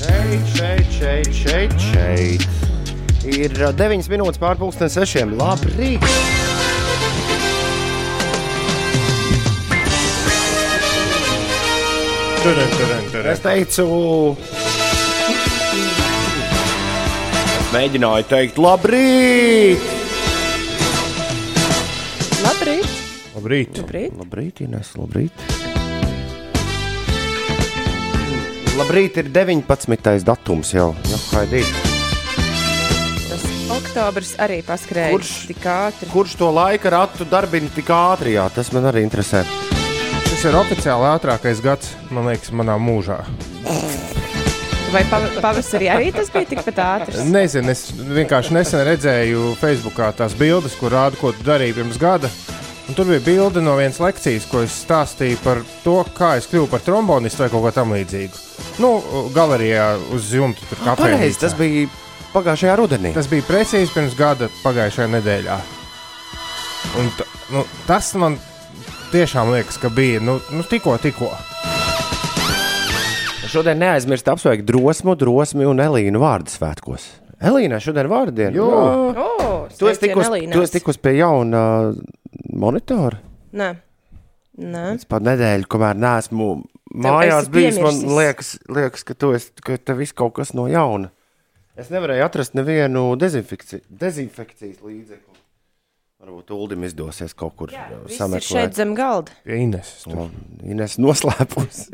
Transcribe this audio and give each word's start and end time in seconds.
Šeit, 0.00 0.46
šeit, 0.56 0.86
šeit, 0.96 1.28
šeit, 1.34 1.72
šeit. 1.76 2.44
Ir 3.28 3.52
9 3.76 4.06
minūtes 4.08 4.40
pārpusdienas 4.40 4.94
sešiem. 4.96 5.34
Labrīt! 5.36 6.00
Turien, 12.40 12.72
turien, 12.78 13.04
turien. 13.12 13.28
Es 13.34 13.44
teicu, 13.44 13.84
es 17.60 17.70
mēģināju 17.76 18.30
teikt, 18.32 18.56
labrīt! 18.56 19.84
Labrīt! 22.40 23.00
Labrīt. 23.36 23.84
Labrīt. 23.84 24.20
Labrīt, 24.24 24.64
Ines, 24.64 24.96
labrīt! 24.96 25.59
Labrīt, 28.80 29.18
ir 29.20 29.26
19. 29.28 30.22
datums 30.24 30.70
jau. 30.72 30.86
jau 31.04 31.18
haidīt. 31.34 31.68
Tas 33.28 33.42
oktobris 33.74 34.30
arī 34.40 34.62
paskrēja 34.64 35.10
Kurš? 35.12 35.32
tik 35.50 35.66
ātri. 35.68 36.08
Kurš 36.08 36.36
to 36.40 36.48
laika 36.56 36.94
ratu 36.94 37.26
darbina 37.28 37.68
tik 37.74 37.90
ātri? 37.92 38.38
Jā, 38.38 38.46
tas 38.54 38.72
man 38.72 38.88
arī 38.88 39.02
interesē. 39.04 39.42
Šis 40.30 40.46
ir 40.48 40.56
oficiāli 40.56 41.10
ātrākais 41.10 41.60
gads, 41.60 41.92
man 42.08 42.30
liekas, 42.30 42.54
manā 42.56 42.78
mūžā. 42.80 43.18
Vai 44.94 45.04
pav 45.12 45.28
pavasarī 45.44 45.92
arī 45.92 46.08
tas 46.16 46.32
bija 46.32 46.48
tikpat 46.54 46.80
ātrs? 46.86 47.20
Nezinu, 47.28 47.74
es 47.74 47.90
vienkārši 47.92 48.56
nesen 48.56 48.86
redzēju 48.88 49.52
Facebookā 49.60 50.08
tās 50.16 50.32
bildes, 50.40 50.78
kur 50.80 50.96
rāda, 50.96 51.20
ko 51.20 51.34
tu 51.36 51.44
darīji 51.44 51.76
pirms 51.82 52.00
gada. 52.00 52.32
Un 52.90 52.94
tur 52.94 53.06
bija 53.06 53.20
bilde 53.22 53.60
no 53.62 53.76
vienas 53.78 54.00
lekcijas, 54.02 54.48
ko 54.50 54.64
es 54.66 54.72
stāstīju 54.82 55.36
par 55.44 55.60
to, 55.84 55.92
kā 56.10 56.32
es 56.40 56.48
kļuvu 56.50 56.66
par 56.72 56.80
trombonistu 56.82 57.44
vai 57.44 57.46
kaut 57.52 57.62
ko 57.62 57.70
tamlīdzīgu. 57.76 58.40
Nu, 58.82 58.88
galerijā 59.30 59.84
uz 60.10 60.32
jumta 60.34 60.66
tur 60.66 60.80
kā 60.82 60.96
Pareizi, 60.98 61.38
tas 61.38 61.54
bija 61.54 61.86
pagājušajā 62.32 62.74
rudenī. 62.80 63.14
Tas 63.14 63.30
bija 63.30 63.46
precīzi 63.46 63.94
pirms 63.94 64.18
gada 64.18 64.50
pagājušajā 64.64 65.06
nedēļā. 65.12 65.60
Un 66.98 67.14
t, 67.14 67.30
nu, 67.54 67.62
tas 67.86 68.10
man 68.18 68.40
tiešām 69.14 69.54
liekas, 69.54 69.78
ka 69.78 69.94
bija 69.94 70.18
nu, 70.26 70.40
nu, 70.50 70.66
tikko, 70.66 70.98
tikko. 70.98 71.30
Šodien 73.54 73.78
neaizmirst 73.86 74.34
apsveikt 74.34 74.66
drosmu, 74.66 75.14
drosmi 75.14 75.62
un 75.62 75.86
Elīnu 75.86 76.26
vārdu 76.26 76.58
svētkos. 76.58 77.06
Elīna 77.38 77.78
šodien 77.78 78.10
vārdu 78.10 78.34
diena. 78.34 78.56
Jo. 78.58 78.72
Oh, 79.14 79.68
Tu 79.78 79.88
esi 79.88 80.08
tikus, 80.08 80.26
tu 80.52 80.62
esi 80.64 80.80
tikus 80.80 80.98
pie 80.98 81.20
jauna 81.20 81.60
uh, 81.92 82.08
monitora. 82.52 83.20
Nē. 83.56 83.70
Nē. 84.60 84.84
Es 84.98 85.06
pat 85.08 85.24
nedēļu, 85.24 85.68
kamēr 85.70 85.96
neesmu 85.98 86.50
mājās 86.90 87.48
bijis, 87.52 87.78
man 87.80 87.94
piemirsis. 87.96 88.18
liekas, 88.18 88.52
liekas 88.68 89.06
ka, 89.08 89.16
esi, 89.38 89.52
ka 89.64 89.78
tev 89.78 90.02
viss 90.02 90.16
kaut 90.16 90.34
kas 90.36 90.52
no 90.58 90.66
jauna. 90.70 91.12
Es 91.80 91.88
nevarēju 91.92 92.26
atrast 92.26 92.56
nevienu 92.58 93.14
dezinfekci 93.16 93.84
dezinfekcijas 93.88 94.82
līdzekli. 94.84 95.28
Varbūt 96.20 96.50
Uldim 96.52 96.82
izdosies 96.84 97.32
kaut 97.32 97.54
kur 97.56 97.70
uh, 97.72 97.84
Viss 98.04 98.18
ir 98.20 98.42
šeit 98.44 98.44
sameklēt. 98.44 98.74
zem 98.76 98.90
galda. 98.98 99.32
Pie 99.46 99.62
Ines. 99.62 99.92
tur. 100.04 100.26
Ines 100.68 100.98
noslēpus. 101.00 101.86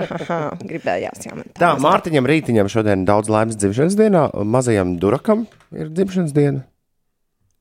Gribējās, 0.70 1.26
jā. 1.26 1.34
man 1.36 1.50
Tā, 1.60 1.74
Mārtiņam 1.84 2.24
Rītiņam 2.30 2.70
šodien 2.72 3.04
daudz 3.04 3.28
laimes 3.28 3.58
dzimšanas 3.60 3.98
dienā. 4.00 4.22
Mazajam 4.48 4.94
Durakam 5.02 5.44
ir 5.76 5.92
dzimšanas 5.92 6.32
diena. 6.32 6.64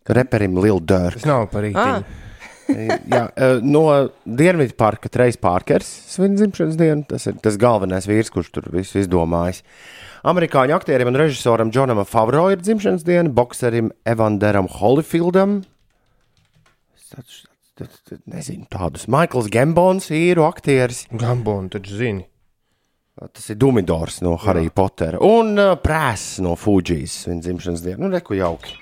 Reperim 0.10 0.60
Lil 0.62 0.80
Durk. 0.80 1.18
Tas 1.20 1.26
nav 1.26 1.48
par 1.52 1.66
Ah, 1.74 1.98
rītu. 2.00 2.22
Jā, 3.14 3.24
eh, 3.38 3.60
no 3.62 3.84
Dienvidu 4.26 4.74
parka 4.78 5.10
Trejs 5.10 5.38
Pārkers 5.38 5.86
svin 6.10 6.34
dzimšanas 6.38 6.78
dienu. 6.80 7.06
Tas 7.10 7.28
ir 7.30 7.36
tas 7.42 7.58
galvenais 7.62 8.08
vīrs, 8.10 8.32
kurš 8.34 8.50
tur 8.56 8.70
visu 8.74 8.98
izdomājis. 9.04 9.62
Amerikāņu 10.26 10.74
aktierim 10.74 11.12
un 11.12 11.20
režisoram 11.22 11.70
Džonam 11.70 12.02
Favro 12.10 12.48
ir 12.50 12.58
dzimšanas 12.66 13.06
diena, 13.06 13.30
bokserim 13.30 13.92
Evanderam 14.10 14.66
tāds- 17.78 18.20
Nezinu 18.32 18.66
tādus. 18.72 19.06
Maikls 19.12 19.50
Gambons, 19.52 20.08
īru 20.10 20.46
aktieris. 20.48 21.06
Gambonu 21.12 21.70
taču 21.70 21.98
zini. 22.00 22.26
Tas 23.34 23.50
ir 23.50 23.56
Dumidors 23.56 24.22
no 24.22 24.36
Harry 24.38 24.70
Pottera. 24.70 25.20
Un 25.24 25.54
uh, 25.60 25.76
Prēss 25.80 26.40
no 26.44 26.56
Fujijas 26.60 27.28
viņa 27.30 27.46
dzimšanas 27.46 27.84
diena. 27.86 28.02
Nu, 28.04 28.10
reku 28.12 28.36
jauki. 28.36 28.74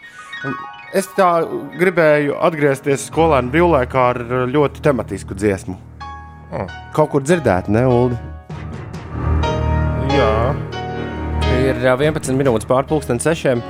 Un 0.46 0.56
Es 0.94 1.08
tā 1.18 1.28
gribēju 1.74 2.36
atgriezties 2.46 3.08
skolēnu 3.10 3.50
brīvlaikā 3.50 4.02
ar 4.12 4.20
uh, 4.28 4.44
ļoti 4.46 4.84
tematisku 4.86 5.34
dziesmu. 5.34 5.74
Oh. 6.54 6.68
Kaut 6.94 7.10
kur 7.16 7.24
dzirdēt, 7.26 7.66
ne, 7.74 7.82
Ulu? 7.90 8.20
Jā, 10.14 10.54
Ir 11.64 11.82
uh, 11.82 11.96
11 11.98 12.38
minūtes 12.38 12.70
pārpusdienas 12.70 13.26
sešiem. 13.26 13.64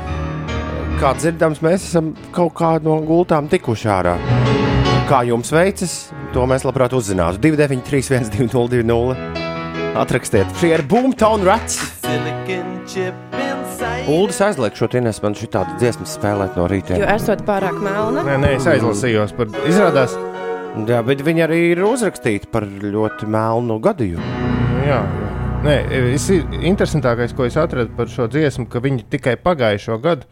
Kā 1.00 1.14
dzirdams, 1.16 1.64
mēs 1.64 1.88
esam 1.88 2.12
kaut 2.36 2.58
kā 2.60 2.74
no 2.84 2.98
gultām 3.08 3.48
tikuši 3.52 3.88
ārā. 3.92 4.18
Kā 5.08 5.24
jums 5.28 5.56
veicas, 5.56 5.96
to 6.36 6.44
mēs 6.50 6.68
labprāt 6.68 6.92
uzzinātu. 6.98 7.40
293, 7.48 8.28
1202, 8.36 9.53
atrakstiet. 9.96 10.48
Šie 10.60 10.74
ir 10.78 10.84
Boomtown 10.90 11.44
Rats. 11.48 11.80
Uldis 14.10 14.40
aizliek 14.44 14.76
šo 14.76 14.90
tīnes, 14.92 15.22
man 15.24 15.36
šī 15.38 15.48
tāda 15.54 15.78
dziesma 15.80 16.06
spēlēt 16.10 16.58
no 16.60 16.66
rīta. 16.68 16.98
jo 17.00 17.08
esot 17.08 17.44
pārāk 17.48 17.78
melna. 17.80 18.24
nē, 18.28 18.36
nē, 18.42 18.50
es 18.58 18.68
aizlasījos 18.68 19.36
par. 19.38 19.52
Izrādās, 19.70 20.16
Jā, 20.74 21.04
bet 21.06 21.20
viņi 21.22 21.44
arī 21.46 21.58
ir 21.76 21.84
uzrakstīti 21.86 22.48
par 22.50 22.66
ļoti 22.66 23.28
melnu 23.30 23.76
gadījumu. 23.80 24.24
jā, 24.88 24.98
jā. 25.06 25.30
Nē, 25.64 25.76
es, 26.16 26.26
interesantākais, 26.34 27.32
ko 27.38 27.46
es 27.46 27.56
atradu 27.56 27.94
par 27.96 28.10
šo 28.12 28.26
dziesmu, 28.28 28.66
ka 28.68 28.82
viņi 28.84 29.06
tikai 29.14 29.38
pagājušo 29.40 30.00
gadu. 30.02 30.26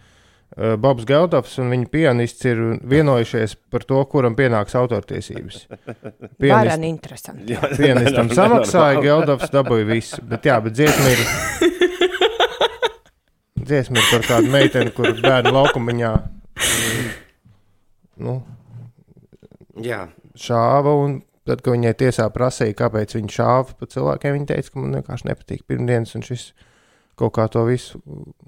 Uh, 0.58 0.76
Bobs 0.82 1.08
Geldofs 1.10 1.58
un 1.62 1.72
viņa 1.74 1.90
pianists 1.94 2.48
ir 2.50 2.62
vienojušies 2.92 3.58
par 3.74 3.86
to, 3.88 4.02
kuram 4.12 4.38
pienāks 4.38 4.78
autortiesības. 4.80 5.66
Pianist, 6.42 6.88
interesanti. 6.88 7.58
pianistam 7.78 8.32
samaksāja, 8.40 9.02
Geldofs 9.04 9.54
dabūja 9.54 9.90
visu. 9.90 10.22
Bet, 10.28 10.48
jā, 10.50 10.60
bet 10.64 10.78
dziesma 10.78 11.16
ir. 11.16 11.26
Dziesma 13.62 14.02
ir 14.02 14.08
par 14.10 14.24
kādu 14.26 14.50
meiteni, 14.52 14.92
kur 14.92 15.14
bērnu 15.22 15.52
laukumiņā 15.54 16.10
mm, 16.18 17.12
nu, 18.26 18.34
Jā, 19.80 20.06
šāva. 20.36 20.94
Un 21.06 21.20
tad, 21.48 21.62
kad 21.64 21.74
viņai 21.76 21.94
tiesā 22.00 22.28
prasīja, 22.34 22.78
kāpēc 22.84 23.16
viņa 23.18 23.36
šāva 23.38 23.78
pa 23.78 23.90
cilvēkiem, 23.92 24.36
viņa 24.38 24.50
teica, 24.54 24.74
ka 24.74 24.84
man 24.84 25.00
vienkārši 25.00 25.30
nepatīk 25.30 25.66
pirmdienas, 25.70 26.14
un 26.18 26.26
šis 26.26 26.52
kaut 27.20 27.36
kā 27.38 27.48
to 27.52 27.64
visu. 27.70 28.02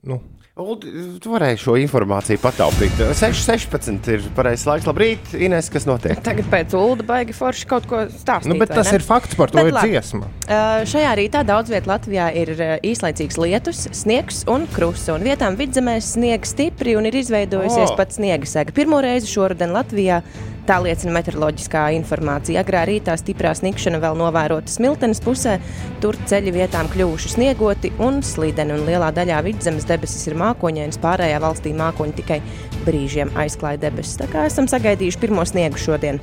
Nu, 0.03 0.19
Tu 0.53 1.31
varēji 1.33 1.57
šo 1.63 1.73
informāciju 1.81 2.37
pataupīt. 2.37 2.99
6.16 3.17 4.09
ir 4.13 4.27
pareizais 4.37 4.67
laiks. 4.69 4.85
Labrīt, 4.85 5.31
Ines, 5.33 5.65
kas 5.73 5.87
notiek? 5.89 6.19
Tagad 6.21 6.45
pēc 6.51 6.75
ULDA 6.77 7.07
baigi 7.07 7.33
forši 7.33 7.65
kaut 7.71 7.87
ko 7.89 8.03
stāstīt. 8.11 8.51
nu, 8.51 8.59
bet 8.61 8.69
tas 8.69 8.91
ne? 8.91 8.99
ir 8.99 9.05
fakts, 9.07 9.33
par 9.39 9.49
to 9.49 9.57
Bet 9.57 9.71
ir 9.71 9.77
labi. 9.79 9.95
dziesma. 9.95 10.29
Uh, 10.45 10.85
šajā 10.93 11.15
rītā 11.17 11.41
daudz 11.49 11.73
vietā 11.73 11.95
Latvijā 11.95 12.29
ir 12.37 12.53
uh, 12.53 12.75
īslaicīgs 12.85 13.41
lietus, 13.41 13.87
sniegs 13.97 14.43
un 14.45 14.69
krusta. 14.75 15.17
Un 15.17 15.25
vietām 15.25 15.57
vidzemēs 15.57 16.13
sniegs 16.19 16.53
stipri 16.53 16.93
un 17.01 17.09
ir 17.09 17.17
izveidojusies 17.23 17.89
oh. 17.89 17.97
pat 17.97 18.13
sniega 18.13 18.45
sega. 18.45 18.77
Pirmo 18.77 19.01
reizi 19.01 19.33
šoruden 19.33 19.73
Latvijā 19.73 20.21
tā 20.67 20.77
liecina 20.83 21.13
meteoroloģiskā 21.17 21.87
informācija. 21.97 22.61
Agrā 22.63 22.83
rītā 22.87 23.15
stiprā 23.19 23.51
sniegšana 23.57 23.99
vēl 24.03 24.17
novērota 24.19 24.71
smiltenes 24.71 25.21
pusē. 25.23 25.57
Tur 26.03 26.17
ceļi 26.29 26.53
vietām 26.55 26.89
kļuvuši 26.93 27.33
sniegoti 27.35 27.93
un 28.03 28.21
slideni. 28.25 28.77
Un 28.77 28.87
lielā 28.87 29.11
daļā 29.15 29.41
vidzemes 29.45 29.87
debesis 29.89 30.29
ir 30.29 30.37
mākoņainas, 30.43 30.99
pārējā 31.03 31.39
valstī 31.43 31.73
mākoņi 31.79 32.17
tikai 32.19 32.39
brīžiem 32.83 33.31
aizklāja 33.39 33.79
debesis. 33.85 34.17
Tā 34.19 34.27
kā 34.31 34.45
esam 34.49 34.67
sagaidījuši 34.69 35.21
pirmo 35.21 35.45
sniegu 35.47 35.79
šodien. 35.79 36.19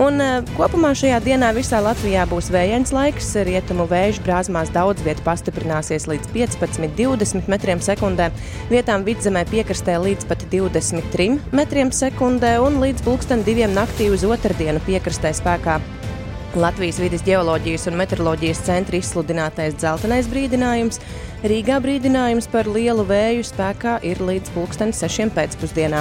Un 0.00 0.22
uh, 0.24 0.38
kopumā 0.56 0.94
šajā 0.98 1.20
dienā 1.24 1.52
visā 1.56 1.82
Latvijā 1.84 2.24
būs 2.30 2.50
vējains 2.54 2.94
laiks. 2.96 3.34
Rietumu 3.48 3.88
vēju 3.90 4.24
brāzmās 4.26 4.72
daudz 4.74 5.04
vietu 5.06 5.24
pastiprināsies 5.26 6.08
līdz 6.10 6.32
15-20 6.34 7.50
metriem 7.52 7.84
sekundē. 7.84 8.30
Vietām 8.72 9.04
vidzemē 9.08 9.44
piekrastē 9.52 9.98
līdz 10.02 10.28
pat 10.30 10.48
23 10.52 11.38
metriem 11.52 11.92
sekundē 11.94 12.56
un 12.64 12.80
līdz 12.82 13.04
pulksten 13.06 13.44
diviem 13.46 13.76
naktī 13.76 14.10
uz 14.14 14.26
otrdienu 14.26 14.82
piekrastē 14.88 15.34
spēkā 15.36 15.80
Latvijas 16.56 16.96
vidas 16.98 17.22
geoloģijas 17.26 17.86
un 17.90 17.98
meteoroloģijas 18.00 18.62
centra 18.64 18.96
izsludinātais 18.96 19.76
dzeltenais 19.76 20.28
brīdinājums. 20.32 20.96
Rīgā 21.38 21.76
brīdinājums 21.78 22.48
par 22.50 22.66
lielu 22.66 23.04
vēju 23.06 23.44
spēkā 23.46 24.00
ir 24.02 24.18
līdz 24.26 24.50
pulksten 24.56 24.90
sešiem 24.90 25.30
pēcpusdienā. 25.36 26.00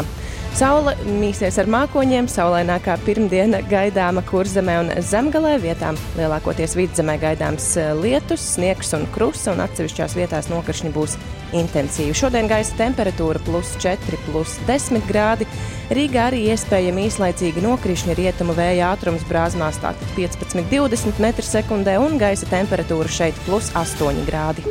Saule 0.57 0.95
mīsies 1.05 1.59
ar 1.61 1.67
mākoņiem, 1.69 2.25
saulainākā 2.33 2.95
pirmdiena 3.05 3.59
gaidāma 3.69 4.23
kurzemē 4.25 4.79
un 4.81 4.89
zemgalē 5.05 5.59
vietām. 5.61 5.99
Lielākoties 6.17 6.73
vidzemē 6.79 7.19
gaidāms 7.21 7.67
eh, 7.77 7.91
lietus, 7.93 8.41
sniegs 8.55 8.95
un 8.97 9.05
krusta, 9.13 9.53
un 9.53 9.61
atsevišķās 9.67 10.17
vietās 10.17 10.49
nokrišņi 10.49 10.91
būs 10.97 11.13
intensīvi. 11.53 12.17
Šodien 12.17 12.49
gaisa 12.49 12.73
temperatūra 12.81 13.43
plus 13.45 13.75
4, 13.83 14.17
plus 14.25 14.57
10 14.65 15.05
grādi. 15.05 15.45
Rīgā 15.93 16.31
arī 16.31 16.47
iespējami 16.49 17.05
īslaicīgi 17.11 17.61
nokrišņi 17.61 18.17
rietumu 18.17 18.57
vēja 18.57 18.89
ātrums 18.95 19.29
brāzmās 19.29 19.77
tātad 19.85 20.17
15-20 20.17 21.21
m2 21.21 21.97
un 22.01 22.17
gaisa 22.17 22.49
temperatūra 22.49 23.17
šeit 23.21 23.45
plus 23.45 23.69
8 23.77 24.25
grādi. 24.25 24.65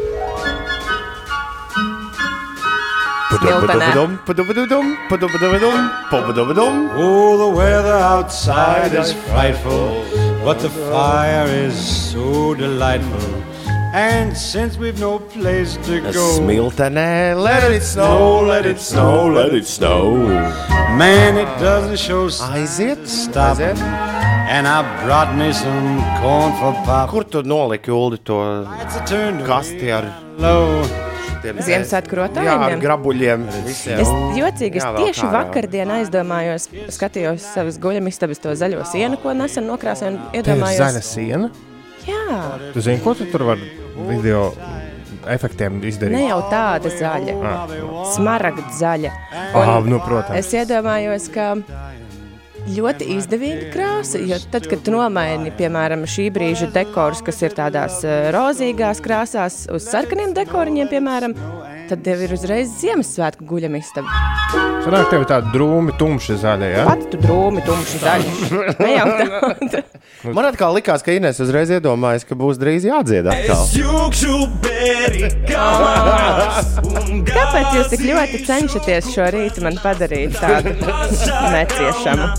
Smiltenē. 3.47 4.17
Padubadum, 4.27 4.97
padubadum, 5.09 5.09
padubadum, 5.09 5.91
padubadum. 6.11 6.91
Oh, 6.95 7.37
the 7.39 7.57
weather 7.57 7.93
outside 7.93 8.95
is 8.95 9.13
frightful, 9.13 10.05
but 10.45 10.59
the 10.61 10.71
fire 10.71 11.47
is 11.47 11.77
so 12.13 12.55
delightful. 12.55 13.43
And 13.95 14.37
since 14.37 14.77
we've 14.77 15.01
no 15.01 15.19
place 15.19 15.77
to 15.87 16.01
go, 16.01 16.39
Smiltenē, 16.39 17.41
let 17.41 17.71
it 17.71 17.83
snow, 17.83 18.43
let 18.43 18.67
it 18.67 18.79
snow, 18.79 19.27
let 19.27 19.55
it 19.55 19.67
snow. 19.67 20.27
man, 20.97 21.37
it 21.37 21.51
doesn't 21.61 21.99
show 21.99 22.27
Aiziet, 22.29 23.07
stop. 23.07 23.57
aiziet. 23.59 23.79
And 24.49 24.69
I 24.69 24.83
brought 25.05 25.35
me 25.37 25.53
some 25.53 25.99
corn 26.21 26.53
for 26.61 26.73
pop. 26.85 27.11
Kur 27.11 27.25
tu 27.25 27.43
noliki 27.43 27.89
Ulu 27.89 28.17
to 28.19 28.69
It's 28.83 28.97
a 28.97 29.05
turn 29.05 29.39
to 29.39 29.45
kasti 29.45 29.91
ar 29.93 30.26
low. 30.39 30.83
tiem 31.43 31.59
Ziemassvētku 31.63 32.17
Jā, 32.17 32.55
ar 32.67 32.81
grabuļiem. 32.83 33.45
visiem. 33.67 34.01
Es 34.03 34.09
jocīgi, 34.39 34.81
es 34.81 34.85
Jā, 34.85 34.93
tieši 34.97 35.21
kā, 35.27 35.31
vakardien 35.35 35.93
aizdomājos, 35.99 36.69
skatījos 36.97 37.45
savas 37.55 37.79
guļamistabas 37.83 38.41
to 38.43 38.55
zaļo 38.59 38.83
sienu, 38.89 39.19
ko 39.23 39.35
nesen 39.37 39.67
nokrāsēju 39.71 40.15
un 40.15 40.19
ir 40.33 40.43
zaļa 40.43 40.57
iedomājos. 40.57 41.03
siena. 41.13 41.51
Jā, 42.07 42.73
Tu 42.73 42.81
zini, 42.81 43.01
ko 43.03 43.15
tu 43.15 43.27
tur 43.31 43.43
vari 43.53 43.71
video 44.09 44.53
efektiem 45.27 45.81
ne 45.81 45.89
izdarīt? 45.91 46.29
jau 46.29 46.41
tāda 46.51 46.91
zaļa, 46.91 47.35
smaragda 48.15 48.63
zaļa. 48.79 49.11
Ah, 49.55 49.81
nu, 49.85 49.99
protams. 50.01 50.39
es 50.39 50.53
iedomājos, 50.55 51.29
ka 51.35 51.57
ļoti 52.71 53.09
izdevīga 53.17 53.71
krāsa, 53.75 54.21
jo 54.23 54.39
tad, 54.53 54.67
kad 54.71 54.91
nomaini, 54.93 55.53
piemēram, 55.57 56.07
šī 56.11 56.29
brīža 56.35 56.71
dekorus, 56.75 57.23
kas 57.27 57.43
ir 57.47 57.55
tādās 57.57 58.03
eh, 58.07 58.29
rozīgās 58.35 59.03
krāsās, 59.05 59.63
uz 59.73 59.87
sarkaniem 59.91 60.35
dekoriņiem, 60.37 60.91
piemēram, 60.93 61.37
tad 61.91 62.07
jau 62.07 62.17
ir 62.27 62.33
uzreiz 62.35 62.73
Ziemassvētku 62.81 63.47
guļamistaba. 63.47 64.09
Sanāk, 64.87 65.09
tev 65.11 65.25
ir 65.25 65.29
tāda 65.31 65.51
drūmi, 65.55 65.95
tumša 65.99 66.37
zaļa. 66.43 66.67
Ja? 66.71 66.83
Pat 66.87 67.03
tu 67.11 67.19
drūmi, 67.23 67.63
tumši 67.67 68.01
zaļi. 68.03 68.35
Ne 68.79 68.91
jau 68.93 69.07
tā. 69.11 69.83
Man 70.37 70.47
atkal 70.49 70.75
likās, 70.77 71.03
ka 71.07 71.15
Inês 71.15 71.41
uzreiz 71.43 71.71
iedomājas, 71.75 72.27
ka 72.27 72.39
būs 72.39 72.59
drīz 72.63 72.87
jādzied 72.87 73.27
atkal. 73.31 73.63
Kāpēc 77.31 77.75
jūs 77.79 77.91
tik 77.95 78.07
ļoti 78.07 78.43
cenšaties 78.47 79.11
šo 79.15 79.27
rītu 79.35 79.67
man 79.67 79.79
padarīt 79.83 80.39
tādu 80.41 80.75
neciešamu? 81.55 82.31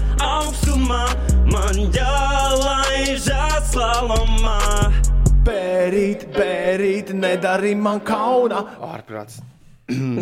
Bērīt, 5.48 6.26
bērīt, 6.36 7.14
nedarī 7.16 7.74
man 7.80 8.02
kauna. 8.06 8.64
Ārprāts. 8.84 9.40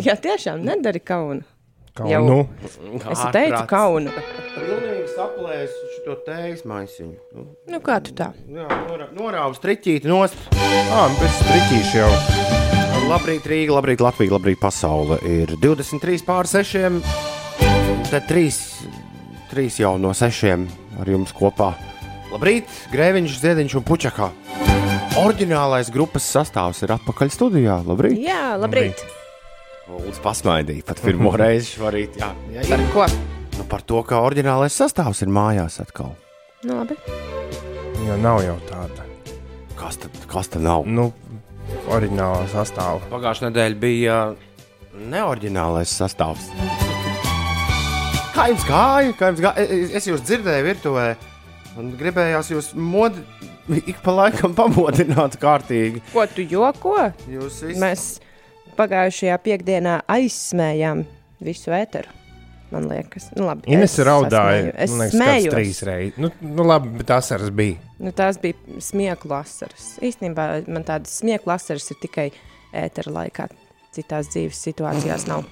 Jā, 0.05 0.13
tiešām 0.21 0.61
nedari 0.61 1.01
kaunu. 1.01 1.41
Kā, 1.95 2.05
Jau. 2.11 2.21
nu, 2.27 2.37
Es 3.09 3.21
teicu 3.33 3.61
kaunu. 3.71 4.11
Pilnīgi 4.55 5.05
saplēsu 5.15 5.91
šo 6.03 6.17
tējas 6.27 6.65
maisiņu. 6.67 7.15
Nu, 7.33 7.45
Nu, 7.71 7.79
kā 7.81 7.95
tu 8.03 8.11
tā? 8.13 8.27
Jā, 8.51 8.67
norā- 8.89 9.07
norāvu 9.15 9.55
striķīti 9.57 10.05
nost. 10.11 10.35
ah, 10.91 11.07
bez 11.21 11.39
striķīša 11.39 11.95
jau. 12.03 12.11
Labrīt, 13.09 13.47
Rīga, 13.47 13.71
labrīt, 13.79 14.01
Latvija, 14.03 14.31
labrīt, 14.35 14.59
pasaule. 14.59 15.17
Ir 15.23 15.55
23 15.61 16.21
pār 16.25 16.45
6. 16.51 17.01
Te 18.11 18.19
3, 18.19 18.59
3 19.51 19.79
jau 19.79 19.97
no 19.97 20.11
6 20.13 20.67
ar 20.99 21.05
jums 21.07 21.31
kopā. 21.33 21.73
Labrīt, 22.33 22.65
Grēviņš, 22.91 23.39
Ziediņš 23.41 23.75
un 23.79 23.83
Puķakā. 23.87 24.29
Orģinālais 25.15 25.87
grupas 25.95 26.25
sastāvs 26.27 26.81
ir 26.83 26.91
atpakaļ 26.91 27.29
studijā. 27.31 27.77
Labrīt! 27.87 28.17
Jā, 28.19 28.57
labrīt. 28.59 28.99
Lūdzu, 29.87 30.19
pasmaidīja 30.19 30.83
pat 30.89 30.99
pirmo 31.05 31.31
reizi 31.39 31.77
šorīt. 31.77 32.17
Jā, 32.19 32.33
jā, 32.51 32.65
jā. 32.65 32.75
Par 32.75 32.83
ko? 32.91 33.05
Nu, 33.55 33.63
par 33.71 33.85
to, 33.87 34.01
ka 34.03 34.19
orģinālais 34.25 34.75
sastāvs 34.75 35.23
ir 35.23 35.31
mājās 35.31 35.79
atkal. 35.79 36.11
Nu, 36.67 36.81
labi. 36.81 36.97
Jo 38.03 38.17
nav 38.19 38.41
jau 38.43 38.57
tāda. 38.67 39.05
Kas 39.79 40.01
tad, 40.03 40.19
kas 40.31 40.51
tad 40.51 40.65
nav? 40.67 40.83
Nu, 40.83 41.07
oriģinālā 41.95 42.43
sastāvā. 42.51 42.99
Pagājušā 43.13 43.47
nedēļa 43.47 43.79
bija 43.79 44.19
neorģinālais 45.15 45.95
sastāvs. 45.95 46.51
Kā 48.35 48.49
jums 48.51 48.67
gāja? 48.67 49.15
Kā 49.15 49.31
jums 49.31 49.45
gāja? 49.47 49.63
Es, 49.63 49.95
es 50.01 50.11
jūs 50.11 50.27
dzirdēju 50.27 50.67
virtuvē, 50.73 51.07
un 51.79 51.95
gribējās 51.95 52.51
jūs 52.51 52.73
modi, 52.75 53.23
ik 53.73 54.01
pa 54.05 54.13
laikam 54.13 54.53
pamodināt 54.57 55.39
kārtīgi. 55.41 56.03
Ko 56.13 56.25
tu 56.29 56.45
joko? 56.45 56.97
Jūs 57.31 57.63
visi 57.65 57.81
Mēs 57.81 58.05
pagājušajā 58.77 59.39
piekdienā 59.45 59.99
aizsmējām 60.11 61.05
visu 61.45 61.73
ēteru. 61.75 62.11
Man 62.73 62.87
liekas, 62.89 63.29
nu, 63.37 63.45
labi. 63.45 63.69
Ines 63.71 63.93
es 63.93 64.03
raudāja. 64.07 64.71
Es 64.81 64.91
smējos. 65.13 65.53
trīs 65.53 65.81
reizes. 65.85 66.17
Nu, 66.19 66.31
nu, 66.41 66.65
labi, 66.65 66.89
bet 66.97 67.07
tas 67.11 67.29
arī 67.35 67.51
bija. 67.55 67.91
Nu, 68.01 68.11
tās 68.15 68.39
bija 68.41 68.81
smieklu 68.81 69.37
asaras. 69.37 69.93
Īstenībā 70.03 70.47
man 70.65 70.83
tādas 70.87 71.13
smieklu 71.21 71.53
asaras 71.55 71.85
ir 71.93 72.01
tikai 72.01 72.27
ētera 72.75 73.13
laikā. 73.21 73.47
Citās 73.95 74.31
dzīves 74.33 74.59
situācijās 74.65 75.27
nav. 75.29 75.45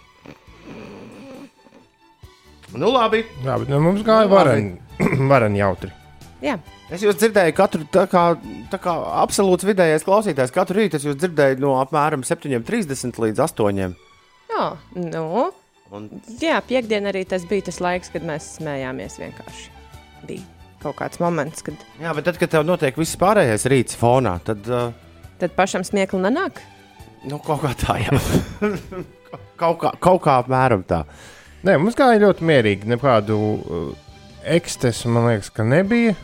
Nu, 2.74 2.90
labi. 2.90 3.22
Jā, 3.46 3.60
bet 3.62 3.70
nu, 3.70 3.80
mums 3.86 4.02
gāja 4.06 4.28
varen, 4.32 4.74
varen 5.30 5.56
jautri. 5.62 5.94
Jā, 6.44 6.58
Es 6.92 7.02
jūs 7.02 7.16
dzirdēju, 7.16 7.54
katru 7.56 7.86
tā 7.94 8.04
kā, 8.12 8.24
tā 8.70 8.78
kā 8.84 8.94
absolūts 9.24 9.64
vidējais 9.66 10.04
klausītājs. 10.04 10.52
Katru 10.54 10.82
rītu 10.82 10.98
es 11.00 11.06
jūs 11.08 11.16
dzirdēju 11.22 11.62
no 11.64 11.78
apmēram 11.80 12.26
7.30 12.28 13.16
līdz 13.24 13.40
8.00. 13.46 13.94
Jā, 14.52 14.66
nu, 15.00 15.46
Un- 15.94 16.10
jā 16.42 16.58
piekdiena 16.68 17.12
arī 17.14 17.22
tas 17.30 17.46
bija 17.48 17.68
tas 17.70 17.80
laiks, 17.84 18.12
kad 18.14 18.26
mēs 18.28 18.58
smējāmies 18.58 19.16
vienkārši. 19.22 19.70
Bija 20.28 20.44
kaut 20.84 20.98
kāds 21.00 21.22
moments, 21.24 21.64
kad 21.64 21.80
Jā, 22.02 22.12
bet 22.18 22.26
tad, 22.28 22.38
kad 22.42 22.52
tev 22.52 22.66
notiek 22.68 22.98
viss 23.00 23.16
pārējais 23.22 23.64
rīts 23.72 23.96
fonā, 23.96 24.36
tad 24.44 24.68
uh, 24.68 24.90
tad 25.40 25.54
pašam 25.56 25.86
smieklu 25.88 26.20
nenāk. 26.26 26.60
nu, 27.24 27.40
kaut 27.40 27.62
kā 27.64 27.72
tā, 27.80 27.96
jā. 28.04 28.20
kaut, 29.62 29.78
kā, 29.80 29.94
kaut 30.04 30.22
kā 30.26 30.42
apmēram 30.44 30.84
tā. 30.84 31.06
Nē, 31.64 31.78
mums 31.80 31.96
gāja 31.96 32.20
ļoti 32.26 32.44
mierīgi. 32.44 32.90
Nekādu 32.92 33.38
uh, 33.40 33.86
ekstesu, 34.44 35.08
man 35.14 35.30
liekas, 35.32 35.48
ka 35.56 35.64
nebija. 35.64 36.18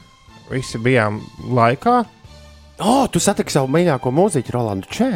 Visi 0.49 0.79
bijām 0.81 1.19
laikā. 1.53 1.99
O, 2.79 2.87
oh, 2.87 3.03
tu 3.11 3.19
satiksi 3.21 3.57
savu 3.57 3.69
mīļāko 3.75 4.11
mūziķu, 4.15 4.53
Rolandu 4.55 4.89
Čē. 4.93 5.11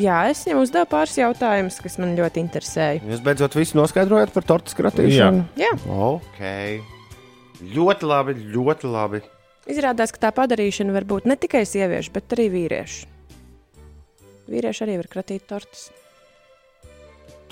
Jā, 0.00 0.22
es 0.30 0.40
viņam 0.46 0.62
uzdevu 0.62 0.88
pāris 0.88 1.18
jautājumus, 1.18 1.76
kas 1.84 1.98
man 2.00 2.14
ļoti 2.16 2.40
interesēja. 2.40 3.02
Jūs 3.04 3.20
beidzot 3.24 3.56
visu 3.58 3.76
noskaidrojat 3.76 4.32
par 4.32 4.46
tortu 4.48 4.72
skratīšanu? 4.72 5.44
Jā, 5.60 5.72
Ok. 5.92 6.40
Ļoti 7.62 8.08
labi, 8.08 8.34
ļoti 8.54 8.88
labi. 8.90 9.20
izrādās, 9.70 10.10
ka 10.10 10.24
tā 10.24 10.30
padarīšana 10.34 10.94
var 10.96 11.04
būt 11.06 11.28
ne 11.28 11.36
tikai 11.38 11.62
sieviešu, 11.68 12.10
bet 12.14 12.32
arī 12.34 12.48
vīriešu. 12.50 13.10
Vīrieši 14.50 14.82
arī 14.86 14.96
var 14.98 15.10
kratīt 15.12 15.44
tortus. 15.46 15.90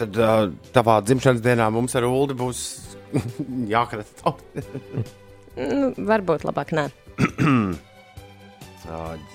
Tad 0.01 0.17
uh, 0.17 0.49
tavā 0.73 0.97
dzimšanas 1.05 1.45
dienā 1.45 1.69
mums 1.71 1.95
ar 1.95 2.09
Ulu 2.09 2.35
būs 2.35 2.65
jākrata 3.75 4.25
torti. 4.25 4.65
Nu, 5.61 5.93
varbūt 6.09 6.49
labāk 6.49 6.73
nē. 6.75 6.89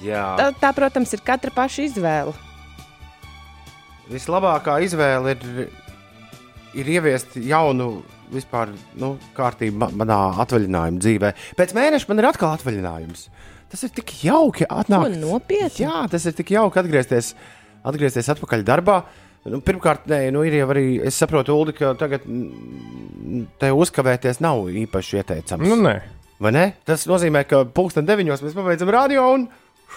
Jā, 0.03 0.23
Tā, 0.35 0.49
tā, 0.59 0.69
protams, 0.75 1.13
ir 1.15 1.21
katra 1.23 1.51
paša 1.55 1.85
izvēle. 1.87 2.33
vislabākā 4.11 4.75
izvēle 4.85 5.31
ir, 5.35 5.69
ir 6.77 6.89
ieviest 6.97 7.37
jaunu 7.41 8.01
vispār, 8.33 8.73
nu, 8.99 9.13
kārtību 9.37 9.79
ma- 9.79 9.91
manā 10.03 10.17
atvaļinājuma 10.43 10.99
dzīvē. 11.01 11.31
Pēc 11.57 11.73
mēneša 11.77 12.09
man 12.09 12.19
ir 12.21 12.27
atkal 12.29 12.51
atvaļinājums. 12.57 13.27
Tas 13.71 13.83
ir 13.87 13.93
tik 13.95 14.11
jauki 14.25 14.67
atnākt. 14.69 15.15
nopietni? 15.21 15.85
Jā, 15.85 16.03
tas 16.11 16.25
ir 16.25 16.33
tik 16.37 16.51
jauki 16.53 16.81
atgriezties, 16.81 17.31
atgriezties 17.85 18.29
atpakaļ 18.35 18.65
darbā. 18.67 18.99
Nu, 19.45 19.59
pirmkārt, 19.61 20.07
nē, 20.09 20.31
nu, 20.33 20.41
ir 20.43 20.57
jau 20.57 20.67
arī, 20.73 20.85
es 21.05 21.15
saprotu, 21.21 21.53
Ulu, 21.53 21.73
ka 21.77 21.93
tagad 21.97 22.23
mm, 22.25 23.43
te 23.61 23.69
uzkavēties 23.71 24.39
nav 24.41 24.63
īpaši 24.73 25.19
ieteicams. 25.21 25.61
Nu, 25.69 25.77
nē? 25.85 25.95
Tas 26.85 27.05
nozīmē, 27.07 27.45
ka 27.47 27.63
pulksten 27.65 28.05
deviņos 28.07 28.41
mēs 28.43 28.55
pabeidzam 28.57 28.89
radio 28.91 29.27
un 29.33 29.47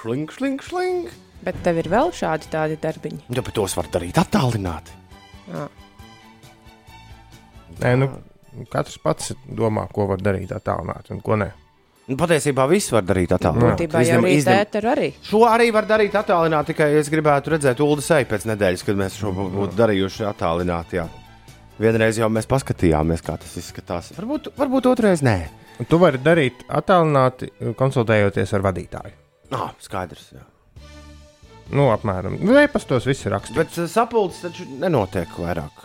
šlink, 0.02 0.32
šlink, 0.36 0.62
šlink. 0.62 1.10
Bet 1.42 1.58
tev 1.62 1.78
ir 1.78 1.88
vēl 1.90 2.10
šādi 2.14 2.50
tādi 2.50 2.76
darbiņi. 2.82 3.24
Jā, 3.30 3.42
bet 3.42 3.54
tos 3.54 3.74
var 3.78 3.86
darīt 3.94 4.18
attālināti. 4.18 4.94
nē 7.78 7.92
nu, 7.98 8.08
katrs 8.72 8.98
pats 9.02 9.32
domā, 9.46 9.86
ko 9.94 10.06
var 10.10 10.22
darīt 10.22 10.50
attālināti 10.54 11.14
un 11.14 11.20
ko 11.22 11.38
nē. 11.38 11.50
Nu, 12.08 12.16
patiesībā 12.16 12.64
viss 12.70 12.88
var 12.94 13.04
darīt 13.04 13.34
attālināti. 13.36 13.84
Būtībā 13.84 14.00
jau 14.00 14.22
Izņem- 14.22 14.24
arī 14.24 14.38
tēta 14.48 14.80
arī. 14.94 15.08
Šo 15.28 15.42
arī 15.44 15.68
var 15.72 15.84
darīt 15.84 16.14
attālināti, 16.16 16.72
tikai 16.72 16.88
es 16.96 17.10
gribētu 17.12 17.52
redzēt 17.52 17.80
Ulu 17.84 18.00
seju 18.00 18.24
pēc 18.30 18.46
nedēļas, 18.48 18.84
kad 18.86 18.96
mēs 18.96 19.18
šo 19.20 19.32
bū- 19.36 19.50
būtu 19.52 19.76
darījuši 19.76 20.24
attālināti. 20.32 20.96
Jā. 20.96 21.06
Vienreiz 21.78 22.16
jau 22.18 22.28
mēs 22.32 22.46
paskatījāmies, 22.48 23.22
kā 23.22 23.36
tas 23.38 23.54
izskatās. 23.60 24.10
Varbūt, 24.16 24.48
varbūt 24.56 24.88
otrreiz 24.88 25.20
nē. 25.22 25.48
Un 25.78 25.86
tu 25.86 25.98
vari 26.02 26.18
darīt 26.18 26.64
attālināti, 26.74 27.52
konsultējoties 27.78 28.54
ar 28.56 28.64
vadītāju. 28.66 29.14
Ah, 29.54 29.70
skaidrs. 29.82 30.32
Jā. 30.34 30.42
Nu, 31.68 31.90
apmēram. 31.92 32.38
E-pastos 32.62 33.06
viss 33.08 33.26
ir 33.28 33.34
rakstīts. 33.36 33.56
Bet 33.58 33.76
uh, 33.78 33.86
sapulces 33.90 34.42
taču 34.46 34.66
nenotiek 34.80 35.32
vairāk. 35.38 35.84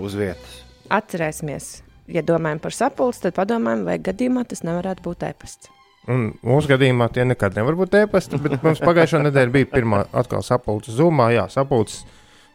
uz 0.00 0.14
vietas. 0.16 0.62
Atcerēsimies, 0.92 1.82
ja 2.08 2.22
domājam 2.24 2.62
par 2.62 2.72
sapulci, 2.72 3.26
tad 3.26 3.36
padomājam, 3.36 3.84
vai 3.88 3.98
gadījumā 4.00 4.46
tas 4.48 4.64
nevarētu 4.64 5.04
būt 5.04 5.26
e-pasts. 5.28 5.68
Un 6.10 6.32
mūsu 6.42 6.72
gadījumā 6.72 7.06
tie 7.14 7.22
nekad 7.28 7.54
nevar 7.54 7.76
būt 7.78 7.94
ēpasti, 8.00 8.40
bet 8.42 8.64
mums 8.64 8.80
pagājušā 8.82 9.20
nedēļa 9.28 9.54
bija 9.54 9.68
pirmā 9.70 10.02
atkal 10.10 10.42
sapulce 10.42 10.94
Zoomā. 10.94 11.28
Jā, 11.36 11.46
sapulces, 11.52 12.02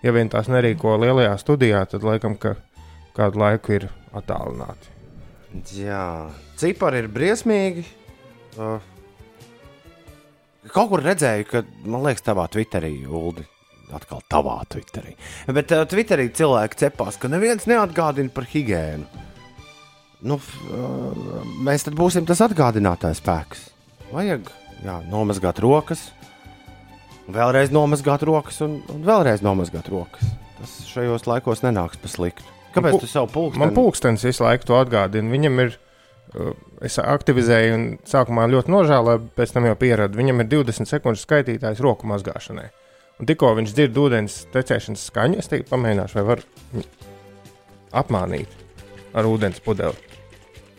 ja 0.03 0.11
vien 0.15 0.31
tās 0.31 0.49
nerīko 0.51 0.97
lielajā 0.99 1.37
studijā, 1.39 1.85
tad 1.87 2.03
laikam, 2.03 2.35
ka 2.35 2.57
kādu 3.15 3.39
laiku 3.43 3.77
ir 3.77 3.87
attālināti. 4.17 4.91
Jā, 5.79 6.27
cipari 6.57 7.03
ir 7.03 7.11
briesmīgi. 7.13 7.83
Uh, 8.57 8.79
kaut 10.73 10.91
kur 10.91 11.03
redzēju, 11.05 11.47
ka, 11.51 11.63
man 11.85 12.05
liekas, 12.07 12.25
tavā 12.25 12.47
Twitterī, 12.51 12.93
Ulu, 13.05 13.45
atkal 13.95 14.23
tavā 14.31 14.59
Twitterī. 14.71 15.15
Bet 15.53 15.73
uh, 15.75 15.85
Twitterī 15.89 16.29
cilvēki 16.35 16.81
cepās, 16.83 17.19
ka 17.21 17.31
neviens 17.31 17.69
neatgādina 17.69 18.33
par 18.33 18.49
higiēnu. 18.49 19.25
Nu, 20.27 20.39
uh, 20.41 21.47
mēs 21.61 21.85
tad 21.85 21.97
būsim 21.97 22.25
tas 22.25 22.41
atgādinātājs 22.45 23.21
spēks. 23.21 23.67
Vajag 24.09 24.49
jā, 24.81 24.99
nomazgāt 25.11 25.61
rokas, 25.61 26.07
vēlreiz 27.29 27.73
nomazgāt 27.75 28.23
rokas 28.25 28.61
un, 28.65 28.79
un 28.93 29.03
vēlreiz 29.05 29.43
nomazgāt 29.45 29.89
rokas. 29.93 30.25
Tas 30.57 30.77
šajos 30.89 31.27
laikos 31.29 31.61
nenāks 31.61 31.99
pa 32.01 32.09
sliktu. 32.09 32.55
Kāpēc 32.73 33.01
tu 33.01 33.09
savu 33.09 33.29
pulksteni? 33.33 33.61
Man 33.61 33.75
pulkstenis 33.75 34.25
visu 34.25 34.45
laiku 34.45 34.67
to 34.69 34.77
atgādina. 34.77 35.29
Viņam 35.33 35.61
ir, 35.63 35.77
es 36.85 36.97
aktivizēju, 37.01 37.73
un 37.77 37.85
sākumā 38.07 38.47
ļoti 38.51 38.73
nožēloju, 38.73 39.29
pēc 39.37 39.53
tam 39.55 39.67
jau 39.69 39.75
pieradu. 39.79 40.19
Viņam 40.19 40.43
ir 40.43 40.49
20 40.51 40.89
sekundžu 40.89 41.23
skaitītājs 41.23 41.81
roku 41.83 42.09
mazgāšanai. 42.09 42.67
Un 43.17 43.29
tikko 43.29 43.53
viņš 43.57 43.73
dzird 43.73 43.97
ūdens 43.97 44.39
tecēšanas 44.53 45.07
skaņu, 45.09 45.39
es 45.41 45.49
teicu, 45.49 45.69
pamēģināšu, 45.71 46.19
vai 46.19 46.25
var 46.27 46.43
apmānīt 48.03 48.51
ar 49.17 49.27
ūdens 49.29 49.61
pudeli. 49.65 49.97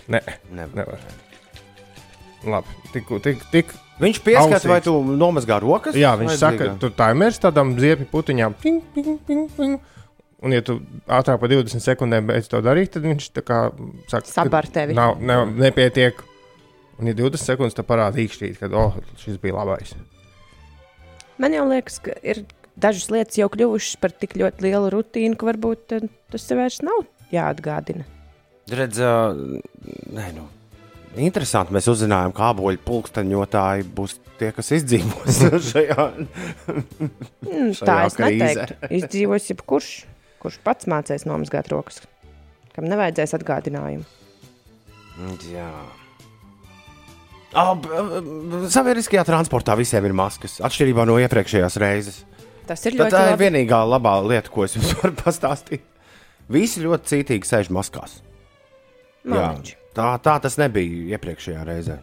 Nē, 0.09 0.21
Nevar. 0.55 0.77
nevar. 0.79 1.03
Labi, 2.49 2.77
tik, 2.95 3.11
tik, 3.25 3.43
tik. 3.53 3.73
Viņš 3.99 4.21
pieskata, 4.23 4.61
Ausīs. 4.61 4.71
vai 4.71 4.79
tu 4.85 4.93
nomazgā 5.19 5.59
rokas? 5.61 5.97
Jā, 5.99 6.13
viņš 6.21 6.37
saka, 6.39 6.69
tur 6.79 6.93
tā 6.95 7.11
ir 7.11 7.19
mērķis 7.19 7.43
tādām 7.43 7.73
ziepju 7.83 8.07
putiņām. 8.13 8.55
Ping, 8.63 8.85
ping, 8.95 9.17
ping, 9.27 9.49
ping. 9.57 9.81
Un, 10.39 10.53
ja 10.55 10.63
tu 10.63 10.77
ātrāk 11.11 11.41
par 11.43 11.51
20 11.51 11.83
sekundēm 11.83 12.29
beidz 12.29 12.47
to 12.51 12.61
darīt, 12.63 12.93
tad 12.95 13.03
viņš 13.09 13.25
tā 13.35 13.43
kā 13.43 13.57
saka, 14.07 14.23
ka 14.23 14.31
Sabar 14.31 14.69
tevi. 14.71 14.95
Nav, 14.95 15.17
nav, 15.19 15.49
nepietiek. 15.59 16.21
Un, 16.99 17.09
ja 17.11 17.15
20 17.19 17.43
sekundes 17.43 17.75
tam 17.79 17.87
parāda 17.89 18.21
īkšķīt, 18.23 18.61
ka 18.61 18.71
oh, 18.79 18.95
šis 19.23 19.41
bija 19.43 19.57
labais. 19.59 19.97
Man 21.43 21.55
jau 21.55 21.65
liekas, 21.71 21.99
ka 22.03 22.15
ir 22.27 22.45
dažas 22.79 23.09
lietas 23.11 23.39
jau 23.39 23.49
kļuvušas 23.51 23.99
par 24.03 24.15
tik 24.15 24.37
ļoti 24.39 24.67
lielu 24.67 24.93
rutīnu, 24.95 25.39
ka 25.39 25.49
varbūt 25.51 25.97
eh, 25.99 26.07
tas 26.31 26.47
tev 26.47 26.63
vairs 26.63 26.79
nav 26.87 27.03
jāatgādina. 27.35 28.07
Redz, 28.69 28.99
ā, 29.03 29.13
nē, 30.15 30.29
nu. 30.37 30.47
Interesanti, 31.19 31.73
mēs 31.75 31.89
uzzinājām, 31.91 32.35
ka 32.37 32.51
aboļu 32.53 32.79
pulksteņotāji 32.85 33.87
būs 33.97 34.19
tie, 34.39 34.51
kas 34.55 34.69
izdzīvos 34.77 35.39
šajā. 35.73 36.05
Mm, 36.69 37.73
Šajā 37.75 37.89
tā 37.89 37.97
es 38.07 38.19
krīzē. 38.19 38.51
neteiktu. 38.53 38.91
Izdzīvos 39.01 39.49
jebkurš, 39.51 39.89
kurš 40.43 40.61
pats 40.65 40.89
mācīs 40.91 41.27
nomazgāt 41.29 41.71
rokas, 41.73 42.03
kam 42.75 42.89
nevajadzēs 42.91 43.37
atgādinājumu. 43.39 44.07
Jā. 45.51 45.71
Oh, 47.59 47.79
sabiedriskajā 48.71 49.25
transportā 49.27 49.75
visiem 49.79 50.05
ir 50.05 50.15
maskas, 50.17 50.59
atšķirībā 50.65 51.07
no 51.09 51.17
iepriekšējās 51.23 51.79
reizes. 51.81 52.21
Tas 52.69 52.85
ir 52.85 52.99
ļoti 52.99 53.15
tā 53.15 53.23
ir 53.25 53.33
labi. 53.33 53.47
vienīgā 53.47 53.79
labā 53.89 54.19
lieta, 54.21 54.53
ko 54.53 54.67
es 54.67 54.77
jums 54.77 54.93
varu 55.01 55.17
pastāstīt. 55.17 55.87
Visi 56.53 56.85
ļoti 56.85 57.15
cītīgi 57.15 57.49
sēž 57.49 57.71
maskās. 57.73 58.19
Jā, 59.25 59.33
Maliņš. 59.33 59.73
tā, 59.97 60.11
tā 60.25 60.37
tas 60.45 60.57
nebija 60.61 61.17
iepriekšējā 61.17 61.65
reizē. 61.69 61.99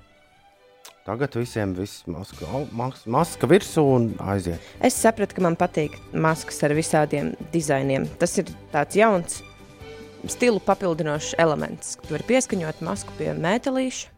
Tagad 1.06 1.36
visiem 1.38 1.76
viss 1.78 2.02
maska, 2.10 2.48
mas, 2.74 3.04
maska 3.06 3.46
virsū 3.46 3.84
un 3.94 4.08
aiziet. 4.26 4.62
Es 4.82 4.96
sapratu, 4.98 5.36
ka 5.38 5.44
man 5.46 5.54
patīk 5.60 6.00
maskas 6.18 6.58
ar 6.66 6.74
visādiem 6.74 7.36
dizainiem. 7.54 8.08
Tas 8.18 8.34
ir 8.42 8.50
tāds 8.74 8.98
jauns, 8.98 9.44
stilu 10.26 10.58
papildinošs 10.66 11.36
elements. 11.38 11.94
Tu 12.02 12.10
vari 12.16 12.26
pieskaņot 12.32 12.82
masku 12.88 13.14
pie 13.20 13.36
metālīša. 13.38 14.10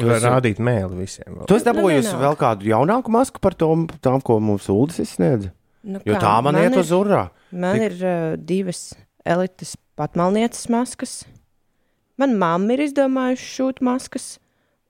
Tu 0.00 0.08
vari 0.08 0.24
rādīt 0.26 0.58
mēli 0.58 1.04
visiem. 1.04 1.36
vēl. 1.36 1.46
Tu 1.46 1.60
esi 1.60 1.68
dabūjusi 1.68 2.08
vienalga. 2.08 2.24
vēl 2.24 2.40
kādu 2.42 2.70
jaunāku 2.72 3.14
masku 3.14 3.44
par 3.44 3.54
to, 3.54 3.70
tām, 4.02 4.18
ko 4.26 4.40
mums 4.42 4.66
Ulas 4.72 4.98
izsniedza? 5.04 5.52
Nu, 5.86 6.02
Jo 6.02 6.16
kā, 6.16 6.24
tā 6.24 6.34
man, 6.42 6.56
man 6.56 6.66
iet 6.66 6.78
uz 6.82 6.90
urā. 6.96 7.28
Man 7.52 7.78
Tik- 7.78 7.86
ir 7.92 8.02
uh, 8.02 8.36
divas 8.38 8.82
elites 9.22 9.76
patmalnieces 9.94 10.66
maskas. 10.72 11.20
Man 12.18 12.34
mamma 12.42 12.74
ir 12.74 12.88
izdomājusi 12.88 13.50
šūt 13.54 13.82
maskas. 13.86 14.32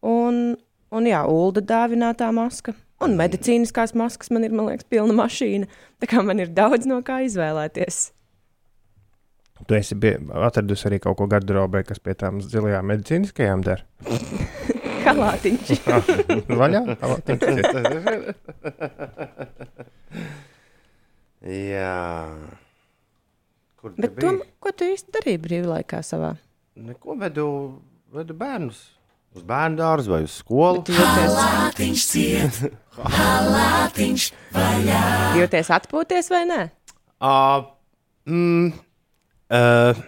Un, 0.00 0.54
un 0.92 1.08
jā, 1.08 1.22
Ulda 1.28 1.62
dāvinātā 1.64 2.30
maska. 2.36 2.76
Un 3.02 3.16
medicīniskās 3.18 3.96
maskas 3.98 4.30
man 4.30 4.46
ir, 4.46 4.52
man 4.54 4.68
liekas, 4.70 4.86
pilna 4.86 5.16
mašīna. 5.18 5.66
Tā 5.98 6.08
kā 6.10 6.22
man 6.22 6.38
ir 6.42 6.52
daudz 6.54 6.86
no 6.86 7.00
kā 7.06 7.22
izvēlēties. 7.26 8.04
Tu 9.66 9.76
esi 9.78 9.94
atradusi 9.94 10.88
arī 10.88 10.98
kaut 11.02 11.16
ko 11.18 11.26
garderobē, 11.30 11.82
kas 11.86 12.00
pie 12.02 12.14
tām 12.18 12.40
zilajām 12.42 12.86
medicīniskajām 12.90 13.62
der. 13.66 13.84
Kalātiņš. 15.02 15.70
Vaļā! 16.60 16.82
Palatiņš. 17.02 17.42
Jā. 21.42 21.94
Kur 23.82 23.94
Bet 23.98 24.14
to, 24.22 24.30
ko 24.62 24.70
tu 24.78 24.86
īsti 24.92 25.10
darīji 25.16 25.40
brīvlaikā 25.42 25.98
savā? 26.06 26.36
Neko 26.78 27.16
vedu, 27.18 27.46
vedu 28.14 28.36
bērnus. 28.38 28.84
Uz 29.32 29.44
bērnu 29.48 29.78
dārzu 29.78 30.12
vai 30.12 30.22
uz 30.26 30.34
skolu. 30.42 30.82
Jūties, 30.92 31.32
jūties 35.38 35.70
atpūties 35.72 36.28
vai 36.32 36.42
nē? 36.50 36.60
Uh, 37.22 37.64
mm, 38.28 38.66
uh, 39.56 40.02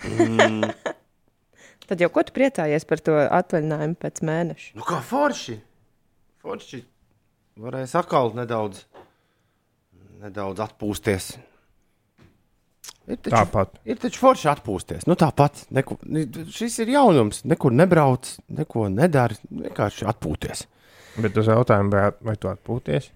Tad 1.90 1.98
jau 2.04 2.10
ko 2.14 2.22
tu 2.22 2.30
priecājies 2.36 2.86
par 2.86 3.02
to 3.02 3.18
atvaļinājumu 3.18 3.98
pēc 3.98 4.22
mēneša? 4.22 4.70
nu 4.78 4.86
kā 4.86 5.00
forši. 5.02 5.56
Forši. 6.40 6.84
Varēs 7.60 7.92
atkal 7.98 8.30
nedaudz, 8.38 8.84
nedaudz 10.22 10.62
atpūsties. 10.62 11.34
Ir 13.10 13.16
taču, 13.18 13.32
Tāpat. 13.34 13.78
ir 13.90 13.98
taču 13.98 14.20
forši 14.22 14.48
atpūsties. 14.52 15.06
Nu, 15.10 15.16
tāpat. 15.18 15.64
Neko, 15.74 15.96
šis 16.54 16.76
ir 16.84 16.92
jaunums. 16.94 17.40
Nekur 17.48 17.74
nebrauc, 17.74 18.28
neko 18.54 18.86
nedara. 18.92 19.34
Vienkārši 19.50 20.06
atpūties. 20.10 20.66
Bet 21.20 21.38
uz 21.40 21.48
jautājumu, 21.50 21.90
vai, 21.90 22.04
vai 22.28 22.36
tu 22.38 22.50
atpūties? 22.52 23.08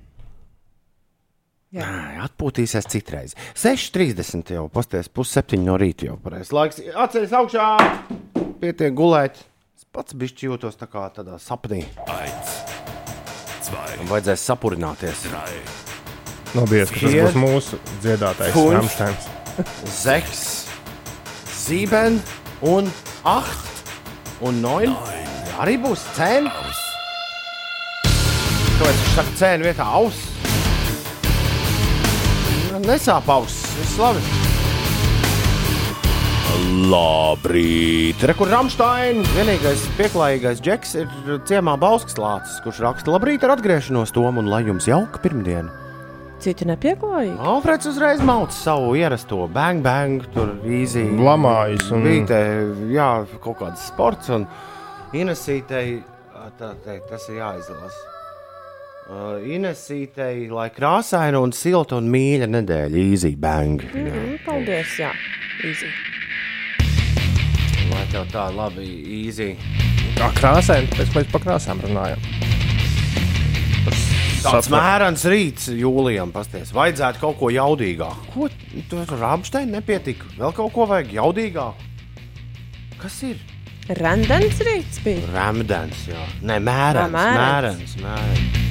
Jā. 1.75 1.87
Nē, 1.91 2.19
Atpūtīsies 2.23 2.87
citreiz. 2.91 3.35
6.30 3.59 4.53
jau 4.55 4.69
pasties, 4.73 5.09
pusseptiņi 5.11 5.67
no 5.67 5.75
rīta 5.81 6.07
jau 6.07 6.19
pareizais 6.23 6.53
laiks. 6.55 6.83
Atceries 6.95 7.35
augšā, 7.35 7.67
pietiek 8.63 8.95
gulēt. 8.95 9.41
Es 9.75 9.87
pats 9.91 10.15
bišķi 10.15 10.51
jūtos 10.53 10.79
tā 10.79 10.87
kā 10.91 11.09
tādā 11.15 11.39
sapnī. 11.43 11.83
Man 13.75 14.11
vajadzēs 14.11 14.45
sapurināties. 14.47 15.27
Nobijies, 16.55 16.93
ka 16.95 17.01
tas 17.03 17.17
būs 17.19 17.41
mūsu 17.43 17.81
dziedātais. 18.05 18.55
Ramsteins. 18.55 19.34
Zeks, 19.87 20.67
sieben 21.47 22.23
un 22.61 22.91
acht 23.23 23.93
un 24.43 24.59
neun. 24.63 24.95
Arī 25.63 25.77
būs 25.79 26.03
cēna. 26.17 26.51
Kāpēc 28.05 28.97
viņš 28.99 29.13
saka 29.15 29.37
cēnu 29.39 29.69
vietā 29.69 29.87
aus? 29.87 30.19
Nesāp 32.85 33.31
auss, 33.31 33.63
viss 33.79 34.01
labi. 34.03 34.25
Labrīt! 36.91 38.19
Re, 38.27 38.35
kur 38.35 38.51
Rāmsteina 38.51 39.23
vienīgais 39.37 39.87
pieklājīgais 39.99 40.63
džeks 40.65 40.99
ir 40.99 41.39
ciemā 41.47 41.77
Bauskas 41.79 42.19
lācis, 42.19 42.59
kurš 42.67 42.83
raksta 42.85 43.15
labrīt 43.15 43.47
ar 43.47 43.55
atgriešanos 43.55 44.15
tom 44.15 44.43
un 44.43 44.51
lai 44.51 44.65
jums 44.67 44.91
jauka 44.91 45.23
pirmdiena. 45.23 45.84
Citu 46.45 46.67
nepieklājīgi. 46.69 47.39
Alfreds 47.41 47.89
uzreiz 47.89 48.19
mauc 48.21 48.53
savu 48.53 48.91
ierasto 49.01 49.47
bang, 49.49 49.81
bang, 49.85 50.27
tur 50.35 50.51
īzī. 50.69 51.07
Lamājas 51.17 51.87
un 51.95 52.05
te, 52.29 52.41
jā, 52.93 53.07
kaut 53.41 53.63
kāds 53.63 53.87
sports, 53.89 54.29
un 54.35 54.45
Inesītei, 55.17 56.03
tā 56.59 56.75
teikt, 56.85 57.07
tas 57.09 57.25
ir 57.31 57.39
jāizlasa. 57.39 58.11
Uh, 59.05 59.41
Inesītei, 59.57 60.51
lai 60.53 60.69
krāsaina 60.75 61.41
un 61.41 61.55
silta 61.57 61.97
un 61.97 62.13
mīļa 62.13 62.51
nedēļa, 62.53 63.05
īzī 63.15 63.35
bang. 63.41 63.81
Jā. 63.95 64.05
Mm, 64.05 64.39
paldies, 64.45 64.99
jā. 65.01 65.13
Easy. 65.65 65.89
Lai 67.89 68.05
tev 68.13 68.29
tā 68.33 68.51
labi, 68.53 68.85
īzī. 69.23 69.55
kā 70.19 70.29
krāsaini, 70.37 70.93
pēc 70.93 71.17
mēs 71.17 71.33
par 71.33 71.49
krāsām 71.49 71.81
runājam. 71.85 72.21
Tāds 74.45 74.69
mērens 74.73 75.25
rīts 75.31 75.71
jūlijam, 75.73 76.33
pasties. 76.35 76.73
Vajadzētu 76.77 77.23
kaut 77.23 77.39
ko 77.41 77.49
jaudīgāku. 77.55 78.29
Ko 78.35 78.49
tur 78.91 79.17
rāmsteini 79.17 79.73
nepietika? 79.79 80.29
Vēl 80.37 80.53
kaut 80.57 80.73
ko 80.75 80.87
vajag 80.91 81.15
jaudīgāku. 81.17 81.91
Kas 83.01 83.17
ir? 83.25 83.41
Randens 84.01 84.61
rīts 84.65 85.01
bija. 85.05 85.25
Rāmdens, 85.33 86.07
jā. 86.09 86.21
Nē, 86.45 86.61
mērens. 86.65 87.09
Ā, 87.09 87.11
mērens. 87.17 87.97
Mērens, 88.01 88.01
mērens. 88.05 88.63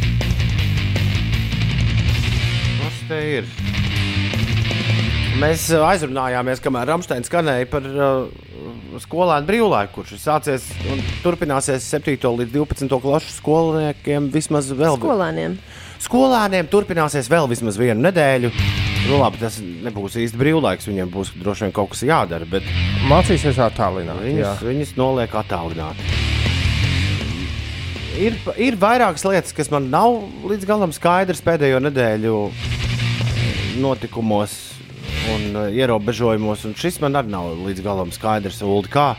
Kas 2.84 3.02
te 3.10 3.20
ir? 3.40 3.50
Mēs 5.42 5.68
uh, 5.74 5.84
aizrunājāmies, 5.90 6.62
kamēr 6.62 6.90
Rāmsteins 6.94 7.30
skanēja 7.30 7.66
par 7.72 7.86
uh, 7.90 8.43
skolēnu 9.02 9.48
brīvlaiku, 9.48 9.94
kurš 10.00 10.16
ir 10.16 10.22
sācies 10.22 10.66
un 10.92 11.02
turpināsies 11.24 11.86
7. 11.90 12.18
līdz 12.20 12.54
12. 12.54 13.00
klases 13.02 13.38
skolniekiem 13.40 14.30
vismaz 14.34 14.70
vēl. 14.74 14.98
Skolēniem. 15.00 15.58
Skolēniem 16.04 16.68
turpināsies 16.72 17.30
vēl 17.32 17.48
vismaz 17.52 17.80
vienu 17.80 18.04
nedēļu. 18.04 18.52
Nu, 19.04 19.18
labi, 19.20 19.40
tas 19.42 19.58
nebūs 19.60 20.18
īsti 20.20 20.40
brīvlaiks, 20.40 20.88
viņiem 20.88 21.10
būs 21.12 21.34
droši 21.40 21.66
vien 21.66 21.74
kaut 21.76 21.92
kas 21.92 22.04
jādara, 22.08 22.48
bet 22.50 22.68
Mācīsies 23.10 23.60
attālināti. 23.60 24.36
jā. 24.38 24.54
viņus, 24.54 24.68
viņus 24.68 24.94
noliek 25.00 25.34
attālināti. 25.42 26.12
Ir, 28.14 28.38
ir 28.62 28.78
vairākas 28.78 29.26
lietas, 29.26 29.56
kas 29.58 29.72
man 29.74 29.90
nav 29.92 30.22
līdz 30.46 30.68
galam 30.70 30.92
skaidrs 30.94 31.42
pēdējo 31.44 31.82
nedēļu 31.82 32.36
notikumos 33.82 34.73
un 35.34 35.44
uh, 35.56 35.68
ierobežojumos, 35.74 36.66
un 36.68 36.78
šis 36.80 37.00
man 37.04 37.20
arī 37.20 37.34
nav 37.34 37.52
līdz 37.66 37.84
galam 37.86 38.14
skaidrs. 38.14 38.62
Uldi, 38.66 38.92
kā, 38.94 39.14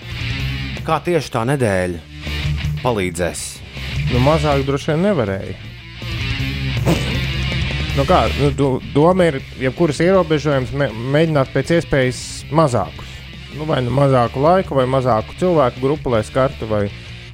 kā 0.86 1.00
tieši 1.04 1.32
tā 1.34 1.44
nedēļa 1.48 2.00
palīdzēs? 2.84 3.44
Nu, 4.12 4.20
mazāk 4.24 4.66
droši 4.66 4.92
vien 4.92 5.06
nevarēja. 5.08 5.54
Nu 7.94 8.02
kā, 8.08 8.24
nu, 8.40 8.50
do, 8.58 8.68
doma 8.90 9.28
ir, 9.30 9.38
jebkuras 9.62 10.00
ierobežojumus 10.02 10.72
mē, 10.74 10.88
mēģināt 11.14 11.52
pēc 11.54 11.76
iespējas 11.76 12.20
mazākus. 12.50 13.12
Nu, 13.54 13.68
vai 13.68 13.78
nu 13.86 13.92
mazāku 13.94 14.42
laiku, 14.42 14.74
vai 14.74 14.88
mazāku 14.90 15.36
cilvēku 15.38 15.82
grupu, 15.82 16.10
lai 16.10 16.24
skartu, 16.26 16.66
vai, 16.66 16.88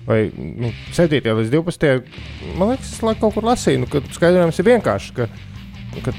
vai 0.05 0.26
nu, 0.37 0.69
7. 0.93 1.17
līdz 1.25 1.55
12. 1.55 2.12
Man 2.61 2.75
liekas, 2.75 2.93
es 2.93 3.00
kaut 3.00 3.33
kur 3.38 3.49
lasīju, 3.49 3.87
nu, 3.87 3.88
ka 3.88 4.05
skaidrojums 4.12 4.61
ir 4.61 4.69
vienkārši. 4.69 5.17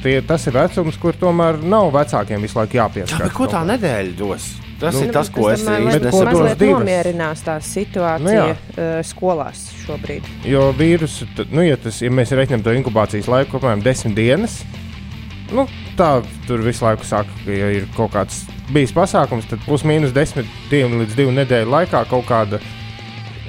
Tie, 0.03 0.17
tas 0.27 0.43
ir 0.49 0.53
vecums, 0.57 0.97
kur 0.99 1.15
tomēr 1.15 1.61
nav 1.63 1.93
vecākiem 1.95 2.41
visu 2.43 2.57
laiku 2.59 2.75
Jā, 2.75 2.83
jāpieskatās. 2.89 3.21
bet 3.23 3.35
ko 3.37 3.47
tā 3.47 3.61
nedēļa 3.69 4.15
dos? 4.19 4.49
Tas 4.81 4.95
Nu, 4.97 5.03
ir 5.05 5.11
tas, 5.13 5.29
ko 5.31 5.45
es 5.53 5.61
domāju, 5.63 5.99
dos 6.01 6.15
mazliet 6.25 6.57
divas? 6.59 6.81
nomierinās 6.81 7.43
tā 7.45 7.55
situācija 7.61 8.25
Nu 8.25 8.33
jā. 8.33 8.45
uh, 8.51 8.99
skolās 9.05 9.61
šobrīd. 9.85 10.25
Jo 10.49 10.71
vīrusu, 10.75 11.27
tad, 11.37 11.53
nu, 11.53 11.61
ja, 11.63 11.77
tas, 11.79 12.01
ja 12.01 12.09
mēs 12.11 12.33
reiķinām 12.35 12.63
to 12.65 12.73
inkubācijas 12.75 13.29
laiku, 13.31 13.59
apmēram 13.61 13.83
10 13.85 14.17
dienas, 14.17 14.57
nu, 15.53 15.67
tā 15.99 16.09
tur 16.49 16.65
visu 16.65 16.83
laiku 16.83 17.05
saka, 17.07 17.29
ka, 17.45 17.51
ja 17.55 17.69
ir 17.77 17.87
kaut 17.95 18.11
kāds 18.17 18.41
bijis 18.73 18.91
pasākums, 18.95 19.47
tad 19.51 19.61
plus-mínus 19.67 20.11
10 20.17 20.49
dienu 20.73 21.03
līdz 21.03 21.15
2 21.19 21.31
nedēļu 21.43 21.71
laikā 21.77 22.03
kaut 22.11 22.25
kāda 22.27 22.59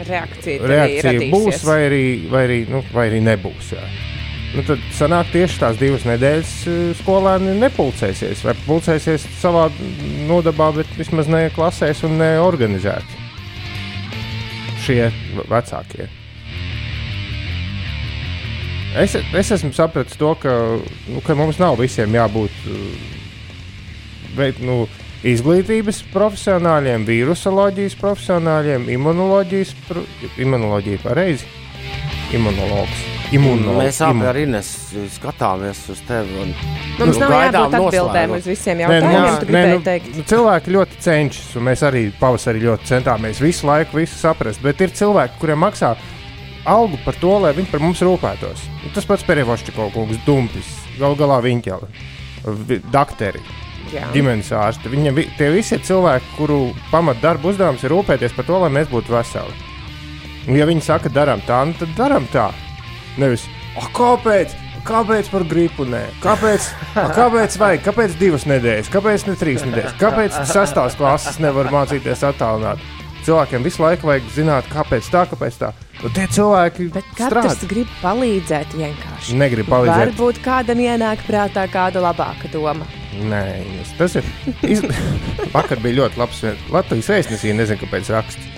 Reakcija, 0.02 0.66
reakcija 0.66 1.28
būs, 1.30 1.64
vai 1.68 1.80
arī, 1.86 2.04
vai 2.32 2.46
arī, 2.48 2.60
nu, 2.70 2.80
vai 2.94 3.08
arī 3.10 3.20
nebūs. 3.22 3.72
Jā. 3.76 3.82
Nu, 4.52 4.61
tad 4.68 4.80
sanāk 4.92 5.30
tieši 5.32 5.61
tās 5.62 5.78
divas 5.80 6.02
nedēļas 6.04 6.50
eh, 6.68 6.80
skolēni 6.99 7.54
nepulcēsies, 7.62 8.42
vai 8.44 8.52
pulcēsies 8.66 9.25
savā 9.40 9.71
nodabā, 10.28 10.68
bet 10.76 10.90
vismaz 10.99 11.30
ne 11.32 11.47
klasēs 11.54 12.02
un 12.04 12.18
ne 12.21 12.35
organizēti. 12.42 13.21
Šie 14.82 15.06
vecākie. 15.49 16.11
Es, 19.00 19.14
es 19.16 19.52
esmu 19.56 19.73
sapratis 19.73 20.18
to, 20.21 20.35
ka, 20.37 20.52
nu, 21.09 21.23
ka 21.25 21.37
mums 21.38 21.56
nav 21.62 21.78
visiem 21.80 22.12
jābūt 22.12 22.59
veikt, 24.37 24.61
nu, 24.61 24.82
izglītības 25.25 26.02
profesionāļiem, 26.12 27.09
vīrusoloģijas 27.09 27.96
profesionāļiem, 28.03 28.90
imunoloģijas, 28.98 29.74
pro, 29.88 30.05
imunoloģija 30.37 31.05
pareizi. 31.07 31.48
Imunologs. 32.37 33.21
Imunologs. 33.33 33.83
Mēs 33.87 34.01
abi 34.07 34.27
ar 34.29 34.37
Ines 34.42 34.71
skatāmies 35.16 35.81
uz 35.92 36.01
tevi. 36.09 36.35
Un, 36.42 36.55
Mums 36.99 37.16
nu, 37.18 37.23
nav 37.25 37.33
jābūt 37.47 37.77
atbildēm 37.79 38.35
uz 38.37 38.47
visiem 38.47 38.79
Nē, 38.79 38.87
nu, 38.87 38.92
jautājumiem. 38.92 39.23
mums- 39.23 39.38
tu 39.38 39.47
nē, 39.47 39.51
gribēji 39.53 39.77
nu, 39.79 39.85
teikt. 39.87 40.16
nu, 40.16 40.23
cilvēki 40.33 40.75
ļoti 40.77 40.99
cenšas, 41.07 41.57
un 41.57 41.62
mēs 41.71 41.83
arī 41.88 42.03
pavasarī 42.21 42.62
ļoti 42.66 42.90
centāmies 42.92 43.40
visu 43.40 43.66
laiku 43.66 43.97
visu 43.97 44.16
saprast. 44.21 44.62
Bet 44.62 44.81
ir 44.81 44.88
cilvēki, 44.90 45.38
kuriem 45.40 45.59
maksā 45.64 45.97
algu 46.66 46.99
par 47.05 47.14
to, 47.14 47.38
lai 47.38 47.53
viņi 47.53 47.71
par 47.71 47.81
mums 47.81 48.01
rūpētos. 48.01 48.61
Nu, 48.85 48.90
tas 48.95 49.05
pats 49.09 49.25
Perevošķikovs, 49.25 49.92
kungs, 49.95 50.18
Dumpis, 50.27 50.68
gal 50.99 51.16
galā 51.16 51.40
viņa 51.42 51.81
dakteri. 52.92 53.40
Jā. 53.92 54.07
ģimenes 54.14 54.49
ārsti. 54.57 54.88
Viņam 54.88 55.14
vi- 55.14 55.31
tie 55.37 55.51
visi 55.53 55.75
ir 55.75 55.81
cilvēki, 55.81 56.23
kuru 56.38 56.73
pamatdarba 56.90 57.51
uzdevums 57.51 57.83
ir 57.85 57.90
rūpēties 57.90 58.35
par 58.35 58.45
to, 58.45 58.59
lai 58.59 58.71
mēs 58.71 58.87
būtu 58.88 59.09
veseli. 59.12 59.53
Un, 60.49 60.57
ja 60.57 60.64
viņi 60.64 60.83
saka, 60.83 61.11
darām 61.11 61.42
tā, 61.45 61.66
nu, 61.66 61.75
tad 61.75 61.88
darām 61.95 62.25
tā. 62.33 62.53
Nevis, 63.20 63.46
oh, 63.77 63.88
kāpēc? 63.96 64.55
Kāpēc 64.83 65.29
par 65.31 65.44
gripu? 65.46 65.85
Nē? 65.87 66.01
Kāpēc, 66.25 66.64
a, 66.98 67.05
kāpēc 67.14 67.55
vajag? 67.61 67.85
Kāpēc 67.85 68.16
divas 68.18 68.48
nedēļas? 68.51 68.90
Kāpēc 68.90 69.29
ne 69.29 69.37
trīs 69.38 69.62
nedēļas? 69.68 69.94
Kāpēc 70.01 70.40
sastāvs 70.51 70.96
klases 70.98 71.38
nevar 71.42 71.70
mācīties 71.70 72.25
attālināt? 72.27 72.83
Cilvēkiem 73.22 73.62
visu 73.62 73.85
laiku 73.85 74.09
vajag 74.11 74.25
zināt, 74.35 74.66
kāpēc 74.72 75.07
tā, 75.12 75.22
kāpēc 75.31 75.59
tā. 75.61 75.68
Un 76.03 76.11
tie 76.11 76.25
cilvēki 76.35 76.88
katrs 76.90 77.29
strādā. 77.29 77.68
grib 77.70 77.90
palīdzēt 78.03 78.75
vienkārši. 78.75 79.37
Negrib 79.38 79.68
palīdzēt. 79.70 80.11
Varbūt 80.11 80.40
kādam 80.42 80.83
ienāk 80.83 81.22
prātā 81.29 81.68
kāda 81.70 82.03
labāka 82.03 82.51
doma. 82.51 82.88
Nē, 83.22 83.44
tas 84.01 84.16
ir. 84.18 84.27
Iz... 84.66 84.83
Vakar 85.55 85.79
bija 85.85 86.01
ļoti 86.01 86.18
labs. 86.18 86.42
Latvijas 86.75 87.12
vēstnesī, 87.14 87.55
nezinu, 87.55 87.85
kāpēc 87.85 88.11
raksts. 88.16 88.51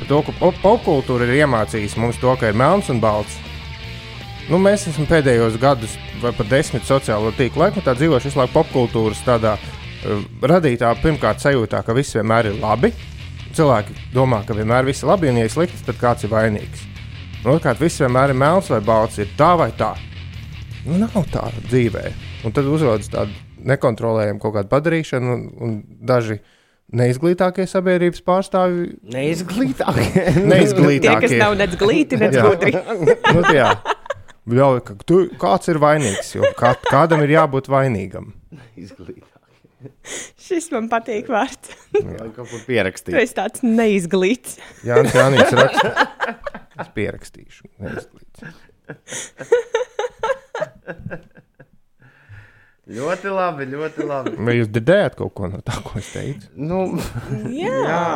Par 0.00 0.10
to, 0.10 0.18
ka 0.26 0.34
pop- 0.40 0.58
popkultūra 0.64 1.28
ir 1.28 1.44
iemācījusi 1.44 2.02
mums 2.02 2.18
to, 2.18 2.34
ka 2.40 2.50
ir 2.50 2.58
melns 2.58 2.90
un 2.90 2.98
balts. 3.04 3.38
Nu, 4.48 4.56
mēs 4.56 4.86
esam 4.88 5.04
pēdējos 5.04 5.58
gadus, 5.60 5.92
vai 6.22 6.30
pat 6.32 6.48
desmit 6.48 6.86
sociālo 6.88 7.34
tīklu 7.36 7.66
laikmetā 7.66 7.92
dzīvojuši 7.98 8.30
visu 8.30 8.38
laiku 8.40 8.54
popkultūras 8.54 9.20
tādā 9.26 9.58
uh, 9.60 10.22
radītā, 10.40 10.94
pirmkārt, 11.02 11.42
sajūtā, 11.44 11.82
ka 11.84 11.96
viss 11.96 12.16
vienmēr 12.16 12.48
ir 12.48 12.56
labi. 12.62 12.94
Cilvēki 13.52 13.96
domā, 14.14 14.40
ka 14.48 14.56
vienmēr 14.56 14.88
viss 14.88 15.04
ir 15.04 15.10
labi, 15.10 15.28
un, 15.28 15.40
ja 15.42 15.44
ir 15.44 15.52
slikts, 15.52 15.84
tad 15.84 16.00
kāds 16.00 16.24
ir 16.24 16.32
vainīgs. 16.32 16.86
Otrkārt, 17.44 17.82
viss 17.82 18.00
vienmēr 18.00 18.32
ir 18.32 18.40
melns 18.40 18.70
vai 18.72 18.80
balts, 18.88 19.20
ir 19.20 19.28
tā 19.36 19.50
vai 19.60 19.68
tā. 19.76 19.90
Nu, 20.86 20.96
nav 21.02 21.28
tā 21.28 21.44
dzīvē. 21.68 22.06
Un 22.48 22.56
tad 22.56 22.72
uzrodas 22.72 23.12
tāda 23.12 23.28
nekontrolējama 23.68 24.40
kaut 24.40 24.56
kāda 24.56 24.72
padarīšana, 24.72 25.34
un, 25.34 25.44
un 25.60 25.76
daži 26.08 26.38
neizglītākie 26.96 27.68
sabiedrības 27.68 28.24
pārstāvji. 28.24 28.94
Neizglītākie. 29.12 30.08
Tie, 30.08 30.26
kas 30.32 30.42
Neizglītākie. 30.56 31.36
nav 31.44 31.60
nec 31.60 31.76
glīti, 31.76 32.16
nec 32.16 32.40
gudri. 32.40 32.72
nu, 33.36 33.44
jā. 33.52 33.74
Ļauj, 34.48 34.78
ka 34.86 34.94
tu, 35.04 35.18
kāds 35.40 35.68
ir 35.68 35.78
vainīgs? 35.82 36.30
Jo 36.38 36.48
kā, 36.56 36.70
kādam 36.88 37.20
ir 37.26 37.34
jābūt 37.36 37.68
vainīgam. 37.72 38.30
Šis 40.40 40.70
man 40.74 40.88
patīk 40.90 41.28
vārds. 41.30 41.74
Vai 41.94 42.30
kaut 42.34 42.48
kur 42.48 42.58
Tu 42.58 42.64
pierakstīt. 42.66 43.14
esi 43.20 43.36
tāds 43.36 43.62
neizglīts. 43.62 44.56
Jā, 44.86 44.96
Jānis 45.04 45.52
raksta. 45.54 46.06
Es 46.82 46.88
pierakstīšu. 46.96 47.68
Neizglīts. 47.84 48.38
Ļoti 52.88 53.28
labi, 53.36 53.66
ļoti 53.68 54.04
labi. 54.08 54.32
Vai 54.48 54.54
jūs 54.56 54.70
dzirdējāt 54.72 55.18
kaut 55.18 55.34
ko 55.36 55.50
no 55.52 55.58
tā, 55.66 55.74
ko 55.84 55.98
es 56.00 56.08
teicu? 56.14 56.48
Nu, 56.56 56.78
Jā. 57.52 57.74
jā. 57.84 58.06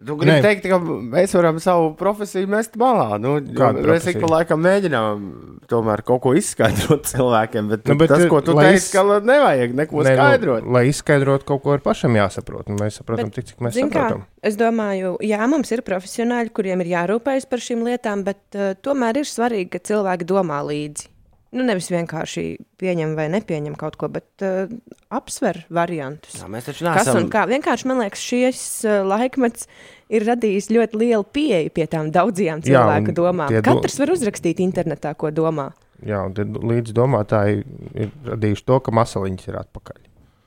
Tu 0.00 0.14
gribi 0.16 0.32
Nē. 0.32 0.40
teikt, 0.40 0.64
ka 0.64 0.78
mēs 0.80 1.34
varam 1.36 1.58
savu 1.60 1.90
profesiju 1.98 2.48
mest 2.48 2.72
malā. 2.80 3.18
Nu, 3.20 3.34
mēs 3.40 4.06
ik 4.08 4.16
pa 4.22 4.30
laikam 4.32 4.62
mēģinām 4.64 5.26
tomēr 5.68 6.00
kaut 6.08 6.22
ko 6.24 6.32
izskaidrot 6.38 7.04
cilvēkiem, 7.12 7.68
bet, 7.68 7.84
Nu, 7.84 7.92
nu, 7.92 7.98
bet, 8.00 8.08
tas, 8.14 8.24
ko 8.32 8.40
tu 8.40 8.54
teici, 8.56 8.78
es- 8.80 8.88
ka 8.94 9.04
nevajag 9.20 9.74
neko 9.76 10.00
Nē, 10.06 10.14
skaidrot. 10.16 10.64
Nu, 10.64 10.72
lai 10.78 10.86
izskaidrotu 10.88 11.44
kaut 11.52 11.60
ko, 11.66 11.76
ir 11.76 11.84
pašam 11.84 12.16
jāsaprot. 12.16 12.72
Mēs 12.80 12.96
saprotam, 13.02 13.28
Bet, 13.28 13.36
tik, 13.42 13.50
cik 13.52 13.60
mēs 13.60 13.76
Zin 13.76 13.92
kā, 13.92 14.06
saprotam. 14.08 14.24
es 14.42 14.56
domāju, 14.56 15.12
jā, 15.20 15.40
mums 15.52 15.70
ir 15.76 15.84
profesionāļi, 15.84 16.54
kuriem 16.56 16.80
ir 16.80 16.94
jārūpējas 16.96 17.48
par 17.52 17.58
šīm 17.68 17.84
lietām, 17.84 18.24
bet 18.24 18.40
uh, 18.56 18.72
tomēr 18.80 19.20
ir 19.20 19.28
svarīgi, 19.28 19.68
ka 19.76 19.84
cilvēki 19.92 20.24
domā 20.32 20.62
līdzi. 20.64 21.10
Nu, 21.52 21.64
nevis 21.66 21.88
vienkārši 21.90 22.42
pieņem 22.78 23.16
vai 23.18 23.24
nepieņem 23.32 23.74
kaut 23.78 23.96
ko, 23.98 24.06
bet 24.08 24.44
uh, 24.46 24.70
apsver 25.10 25.64
variantus. 25.74 26.36
Jā, 26.38 26.46
mēs 26.46 26.68
taču 26.68 26.84
Kas 26.86 27.08
un 27.10 27.24
neesam. 27.24 27.30
kā? 27.32 27.42
Vienkārši 27.50 27.88
man 27.90 27.98
liekas, 28.04 28.22
šis 28.22 28.60
uh, 28.86 29.00
laikmets 29.10 29.66
ir 30.14 30.22
radījis 30.28 30.70
ļoti 30.70 31.00
lielu 31.02 31.26
pieeju 31.26 31.72
pie 31.74 31.88
tām 31.90 32.12
daudzajām 32.14 32.62
Jā, 32.62 32.68
cilvēku 32.70 33.10
un 33.10 33.18
domām. 33.18 33.50
do- 33.50 33.62
Katrs 33.66 33.98
var 33.98 34.12
uzrakstīt 34.14 34.62
internetā, 34.62 35.16
ko 35.18 35.32
domā. 35.34 35.72
Jā, 36.06 36.22
un 36.24 36.32
tad 36.38 36.54
līdz 36.54 36.94
domātāji 36.96 37.64
ir 37.98 38.14
radījuši 38.30 38.64
to, 38.70 38.78
ka 38.86 38.94
masaliņas 38.94 39.50
ir 39.50 39.58
atpakaļ. 39.64 39.98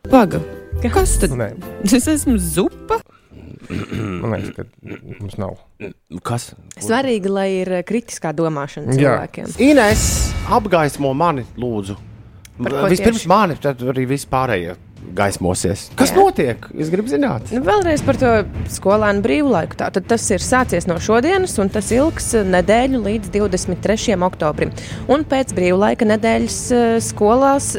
Paga, 0.10 0.40
kas 0.92 1.18
tad? 1.22 1.36
Nē, 1.40 1.52
Es 1.84 2.08
esmu 2.08 2.40
zupa. 2.40 2.98
Man 3.70 4.34
liekas, 4.36 4.54
ka 4.56 4.64
mums 5.20 5.38
nav. 5.42 5.58
Kas? 6.26 6.50
Svarīgi, 6.82 7.32
lai 7.32 7.48
ir 7.62 7.72
eh, 7.80 7.84
kritiskā 7.88 8.34
domāšana 8.36 8.94
Jā. 8.94 9.00
cilvēkiem. 9.00 9.54
Ines, 9.64 10.08
apgaismo 10.52 11.14
mani, 11.18 11.46
lūdzu. 11.60 11.98
Vispirms 12.64 13.24
tieši? 13.24 13.30
mani, 13.32 13.58
tad 13.62 13.82
arī 13.94 14.06
vispārējie 14.14 14.76
gaismosies. 15.14 15.88
Kas 15.98 16.12
Jā. 16.12 16.18
notiek? 16.18 16.66
Es 16.80 16.90
gribu 16.94 17.12
zināt. 17.12 17.52
Nu, 17.54 17.62
vēlreiz 17.66 18.04
par 18.06 18.18
to 18.20 18.32
skolēnu 18.72 19.24
brīvlaiku. 19.26 19.78
Tātad 19.80 20.08
tas 20.10 20.26
ir 20.34 20.44
sācies 20.44 20.88
no 20.90 20.98
šodienas, 21.02 21.56
un 21.62 21.72
tas 21.74 21.92
ilgs 21.94 22.32
eh, 22.40 22.46
nedēļu 22.48 23.02
līdz 23.04 23.34
23. 23.36 24.18
oktobrim. 24.28 24.74
Un 25.12 25.26
pēc 25.30 25.54
brīvlaika 25.58 26.08
nedēļas 26.10 26.60
eh, 26.72 26.86
skolās, 27.04 27.74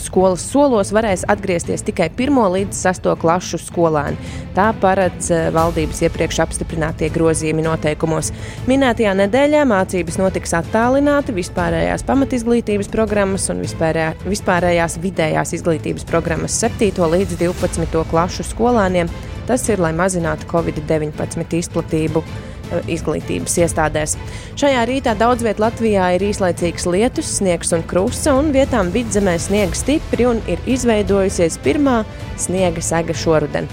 skolas 0.00 0.44
solos 0.52 0.92
varēs 0.94 1.26
atgriezties 1.30 1.84
tikai 1.86 2.10
1 2.14 2.40
līdz 2.56 2.84
6 2.86 3.10
klašu 3.20 3.60
skolēni. 3.60 4.30
Tā 4.56 4.70
paredz 4.80 5.30
eh, 5.34 5.48
valdības 5.54 6.04
iepriekš 6.06 6.40
apstiprinātie 6.46 7.10
grozījumi 7.12 7.66
noteikumos. 7.66 8.32
Minētajā 8.70 9.14
nedēļā 9.24 9.66
mācības 9.68 10.20
notiks 10.20 10.56
attālināti 10.58 11.34
vispārējās 11.36 12.06
pamatizglītības 12.08 12.90
programmas 12.92 13.48
un 13.52 13.62
vispārējā, 13.64 14.14
vispārējās 14.26 14.98
vidējās 15.04 15.54
izglītības 15.60 16.08
programmas 16.08 16.59
7. 16.60 16.92
līdz 16.92 17.38
12. 17.40 18.02
klašu 18.10 18.44
skolēniem. 18.44 19.08
Tas 19.48 19.62
ir, 19.72 19.80
lai 19.80 19.94
mazinātu 19.96 20.44
Covid-19 20.50 21.54
izplatību 21.56 22.20
eh, 22.20 22.90
izglītības 22.92 23.54
iestādēs. 23.64 24.18
Šajā 24.60 24.82
rītā 24.90 25.14
daudz 25.16 25.46
vietā 25.46 25.64
Latvijā 25.64 26.10
ir 26.18 26.26
īslaicīgs 26.28 26.84
lietus, 26.92 27.30
sniegs 27.38 27.72
un 27.72 27.84
krusta, 27.88 28.34
un 28.36 28.52
vietām 28.52 28.92
vidzemē 28.92 29.38
sniega 29.40 29.78
stipri 29.78 30.26
un 30.28 30.42
ir 30.52 30.60
izveidojusies 30.68 31.56
pirmā 31.64 32.02
sniega 32.36 32.84
sega 32.84 33.16
šoruden. 33.16 33.70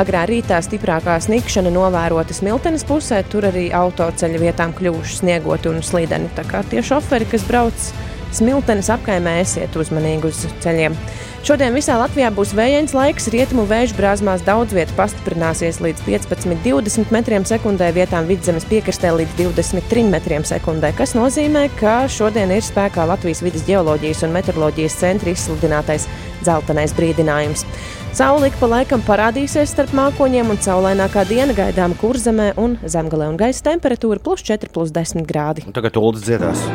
Agrā 0.00 0.22
rītā 0.30 0.62
stiprākā 0.64 1.18
sniegšana 1.20 1.68
novērota 1.74 2.32
Smiltenes 2.32 2.86
pusē, 2.88 3.20
tur 3.28 3.50
arī 3.50 3.68
autoceļa 3.74 4.40
vietām 4.40 4.72
kļuvuši 4.80 5.20
sniegoti 5.20 5.68
un 5.68 5.84
slīdeni. 5.84 6.32
Tā 6.38 6.46
kā 6.48 6.64
tie 6.72 6.80
šoferi, 6.86 7.28
kas 7.28 7.44
brauc 7.44 7.90
Smiltenes 8.34 8.90
apkaimē, 8.94 9.40
esiet 9.42 9.74
uzmanīgi 9.78 10.30
uz 10.30 10.44
ceļiem. 10.62 10.94
Šodien 11.40 11.72
visā 11.72 11.94
Latvijā 11.96 12.28
būs 12.36 12.50
vējains 12.52 12.92
laiks, 12.92 13.30
rietumu 13.32 13.62
vēju 13.68 13.94
brāzmās 13.96 14.42
daudz 14.44 14.74
vietu 14.76 14.92
pastiprināsies 14.98 15.78
līdz 15.80 16.02
15-20 16.04 17.14
metriem 17.14 17.46
sekundē, 17.48 17.88
vietām 17.96 18.28
vidzemes 18.28 18.66
piekrastē 18.68 19.14
līdz 19.16 19.38
23 19.38 20.04
metriem 20.12 20.44
sekundē, 20.44 20.92
kas 20.98 21.16
nozīmē, 21.16 21.64
ka 21.80 22.02
šodien 22.12 22.52
ir 22.52 22.60
spēkā 22.66 23.08
Latvijas 23.08 23.40
vidas 23.46 23.64
geoloģijas 23.64 24.20
un 24.28 24.36
meteoroloģijas 24.36 24.98
centra 25.00 25.32
izsludinātais 25.32 26.04
dzeltenais 26.44 26.92
brīdinājums. 26.98 27.64
Saula 28.12 28.50
ik 28.50 28.60
pa 28.60 28.68
laikam 28.68 29.00
parādīsies 29.06 29.72
starp 29.72 29.96
mākoņiem, 29.96 30.52
un 30.52 30.60
saulainākā 30.60 31.24
diena 31.30 31.56
gaidām 31.56 31.96
kurzemē 31.96 32.52
un 32.60 32.76
zemgalē, 32.84 33.32
un 33.32 33.40
gaisa 33.40 33.70
temperatūra 33.72 34.20
plus 34.20 34.44
4, 34.44 34.68
plus 34.74 34.92
10 34.92 35.24
grādi. 35.24 35.64
Un 35.64 35.76
tagad 35.76 35.96
Ulas 35.96 36.26
dziedās. 36.28 36.68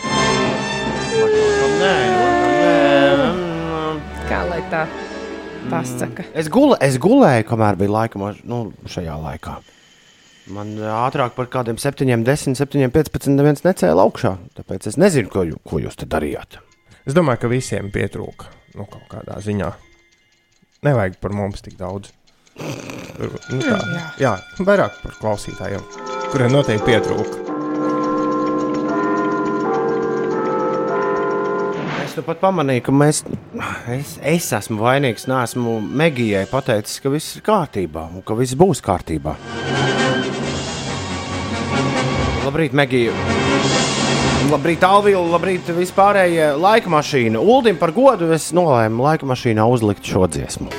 Nē, 1.81 1.95
nē. 2.13 3.29
Kā 4.29 4.41
lai 4.51 4.61
tā 4.73 4.83
pasaka? 5.71 6.27
Es, 6.37 6.51
gule, 6.53 6.77
es 6.85 6.99
gulēju, 7.01 7.47
kamēr 7.49 7.79
bija 7.81 7.95
laika 7.95 8.21
mašīna. 8.21 8.49
Nu, 8.53 8.59
šajā 8.93 9.15
laikā. 9.23 9.55
Man 10.53 10.75
ātrāk 10.77 11.33
par 11.39 11.47
kādiem 11.49 11.79
7, 11.81 12.05
10, 12.27 12.59
7, 12.59 12.91
15 12.93 13.33
neviens 13.39 13.65
necēla 13.65 14.05
augšā. 14.05 14.35
Tāpēc 14.59 14.91
es 14.91 15.01
nezinu, 15.01 15.31
ko, 15.33 15.47
jū, 15.49 15.57
ko 15.65 15.81
jūs 15.81 15.97
te 16.03 16.11
darījāt. 16.11 16.61
Es 17.07 17.17
domāju, 17.17 17.47
ka 17.47 17.53
visiem 17.55 17.89
pietrūka 17.95 18.51
nu, 18.77 18.85
kaut 18.85 19.09
kādā 19.11 19.39
ziņā. 19.43 19.71
Nevajag 20.83 21.15
par 21.23 21.31
mums 21.31 21.63
tik 21.63 21.77
daudz. 21.79 22.09
Nu, 22.59 23.59
tā, 23.63 23.77
jā. 23.79 24.01
jā, 24.19 24.31
vairāk 24.67 24.97
par 24.99 25.13
klausītājiem, 25.21 25.85
kuriem 26.33 26.51
noteikti 26.57 26.89
pietrūka. 26.89 27.39
Es 32.03 32.17
nu 32.19 32.25
pat 32.27 32.43
pamanīju, 32.43 32.83
ka 32.89 32.97
mēs, 32.99 33.23
es, 33.95 34.17
es 34.27 34.51
esmu 34.59 34.83
vainīgs. 34.83 35.29
Nē, 35.31 35.45
esmu 35.47 35.79
Megijai 36.03 36.49
pateicis, 36.51 36.99
ka 36.99 37.15
viss 37.15 37.39
ir 37.39 37.47
kārtībā 37.47 38.09
un 38.11 38.27
ka 38.27 38.35
viss 38.43 38.59
būs 38.59 38.83
kārtībā. 38.83 39.39
Labrīt, 42.43 42.75
Megija! 42.75 43.52
Labrīt, 44.51 44.83
Alvija! 44.83 45.21
Labrīt, 45.33 45.69
vispārējie 45.77 46.49
laika 46.59 46.91
mašīna! 46.93 47.39
Uldim 47.39 47.79
par 47.79 47.93
godu 47.95 48.33
es 48.35 48.51
nolēmu 48.57 49.05
laika 49.05 49.29
mašīnā 49.29 49.67
uzlikt 49.71 50.09
šo 50.09 50.27
dziesmu. 50.27 50.73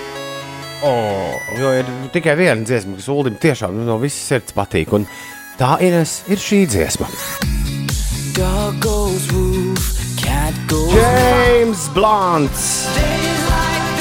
Oh, 0.84 1.38
Jo 1.60 1.71
ir 1.80 1.88
tikai 2.12 2.36
viena 2.36 2.65
dziesma, 2.67 2.97
kas 2.97 3.08
Uldim 3.13 3.38
tiešām 3.39 3.78
no 3.88 3.95
visas 4.02 4.26
sirds 4.34 4.56
patīk. 4.58 4.91
Un 4.97 5.08
tā 5.60 5.78
Ines, 5.86 6.23
ir 6.28 6.41
šī 6.41 6.65
dziesma. 6.67 7.08
Goes 8.84 9.30
James 10.93 11.88
Blants! 11.93 12.88
Days 12.95 13.43
like 13.49 13.93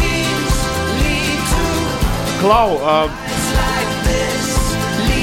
Klau! 2.40 2.75
Uh, 2.83 3.21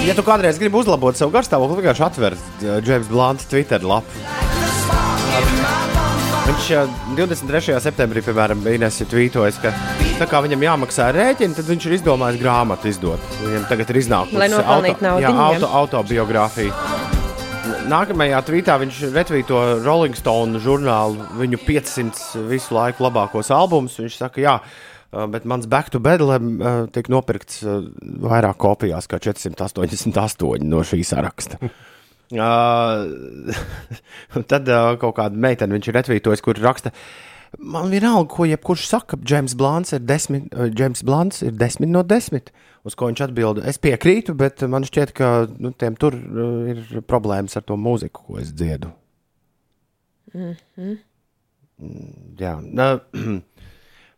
Ja 0.10 0.16
tu 0.18 0.24
kādreiz 0.26 0.58
gribi 0.58 0.74
uzlabot 0.74 1.14
savu 1.14 1.30
garstāvokli, 1.36 1.84
vienkārši 1.84 2.02
atver 2.02 2.36
Džeims 2.82 3.12
Blāns 3.12 3.44
Twitter 3.46 3.84
lapu. 3.86 4.10
Viņš 6.48 6.70
uh, 6.74 6.96
23. 7.14 7.76
septembrī, 7.84 8.24
piemēram, 8.26 8.64
Inês 8.74 8.98
ir 9.04 9.10
tvītojis, 9.12 9.60
ka 9.62 9.70
tā 10.18 10.26
kā 10.32 10.42
viņam 10.42 10.66
jāmaksā 10.66 11.12
rēķini, 11.14 11.54
tad 11.60 11.70
viņš 11.70 11.86
ir 11.86 11.96
izdomājis 12.00 12.42
grāmatu 12.42 12.90
izdot. 12.90 13.30
Viņam 13.44 13.70
tagad 13.70 13.94
ir 13.94 14.02
iznākusi 14.02 14.50
naudu 15.06 15.22
jā, 15.22 15.36
auto, 15.46 15.70
autobiogrāfija. 15.84 16.74
Nākamajā 17.94 18.42
tvītā 18.50 18.82
viņš 18.82 19.06
retvīto 19.14 19.62
Rolling 19.86 20.18
Stone 20.18 20.58
žurnālu, 20.64 21.22
viņu 21.38 21.62
500 21.70 22.48
visu 22.50 22.74
laiku 22.74 23.06
labākos 23.06 23.54
albumus. 23.54 24.02
Viņš 24.02 24.24
saka, 24.24 24.42
jā, 24.42 24.58
bet 25.12 25.46
mans 25.50 25.66
Back 25.70 25.90
to 25.90 26.00
Bedlam 26.00 26.60
uh, 26.62 26.84
tiek 26.94 27.10
nopirkts 27.10 27.64
uh, 27.66 27.82
vairāk 28.22 28.60
kopijās 28.62 29.10
kā 29.10 29.18
488 29.22 30.68
no 30.70 30.84
šī 30.86 31.02
saraksta. 31.08 31.58
Tad 34.52 34.70
kaut 35.02 35.16
kāda 35.18 35.34
meitene 35.34 35.74
viņš 35.74 35.88
ir 35.90 35.96
retvītojis, 35.98 36.44
kur 36.46 36.62
raksta, 36.62 36.94
man 37.58 37.90
vienalga, 37.90 38.30
ko 38.30 38.46
jebkurš 38.46 38.86
saka, 38.86 39.18
James 39.26 39.58
Blāns 39.58 39.96
ir 39.98 40.06
desmit, 40.06 40.46
uh, 40.54 40.70
James 40.70 41.02
Blāns 41.06 41.42
ir 41.46 41.58
desmit 41.58 41.90
no 41.90 42.04
desmit. 42.06 42.54
Uz 42.86 42.94
ko 42.96 43.10
viņš 43.10 43.26
atbild, 43.26 43.60
es 43.68 43.82
piekrītu, 43.82 44.38
bet 44.38 44.62
man 44.70 44.86
šķiet, 44.88 45.12
ka 45.18 45.50
nu, 45.58 45.74
tiem 45.74 45.98
tur 46.00 46.14
uh, 46.16 46.70
ir 46.70 47.02
problēmas 47.10 47.58
ar 47.58 47.66
to 47.66 47.76
mūziku, 47.82 48.30
ko 48.30 48.38
es 48.44 48.54
dziedu. 48.54 48.94
Mm 50.34 50.56
-hmm. 50.78 50.98
Jā, 52.40 52.60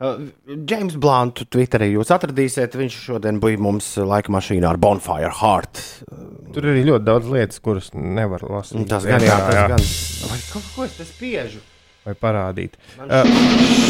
uh, 0.02 0.20
James 0.68 0.98
Blāns, 1.02 1.46
Twitterī 1.54 1.92
jūs 1.94 2.12
atradīsiet. 2.14 2.76
Viņš 2.82 2.98
šodien 3.08 3.40
bija 3.44 3.62
mums 3.62 3.94
laika 4.02 4.34
mašīnā 4.34 4.74
ar 4.74 4.80
Bonfire 4.82 5.32
Heart. 5.42 5.82
tur 6.54 6.68
ir 6.74 6.82
ļoti 6.90 7.06
daudz 7.08 7.30
lietas, 7.32 7.62
kuras 7.64 7.92
nevar 7.96 8.42
lasīt. 8.44 8.88
Tas 8.92 9.06
gan, 9.08 9.22
jā, 9.24 9.38
tas 9.48 9.70
gan. 9.76 9.86
Vai 10.32 10.40
kaut 10.52 10.72
ko 10.76 10.88
es 10.90 10.98
te 11.00 11.06
spiežu? 11.08 11.62
Vai 12.02 12.16
parādīt. 12.18 12.74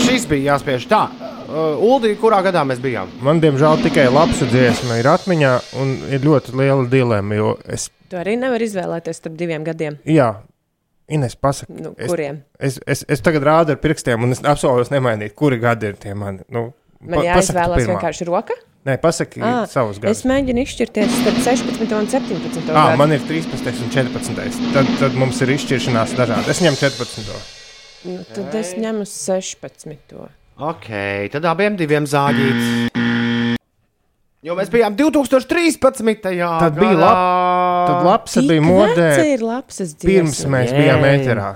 Šis 0.03 0.25
bija 0.27 0.53
jāspiež 0.57 0.83
tā. 0.91 1.05
Uh, 1.47 1.79
Uldi, 1.79 2.11
kurā 2.19 2.41
gadā 2.43 2.63
mēs 2.67 2.81
bijām? 2.83 3.07
Man, 3.23 3.39
diemžēl, 3.43 3.79
tikai 3.85 4.09
lapsa 4.11 4.47
dziesma 4.51 4.97
ir 4.99 5.07
atmiņā, 5.11 5.51
un 5.79 5.93
ir 6.11 6.23
ļoti 6.25 6.55
liela 6.59 6.85
dilema. 6.91 7.37
Jo 7.39 7.53
es, 7.71 7.87
Tu 8.11 8.19
arī 8.19 8.33
nevari 8.35 8.67
izvēlēties 8.67 9.21
starp 9.21 9.37
diviem 9.39 9.63
gadiem. 9.63 9.95
jā, 10.03 10.27
Ines, 11.11 11.35
pasaki, 11.35 11.73
Nu, 11.83 11.91
es, 11.97 12.07
kuriem? 12.11 12.41
es, 12.59 12.79
es, 12.87 13.01
es 13.11 13.21
tagad 13.25 13.43
rādu 13.43 13.75
ar 13.75 13.79
pirkstiem, 13.83 14.21
un 14.23 14.31
es 14.31 14.39
apsolos 14.47 14.89
nemainīt, 14.93 15.33
kuri 15.35 15.57
gadi 15.59 15.89
ir 15.91 15.97
tie 15.99 16.13
mani. 16.15 16.45
Nu, 16.49 16.69
Man 17.01 17.19
pa- 17.19 17.25
pirmā. 17.81 17.97
vienkārši 17.97 18.27
roka. 18.29 18.55
Nē, 18.85 18.95
pasaki 19.01 19.41
Ā, 19.45 19.67
savus 19.69 19.99
gadus. 20.01 20.17
Es 20.21 20.25
mēģinu 20.25 20.63
izšķirties 20.63 21.11
starp 21.19 21.41
16 21.45 21.91
un 21.97 22.07
17. 22.09 22.71
Ah, 22.73 22.87
gadu. 22.93 22.97
man 22.97 23.11
ir 23.13 23.19
13 23.27 23.83
un 23.83 23.91
14. 23.93 24.71
Tad, 24.73 24.89
tad 24.99 25.13
mums 25.19 25.41
ir 25.45 25.51
izšķiršanās 25.53 26.15
dažādi. 26.17 26.49
Es 26.49 26.61
ņemu 26.65 26.79
14. 26.81 27.35
Nu, 28.05 28.23
tad 28.33 28.55
es 28.57 28.73
ņemu 28.81 29.05
16. 29.05 30.17
Ok, 30.61 30.89
tad 31.33 31.45
abiem 31.45 31.77
diviem 31.77 32.05
zāģīts. 32.09 33.00
Jo 34.41 34.55
mēs 34.57 34.71
bijām 34.73 34.95
2013. 34.97 36.31
Jā, 36.33 36.49
Tad 36.63 36.77
bija 36.79 36.95
gadā. 36.97 37.11
Tad 37.87 38.31
Tik 38.33 38.47
bija 38.49 38.63
modē. 38.65 38.95
veca 38.95 39.25
ir 39.29 39.43
lapsas 39.45 39.93
Pirms 40.01 40.39
mēs 40.49 40.71
Jē. 40.73 40.79
bijām 40.81 41.05
ēterā. 41.05 41.49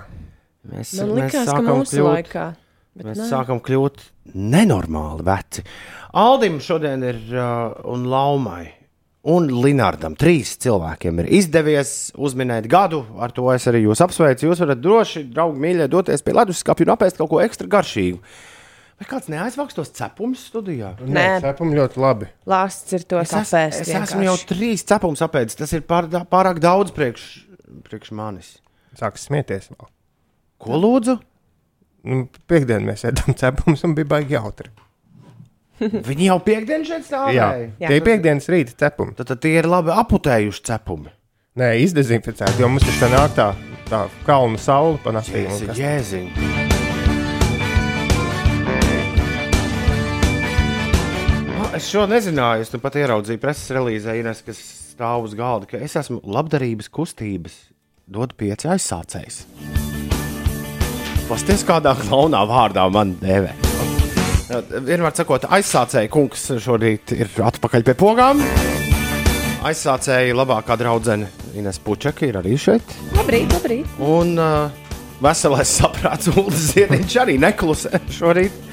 Mēs, 0.70 0.94
Man 1.00 1.10
mēs 1.10 1.16
likās, 1.18 1.46
ka 1.46 1.56
sākam 1.56 1.80
mūsu 1.82 1.98
kļūt- 1.98 2.14
laikā. 2.14 2.46
Bet 2.96 3.06
Mēs 3.10 3.18
nē. 3.18 3.26
sākam 3.30 3.60
kļūt 3.62 4.06
nenormāli 4.36 5.26
veci. 5.28 5.64
Aldim 6.14 6.60
šodien 6.64 7.04
ir 7.04 7.18
uh, 7.36 7.74
un 7.92 8.06
Laumai. 8.06 8.70
un 9.26 9.48
Linardam. 9.50 10.14
Trīs 10.16 10.54
cilvēkiem 10.62 11.20
ir 11.24 11.26
izdevies 11.34 12.12
uzminēt 12.16 12.68
gadu. 12.70 13.04
Ar 13.20 13.32
to 13.32 13.50
es 13.52 13.66
arī 13.66 13.82
jūs 13.88 13.98
apsveicu. 14.06 14.46
Jūs 14.52 14.60
varat 14.62 14.80
droši, 14.80 15.24
draugi, 15.34 15.58
mīļie, 15.60 15.88
doties 15.90 16.22
pie 16.22 16.34
leduskapja 16.38 16.86
un 16.86 16.94
apēst 16.96 17.18
kaut 17.18 17.30
ko 17.32 17.40
ekstra 17.42 17.66
garšīgu. 17.68 18.20
Vai 18.96 19.08
kāds 19.10 19.28
neaizvāks 19.28 19.76
tos 19.76 19.90
cepumus 19.92 20.46
studijā? 20.48 20.94
Nē. 21.04 21.26
cepumi 21.44 21.76
ļoti 21.76 22.00
labi. 22.00 22.30
Lāsts 22.48 22.96
ir 22.96 23.04
to 23.10 23.20
Es, 23.20 23.34
es, 23.36 23.82
es 23.84 23.92
esmu 23.92 24.24
jau 24.24 24.36
trīs 24.48 24.86
cepumus 24.88 25.24
apēdis. 25.26 25.58
Tas 25.60 25.74
ir 25.76 25.84
pār, 25.88 26.08
pārāk 26.32 26.62
daudz 26.64 26.94
priekš, 26.96 27.26
priekš 27.90 28.14
manis. 28.16 28.54
Sāks 28.96 29.28
smieties 29.28 29.68
vēl. 29.74 29.90
Ko 30.64 30.80
lūdzu? 30.80 31.18
Nu, 32.06 32.24
Piektdien 32.48 32.86
mēs 32.88 33.04
ēdam 33.10 33.36
cepumus 33.36 33.84
un 33.84 33.98
bija 33.98 34.08
baigi 34.16 34.38
jautri. 34.38 34.72
Viņi 36.10 36.30
jau 36.30 36.38
piekdienas 36.46 36.88
šeit 36.88 37.02
Jā, 37.04 37.08
stāvēja. 37.10 37.50
Jā. 37.82 37.90
tie 37.90 38.00
ir 38.00 38.06
piekdienas 38.06 38.48
rīta 38.54 38.78
cepumi. 38.86 39.16
Tad, 39.18 39.28
tad 39.34 39.44
tie 39.44 39.58
ir 39.60 39.68
labi 39.68 39.92
aputējuši 39.92 40.64
cepumi. 40.72 41.12
Nē, 41.60 41.74
izdezinficēti, 41.84 42.60
jo 42.64 42.72
mums 42.72 42.84
taču 42.88 43.04
tā 43.04 43.12
nāk 43.12 43.36
tā, 43.36 43.50
tā 43.92 44.06
kalnu 44.28 44.60
saule 44.60 45.00
pa 45.04 45.16
nastīm. 45.16 45.52
Es 51.76 51.90
šo 51.92 52.06
nezināju. 52.08 52.64
Es 52.64 52.70
nu 52.72 52.80
pat 52.80 52.96
ieraudzīju 52.96 53.40
preses 53.42 53.72
relīzē, 53.76 54.14
Ines, 54.22 54.40
kas 54.48 54.62
stāv 54.94 55.26
uz 55.28 55.34
galda, 55.36 55.68
ka 55.68 55.80
es 55.84 55.98
esmu 56.00 56.22
labdarības 56.24 56.88
kustības 56.88 57.58
dod 58.08 58.32
pieci 58.40 58.70
aizsācējs. 58.72 59.42
Pasties, 61.28 61.66
kādā 61.68 61.92
klaunā 62.00 62.46
vārdā 62.48 62.86
man 62.94 63.12
dēvē. 63.20 63.52
Vienmēr 64.86 65.12
sakot, 65.18 65.50
aizsācēji 65.58 66.14
kungs 66.14 66.48
šorīt 66.64 67.12
ir 67.18 67.34
atpakaļ 67.44 67.84
pie 67.90 67.98
pogām. 68.00 68.40
Aizsācēji 69.68 70.38
labākā 70.38 70.78
draudzene 70.80 71.28
Ines 71.60 71.82
Pučeka 71.84 72.30
ir 72.30 72.40
arī 72.40 72.56
šeit. 72.56 72.96
Labrīt, 73.18 73.52
labrīt. 73.52 74.00
Un 74.00 74.38
uh, 74.40 74.70
veselais 75.20 75.76
saprāts, 75.82 76.32
Ulas 76.38 76.70
Ziedņš 76.72 77.20
arī 77.26 77.36
neklusē 77.44 78.00
šorīt. 78.16 78.64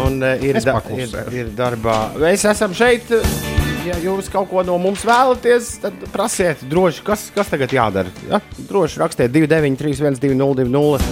Un, 0.00 0.22
uh, 0.24 0.40
ir, 0.40 0.56
da, 0.64 0.78
ir, 0.96 1.18
ir 1.36 1.50
darbā. 1.56 1.98
Mēs 2.20 2.46
esam 2.48 2.72
šeit. 2.76 3.10
uh, 3.12 3.50
Ja 3.82 3.96
jūs 3.98 4.28
kaut 4.30 4.46
ko 4.46 4.62
no 4.62 4.76
mums 4.78 5.02
vēlaties, 5.02 5.72
tad 5.82 6.04
prasiet 6.14 6.60
droši, 6.70 7.00
kas, 7.02 7.24
kas 7.34 7.48
tagad 7.50 7.72
jādara. 7.74 8.12
Ja? 8.30 8.38
Droši 8.68 9.00
rakstiet 9.02 9.32
293, 9.34 10.22
1202. 10.22 11.02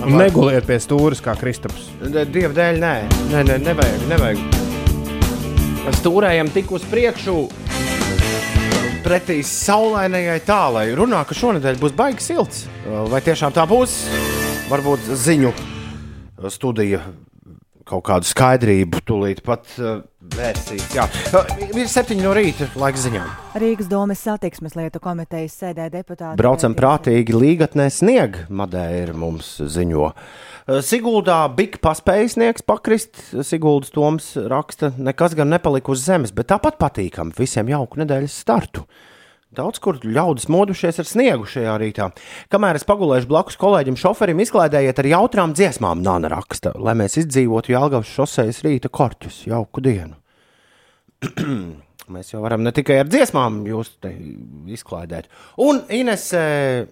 Un 0.00 0.16
neguliet 0.18 0.66
pie 0.66 0.80
stūres 0.82 1.22
kā 1.22 1.36
Kristaps. 1.38 1.92
Dieva 2.02 2.50
dēļ, 2.56 2.80
nē, 2.82 2.94
nē, 3.30 3.44
nē 3.52 3.58
nevajag. 3.68 4.02
nevajag. 4.10 4.42
Stūrējam 6.00 6.50
tik 6.50 6.74
uz 6.74 6.82
priekšu. 6.90 7.38
Pretī 9.06 9.38
saulainajai 9.46 10.40
tālai 10.50 10.88
runā, 10.98 11.22
ka 11.22 11.38
šonadēļ 11.38 11.78
būs 11.78 11.94
baigi 11.94 12.32
silts. 12.32 12.66
Vai 13.14 13.22
tiešām 13.22 13.54
tā 13.54 13.62
būs? 13.70 14.00
Varbūt 14.72 15.06
ziņu 15.22 15.54
studija 16.50 17.04
kaut 17.90 18.04
kādu 18.06 18.28
skaidrību 18.28 19.02
tūlīt 19.06 19.42
pat 19.46 19.66
uh, 19.80 20.00
vērsīs. 20.36 20.86
Jā, 20.96 21.08
Uh, 21.30 21.46
ir 21.78 21.86
septiņi 21.86 22.24
no 22.24 22.32
rīta 22.34 22.66
laika 22.78 22.98
ziņām. 22.98 23.26
Rīgas 23.62 23.86
domas 23.90 24.22
satiksmes 24.26 24.74
lietu 24.74 24.98
komitejas 25.02 25.54
sēdē 25.60 25.86
deputāti. 25.92 26.38
Braucam 26.40 26.74
prātīgi, 26.74 27.36
līgatnē 27.36 27.86
snieg, 27.94 28.40
Madeira 28.50 29.14
mums 29.14 29.52
ziņo. 29.62 30.08
Uh, 30.10 30.80
Siguldā 30.84 31.38
bija 31.54 31.78
paspējis 31.82 32.36
sniegs 32.36 32.66
pakrist. 32.66 33.22
Siguldas 33.46 33.94
Toms 33.94 34.32
raksta, 34.50 34.92
nekas 34.98 35.36
gan 35.38 35.50
nepalika 35.54 35.94
uz 35.94 36.02
zemes, 36.06 36.34
bet 36.34 36.50
tāpat 36.50 36.78
patīkami. 36.82 37.34
Visiem 37.38 37.70
jauku 37.70 38.02
nedēļas 38.02 38.40
startu. 38.42 38.86
Daudz 39.50 39.80
kur 39.82 39.96
ļaudis 40.06 40.46
modušies 40.46 41.00
ar 41.02 41.06
sniegu 41.10 41.48
šajā 41.50 41.72
rītā. 41.82 42.04
Kamēr 42.54 42.78
es 42.78 42.84
pagulēju 42.86 43.26
blakus 43.32 43.56
kolēģim 43.58 43.96
šoferim, 43.98 44.38
izklaidējiet 44.44 45.00
ar 45.02 45.08
jautrām 45.10 45.54
dziesmām, 45.58 46.04
Nāna 46.06 46.30
raksta, 46.30 46.70
lai 46.78 46.94
mēs 47.00 47.18
izdzīvotu 47.24 47.74
Jālgavas 47.74 48.12
šosejas 48.14 48.60
rīta 48.62 48.92
korķus. 48.94 49.40
Jauku 49.50 49.82
dienu! 49.82 50.14
mēs 52.14 52.30
jau 52.30 52.44
varam 52.44 52.62
ne 52.62 52.70
tikai 52.76 53.00
ar 53.02 53.10
dziesmām 53.10 53.64
jūs 53.66 53.90
izklaidēt. 54.70 55.26
Un 55.66 55.82
Ines 55.98 56.28
eh, 56.38 56.86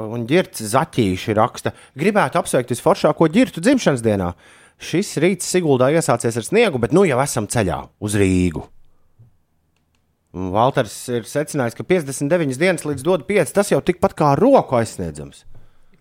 un 0.00 0.24
Girts 0.30 0.64
Zaķīši 0.72 1.36
raksta, 1.36 1.74
gribētu 2.00 2.40
apsveikt 2.40 2.72
visforšāko 2.72 3.28
ģirtu 3.36 3.60
dzimšanas 3.60 4.08
dienā. 4.08 4.32
Šis 4.80 5.18
rīts 5.20 5.52
Siguldā 5.52 5.92
iesācies 5.92 6.40
ar 6.40 6.48
sniegu, 6.48 6.80
bet 6.80 6.96
nu 6.96 7.04
jau 7.04 7.20
esam 7.20 7.44
ceļā 7.50 7.82
uz 8.00 8.16
Rīgu. 8.16 8.64
Valters 10.36 10.94
ir 11.08 11.24
secinājis, 11.24 11.76
ka 11.78 11.86
59 11.88 12.58
dienas 12.60 12.84
līdz 12.84 13.04
dod 13.06 13.24
5, 13.28 13.54
tas 13.56 13.70
jau 13.72 13.80
tikpat 13.80 14.12
kā 14.18 14.34
roku 14.36 14.76
aizsniedzams. 14.76 15.46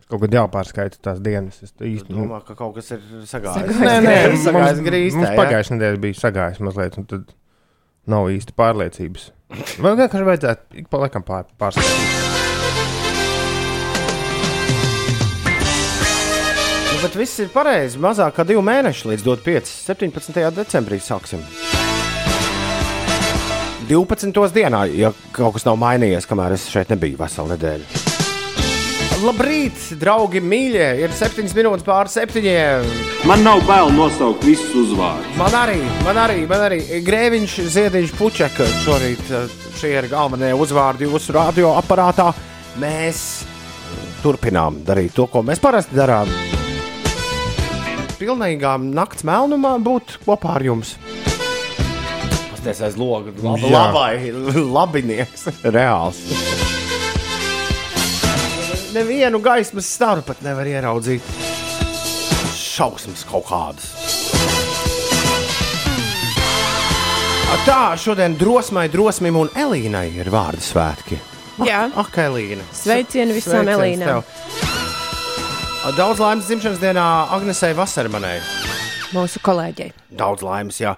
Kaut 0.08 0.22
kad 0.24 0.36
jāpārskaita 0.36 1.00
tās 1.04 1.20
dienas. 1.24 1.60
Es 1.64 1.74
īsti 1.74 2.14
nu, 2.16 2.26
Domā, 2.26 2.40
ka 2.48 2.56
kaut 2.56 2.78
kas 2.78 2.94
ir 2.96 3.02
sagājis. 3.28 3.80
Nē, 3.80 3.96
nē, 4.04 4.16
sagājis 4.40 4.80
mums, 4.80 4.84
grīstē. 4.86 5.20
mums 5.20 5.32
jā. 5.32 5.36
pagājušajā 5.40 5.78
nedēļā 5.80 6.00
bija 6.04 6.20
sagājis 6.20 6.62
mazliet, 6.64 7.00
un 7.00 7.08
tad 7.12 7.34
nav 8.08 8.30
īsti 8.32 8.56
pārliecības. 8.56 9.30
Vai 9.84 9.96
vienkārši 10.00 10.30
vajadzētu 10.30 10.80
ik 10.84 10.88
pa 10.92 11.02
laikam 11.04 11.28
pār, 11.28 11.48
pārskatīt? 11.60 12.16
Nu, 16.88 17.02
bet 17.04 17.20
viss 17.20 17.44
ir 17.44 17.52
pareizi. 17.56 18.00
Mazāk 18.04 18.40
kā 18.40 18.48
divi 18.48 18.64
mēneši 18.64 19.12
līdz 19.12 19.28
dot 19.28 19.44
5. 19.48 19.76
17. 19.92 20.40
decembrī 20.56 21.04
sāksim. 21.04 21.44
12. 23.88 24.52
dienā, 24.52 24.82
ja 24.92 25.14
kaut 25.32 25.56
kas 25.56 25.64
nav 25.64 25.78
mainījies, 25.80 26.28
kamēr 26.28 26.58
es 26.58 26.66
šeit 26.68 26.90
nebiju 26.92 27.20
veselu 27.22 27.54
nedēļu. 27.54 27.86
Labrīt, 29.24 29.78
draugi, 29.98 30.42
mīļie! 30.44 30.90
Ir 31.02 31.14
7 31.16 31.48
minūtes 31.56 31.86
pār 31.88 32.10
7. 32.12 32.44
Man 33.26 33.42
nav 33.48 33.64
bail 33.66 33.90
nosaukt 33.96 34.44
visus 34.46 34.76
uzvārdus. 34.78 35.32
Man 35.40 35.56
arī, 35.58 35.80
man 36.06 36.20
arī, 36.22 36.44
man 36.50 36.66
arī. 36.68 36.82
Grēviņš, 37.08 37.56
Ziedņš, 37.74 38.14
Puķeka. 38.20 38.68
Šorīt 38.84 39.32
eh, 39.32 39.56
šie 39.80 39.96
ir 39.96 40.10
galvenie 40.12 40.52
uzvārdi 40.54 41.08
jūsu 41.08 41.34
radioaparātā. 41.40 42.30
Mēs 42.84 43.24
turpinām 44.22 44.84
darīt 44.86 45.16
to, 45.18 45.26
ko 45.32 45.42
mēs 45.48 45.64
parasti 45.64 45.98
darām. 45.98 46.30
Pilnīgā 48.20 48.76
nakts 48.84 49.26
melnumā 49.26 49.78
būt 49.82 50.20
kopā 50.28 50.60
ar 50.60 50.68
jums. 50.68 50.98
Pasties 52.68 52.84
aiz 52.84 52.98
loga. 53.00 53.32
Lab, 53.40 53.62
labai, 53.72 54.32
labinieks. 54.76 55.46
Reāls. 55.64 56.18
Nevienu 58.92 59.40
gaismas 59.40 59.88
staru 59.88 60.26
pat 60.28 60.42
nevar 60.44 60.68
ieraudzīt. 60.68 61.24
Šausmas 62.58 63.24
kaut 63.30 63.48
kādas. 63.48 63.88
Tā, 67.64 67.96
šodien 67.96 68.36
drosmai, 68.36 68.90
drosmim 68.92 69.40
un 69.40 69.54
Elīnai 69.56 70.10
ir 70.20 70.28
vārdu 70.34 70.68
svētki. 70.68 71.22
Jā, 71.64 71.86
Ak, 71.96 72.20
Elīna. 72.20 72.68
Sveicieni 72.76 73.40
visām 73.40 73.72
Elīnām. 73.78 74.28
Daudz 75.96 76.20
laimes 76.20 76.52
dzimšanas 76.52 76.84
dienā 76.84 77.08
Agnesei 77.32 77.72
Vasarmanai. 77.80 78.42
Mūsu 79.16 79.42
kolēģei. 79.46 79.92
Daudz 80.20 80.44
laimes, 80.46 80.80
jā. 80.82 80.96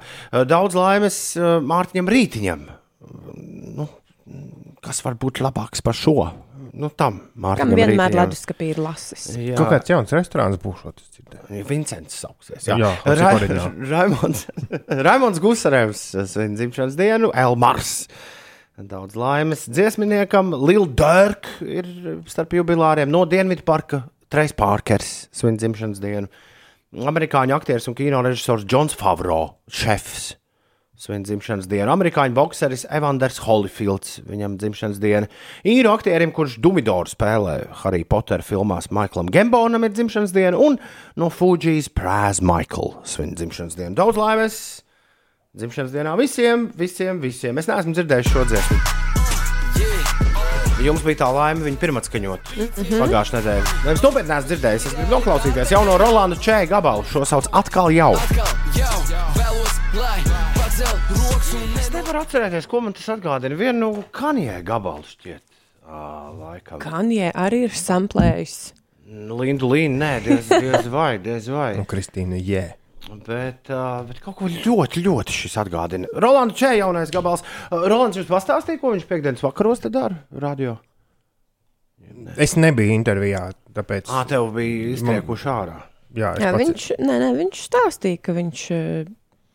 Daudz 0.50 0.78
laimes 0.78 1.18
uh, 1.40 1.58
Mārtiņam 1.64 2.10
Rītiņam. 2.12 2.68
Nu, 3.80 3.88
kas 4.86 5.02
var 5.06 5.18
būt 5.20 5.42
labāks 5.44 5.84
par 5.86 5.98
šo? 5.98 6.16
Nu, 6.80 6.88
tam 6.94 7.18
Kam 7.20 7.44
Mārtiņam 7.44 7.76
vienmēr 7.76 8.12
Rītiņam. 8.12 8.20
leduskapī 8.30 8.68
ir 8.74 8.82
lasis. 8.84 9.24
Jā. 9.36 9.56
Kaut 9.60 9.72
kāds 9.74 9.90
jauns 9.92 10.14
restorāns 10.16 10.60
es 10.62 11.10
dzirdēju. 11.18 11.64
Vincents 11.68 12.20
sauksies. 12.24 12.68
Jā, 12.70 12.78
Jā, 12.80 12.92
Ra. 13.20 13.32
Raimons, 13.90 14.46
Raimons 15.08 15.42
Gusarevs 15.44 16.04
svin 16.30 16.56
dzimšanas 16.60 16.96
dienu, 17.00 17.32
Elmars. 17.34 18.06
Daudz 18.80 19.18
laimes 19.20 19.66
dziesminiekam, 19.68 20.54
Lil 20.64 20.86
Durk 20.96 21.50
ir 21.66 21.90
starp 22.32 22.54
jubilāriem 22.56 23.12
no 23.12 23.26
Dienvidu 23.28 23.66
parka, 23.68 24.06
Treis 24.32 24.54
Pārkers 24.56 25.26
svin 25.36 25.58
dzimšanas 25.60 26.00
dienu. 26.00 26.30
Amerikāņu 26.90 27.54
aktieris 27.54 27.86
un 27.86 27.94
kino 27.94 28.24
režisors 28.26 28.64
Džons 28.66 28.96
Favro, 28.98 29.60
šefs. 29.70 30.34
Svin 31.00 31.22
dzimšanas 31.24 31.68
dienu. 31.70 31.94
Amerikāņu 31.94 32.34
bokseris 32.36 32.82
Evanders 32.92 33.38
Holyfields, 33.46 34.18
viņam 34.28 34.58
dzimšanas 34.60 34.98
diena. 35.00 35.30
Īru 35.64 35.94
aktierim, 35.94 36.34
kurš 36.36 36.58
Dumidoru 36.60 37.08
spēlē 37.08 37.70
Harry 37.86 38.02
Potter 38.04 38.44
filmās, 38.44 38.90
Maiklam 38.92 39.30
Gambonam 39.32 39.86
ir 39.86 39.94
dzimšanas 39.94 40.34
diena, 40.36 40.60
un 40.60 40.76
no 41.16 41.30
Fujijas 41.32 41.88
Prāz 41.94 42.42
Michael 42.44 42.98
svin 43.08 43.38
dzimšanas 43.38 43.80
dienu. 43.80 43.96
Daudz 44.02 44.20
laimes! 44.20 44.60
Dzimšanas 45.56 45.94
dienā 45.94 46.18
visiem, 46.20 46.68
visiem, 46.78 47.22
visiem. 47.22 47.58
Es 47.62 47.70
neesmu 47.70 47.96
dzirdējis 47.96 48.34
šo 48.34 48.50
dziesmu. 48.50 49.19
Jums 50.80 51.04
bija 51.04 51.18
tā 51.26 51.28
laime 51.36 51.66
viņu 51.66 51.80
pirmā 51.82 52.02
skaņot 52.06 52.52
mm 52.56 52.68
-hmm. 52.76 53.02
pagājušajā 53.02 53.40
nedēļā. 53.42 53.74
Nevis 53.86 54.04
nopietni 54.06 54.36
esmu 54.36 54.50
dzirdējis, 54.52 54.86
es 54.88 54.96
gribu 54.96 55.12
noklausīties 55.18 55.74
jauno 55.76 55.98
Rolanda 56.00 56.38
Čēga 56.40 56.70
gabalu. 56.76 57.04
Šo 57.12 57.26
sauc 57.26 57.50
atkal 57.52 57.92
jau. 57.92 58.14
Es 61.80 61.92
nevaru 61.92 62.22
atcerēties, 62.22 62.68
ko 62.68 62.82
man 62.82 62.94
tas 62.94 63.10
atgādina. 63.12 63.60
Vienu 63.60 63.80
no 63.80 64.04
kanjē 64.12 64.64
gabalu 64.64 65.04
šķiet. 65.04 65.44
Laikam. 66.40 66.80
Kanye 66.80 67.32
arī 67.34 67.66
ir 67.68 67.76
samplējis. 67.76 68.58
Lindu 69.10 69.72
Līnu, 69.74 69.98
nē, 69.98 70.12
diez, 70.22 70.48
diez 70.48 70.88
vai, 70.88 71.18
diez 71.18 71.48
vai. 71.50 71.74
Nu, 71.80 71.86
Kristīna, 71.90 72.38
jē. 72.38 72.68
Bet, 73.10 73.70
uh, 73.74 74.04
bet 74.06 74.20
kaut 74.22 74.36
ko 74.38 74.48
ļoti, 74.50 75.02
ļoti 75.06 75.34
šis 75.34 75.56
atgādina. 75.62 76.10
Rolands 76.22 76.54
Čē, 76.60 76.76
jaunais 76.78 77.10
gabals. 77.14 77.42
Rolands 77.72 78.20
jums 78.20 78.30
pastāstīja, 78.30 78.80
ko 78.82 78.92
viņš 78.94 79.08
piekdienas 79.10 79.42
vakaros 79.44 79.82
te 79.82 79.90
dara 79.94 80.20
radio? 80.44 80.76
Es 82.38 82.54
nebiju 82.60 82.94
intervijā, 82.96 83.48
tāpēc. 83.76 84.10
Ā, 84.14 84.24
tev 84.30 84.50
bija 84.56 84.94
iztriekuši 84.96 85.50
ārā. 85.52 85.78
Jā, 86.18 86.32
es 86.38 86.44
Jā, 86.44 86.52
pats- 86.54 86.62
viņš, 86.64 86.86
nē, 87.06 87.18
nē, 87.22 87.30
viņš 87.38 87.60
stāstīja, 87.70 88.22
ka 88.26 88.34
viņš 88.38 88.62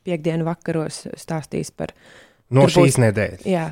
piekdienu 0.06 0.46
vakaros 0.46 1.00
stāstīs 1.18 1.70
par. 1.74 1.94
no 2.50 2.66
tur 2.66 2.70
būs- 2.70 2.76
šīs 2.90 2.98
nedēļas. 3.02 3.46
Jā, 3.48 3.64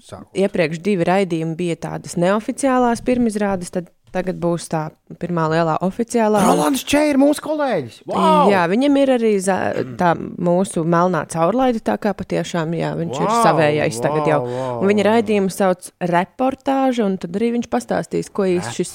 sāku. 0.00 0.30
iepriekš 0.44 0.78
divi 0.82 1.04
raidījumi 1.08 1.56
bija 1.56 1.76
tādas 1.88 2.16
neoficiālās 2.16 3.02
pirmizrādes, 3.04 3.70
tad 3.74 3.90
tagad 4.12 4.36
būs 4.40 4.66
tā 4.68 4.82
pirmā 5.20 5.46
lielā 5.52 5.78
oficiālā. 5.84 6.42
Rolands 6.44 6.84
Čē 6.84 7.02
ir 7.10 7.18
mūsu 7.20 7.40
kolēģis. 7.44 8.02
Wow! 8.06 8.50
Jā, 8.52 8.66
viņam 8.68 8.98
ir 9.02 9.12
arī 9.16 9.32
za- 9.40 9.72
tā 9.96 10.12
mūsu 10.18 10.84
melnā 10.84 11.24
caurlaide, 11.32 11.80
tā 11.80 11.96
kā 11.98 12.12
patiešām 12.16 12.74
jā, 12.76 12.92
viņš 12.98 13.16
wow, 13.16 13.24
ir 13.24 13.34
savējais 13.46 13.96
wow, 13.98 14.02
tagad 14.06 14.30
jau. 14.32 14.40
wow. 14.46 14.80
Un 14.82 14.92
viņa 14.92 15.06
raidījumu 15.08 15.50
sauc 15.54 15.90
reportāža, 16.12 17.06
un 17.08 17.16
tad 17.22 17.36
arī 17.40 17.52
viņš 17.58 17.68
pastāstīs, 17.72 18.30
ko 18.32 18.44
īsti 18.48 18.74
šis, 18.80 18.92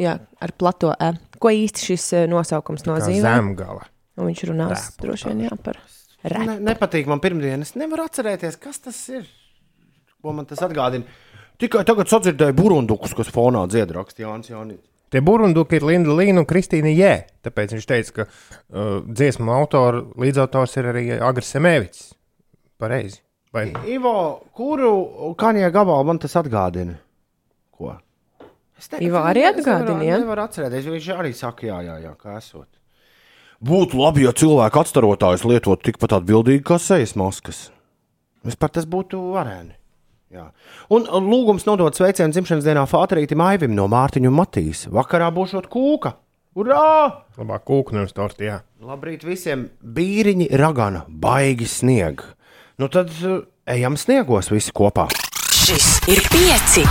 jā, 0.00 0.16
ar 0.40 0.52
plato 0.58 0.94
E, 1.00 1.12
ko 1.38 1.52
īsti 1.52 1.88
šis 1.92 2.06
eh, 2.16 2.26
nosaukums 2.30 2.86
nozīmē. 2.88 3.20
zemgala. 3.24 3.84
Un 4.16 4.28
viņš 4.30 4.44
runās 4.50 4.70
Reportāža. 4.78 5.02
droši 5.02 5.28
vien 5.32 5.44
jā, 5.48 5.56
par 5.62 5.76
Ne, 6.24 6.30
repu. 6.32 6.62
nepatīk 6.64 7.06
man 7.10 7.20
pirmdien. 7.20 7.60
Es 7.60 7.74
nevaru 7.76 8.06
atcerēties, 8.08 8.56
kas 8.56 8.78
tas 8.80 8.96
ir. 9.12 9.26
Ko 10.22 10.32
man 10.32 10.46
tas 10.48 10.62
atgādina? 10.64 11.04
Tikai 11.62 11.84
tagad 11.86 12.10
sadzirdēju 12.10 12.56
burundukus, 12.58 13.14
kas 13.14 13.30
fonā 13.30 13.62
dzied 13.70 13.92
raksta 13.94 14.24
Jānis 14.24 14.50
Jānis. 14.50 14.82
Tie 15.14 15.20
burbuļsakti 15.22 15.78
ir 15.78 15.84
Linda 15.86 16.14
Līna 16.18 16.42
un 16.42 16.46
Kristīna 16.50 16.90
Jē. 16.90 17.12
Tāpēc 17.46 17.76
viņš 17.76 17.84
teica, 17.86 18.14
ka 18.16 18.24
uh, 18.26 18.96
dziesmu 19.06 19.52
autora 19.54 20.00
līdzautors 20.18 20.74
ir 20.80 20.88
arī 20.90 21.04
Agris 21.22 21.52
Semēvits. 21.54 22.08
Pareizi. 22.82 23.20
Vai? 23.54 23.68
Ivo, 23.86 24.42
kuru 24.58 24.90
kanjē 25.38 25.68
gabalu 25.70 26.08
man 26.08 26.18
tas 26.18 26.34
atgādina? 26.40 26.96
Ko? 27.70 27.92
Es 28.74 28.90
ne- 28.90 29.04
Ivo 29.06 29.22
arī 29.22 29.44
atgādina, 29.52 30.02
ja? 30.02 30.18
Nevaru 30.18 30.42
atcerēties. 30.48 30.90
Viņš 30.90 31.06
arī 31.14 31.30
saka, 31.38 31.68
jā, 31.70 31.78
jā, 31.86 32.00
jā 32.08 32.16
kā 32.18 32.34
esot. 32.40 32.66
Būtu 33.64 33.94
labi, 34.02 34.26
ja 34.26 34.34
cilvēku 34.34 34.82
atstarotājs 34.82 35.46
lietotu 35.46 35.92
tikpat 35.92 36.18
atbildīgi 36.18 36.66
kā 36.66 36.80
sejas 36.82 37.14
maskas. 37.14 37.68
Vispār 38.42 38.74
tas 38.74 38.90
būtu 38.90 39.22
varēni. 39.38 39.78
Jā. 40.34 40.48
Un 40.90 41.06
lūgums 41.28 41.62
nodot 41.68 41.94
sveicienu 41.94 42.34
dzimšanas 42.34 42.66
dienā 42.66 42.82
Fāterītam 42.90 43.42
Aivim 43.44 43.74
no 43.76 43.86
Mārtiņa 43.90 44.30
un 44.32 44.34
Matīs. 44.34 44.84
Vakarā 44.90 45.28
būšot 45.34 45.68
kūka. 45.70 46.16
Urā! 46.58 47.22
Labāk 47.38 47.64
kūku 47.66 47.94
nevis 47.94 48.14
torti, 48.14 48.48
jā. 48.48 48.60
Labrīt 48.82 49.22
visiem! 49.26 49.68
Bīriņi 49.78 50.48
ragana, 50.58 51.04
baigi 51.08 51.66
snieg. 51.70 52.22
Nu 52.82 52.90
tad 52.90 53.10
uh, 53.22 53.44
ejam 53.70 53.94
sniegos 53.98 54.50
visi 54.50 54.74
kopā. 54.74 55.06
Šis 55.54 56.00
ir 56.10 56.22
pieci. 56.34 56.82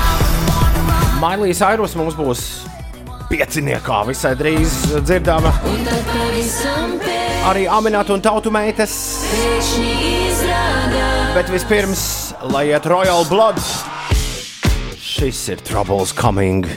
Mailijas 1.19 1.63
Airus 1.67 1.95
mums 1.99 2.15
būs 2.19 2.45
pieciniekā 3.31 4.03
visai 4.07 4.33
drīz 4.39 4.77
dzirdama. 5.03 5.51
Arī 7.51 7.67
Aminēta 7.67 8.15
un 8.15 8.23
Tautu 8.23 8.51
meitas. 8.55 8.95
Bet 11.33 11.49
vispirms, 11.49 12.01
lai 12.53 12.67
iet 12.69 12.85
Royal 12.85 13.25
Blood. 13.25 13.57
Šis 15.01 15.39
ir 15.49 15.63
Troubles 15.65 16.13
Coming. 16.13 16.67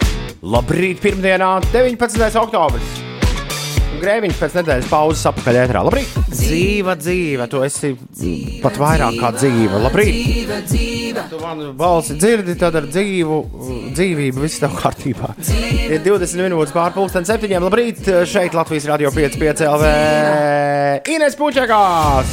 Labrīt, 0.40 1.02
pirmdienā, 1.04 1.58
19. 1.74 2.40
oktobris. 2.40 3.05
Grēviņš 4.00 4.38
pēc 4.40 4.56
nedēļas 4.58 4.88
pauzes 4.90 5.26
apakaļ 5.30 5.58
ētrā. 5.62 5.82
Labrīt! 5.86 6.16
Dzīva, 6.30 6.96
dzīve, 7.00 7.46
tu 7.52 7.62
esi 7.66 7.92
pat 8.62 8.78
vairāk 8.80 9.18
kā 9.20 9.30
dzīva. 9.36 9.80
Labrīt! 9.86 10.74
Tu 11.30 11.40
man 11.42 11.62
balsi 11.78 12.16
dzirdi, 12.20 12.56
tad 12.60 12.76
ar 12.80 12.88
dzīvu, 12.90 13.38
dzīvību 13.96 14.42
viss 14.44 14.60
tev 14.62 14.76
kārtībā. 14.78 15.32
Ir 15.86 16.02
20 16.04 16.44
minūtes 16.46 16.74
pār 16.76 16.94
pulksten 16.96 17.28
septiņiem. 17.28 17.66
Labrīt! 17.66 18.02
Šeit 18.28 18.56
Latvijas 18.56 18.88
radio 18.90 19.12
5,5 19.14 19.64
LV. 19.70 19.94
Ines 21.16 21.38
Puķekā! 21.38 21.84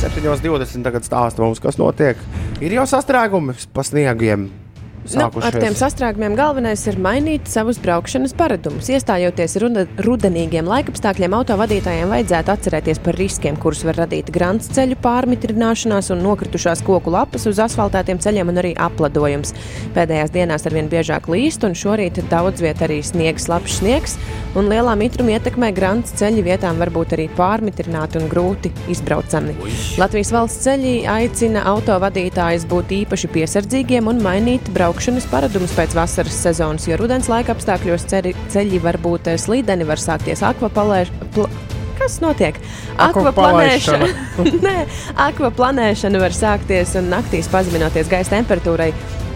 7.20 0.02 0.88
tagad 0.88 1.08
stāsta 1.08 1.46
mums, 1.46 1.64
kas 1.64 1.80
notiek. 1.82 2.20
Ir 2.64 2.80
jau 2.80 2.88
sastrēgumi 2.90 3.58
pa 3.76 3.86
sniegiem. 3.88 4.63
Nu, 5.12 5.28
ar 5.44 5.56
tiem 5.60 5.76
sastrēgumiem 5.76 6.36
galvenais 6.38 6.80
ir 6.88 6.96
mainīt 7.02 7.50
savus 7.52 7.76
braukšanas 7.84 8.32
paradumus. 8.40 8.88
Iestājoties 8.94 9.58
rudenīgiem 10.06 10.68
laikapstākļiem, 10.70 11.34
autovadītājiem 11.36 12.14
vajadzētu 12.14 12.54
atcerēties 12.54 13.02
par 13.04 13.18
riskiem, 13.20 13.58
kurus 13.60 13.84
var 13.84 14.00
radīt 14.00 14.32
grants 14.34 14.72
ceļu 14.74 14.96
pārmitrināšanās 15.04 16.08
un 16.16 16.24
nokritušās 16.24 16.84
koku 16.88 17.12
lapas 17.14 17.48
uz 17.52 17.60
asfaltētiem 17.66 18.22
ceļiem 18.24 18.54
un 18.54 18.62
arī 18.64 18.72
apladojums. 18.80 19.52
Pēdējās 19.98 20.32
dienās 20.38 20.68
arvien 20.70 20.88
biežāk 20.92 21.28
līst, 21.32 21.68
un 21.68 21.76
šorīt 21.76 22.22
daudz 22.32 22.64
vietā 22.64 22.88
arī 22.88 23.02
sniegs, 23.04 23.50
labs 23.52 23.82
sniegs, 23.82 24.16
un 24.56 24.72
lielā 24.72 24.96
mitruma 25.00 25.36
ietekmē 25.36 25.74
grants 25.76 26.16
ceļi 26.22 26.48
vietām 26.48 26.80
var 26.80 26.94
būt 26.96 27.18
arī 27.18 27.28
pārmitrināti 27.36 28.22
un 28.22 28.32
grūti 28.32 28.72
izbraucami. 28.94 29.58
Latvijas 30.00 30.32
valsts 30.32 30.64
ceļi 30.64 30.96
aicina 31.12 31.68
autovadītājus 31.74 32.70
būt 32.72 32.96
īpaši 33.04 33.34
piesardzīgiem 33.36 34.08
un 34.08 34.24
mainīt 34.24 34.72
braukšanas 34.72 34.93
paradumus 35.32 35.74
pēc 35.76 35.96
vasaras 35.98 36.36
sezonas, 36.46 36.88
jo 36.88 36.98
rudens 37.00 37.30
laika 37.32 37.54
apstākļos 37.56 38.06
ceļi, 38.12 38.34
ceļi 38.54 38.80
var 38.84 38.98
būt 39.02 39.28
eh, 39.32 39.38
slīdeni, 39.38 39.88
var 39.88 40.02
sākties 40.02 40.44
akvapalēšana. 40.46 41.48
Kas 41.98 42.20
notiek? 42.22 42.58
Akvapalaišana. 42.98 44.08
Nē, 44.66 44.78
akvaplanēšana 45.28 46.22
var 46.22 46.34
sākties 46.36 46.96
un 47.00 47.12
naktīs 47.14 47.50
pazeminoties 47.52 48.10
gaisa 48.12 48.36
temperatūrai. 48.36 48.92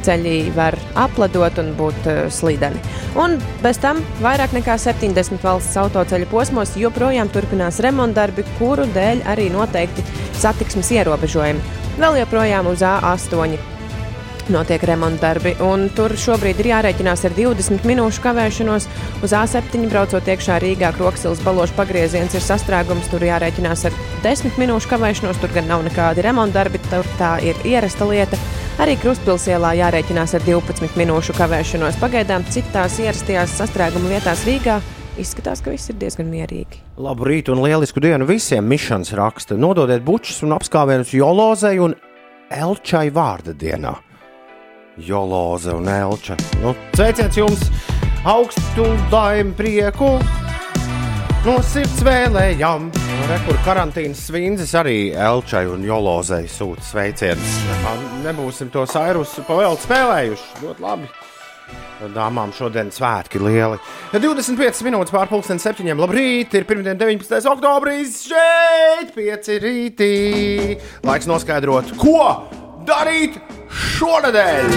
Ceļi 0.08 0.52
var 0.56 0.78
apladot 0.96 1.58
un 1.60 1.74
būt 1.76 2.06
uh, 2.08 2.20
slīdeni. 2.32 2.80
Un 3.20 3.38
bez 3.64 3.80
tam 3.84 4.00
vairāk 4.24 4.54
nekā 4.56 4.78
70 4.80 5.42
valsts 5.44 5.80
autoceļu 5.82 6.30
posmos 6.32 6.76
joprojām 6.80 7.32
turpinās 7.34 7.82
remontdarbi, 7.84 8.46
kuru 8.60 8.88
dēļ 8.96 9.26
arī 9.28 9.50
noteikti 9.52 10.06
satiksmes 10.38 10.94
ierobežojumi. 10.96 11.82
Vēl 11.98 12.22
joprojām 12.22 12.70
uz 12.72 12.86
A8 12.86 13.77
notiek 14.54 14.84
remontdarbi, 14.88 15.54
un 15.64 15.88
tur 15.96 16.16
šobrīd 16.18 16.62
ir 16.62 16.70
jārēķinās 16.72 17.26
ar 17.28 17.36
20 17.38 17.86
minūšu 17.88 18.24
kavēšanos. 18.24 18.88
Uz 19.26 19.36
A7 19.38 19.88
braucot 19.92 20.28
iekšā 20.30 20.60
Rīgā, 20.64 20.92
Kroksilas 20.98 21.42
balošu 21.46 21.78
pagrieziens 21.78 22.36
ir 22.38 22.46
sastrēgums, 22.46 23.10
tur 23.12 23.26
jārēķinās 23.28 23.88
ar 23.90 23.98
10 24.26 24.60
minūšu 24.62 24.92
kavēšanos, 24.94 25.42
tur 25.42 25.54
gan 25.56 25.70
nav 25.72 25.86
nekādi 25.88 26.26
remontdarbi, 26.26 26.82
tur 26.90 27.08
tā 27.20 27.38
ir 27.46 27.60
ierasta 27.68 28.08
lieta. 28.10 28.40
Arī 28.84 28.94
Krustpilsēlā 29.02 29.74
jārēķinās 29.80 30.36
ar 30.38 30.46
12 30.46 31.00
minūšu 31.00 31.34
kavēšanos. 31.38 31.98
Pagaidām 32.02 32.46
citās 32.54 33.00
ierastajās 33.02 33.58
sastrēguma 33.62 34.12
vietās 34.14 34.46
Rīgā 34.46 34.82
izskatās, 35.18 35.62
ka 35.66 35.74
viss 35.74 35.90
ir 35.92 35.98
diezgan 36.02 36.30
mierīgi. 36.32 36.82
Labu 37.02 37.28
rītu 37.28 37.56
un 37.56 37.64
lielisku 37.66 38.02
dienu 38.04 38.28
visiem 38.30 38.68
Mišanas 38.70 39.16
raksta. 39.18 39.58
Nododiet 39.58 40.06
bučus 40.06 40.44
un 40.46 40.56
apskāvienus 40.58 41.16
Jolozei 41.18 41.82
un 41.82 41.98
Elčai 42.54 43.10
vārda 43.12 43.56
dienā. 43.58 43.98
Joloze 44.98 45.72
un 45.72 45.88
Elča. 45.88 46.36
Nu, 46.62 46.74
sveiciens 46.96 47.38
jums! 47.38 47.70
Augstu 48.26 48.86
laimi 49.12 49.54
prieku! 49.54 50.18
No 51.46 51.60
sirds 51.64 52.02
vēlējām! 52.04 52.90
Rekur 53.30 53.60
karantīnas 53.66 54.26
svindzes 54.28 54.74
arī 54.80 54.98
Elčai 55.14 55.68
un 55.70 55.86
Jolozei 55.86 56.50
sūta 56.50 56.84
sveicienus. 56.84 57.60
Nebūsim 58.26 58.72
to 58.74 58.88
sairusu 58.90 59.46
pavēlt 59.48 59.86
spēlējuši. 59.86 60.50
Ļoti 60.66 60.86
labi! 60.88 61.10
Dāmām 62.14 62.52
šodien 62.54 62.92
svētki 62.94 63.42
lieli. 63.42 63.80
Ja 64.14 64.22
25 64.22 64.84
minūtes 64.86 65.14
pārpusdienas 65.14 65.66
septiņiem. 65.66 66.02
Labrīt, 66.04 66.54
ir 66.58 66.68
pirmdiena, 66.70 66.98
19. 67.00 67.50
oktobris. 67.52 68.22
Šeit, 68.30 69.14
pieci 69.18 69.58
rītī. 69.62 70.14
Laiks 71.06 71.30
noskaidrot, 71.30 71.96
ko 72.00 72.22
darīt 72.88 73.40
šonadēļ. 73.98 74.74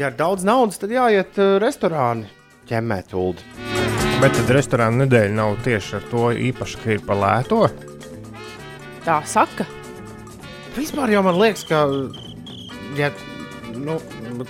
Ja 0.00 0.10
ir 0.10 0.18
daudz 0.18 0.44
naudas, 0.46 0.80
tad 0.82 0.92
jāiet 0.94 1.38
uh, 1.38 1.56
restorāni 1.62 2.28
ķemmēt 2.70 3.14
ulu. 3.18 3.40
Bet 4.22 4.36
tad 4.38 4.52
restorāna 4.56 5.04
nedēļa 5.04 5.34
nav 5.36 5.56
tieši 5.64 5.96
ar 5.98 6.10
to 6.10 6.28
īpaši, 6.50 6.82
ka 6.82 6.92
ir 6.96 7.06
pa 7.06 7.16
lēto. 7.18 7.64
Tā 9.04 9.18
saka, 9.28 9.66
Vispār 10.74 11.12
jau 11.12 11.20
man 11.22 11.36
liekas, 11.38 11.62
ka 11.68 11.84
ja, 12.98 13.12
nu, 13.78 13.94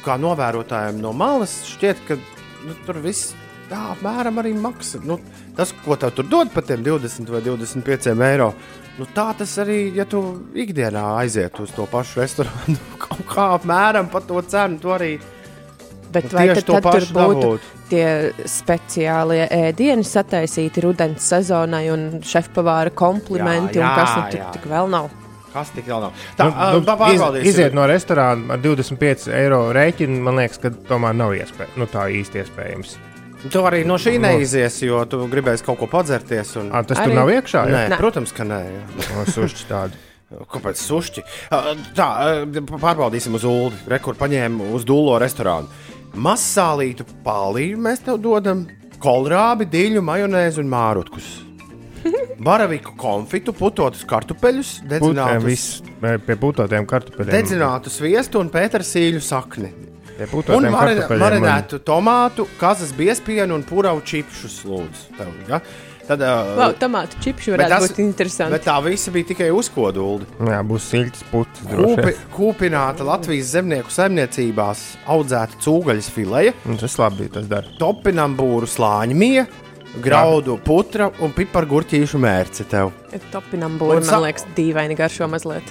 kā 0.05 0.17
novērotājiem 0.21 1.03
no 1.03 1.11
malas 1.13 1.59
šķiet, 1.69 2.01
ka 2.09 2.17
nu, 2.65 2.77
tur 2.87 3.01
viss 3.05 3.35
tā 3.69 3.81
apmēram 3.93 4.41
arī 4.41 4.55
maksā. 4.57 5.03
Nu, 5.05 5.19
tas, 5.59 5.75
ko 5.85 5.99
tev 6.01 6.15
tur 6.17 6.29
dod 6.31 6.53
par 6.55 6.65
tiem 6.65 6.81
20 6.87 7.29
vai 7.29 7.43
25 7.45 8.25
eiro, 8.25 8.55
nu, 8.99 9.07
tā 9.15 9.29
tas 9.39 9.53
arī, 9.63 9.79
ja 9.97 10.05
tu 10.09 10.21
ikdienā 10.55 11.05
aiziet 11.23 11.59
uz 11.61 11.73
to 11.77 11.87
pašu 11.91 12.21
restorānu, 12.23 12.77
kaut 13.05 13.25
kā 13.31 13.49
apmēram 13.59 14.11
par 14.13 14.23
to 14.29 14.43
cenu, 14.49 14.79
tu 14.83 14.95
arī 14.95 15.15
Bet 16.15 16.29
Nu, 16.31 16.39
vai 16.39 16.45
tad, 16.55 16.61
to 16.63 16.75
tad 16.79 16.85
tur 16.95 17.05
būtu 17.11 17.41
dabūt. 17.43 17.63
tie 17.91 18.09
speciālie 18.47 19.49
ēdieni 19.51 20.05
sataisīti 20.07 20.85
rudens 20.85 21.25
sezonai 21.27 21.89
un 21.91 22.05
šefpavāra 22.23 22.93
komplimenti, 22.95 23.81
Jā, 23.81 23.89
un 23.89 23.97
kas 23.99 24.13
jā, 24.13 24.21
nu 24.21 24.31
tur 24.31 24.39
jā. 24.45 24.51
tik 24.55 24.69
vēl 24.71 24.93
nav? 24.93 25.09
Kas 25.55 25.73
tik 25.75 25.89
vēl 25.91 26.05
nav? 26.07 26.13
Tā, 26.39 26.47
Nu, 26.47 26.55
ā, 26.55 26.69
nu, 26.77 26.85
pa- 26.87 27.11
iz, 27.11 27.25
iziet 27.51 27.75
no 27.75 27.89
restorāna 27.91 28.55
ar 28.55 28.63
25 28.63 29.27
eiro 29.35 29.59
rēķinu, 29.75 30.21
man 30.23 30.39
liekas, 30.39 30.63
ka 30.63 30.71
tomēr 30.87 31.19
nav 31.19 31.35
iespējams. 31.35 31.75
Nu, 31.83 31.91
tā 31.91 32.07
īsti 32.15 32.45
iespējams. 32.45 32.95
Tu 33.53 33.61
arī 33.61 33.83
no 33.85 33.99
šī 34.01 34.15
neizies, 34.23 34.79
jo 34.87 35.03
tu 35.11 35.19
gribēsi 35.29 35.65
kaut 35.67 35.77
ko 35.83 35.89
padzerties. 35.91 36.55
Un... 36.61 36.71
À, 36.73 36.81
tas 36.87 36.99
Arī- 37.03 37.13
tur 37.13 37.19
nav 37.21 37.33
iekšā. 37.35 37.65
Nē, 37.69 37.83
Nē. 37.93 37.99
protams, 38.01 38.33
ka 38.33 38.47
nē. 38.49 38.61
jā. 38.71 38.83
Jā, 39.11 39.25
sušķi 39.35 39.67
tādi. 39.69 40.01
Kāpēc 40.55 40.81
sušķi? 40.81 41.23
Tā, 41.95 42.09
pārbaudīsim 42.73 43.37
uz 43.37 43.45
ulu. 43.47 43.73
Rekur 43.91 44.17
paņēma 44.19 44.71
uz 44.75 44.87
dūlo 44.89 45.19
restorānu. 45.23 45.69
Masālītu 46.15 47.05
pālīju 47.27 47.79
mēs 47.85 48.01
tev 48.07 48.21
dodam, 48.23 48.65
kolrābi, 49.03 49.67
diļu, 49.71 50.03
majonēzi 50.07 50.63
un 50.63 50.71
mārutkus. 50.73 51.29
Baraviku 52.47 52.93
konfitu, 53.01 53.53
putotus 53.57 54.05
kartupeļus, 54.09 54.77
Putēm 54.85 54.91
dedzinātu, 54.95 55.45
viss 55.47 55.79
eh, 56.05 56.17
pie 56.23 56.37
putotiem 56.41 56.87
kartupeļiem. 56.89 57.33
dedzinātu 57.35 57.93
sviestu 57.93 58.41
un 58.43 58.51
pētersīļu 58.53 59.23
sakni. 59.25 59.71
Un 60.55 60.69
marinētu 60.71 61.81
tomātu, 61.83 62.47
kazas 62.61 62.93
biespienu 62.95 63.55
un 63.59 63.65
puravu 63.67 64.01
čipšus. 64.07 64.61
Lūdzu, 64.69 65.17
tev, 65.19 65.33
ja? 65.49 65.61
Tad, 66.05 66.21
uh, 66.21 66.51
Wow, 66.59 66.75
tomātu 66.77 67.17
čipši 67.25 67.55
varētu 67.55 67.69
tas- 67.73 67.89
būt 67.89 67.99
interesanti. 68.05 68.53
bet 68.53 68.65
tā 68.67 68.77
visa 68.85 69.11
bija 69.11 69.25
tikai 69.33 69.49
uzkodulda. 69.51 70.27
Jā, 70.39 70.61
būs 70.63 70.85
silts 70.93 71.23
putas. 71.33 71.63
droši 71.65 71.97
Kūpi, 71.97 72.13
kūpināta 72.37 73.01
Latvijas 73.09 73.55
zemnieku 73.57 73.89
saimniecībās 73.91 74.83
audzēta 75.09 75.57
cūgaļas 75.65 76.11
fileja, 76.11 76.53
Un 76.69 76.77
Tas 76.77 76.97
labi 76.99 77.29
tas 77.33 77.47
dara. 77.47 77.65
topinambūru 77.81 78.69
slāņu 78.69 79.15
mija, 79.17 79.47
graudu 80.03 80.59
putra 80.63 81.11
un 81.21 81.33
pipargurķīšu 81.33 82.21
mērci 82.21 82.69
tev. 82.69 82.93
Topinam 83.33 83.79
būri, 83.79 83.97
Un 83.97 84.03
sa- 84.03 84.21
man 84.21 84.31
liekas, 84.31 84.45
dīvaini 84.55 84.95
garšo 84.97 85.27
mazliet. 85.27 85.65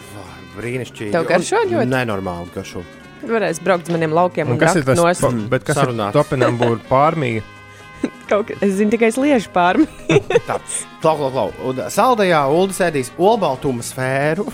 Brīnišķīgi. 0.57 1.11
Tev 1.11 1.25
garšo 1.27 1.61
ļoti? 1.69 1.87
Nenormāli 1.93 2.49
garšo. 2.55 2.83
Varēs 3.29 3.59
braukt 3.63 3.87
uz 3.87 3.93
maniem 3.95 4.11
laukiem 4.15 4.47
un, 4.51 4.57
Un 4.57 4.59
kas 4.61 4.75
ir 4.79 4.83
tas? 4.87 4.97
nos. 4.99 5.21
Bet 5.51 5.63
kas 5.67 5.77
Sarunāts. 5.79 6.11
ir 6.11 6.17
topinambūra 6.19 6.79
pārmīja? 6.89 7.43
Kaut 8.29 8.49
kā, 8.49 8.57
es 8.65 8.73
zinu 8.79 8.91
tikai 8.91 9.11
sliežu 9.15 9.49
pārmi. 9.55 9.87
Tāds- 10.49 10.81
klau, 11.03 11.15
klau, 11.19 11.29
klau. 11.31 11.49
Un 11.71 11.81
saldajā 11.93 12.43
ulu 12.51 12.75
sēdīs 12.75 13.13
olbaltuma 13.17 13.83
sfēru. 13.85 14.47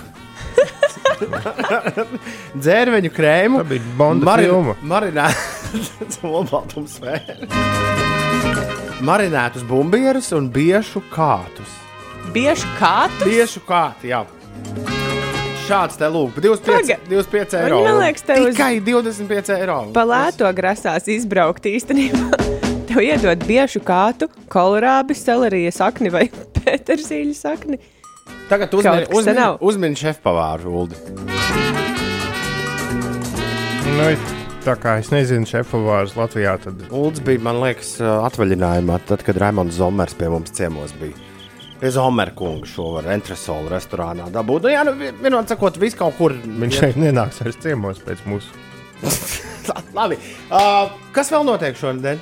Dzērveņu 2.60 3.12
krēmu. 3.16 3.60
Tā 3.62 3.68
bija 3.70 3.96
Bonda 4.00 4.36
filma. 4.40 4.76
Marinētas 4.94 6.20
olbaltuma 6.28 6.88
sfēru. 6.92 7.50
Marinētus 9.06 9.64
bumbierus 9.68 10.32
un 10.36 10.50
biešu 10.54 11.02
kātus. 11.14 11.78
Bieži 12.36 12.68
kātu. 12.80 13.26
Biešu 13.30 13.64
kāti, 13.68 14.12
jā. 14.14 14.26
Šāds 15.70 16.00
te 16.02 16.08
lūk, 16.10 16.40
25, 16.42 16.66
Paga. 16.66 16.96
25 17.10 17.54
Man 17.54 17.66
eiro. 17.68 17.80
liekas, 18.00 18.24
tev 18.26 18.48
uz- 18.48 18.56
Tikai 18.56 18.80
25 18.82 19.52
eiro. 19.54 19.76
Pa 19.94 20.02
lēto 20.10 20.50
grasās 20.58 21.06
izbraukt 21.14 21.68
īstenībā. 21.70 22.40
Tev 22.90 23.04
iedod 23.06 23.44
biežu 23.46 23.84
kātu, 23.86 24.26
kolorābi, 24.50 25.14
selerijas 25.14 25.78
sakni 25.78 26.10
vai 26.10 26.24
pētersīļu 26.58 27.36
sakni. 27.38 27.78
Tagad 28.50 28.74
uzmini, 28.74 29.06
uzmini, 29.14 29.46
uzmini 29.62 30.00
šefpavāru 30.00 30.74
Uldi. 30.82 30.98
Nu, 34.00 34.10
tā 34.66 34.74
kā 34.82 34.96
es 35.04 35.12
nezinu, 35.14 35.46
šefpavārs 35.50 36.16
Latvijā, 36.18 36.56
tad 36.66 36.82
Ulds 36.90 37.22
bija, 37.26 37.42
man 37.46 37.62
liekas, 37.62 37.94
atvaļinājumā, 38.02 38.98
tad, 39.10 39.22
kad 39.28 39.38
Raimons 39.42 39.78
Zomers 39.78 40.18
pie 40.18 40.30
mums 40.34 40.54
ciemos 40.58 40.94
bija. 40.98 41.14
Pie 41.80 41.92
Zomera 41.96 42.34
kunga 42.36 42.68
šo 42.68 42.90
var 42.98 43.06
entresolu 43.14 43.70
restorānā 43.72 44.26
dabūt. 44.34 44.66
Nu, 44.68 44.72
jā, 44.74 44.82
nu, 44.84 44.94
vi- 45.00 45.14
vienot 45.24 45.48
sakot, 45.48 45.78
viss 45.80 45.96
kaut 45.96 46.18
kur. 46.18 46.34
viņš 46.36 46.80
šeit 46.82 46.98
nenāks 47.00 47.40
vairs 47.44 47.56
ciemos 47.64 48.02
pēc 48.04 48.26
mūsu. 48.28 48.52
Labi. 49.96 50.18
Uh, 50.52 50.90
kas 51.16 51.32
vēl 51.32 51.46
notiek 51.48 51.78
šodien? 51.80 52.20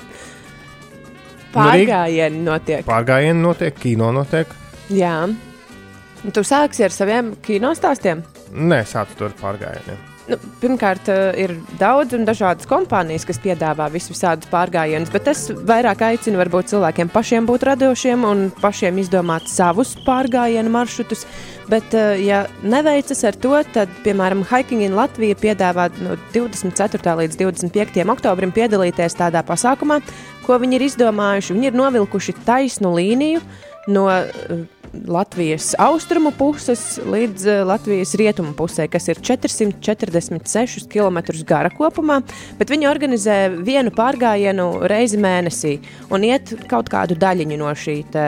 Pārgājieni 1.55 2.43
notiek. 2.45 2.83
Pārgājieni 2.85 3.41
notiek, 3.41 3.73
kino 3.81 4.11
notiek. 4.13 4.51
Jā. 4.93 5.15
Un 5.25 6.33
Tu 6.33 6.43
sāksi 6.45 6.83
ar 6.85 6.93
saviem 6.93 7.33
kino 7.45 7.71
stāstiem. 7.77 8.21
Nē, 8.53 8.81
sāc 8.89 9.13
tur 9.17 9.33
pārgājieniem. 9.41 9.97
Nu, 10.27 10.35
pirmkārt, 10.59 11.07
eh, 11.07 11.37
ir 11.39 11.53
daudz 11.79 12.11
un 12.17 12.25
dažādas 12.27 12.67
kompānijas, 12.67 13.23
kas 13.27 13.37
piedāvā 13.39 13.87
visādus 13.93 14.49
pārgājienus, 14.51 15.11
bet 15.13 15.29
es 15.31 15.45
vairāk 15.47 16.01
aicinu 16.03 16.41
varbūt 16.41 16.73
cilvēkiem 16.73 17.11
pašiem 17.13 17.47
būt 17.47 17.63
radošiem 17.69 18.25
un 18.27 18.49
pašiem 18.59 18.99
izdomāt 18.99 19.47
savus 19.47 19.95
pārgājienu 20.03 20.73
maršrutus. 20.73 21.23
Bet, 21.69 21.93
eh, 21.93 22.19
ja 22.25 22.47
neveicas 22.61 23.23
ar 23.23 23.39
to, 23.39 23.55
tad, 23.73 23.87
piemēram, 24.03 24.43
Hiking 24.43 24.83
in 24.83 24.95
Latvija 24.99 25.35
piedāvā 25.35 25.87
no 26.01 26.17
24. 26.33 27.15
līdz 27.15 27.37
25. 27.37 28.03
oktobrim 28.11 28.51
piedalīties 28.51 29.15
tādā 29.15 29.43
pasākumā, 29.47 30.01
ko 30.45 30.59
viņi 30.59 30.75
ir 30.75 30.87
izdomājuši. 30.89 31.55
Viņi 31.55 31.71
ir 31.71 31.73
novilkuši 31.73 32.35
taisnu 32.43 32.91
līniju 32.99 33.41
no 33.87 34.09
eh, 34.11 34.67
Latvijas 35.07 35.73
austrumu 35.79 36.31
puses 36.37 36.97
līdz 37.03 37.45
eh, 37.47 37.61
Latvijas 37.67 38.13
rietumu 38.19 38.53
pusē, 38.57 38.87
kas 38.91 39.07
ir 39.11 39.21
446 39.21 40.87
km 40.91 41.21
gara 41.47 41.71
kopumā, 41.73 42.21
bet 42.59 42.71
viņi 42.73 42.89
organizē 42.89 43.37
vienu 43.67 43.93
pārgājienu 43.95 44.67
reizi 44.89 45.19
mēnesī 45.21 45.77
un 46.11 46.25
iet 46.27 46.55
kaut 46.71 46.91
kādu 46.93 47.17
daļiņu 47.19 47.59
no 47.59 47.71
šī 47.75 47.97
te 48.13 48.27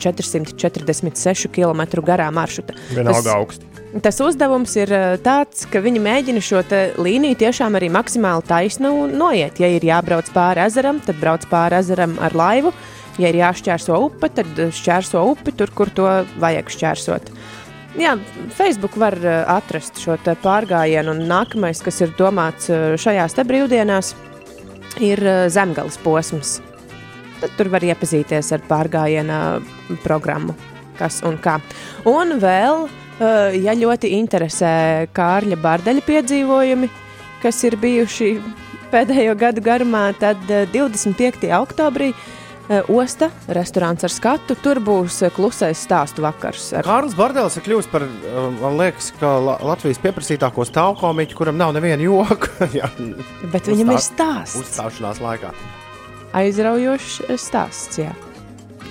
446 0.00 1.50
km 1.52 1.84
garā 2.04 2.30
maršruta. 2.32 2.76
Vienalga 2.94 3.22
Tas- 3.22 3.34
augsts. 3.34 3.66
Tas 3.90 4.20
uzdevums 4.22 4.76
ir 4.78 4.92
eh, 4.94 5.16
tāds, 5.18 5.64
ka 5.66 5.80
viņi 5.82 5.98
mēģina 6.04 6.40
šo 6.46 6.62
līniju 7.02 7.40
tiešām 7.40 7.74
arī 7.74 7.88
maksimāli 7.90 8.46
taisnu 8.46 9.08
noiet. 9.10 9.58
Ja 9.58 9.66
ir 9.66 9.82
jābrauc 9.82 10.30
pāri 10.30 10.62
ezeram, 10.62 11.00
tad 11.02 11.18
brauc 11.18 11.42
pāri 11.50 11.80
ezeram 11.82 12.14
ar 12.22 12.36
laivu. 12.38 12.70
Ja 13.18 13.30
ir 13.30 13.40
jāšķērso 13.40 13.96
upe, 14.06 14.30
tad 14.32 14.58
eh, 14.58 14.70
šķērso 14.74 15.22
upi 15.32 15.54
tur, 15.56 15.72
kur 15.74 15.90
to 15.94 16.06
vajag 16.40 16.70
šķērsot. 16.76 17.32
Jā, 17.98 18.14
Facebook 18.54 18.94
var 19.00 19.16
eh, 19.18 19.42
atrast 19.50 19.98
šo 20.02 20.16
pārgājienu, 20.44 21.16
un 21.16 21.26
nākamais, 21.30 21.82
kas 21.82 22.00
ir 22.04 22.14
domāts 22.18 22.70
eh, 22.70 22.94
šajās 23.00 23.38
brīvdienās, 23.42 24.14
ir 25.02 25.22
zemgales 25.50 25.98
posms. 26.02 26.60
Tad 27.40 27.54
tur 27.56 27.70
var 27.72 27.84
iepazīties 27.86 28.52
ar 28.52 28.64
pārgājiena 28.68 29.60
programmu, 30.04 30.54
kas 30.98 31.22
un 31.24 31.38
kā. 31.40 31.56
Un 32.04 32.36
vēl, 32.42 32.82
ja 33.56 33.72
ļoti 33.76 34.10
interesē 34.18 34.72
Kārļa 35.16 35.56
Bārdaļa 35.62 36.04
piedzīvojumi, 36.04 36.90
kas 37.40 37.62
ir 37.64 37.78
bijuši 37.80 38.34
pēdējo 38.90 39.36
gadu 39.38 39.62
garumā, 39.64 40.10
tad 40.18 40.50
eh, 40.50 40.66
25. 40.72 41.48
oktobrī 41.60 42.10
Osta 42.70 43.26
restorāns 43.50 44.04
ar 44.06 44.12
skatu. 44.14 44.54
Tur 44.62 44.78
būs 44.86 45.16
eh, 45.26 45.32
klusais 45.34 45.80
stāstu 45.82 46.22
vakars. 46.22 46.68
Ar... 46.78 46.86
Kārlis 46.86 47.16
Bardēls 47.18 47.56
ir 47.58 47.64
kļuvis 47.66 47.88
par, 47.90 48.04
uh, 48.06 48.44
man 48.60 48.76
liekas, 48.78 49.08
ka 49.18 49.32
La 49.42 49.56
Latvijas 49.72 49.98
pieprasītāko 50.04 50.62
stāvkomiķu, 50.68 51.34
kuram 51.40 51.58
nav 51.58 51.74
neviena 51.74 51.98
joka. 52.04 52.52
Jā, 52.78 52.86
Bet 53.50 53.66
viņam 53.66 53.90
ir 53.90 53.98
uzstā- 53.98 54.30
stāsts. 54.46 54.60
Uzstāšanās 54.62 55.18
laikā. 55.24 55.50
Aizraujošs 56.38 57.20
eh, 57.26 57.40
stāsts. 57.42 57.98
Jā. 58.04 58.14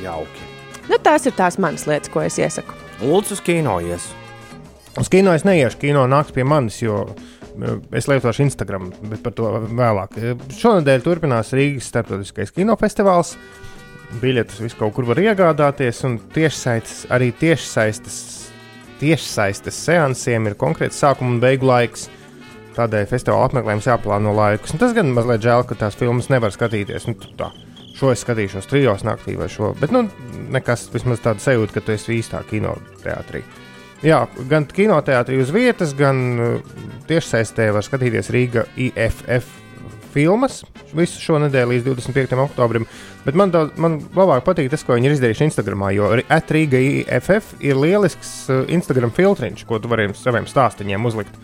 Jauki. 0.04 0.48
Nu, 0.90 1.00
tās 1.00 1.24
ir 1.30 1.36
tās 1.40 1.56
manas 1.62 1.88
lietas, 1.88 2.12
ko 2.12 2.26
es 2.26 2.36
iesaku. 2.42 2.76
Ulds 3.08 3.32
uz 3.32 3.40
kino 3.46 3.78
ies. 3.80 4.10
Uz 5.00 5.08
kino 5.08 5.32
es 5.38 5.46
neiešu, 5.48 5.80
kino 5.86 6.04
nāks 6.12 6.36
pie 6.36 6.44
manis, 6.44 6.82
jo 6.84 7.06
eh, 7.16 7.39
es 7.96 8.08
lietošu 8.10 8.46
Instagram, 8.46 8.90
bet 9.12 9.24
par 9.26 9.34
to 9.38 9.50
vēlāk. 9.68 10.18
Šonadēļ 10.60 11.04
turpinās 11.06 11.54
Rīgas 11.58 11.90
starptautiskais 11.92 12.54
kinofestivāls. 12.56 13.36
Biļetes 14.20 14.62
visu 14.64 14.78
kaut 14.80 14.96
kur 14.96 15.06
var 15.10 15.22
iegādāties, 15.22 16.02
un 16.08 16.18
tiešsaistes, 16.34 17.04
arī 17.14 17.30
tiešsaistes, 17.38 18.16
tiešsaistes 19.02 19.84
seansiem 19.86 20.50
ir 20.50 20.58
konkrēts 20.60 20.98
sākuma 21.04 21.36
un 21.36 21.44
beigu 21.44 21.70
laiks. 21.70 22.08
Tādēļ 22.78 23.10
festivāla 23.10 23.50
apmeklējums 23.50 23.90
jāplāno 23.90 24.34
laikus. 24.38 24.74
Un 24.74 24.82
tas 24.82 24.94
gan 24.96 25.12
mazliet 25.14 25.44
žēl, 25.44 25.66
ka 25.68 25.78
tās 25.78 25.98
filmas 26.00 26.30
nevar 26.32 26.54
skatīties. 26.56 27.10
Nu, 27.10 27.18
tā. 27.38 27.52
Šo 28.00 28.14
es 28.14 28.22
skatīšos 28.24 28.70
trijos 28.72 29.04
naktī 29.04 29.34
vai 29.36 29.50
šo. 29.52 29.74
Bet, 29.80 29.92
nu, 29.92 30.06
nekas, 30.54 30.86
vismaz 30.94 31.20
tāda 31.24 31.44
sajūta, 31.44 31.76
ka 31.76 31.84
tu 31.84 31.96
esi 31.98 32.16
īstā 32.22 32.40
kinoteātrī. 32.48 33.44
Jā, 34.06 34.22
gan 34.48 34.64
kinoteātrī 34.64 35.42
uz 35.44 35.50
vietas, 35.52 35.92
gan 35.98 36.20
uh, 36.40 36.76
tiešsaistē 37.10 37.68
var 37.76 37.84
skatīties 37.84 38.30
Rīga 38.32 38.64
IFF 38.80 39.58
filmas 40.14 40.62
visu 40.96 41.22
šo 41.22 41.38
nedēļu 41.44 41.76
līdz 41.76 41.88
25. 41.90 42.38
oktobrim. 42.46 42.88
Bet 43.26 43.38
man, 43.38 43.52
daudz, 43.54 43.76
man 43.82 44.00
labāk 44.16 44.46
patīk 44.48 44.72
tas, 44.72 44.86
ko 44.88 44.96
viņi 44.96 45.10
ir 45.10 45.16
izdarījuši 45.18 45.50
Instagram. 45.50 45.84
Jo 45.94 46.14
Atrīga 46.32 46.80
IFF 46.80 47.58
ir 47.60 47.80
lielisks 47.80 48.34
uh, 48.48 48.64
Instagram 48.72 49.14
filtriņš, 49.16 49.66
ko 49.70 49.82
tu 49.82 49.92
vari 49.92 50.10
saviem 50.18 50.48
stāstiem 50.50 51.06
uzlikt. 51.06 51.36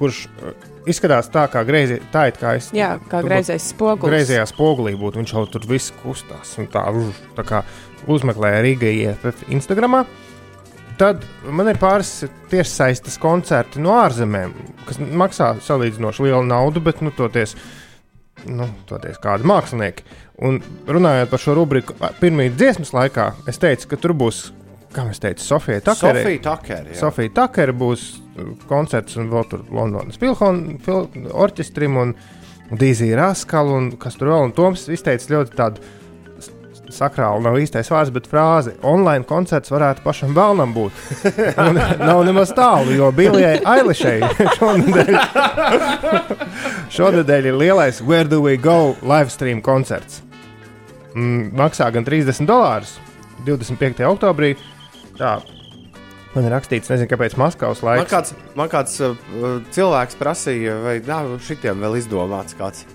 Kurš 0.00 0.24
uh, 0.26 0.52
izskatās 0.90 1.30
tā, 1.32 1.46
kā 1.52 1.62
greizi, 1.68 2.00
tā 2.12 2.26
it 2.32 2.42
kā 2.42 2.56
es. 2.58 2.72
Jā, 2.74 2.96
kā 3.06 3.22
tu 3.22 3.30
greizais 3.30 3.70
spogulis. 3.70 4.10
Greizajā 4.10 4.48
spogulī 4.50 4.96
būtu. 4.98 5.22
Viņš 5.22 5.36
jau 5.36 5.46
tur 5.54 5.70
viss 5.70 5.94
kustās. 6.02 6.56
un 6.58 6.66
Tā, 6.72 6.84
tā 7.38 7.46
kā 7.46 7.62
uzmeklēja 8.10 8.66
Rīgā 8.66 8.92
IFF 9.04 9.46
Instagram. 9.54 10.02
Tad 10.98 11.22
man 11.48 11.68
ir 11.70 11.78
pāris 11.80 12.24
tiešsaistes 12.50 13.18
koncerti 13.22 13.80
no 13.82 13.94
ārzemēm, 14.00 14.52
kas 14.88 14.98
maksā 15.00 15.52
salīdzinoši 15.62 16.26
lielu 16.26 16.42
naudu, 16.48 16.82
bet 16.84 17.00
nu, 17.04 17.12
toties, 17.16 17.54
nu, 18.48 18.68
toties 18.88 19.20
kādi 19.22 19.48
mākslinieki. 19.48 20.04
Un 20.42 20.58
runājot 20.88 21.30
par 21.30 21.42
šo 21.42 21.54
rubriku, 21.56 21.94
pirmā 22.20 22.48
dziesmas 22.50 22.92
laikā, 22.96 23.28
es 23.50 23.60
teicu, 23.62 23.92
ka 23.92 24.00
tur 24.02 24.16
būs, 24.18 24.44
kā 24.92 25.06
mēs 25.06 25.22
teicām, 25.22 25.44
Sofija 25.46 25.84
Takere. 25.86 26.22
Sofija 26.24 26.44
Takere. 26.48 26.98
Sofija 26.98 27.34
Takere 27.40 27.76
būs 27.78 28.06
uh, 28.18 28.52
koncerts 28.68 29.16
un 29.20 29.30
vēl 29.32 29.48
tur 29.48 29.64
Londonas 29.70 30.20
Filhon- 30.20 30.78
fil 30.82 31.06
orķestrim 31.32 31.98
un 32.02 32.16
Dīzija 32.72 33.18
Raskala 33.20 33.78
un 33.78 33.90
kas 34.00 34.16
tur 34.18 34.32
vēl. 34.32 34.48
Un 34.48 34.56
Toms 34.56 34.88
izteica 34.92 35.36
ļoti 35.36 35.56
tādu 35.58 35.90
s- 36.92 36.98
sakrālu, 37.00 37.40
nav 37.42 37.56
īstais 37.58 37.88
vārds, 37.90 38.12
bet 38.14 38.28
frāzi. 38.30 38.74
Online 38.86 39.24
koncerts 39.28 39.72
varētu 39.72 40.04
pašam 40.04 40.34
vēlnam 40.36 40.74
būt. 40.76 41.02
Un 41.58 41.80
nav 42.04 42.22
nemaz 42.28 42.52
tālu, 42.56 42.92
jo 42.96 43.08
Bilijai 43.16 43.58
Ailišai 43.64 44.18
šonadēļ, 44.58 45.16
šonadēļ 46.96 47.48
ir 47.52 47.56
lielais 47.58 48.00
Where 48.04 48.28
Do 48.28 48.42
We 48.44 48.56
Go 48.60 48.94
live 49.02 49.30
stream 49.32 49.62
koncerts. 49.64 50.20
Mm, 51.14 51.50
maksā 51.58 51.90
gan 51.92 52.06
30 52.06 52.46
dolārus 52.48 52.94
25. 53.46 54.00
oktobrī. 54.08 54.54
Tā. 55.18 55.40
Man 56.32 56.46
ir 56.48 56.54
rakstīts, 56.54 56.88
nezinu, 56.88 57.10
kāpēc 57.10 57.34
Maskavas 57.36 57.82
Man 57.84 57.98
laiks. 57.98 58.08
kāds, 58.14 58.32
man 58.56 58.70
kāds 58.72 58.94
uh, 59.04 59.18
cilvēks 59.74 60.16
prasīja, 60.16 60.78
vai 60.80 60.94
nav 61.04 61.34
šitiem 61.44 61.82
vēl 61.84 61.98
izdomāts 62.00 62.56
kāds. 62.56 62.86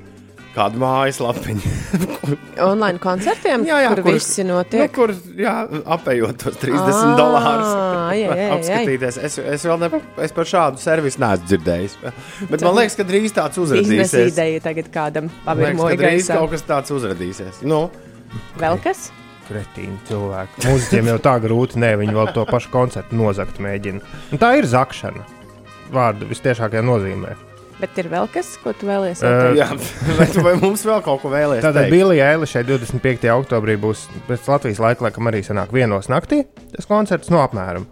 Kādu 0.58 0.80
mājaslapiņu. 0.82 1.72
Online 2.72 2.98
koncertiem, 3.02 3.62
Jā, 3.68 3.78
jā, 3.84 3.90
kur, 3.94 4.00
kur- 4.08 4.16
visi 4.18 4.42
nu, 4.48 4.56
notiek. 4.58 4.90
kur 4.96 5.12
jā, 5.38 5.54
apējot 5.94 6.40
tos 6.42 6.58
30 6.58 6.82
Ā, 6.82 7.12
dolārus. 7.20 7.70
Apskatīties. 8.56 9.20
Es, 9.28 9.38
es 9.38 9.66
vēl 9.70 9.84
ne, 9.86 9.90
es 10.26 10.34
par 10.34 10.50
šādu 10.50 10.82
servisu 10.82 11.22
neesmu 11.22 11.46
dzirdējis. 11.52 11.96
Bet 12.50 12.66
man 12.66 12.74
liekas, 12.80 12.98
ka 12.98 13.06
drīz 13.08 13.36
tāds 13.38 13.62
uzrādīsies. 13.62 14.32
ideja 14.34 14.64
tagad 14.66 14.90
kādam 14.94 15.30
pavirmoja 15.46 15.94
ka 15.96 16.02
drīz 16.08 16.26
gaisā. 16.26 16.40
kaut 16.42 16.56
kas 16.56 16.66
tāds 16.68 16.94
uzrādīsies. 16.98 17.62
Nu, 17.70 17.84
Vēl 18.60 18.82
kas? 18.84 19.12
Kretīni 19.48 19.96
cilvēki. 20.10 20.66
Mūziķiem 20.68 21.08
jau 21.14 21.20
tā 21.24 21.38
grūti, 21.40 21.78
ne 21.80 21.94
viņi 22.02 22.18
vēl 22.18 22.34
to 22.36 22.44
pašu 22.50 22.74
koncertu 22.74 23.16
nozagt 23.16 23.62
mēģina. 23.64 24.02
Un 24.34 24.42
tā 24.42 24.56
ir 24.60 24.68
zakšana. 24.68 25.24
Vārdu 25.94 26.28
vistiešākajā 26.28 26.82
nozīmē. 26.84 27.38
Bet 27.78 27.98
ir 28.02 28.08
vēl 28.10 28.26
kas, 28.34 28.56
ko 28.64 28.72
tu 28.74 28.88
vēlies? 28.90 29.20
Ē, 29.22 29.34
Uh, 29.38 29.58
jā, 29.58 29.68
vai, 30.18 30.28
vai 30.48 30.54
mums 30.62 30.82
vēl 30.88 31.04
kaut 31.06 31.22
ko 31.22 31.30
vēlēsies? 31.34 31.66
Tātad 31.66 31.92
Bilija 31.94 32.32
Eilišai 32.34 32.64
25. 32.66 33.28
oktobrī 33.36 33.76
būs 33.82 34.08
pēc 34.30 34.50
Latvijas 34.50 34.82
laika, 34.82 35.06
laikam 35.06 35.30
arī 35.30 35.44
sanāk 35.46 35.74
vienos 35.76 36.10
naktī. 36.10 36.44
Tas 36.74 36.90
koncerts 36.90 37.30
no 37.34 37.44
apmēram. 37.46 37.86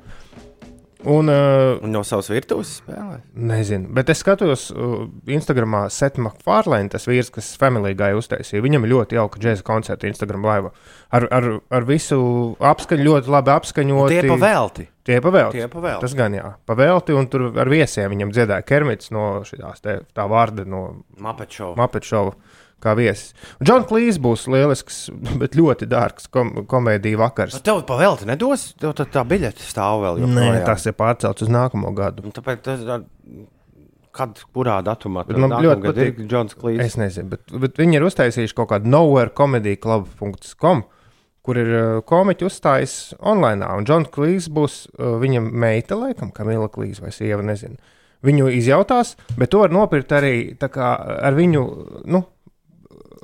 Un, 1.05 1.29
uh, 1.29 1.83
No 1.85 2.01
savas 2.07 2.29
virtuves 2.33 2.79
spēlē. 2.79 3.19
Nezinu, 3.37 3.91
bet 3.95 4.09
es 4.09 4.23
skatos 4.23 4.67
uh, 4.73 5.05
Instagramā 5.29 5.85
Seth 5.93 6.19
MacFarlane, 6.21 6.89
tas 6.93 7.05
vīrs, 7.09 7.31
kas 7.33 7.53
Family 7.61 7.93
Guy 7.97 8.17
uztaisīja. 8.17 8.63
Viņam 8.65 8.87
ir 8.87 8.93
ļoti 8.95 9.19
jauka 9.19 9.41
džēza 9.41 9.65
koncerta 9.67 10.09
Instagram 10.09 10.45
laiva. 10.47 10.73
Ar, 11.15 11.27
ar, 11.29 11.49
ar 11.69 11.87
visu 11.87 12.17
apskaņu, 12.59 13.07
ļoti 13.09 13.33
labi 13.37 13.55
apskaņot. 13.55 14.13
Tie 14.15 14.25
pa 14.33 14.41
velti. 14.41 14.89
Tie 15.05 15.19
pavēlti. 15.21 15.59
Tie 15.61 15.69
pavēlti. 15.69 16.01
Tas 16.01 16.15
gan 16.17 16.33
jā, 16.33 16.47
pavēlti, 16.65 17.13
un 17.13 17.27
tur 17.29 17.51
ar 17.61 17.69
viesiem 17.69 18.09
viņam 18.09 18.31
dziedāja 18.33 18.65
Kermits 18.65 19.11
no 19.13 19.43
šitās 19.45 19.83
te, 19.85 19.99
tā 20.17 20.25
vārda 20.31 20.65
no 20.65 20.81
Muppet 21.21 21.53
Show. 21.53 21.75
Muppet 21.77 22.07
Show. 22.09 22.33
Kā 22.85 22.93
viesis. 22.97 23.33
Džons 23.65 23.87
Klīs 23.89 24.19
būs 24.21 24.45
lielisks, 24.51 24.99
bet 25.41 25.57
ļoti 25.57 25.87
dārgs 25.89 26.29
kom 26.29 26.53
komēdija 26.69 27.17
vakars. 27.23 27.57
Tev 27.65 27.81
pa 27.89 27.97
velti 27.97 28.27
nedos, 28.29 28.67
tev 28.77 28.93
tā, 28.99 29.07
tā 29.09 29.23
biļete 29.25 29.65
stāv 29.65 30.03
vēl. 30.03 30.21
Nē, 30.21 30.27
joprojām. 30.29 30.65
tas 30.69 30.85
ir 30.85 30.97
pārcelts 30.99 31.47
uz 31.47 31.53
nākamo 31.55 31.89
gadu. 31.97 32.27
Un 32.29 32.35
Tāpēc 32.35 32.65
tas 32.65 32.85
ir. 32.85 33.05
Kad, 34.15 34.37
kurā 34.55 34.77
datumā 34.79 35.25
man 35.27 35.57
ļoti 35.59 35.81
patīk. 35.89 36.19
ir 36.23 36.27
Džons 36.31 36.55
Klīs? 36.55 36.79
Es 36.85 36.93
nezinu, 36.95 37.33
bet, 37.33 37.49
bet 37.65 37.75
viņi 37.81 37.97
ir 37.97 38.05
uztaisījuši 38.07 38.55
kaut 38.55 38.69
kādu 38.69 38.87
nowherecomedy.com, 38.93 40.85
kur 41.43 41.59
ir 41.59 41.71
uh, 41.75 41.97
komiķi 42.07 42.47
uzstājis 42.47 42.93
online. 43.19 43.67
Un 43.75 43.83
Džons 43.83 44.07
Klīs 44.15 44.47
būs 44.47 44.77
uh, 44.93 45.17
viņa 45.19 45.41
meita, 45.43 45.97
laikam, 45.99 46.31
Kamila 46.31 46.69
Klīs 46.71 47.03
vai 47.03 47.11
sieva, 47.11 47.43
nezinu. 47.43 47.75
Viņu 48.25 48.47
izjautās, 48.55 49.17
bet 49.35 49.51
to 49.51 49.59
var 49.65 49.75
nopirkt 49.75 50.15
arī 50.15 50.55
kā 50.63 50.95
ar 50.95 51.35
viņu, 51.35 51.65
nu, 52.07 52.23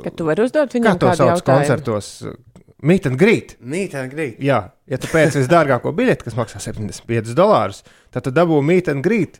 Ka 0.03 0.09
tu 0.15 0.25
vari 0.27 0.43
uzdot 0.45 0.71
kā 0.71 0.77
viņam 0.79 0.99
to 1.01 1.07
kādu 1.11 1.17
sauc 1.21 1.29
jautājumu. 1.35 1.45
koncertos. 1.59 2.09
Meet 2.81 3.05
and 3.05 3.17
greet. 3.21 3.57
Mīt, 3.61 3.93
grīt. 4.09 4.39
Jā, 4.41 4.71
ja 4.89 4.97
tu 4.97 5.05
pēc 5.11 5.35
visdārgāko 5.37 5.91
biļeti, 5.93 6.23
kas 6.25 6.33
maksā 6.33 6.57
75 6.63 7.35
dolārus, 7.37 7.83
tad 8.09 8.23
tu 8.25 8.31
dabū 8.33 8.57
meet 8.65 8.87
and 8.89 9.03
greet 9.05 9.37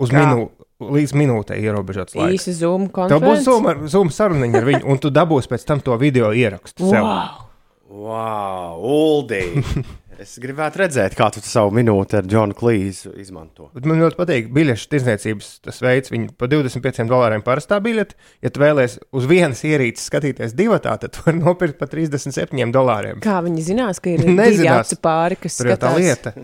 uz 0.00 0.08
Kā? 0.08 0.22
minū, 0.22 0.46
līdz 0.80 1.12
minūtei 1.12 1.58
ierobežots 1.60 2.16
laiks. 2.16 2.46
Īsi 2.48 2.54
zoom 2.56 2.86
Tev 2.88 3.20
būs 3.20 3.20
konferences. 3.20 3.44
zoom, 3.44 3.66
ar- 3.68 3.82
zoom 3.86 4.08
saruniņa 4.08 4.56
ar 4.56 4.64
viņu, 4.64 4.84
un 4.88 4.98
tu 4.98 5.10
dabūsi 5.12 5.48
pēc 5.52 5.66
tam 5.68 5.80
to 5.84 5.96
video 6.00 6.32
ierakstu. 6.32 6.88
sev. 6.88 7.04
Wow. 7.04 7.46
Wow, 7.90 8.80
Uldi! 8.80 9.42
es 10.20 10.34
gribētu 10.42 10.80
redzēt, 10.82 11.14
kā 11.18 11.26
tu 11.34 11.40
savu 11.44 11.72
minūti 11.76 12.18
ar 12.18 12.26
Džonu 12.28 12.54
Klīsu 12.58 13.12
izmanto. 13.20 13.70
Bet 13.76 13.86
man 13.88 14.00
ļoti 14.02 14.18
patīk 14.18 14.50
biļešu 14.56 14.88
tirdzniecības 14.92 15.48
tas 15.66 15.80
veids. 15.84 16.12
Viņi 16.12 16.30
par 16.40 16.50
25 16.52 17.06
dolāriem 17.10 17.44
parastā 17.46 17.78
biļete. 17.84 18.18
Ja 18.44 18.52
tu 18.52 18.62
vēlēsies 18.62 19.00
uz 19.16 19.28
vienas 19.30 19.62
ierīces 19.68 20.08
skatīties 20.10 20.56
divatā, 20.58 20.96
tad 21.02 21.14
tu 21.16 21.24
vari 21.26 21.40
nopirkt 21.42 21.78
par 21.80 21.90
37 21.92 22.74
dolāriem. 22.76 23.22
Kā 23.24 23.38
viņi 23.46 23.66
zinās, 23.72 24.02
ka 24.02 24.14
ir 24.16 24.26
Nezinās. 24.40 24.94
pāri, 25.04 25.40
kas 25.40 25.60
jau 25.60 25.70
tā 25.72 25.78
skatās? 25.78 26.00
lieta. 26.00 26.34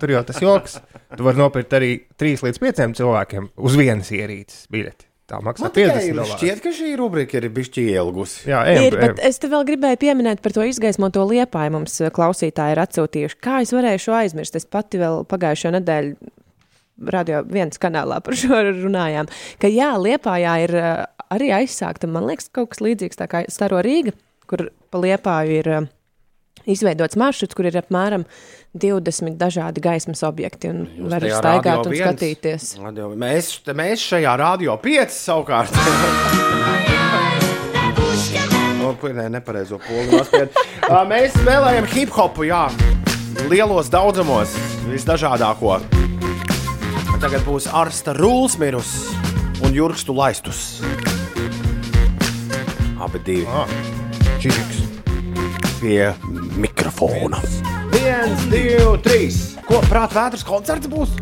Tur 0.00 0.10
jau 0.16 0.24
tas 0.26 0.40
joks. 0.42 0.78
Tu 1.14 1.22
vari 1.26 1.38
nopirkt 1.38 1.76
arī 1.78 1.92
3 2.18 2.48
līdz 2.48 2.62
5 2.64 2.96
cilvēkiem 2.98 3.52
uz 3.62 3.76
vienas 3.78 4.10
ierīces 4.16 4.64
biļeti. 4.74 5.07
Tā 5.28 5.38
maksā 5.44 5.66
Man 5.66 5.72
tikai 5.76 5.92
50 5.92 6.14
dolārus. 6.16 6.30
šķiet, 6.38 6.60
ka 6.64 6.70
šī 6.72 6.90
rubrika 6.96 7.36
ir 7.36 7.46
bijusi 7.52 7.82
ielgusi. 7.92 8.46
Jā, 8.48 8.62
ejam, 8.70 8.86
Ir, 8.86 8.94
bet 8.96 9.10
ejam. 9.10 9.18
es 9.28 9.38
te 9.42 9.50
vēl 9.52 9.66
gribēju 9.68 9.98
pieminēt 10.00 10.40
par 10.40 10.54
to 10.56 10.64
izgaismoto 10.64 11.24
liepāju. 11.28 11.74
Mums 11.74 11.98
eh, 12.00 12.08
klausītāji 12.16 12.72
ir 12.76 12.80
atsūtījuši. 12.86 13.36
Kā 13.44 13.58
es 13.60 13.74
varēju 13.76 14.00
šo 14.06 14.14
aizmirst? 14.22 14.56
Es 14.56 14.64
pati 14.64 15.00
vēl 15.02 15.26
pagājušo 15.28 15.74
nedēļu 15.76 16.32
radio 17.12 17.42
viens 17.46 17.76
kanālā 17.78 18.22
par 18.24 18.34
šo 18.40 18.62
runājām. 18.70 19.28
Ka 19.60 19.68
jā, 19.70 19.90
liepājā 20.00 20.54
ir 20.64 20.74
eh, 20.80 21.04
arī 21.36 21.52
aizsākta, 21.60 22.08
man 22.10 22.24
liekas, 22.30 22.48
kaut 22.48 22.72
kas 22.72 22.80
līdzīgs 22.88 23.20
tā 23.20 23.28
kā 23.28 23.44
Staro 23.52 23.82
Rīga, 23.84 24.16
kur 24.48 24.70
pa 24.88 25.04
liepāju 25.04 25.60
ir 25.60 25.68
eh, 25.76 25.88
izveidots 26.68 27.16
maršruts, 27.18 27.56
kur 27.56 27.66
ir 27.68 27.78
apmēram 27.80 28.24
20 28.78 29.38
dažādi 29.40 29.80
gaismas 29.84 30.20
objekti 30.28 30.68
un 30.70 30.82
var 31.08 31.24
tajā 31.24 31.38
staigāt 31.40 31.86
un 31.86 31.92
viens. 31.94 32.04
skatīties. 32.04 32.66
Radio- 32.84 33.08
Mēs, 33.18 33.50
mēs 33.74 34.04
šajā 34.10 34.34
radio 34.38 34.76
5 34.84 35.14
savukārt. 35.16 35.72
O, 38.84 38.92
pu- 39.00 39.12
Nē, 39.16 39.28
nepareizo 39.32 39.80
nospied. 40.12 40.52
Ā, 40.88 41.02
Mēs 41.12 41.34
spēlējam 41.40 41.88
hip 41.92 42.12
hopu, 42.14 42.46
jā, 42.48 42.66
lielos 43.50 43.90
daudzumos, 43.92 44.54
visdažādāko. 44.88 45.80
Tagad 47.18 47.42
būs 47.42 47.66
Arsta 47.74 48.12
Rūls 48.14 48.54
mirus 48.62 48.92
un 49.66 49.74
Jurkstu 49.74 50.14
laistus. 50.14 50.78
Abi 53.02 53.18
divi 53.26 53.46
Ah, 53.50 53.66
Čižiks. 54.38 54.87
Pie 55.80 56.12
mikrofona. 56.58 57.40
Viens, 57.94 58.44
divi, 58.50 58.78
trīs. 59.04 59.38
Ko 59.68 59.80
prāt 59.90 60.14
vētras 60.16 60.44
koncerts 60.46 60.88
būs? 60.90 61.12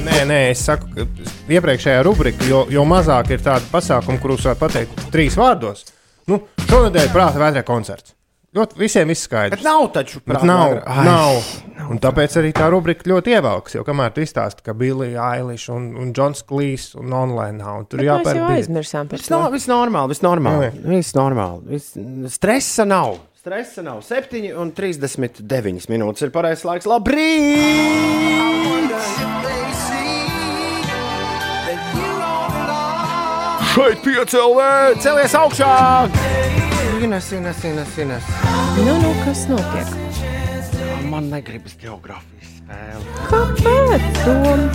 Nē, 0.00 0.22
nē, 0.24 0.38
es 0.54 0.62
saku, 0.64 0.88
ka 0.96 1.04
iepriekšējā 1.52 2.00
rubrika, 2.06 2.46
jo, 2.48 2.62
jo 2.72 2.84
mazāk 2.88 3.34
ir 3.34 3.42
tāda 3.44 3.66
pasākuma, 3.72 4.20
kurus 4.22 4.46
var 4.48 4.56
pateikt 4.60 5.02
trīs 5.12 5.36
vārdos. 5.36 5.84
Nu, 6.30 6.38
šonadēļ 6.70 7.10
prāta 7.12 7.40
vētrē 7.42 7.64
koncerts. 7.68 8.14
Ļoti 8.56 8.80
visiem 8.80 9.06
Bet 9.06 9.14
izskaidrs. 9.14 9.60
nav 9.62 9.84
taču 9.94 10.18
Bet 10.24 10.40
prāt 10.40 10.46
nav, 10.48 10.72
vētra. 10.72 10.94
Ai. 10.96 11.04
nav. 11.06 11.90
Un 11.92 12.00
tāpēc 12.02 12.34
arī 12.40 12.48
tā 12.56 12.66
rubrika 12.72 13.06
ļoti 13.06 13.30
ievelks. 13.36 13.76
Jo 13.76 13.84
kamēr 13.86 14.10
tu 14.16 14.24
izstāsti, 14.24 14.64
ka 14.66 14.74
Bilija 14.74 15.28
Eiliša 15.36 15.70
un, 15.76 15.84
un 16.02 16.10
Džons 16.16 16.42
Klīs 16.48 16.88
un 16.98 17.12
online 17.14 17.60
nav, 17.60 17.76
un 17.78 17.86
tur 17.86 18.00
Bet 18.02 18.08
mēs 18.08 18.24
jāpērk 18.24 18.40
jau 18.40 18.48
aizmirsām 18.56 19.06
par 19.12 19.20
Viss 19.22 19.30
to. 19.30 19.38
no- 19.38 19.50
viss 19.54 19.68
normāli, 19.70 20.10
viss 20.16 20.24
normāli. 20.26 20.66
Jā, 20.66 20.72
Viss 20.96 21.14
normāli. 21.14 21.62
Viss, 21.76 21.94
stresa 22.34 22.88
nav. 22.90 23.20
Stresa 23.40 23.80
nav. 23.80 24.02
7 24.04 24.50
un 24.52 24.68
39 24.76 25.86
minūtes 25.88 26.26
ir 26.26 26.32
pareizais 26.34 26.66
laiks. 26.68 26.84
Labrīt! 26.84 27.30
Šeit 33.70 34.04
piecēlē, 34.04 34.68
celies 35.00 35.38
augšā! 35.40 35.70
Ines, 37.00 37.32
Ines, 37.32 37.64
Ines, 37.64 37.96
Ines. 38.04 38.28
Nu, 38.76 38.98
nu, 39.06 39.16
kas 39.24 39.46
notiek? 39.48 39.96
Man 41.08 41.32
negribas 41.32 41.80
geogrāfijas 41.80 42.52
spēle. 42.60 43.18
Kāpēc? 43.32 44.08
Tom? 44.20 44.68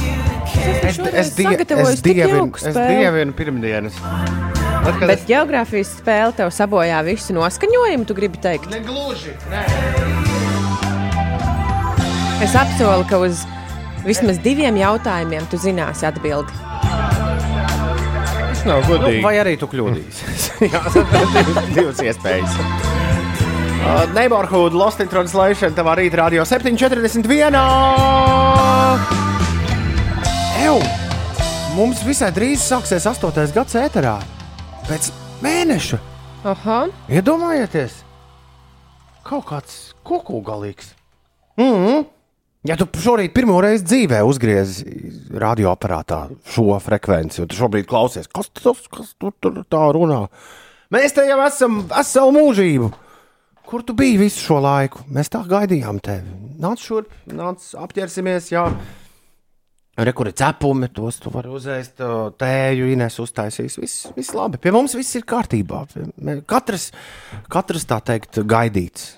Es, 0.66 0.98
es, 0.98 1.36
die, 1.38 1.52
sagatavoju 1.52 1.94
es, 1.94 2.06
dievinu, 2.10 2.50
es 2.66 2.82
dievinu 2.82 3.38
pirmdienas. 3.38 4.55
Tad, 4.86 5.02
Bet 5.10 5.24
geogrāfijas 5.26 5.96
spēle 5.98 6.34
tev 6.38 6.52
sabojā 6.54 7.00
visu 7.08 7.34
noskaņojumu, 7.34 8.06
tu 8.06 8.14
gribi 8.18 8.38
teikt? 8.42 8.68
Negluži. 8.70 9.34
Nē. 9.50 9.64
Es 12.46 12.54
apsolu, 12.60 13.06
ka 13.10 13.18
uz 13.24 13.42
vismaz 14.06 14.38
diviem 14.44 14.78
jautājumiem 14.78 15.48
tu 15.50 15.58
zināsi 15.58 16.06
atbildi. 16.06 16.54
Tas 18.46 18.62
nav 18.68 18.84
Nu, 18.86 18.92
godīgi. 18.92 19.24
vai 19.26 19.34
arī 19.42 19.56
tu 19.58 19.66
kļūdīsies? 19.72 20.46
Jā, 20.74 20.82
divas- 20.94 21.72
divas 21.74 22.04
iespējas. 22.06 22.60
Uh, 23.86 24.06
Neighborhood 24.16 24.74
Lost 24.74 25.02
in 25.02 25.10
Translation, 25.10 25.74
tavā 25.78 25.96
rīta 25.98 26.22
radio 26.24 26.46
741. 26.46 27.58
Ew! 30.66 30.78
Mums 31.76 32.02
visai 32.08 32.30
drīz 32.34 32.64
sāksies 32.70 33.06
8. 33.10 33.50
gads 33.54 33.76
ēterā. 33.78 34.16
Pēc 34.86 35.08
mēneša. 35.42 35.98
Aha, 36.46 36.76
Iedomājieties, 37.10 37.96
kaut 39.26 39.48
kāds 39.50 39.78
kuku 40.06 40.44
galīgs. 40.46 40.92
Mm 41.58 41.72
-hmm. 41.74 42.04
Ja 42.70 42.76
tu 42.78 42.86
šorīt 42.86 43.34
pirmo 43.34 43.62
reizi 43.62 43.84
dzīvē 43.84 44.22
uzgriezi 44.22 44.86
radioaparātā 45.34 46.30
šo 46.54 46.80
frekvenci, 46.80 47.42
un 47.42 47.48
tu 47.48 47.56
šobrīd 47.56 47.86
klausies, 47.86 48.28
kas 48.28 48.50
tas 48.50 48.88
kas 48.88 49.16
tu 49.18 49.32
tur 49.42 49.64
tā 49.70 49.92
runā? 49.94 50.28
Mēs 50.92 51.14
te 51.14 51.26
jau 51.26 51.40
esam 51.48 51.82
veselu 51.90 52.32
mūžību. 52.32 52.92
Kur 53.66 53.82
tu 53.82 53.94
biji 53.94 54.18
visu 54.18 54.40
šo 54.40 54.60
laiku? 54.60 55.00
Mēs 55.10 55.30
tā 55.30 55.42
gaidījām 55.50 56.00
tevi. 56.00 56.30
Nāc 56.60 56.78
šurp, 56.78 57.10
nāc 57.26 57.74
apģērsimies, 57.74 58.52
jā. 58.52 58.70
Rekur 59.96 60.28
ir 60.28 60.36
cepumi, 60.36 60.90
tos 60.92 61.22
tu 61.24 61.32
vari 61.32 61.48
uzēst, 61.56 62.02
tēju, 62.42 62.90
Ines 62.92 63.16
uztaisīs. 63.24 63.78
Viss, 63.80 64.10
viss 64.18 64.36
labi. 64.36 64.60
Pie 64.60 64.74
mums 64.76 64.96
viss 64.98 65.16
ir 65.16 65.24
kārtībā. 65.28 65.86
Katrs, 66.52 66.90
katrs 67.52 67.88
tā 67.88 68.02
teikt, 68.04 68.42
gaidīts. 68.44 69.14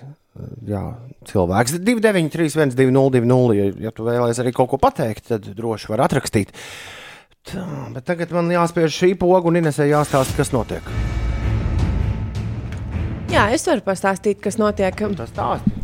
Jā, 0.68 0.84
cilvēks 1.26 1.80
293, 1.82 2.54
1202, 2.78 3.58
ja, 3.58 3.66
ja 3.88 3.94
tu 3.94 4.06
vēlēsies 4.06 4.44
arī 4.44 4.54
kaut 4.54 4.70
ko 4.70 4.78
pateikt, 4.78 5.32
tad 5.32 5.50
droši 5.58 5.90
var 5.90 6.04
atrakstīt. 6.06 6.54
Tā, 7.48 7.64
bet 7.96 8.06
tagad 8.06 8.30
man 8.36 8.52
jāspiež 8.52 8.92
šī 9.00 9.16
poga 9.18 9.50
un 9.50 9.58
Inesē 9.58 9.88
jāstāsta, 9.90 10.38
kas 10.38 10.54
notiek. 10.54 10.94
Jā, 13.32 13.44
es 13.54 13.66
varu 13.68 13.84
pastāstīt, 13.84 14.40
kas 14.44 14.58
notiek. 14.60 14.98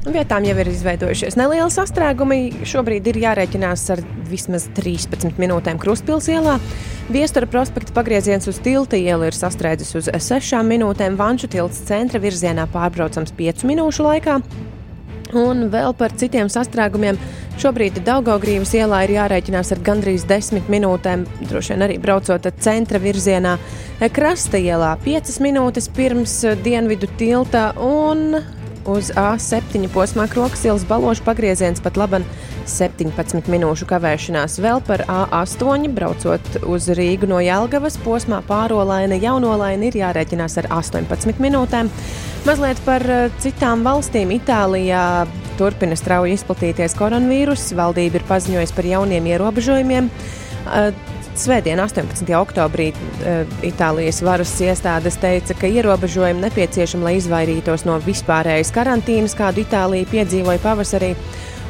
Vietām 0.05 0.45
jau 0.45 0.57
ir 0.61 0.69
izveidojušies 0.69 1.37
nelieli 1.41 1.73
sastrēgumi. 1.73 2.39
Šobrīd 2.69 3.09
ir 3.13 3.21
jārēķinās 3.23 3.87
ar 3.95 4.03
vismaz 4.29 4.69
13 4.77 5.41
minūtēm 5.41 5.81
Kruspils 5.81 6.29
ielā. 6.33 6.59
Viestura 7.13 7.49
prospekta 7.51 7.95
pagrieziens 7.97 8.49
uz 8.49 8.61
tilta 8.65 8.97
ielu 9.01 9.29
ir 9.29 9.37
sastrēdzis 9.37 9.97
uz 10.01 10.13
6 10.13 10.63
minūtēm. 10.69 11.19
Vanšu 11.21 11.53
tilts 11.53 11.83
centra 11.89 12.21
virzienā 12.23 12.69
pārbraucams 12.73 13.35
5 13.37 13.67
minūšu 13.69 14.09
laikā. 14.09 14.41
Un 15.35 15.67
vēl 15.73 15.95
par 15.99 16.13
citiem 16.15 16.47
sastrēgumiem. 16.53 17.19
Šobrīd 17.59 18.01
Daugaugrības 18.07 18.73
ielā 18.79 19.05
ir 19.07 19.15
jārēķinās 19.17 19.73
ar 19.75 19.81
gandrīz 19.87 20.25
10 20.31 20.71
minūtēm, 20.71 21.25
droši 21.51 21.75
vien 21.75 21.87
arī 21.87 21.99
braucot 22.03 22.47
centra 22.63 22.99
virzienā. 23.03 23.57
Krasta 24.15 24.59
ielā 24.59 24.93
5 25.05 25.39
minūtes 25.43 25.91
pirms 25.95 26.41
dienvidu 26.63 27.11
tilta 27.19 27.73
un 27.83 28.41
uz 28.91 29.11
A7 29.17 29.89
posmā 29.93 30.27
Krokas 30.31 30.65
ielas 30.67 30.85
balošu 30.89 31.25
pagrieziens 31.27 31.83
pat 31.85 31.97
laban 32.01 32.27
17 32.69 33.49
minūšu 33.53 33.89
kavēšanās. 33.89 34.59
Vēl 34.65 34.83
par 34.87 35.05
A8 35.09 35.89
braucot 35.95 36.61
uz 36.69 36.89
Rīgu 36.97 37.29
no 37.31 37.41
Jelgavas 37.45 37.97
posmā 38.05 38.41
pārolaina 38.49 39.19
jaunolaina 39.21 39.89
ir 39.89 39.99
jārēķinās 40.03 40.59
ar 40.63 40.71
18 40.81 41.43
minūtēm. 41.45 41.91
Mazliet 42.45 42.81
par 42.85 43.05
eh, 43.09 43.27
citām 43.41 43.87
valstīm. 43.87 44.35
Itālijā 44.37 45.25
turpina 45.59 45.97
strauji 45.97 46.37
izplatīties 46.37 46.97
koronavīruss. 46.99 47.73
Valdība 47.79 48.21
ir 48.21 48.29
paziņojusi 48.29 48.77
par 48.77 48.91
jauniem 48.91 49.33
ierobežojumiem. 49.33 50.11
Svētdien, 51.35 51.81
18. 51.83 52.31
oktobrī, 52.39 52.93
eh, 53.25 53.47
Itālijas 53.67 54.23
varas 54.23 54.53
iestādes 54.63 55.19
teica, 55.19 55.55
ka 55.59 55.67
ierobežojumi 55.67 56.47
nepieciešami, 56.47 57.03
lai 57.03 57.17
izvairītos 57.19 57.85
no 57.85 57.99
vispārējas 57.99 58.71
karantīnas, 58.71 59.35
kādu 59.35 59.65
Itālija 59.67 60.07
piedzīvoja 60.07 60.63
pavasarī. 60.63 61.15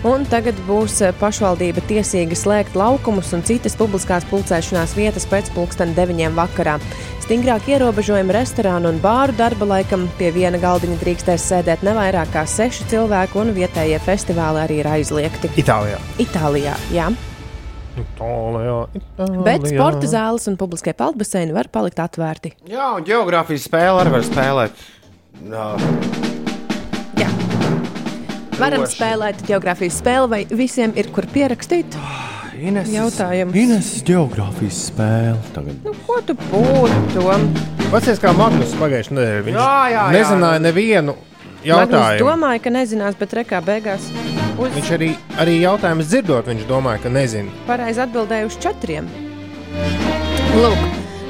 Un 0.05 0.27
tagad 0.29 0.55
būs 0.69 1.01
eh, 1.01 1.15
pašvaldība 1.17 1.81
tiesīga 1.89 2.37
slēgt 2.37 2.77
laukumus 2.77 3.33
un 3.33 3.41
citas 3.43 3.73
publiskās 3.81 4.29
pulcēšanās 4.29 4.93
vietas 4.99 5.25
pēc 5.25 5.49
pulksten 5.57 5.97
deviņiem 5.97 6.37
vakarā. 6.37 6.77
Stingrāk 7.25 7.65
ierobežojumi 7.73 8.37
restorānu 8.37 8.93
un 8.93 9.01
bāru 9.01 9.33
darba 9.33 9.65
laikam 9.65 10.11
pie 10.19 10.29
viena 10.29 10.61
galdiņa 10.61 11.01
drīkstēs 11.01 11.49
sēdēt 11.49 11.87
ne 11.89 11.97
vairāk 11.97 12.37
kā 12.37 12.45
seši 12.45 12.85
cilvēki, 12.93 13.41
un 13.41 13.57
vietējie 13.57 13.97
festivāli 14.05 14.61
arī 14.61 14.83
ir 14.85 14.93
aizliegti. 14.93 15.57
Itālijā. 15.57 16.03
Itālijā, 16.21 16.77
jā. 16.93 17.09
Itālijā. 18.01 18.77
Bet 19.47 19.69
sporta 19.71 20.09
zāles 20.11 20.49
un 20.51 20.59
publiskie 20.61 20.95
peldbaseini 20.97 21.55
var 21.55 21.69
palikt 21.73 22.01
atvērti. 22.03 22.55
Jā, 22.71 22.91
un 22.99 23.07
geogrāfijas 23.07 23.69
spēle 23.69 24.03
arī 24.03 24.15
var 24.17 24.27
spēlēt. 24.27 24.85
Jā. 25.45 25.69
Jā. 27.21 27.29
Varam 28.59 28.85
Droši. 28.85 28.97
spēlēt 28.99 29.43
geogrāfijas 29.49 29.99
spēli, 30.03 30.31
vai 30.31 30.43
visiem 30.51 30.95
ir 30.99 31.11
kur 31.15 31.27
pierakstīt? 31.31 31.99
Ines, 32.55 32.89
Jautājums. 32.95 33.55
Ines 33.59 33.89
geogrāfijas 34.07 34.79
spēle. 34.93 35.39
Tagad. 35.55 35.79
Nu, 35.85 35.95
ko 36.07 36.21
tu 36.27 36.37
būtu? 36.49 37.25
Pats 37.91 38.19
kā 38.23 38.31
Magnus 38.35 38.75
pagājušajā 38.79 39.15
nedēļā. 39.19 39.43
Viņš 39.49 39.59
Jā, 39.59 39.73
jā, 39.91 39.95
jā. 39.95 40.05
nezināja 40.15 40.63
nevienu 40.63 41.15
Jautājumu. 41.65 42.29
domāja, 42.29 42.61
ka 42.65 42.73
nezinās, 42.75 43.17
bet 43.19 43.33
rekā 43.41 43.61
beigās 43.65 44.11
uz 44.61 44.75
Viņš 44.75 44.91
arī, 44.95 45.11
arī 45.41 45.57
jautājumus 45.63 46.11
dzirdot, 46.11 46.47
viņš 46.51 46.67
domāja, 46.69 47.03
ka 47.05 47.13
nezina. 47.13 47.51
pareizi 47.67 48.03
atbildēja 48.05 48.47
uz 48.47 48.59
četriem. 48.61 49.09
Lūk, 50.55 50.85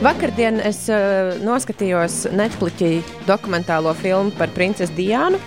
vakardien 0.05 0.61
es 0.61 0.85
uh, 0.93 1.33
noskatījos 1.45 2.27
Netflix 2.35 3.15
dokumentālo 3.29 3.95
filmu 3.97 4.35
par 4.39 4.53
princesi 4.53 4.93
Diānu. 4.97 5.41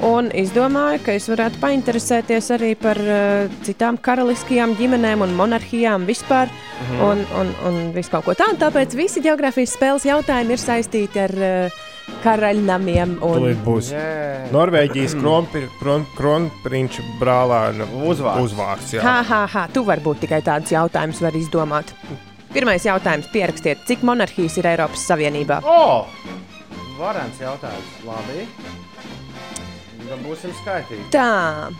Un 0.00 0.30
izdomāju, 0.32 1.02
ka 1.04 1.12
es 1.12 1.26
varētu 1.28 1.60
painteresēties 1.60 2.46
arī 2.56 2.70
par 2.80 2.96
uh, 3.04 3.52
citām 3.66 3.98
karaliskajām 4.00 4.72
ģimenēm 4.78 5.24
un 5.24 5.34
monarhijām 5.36 6.06
vispār. 6.08 6.48
Mhm. 6.80 7.00
Un, 7.04 7.24
un, 7.36 7.54
un 7.68 7.78
visu 7.92 8.10
kaut 8.12 8.24
ko 8.24 8.34
tādu. 8.34 8.56
Tāpēc 8.62 8.96
visi 8.96 9.20
geogrāfijas 9.24 9.76
spēles 9.76 10.08
jautājumi 10.08 10.56
ir 10.56 10.62
saistīti 10.62 11.20
ar 11.20 11.36
uh, 11.36 11.80
karaļnamiem. 12.24 13.16
Un... 13.22 13.36
Tūlīt 13.40 13.60
būs 13.64 13.90
Yeah. 13.92 14.48
Norvēģijas 14.54 15.14
kronpri- 15.20 15.68
kron- 15.80 16.06
kronprinča 16.18 17.02
brālēna 17.20 17.86
Uzvārds. 18.06 18.42
uzvārds 18.50 18.92
jā. 18.96 19.02
Ha, 19.04 19.16
ha, 19.28 19.44
ha, 19.46 19.66
tu 19.72 19.84
varbūt 19.86 20.22
tikai 20.26 20.40
tādus 20.46 20.72
jautājumus 20.74 21.20
vari 21.22 21.42
izdomāt. 21.44 21.94
Pirmais 22.54 22.82
jautājums- 22.82 23.28
pierakstiet, 23.34 23.84
cik 23.86 24.02
monarhijas 24.02 24.56
ir 24.58 24.66
Eiropas 24.72 25.04
Savienībā? 25.06 25.60
O! 25.64 26.06
Varants 26.98 27.38
jautājums. 27.40 27.92
Labi. 28.04 28.44
Tad 30.10 30.24
būsim 30.26 30.50
skaitīgi. 30.58 31.04
Tā. 31.14 31.70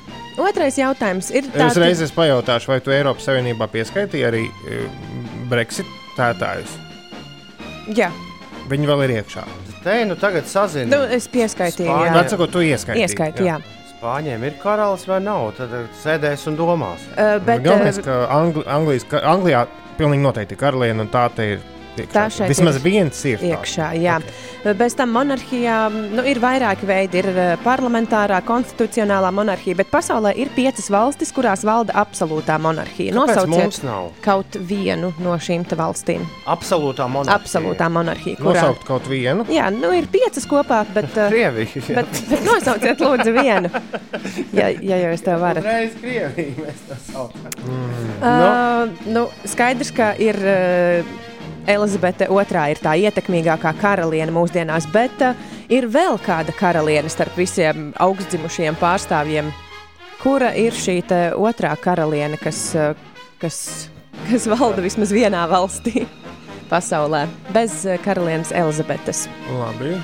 Otrais 0.41 0.77
jautājums 0.79 1.33
ir 1.35 1.49
Es 1.53 1.73
uzreiz 1.75 2.01
es 2.01 2.13
pajautāšu, 2.15 2.71
vai 2.71 2.79
tu 2.81 2.93
Eiropas 2.95 3.27
Savienībā 3.27 3.67
pieskaitīji 3.73 4.25
arī 4.29 4.45
e, 4.71 4.79
Brexit 5.51 5.87
tētājus? 6.17 6.77
Jā, 7.99 8.13
Viņi 8.71 8.87
vēl 8.87 9.01
ir 9.09 9.13
iekšā. 9.19 9.43
Te 9.85 10.05
nu 10.05 10.15
tagad 10.21 10.45
sazinu. 10.45 10.91
nu, 10.93 11.05
es 11.17 11.29
pieskaitīju. 11.33 11.89
Spāņu 11.89 12.09
Jā, 12.11 12.17
Vecāko 12.19 12.47
tu 12.53 12.61
ieskaitīji. 12.65 13.07
ieskaitu, 13.07 13.47
jā. 13.49 13.57
Spāņiem 13.95 14.45
ir 14.45 14.59
karalis 14.61 15.07
vai 15.09 15.21
nav? 15.25 15.53
Tad 15.57 15.73
eh, 15.77 15.87
sēdēs 16.03 16.47
un 16.51 16.57
domās. 16.59 17.05
Uh, 17.17 17.39
bet, 17.45 17.63
Galvenais, 17.65 18.01
uh, 18.01 18.05
ka 18.05 18.19
Angli 18.37 18.65
Anglijas, 18.69 19.07
ka 19.09 19.23
Anglijā 19.33 19.67
pilnīgi 19.97 20.25
noteikti 20.25 20.57
ir 20.57 20.61
karaliene, 20.61 21.05
un 21.07 21.13
tā 21.13 21.27
te 21.37 21.53
ir. 21.57 21.69
Iekšā. 21.97 22.13
Tā 22.15 22.27
šeit 22.33 22.53
Vismaz 22.53 22.79
ir 22.79 22.85
viens 22.85 23.25
ir. 23.29 23.43
iekšā. 23.51 23.91
Jā. 24.01 24.19
Bez 24.77 24.95
tam 24.99 25.15
monarhijā 25.15 25.77
nu, 25.91 26.25
ir 26.29 26.41
vairāki 26.43 26.89
veidi. 26.89 27.21
Ir 27.23 27.29
eh, 27.33 27.53
parlamentārā, 27.65 28.41
konstitucionālā 28.47 29.31
monarhija, 29.35 29.79
bet 29.81 29.91
pasaulē 29.93 30.35
ir 30.39 30.53
piecas 30.57 30.91
valstis, 30.93 31.33
kurās 31.35 31.65
valda 31.67 31.95
absolūtā 32.01 32.59
monarhija. 32.61 33.15
Nosauciet 33.17 33.81
kaut 34.25 34.59
vienu 34.69 35.13
no 35.23 35.37
šīm 35.41 35.65
te 35.69 35.79
valstīm. 35.81 36.27
Absolūtā 36.51 37.09
monarhija. 37.11 37.39
Absolūtā 37.41 37.91
monarhija. 37.93 38.41
Kurā... 38.41 38.61
Nosaukt 38.61 38.87
kaut 38.89 39.09
vienu. 39.11 39.47
Jā, 39.53 39.71
nu 39.75 39.93
ir 39.97 40.09
piecas 40.13 40.47
kopā, 40.51 40.83
bet, 40.95 41.11
eh, 41.17 41.33
Krievija. 41.33 41.87
bet, 42.01 42.23
bet 42.31 42.47
nosauciet 42.47 43.01
lūdzu 43.05 43.35
vienu. 43.41 43.73
Ja, 44.57 44.69
ja 44.69 45.01
jūs 45.07 45.25
to 45.25 45.35
varat. 45.41 45.65
Reiz 45.65 45.97
Krievija 46.01 46.53
mēs 46.61 46.85
tā 46.89 47.01
saucam. 47.09 47.49
Uh, 48.21 48.91
nu, 49.09 49.27
skaidrs, 49.49 49.93
ka 49.97 50.13
ir 50.21 50.37
uh, 50.45 51.30
Elizabete 51.69 52.27
II 52.31 52.71
ir 52.73 52.81
tā 52.81 52.95
ietekmīgākā 52.97 53.73
karaliene 53.81 54.33
mūsdienās, 54.35 54.87
bet 54.93 55.23
uh, 55.25 55.37
ir 55.69 55.89
vēl 55.91 56.19
kāda 56.25 56.55
karaliene 56.57 57.11
starp 57.13 57.37
visiem 57.39 57.91
augstdzimušajiem 58.01 58.79
pārstāvjiem. 58.81 59.51
Kura 60.21 60.53
ir 60.57 60.77
šī 60.77 61.01
otrā 61.37 61.75
karaliene, 61.81 62.39
kas, 62.41 62.63
uh, 62.77 62.95
kas, 63.41 63.91
kas 64.29 64.49
valda 64.51 64.85
vismaz 64.85 65.13
vienā 65.13 65.47
valstī 65.51 66.07
pasaulē, 66.73 67.27
bez 67.55 67.85
uh, 67.87 67.99
karalienes 68.05 68.53
Elizabetes? 68.53 69.27
Labi. 69.53 69.97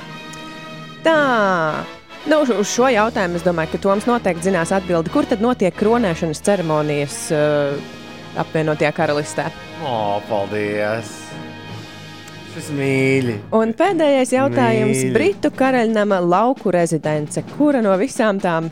Tā. 1.06 1.84
Nu, 2.26 2.40
uz 2.42 2.72
šo 2.72 2.88
jautājumu 2.90 3.38
es 3.38 3.44
domāju, 3.46 3.76
ka 3.76 3.82
Toms 3.84 4.08
noteikti 4.08 4.48
zinās 4.48 4.72
atbildi. 4.74 5.12
Kur 5.14 5.28
tad 5.30 5.44
notiek 5.44 5.76
kronēšanas 5.78 6.42
ceremonijas 6.42 7.20
uh, 7.30 7.78
apvienotajā 8.42 8.90
karalistē? 8.96 9.46
O, 9.86 10.18
paldies! 10.26 11.14
Šis 12.56 12.70
mīļi! 12.72 13.34
Un 13.56 13.72
pēdējais 13.76 14.30
jautājums 14.32 14.96
Mīļi.- 14.96 15.12
Britu 15.16 15.50
karaļnama 15.52 16.22
lauku 16.24 16.72
rezidence. 16.72 17.42
Kura 17.56 17.82
no 17.84 17.92
visām 18.00 18.38
tām 18.40 18.70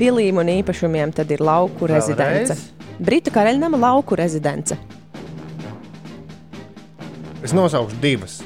pilīm 0.00 0.40
un 0.42 0.50
īpašumiem 0.50 1.12
tad 1.14 1.30
ir 1.30 1.38
lauku 1.46 1.86
rezidence? 1.86 2.56
Britu 2.98 3.30
karaļnama 3.30 3.78
lauku 3.78 4.16
rezidence. 4.18 4.76
Es 7.42 7.54
nosaukšu 7.56 8.00
divas. 8.02 8.40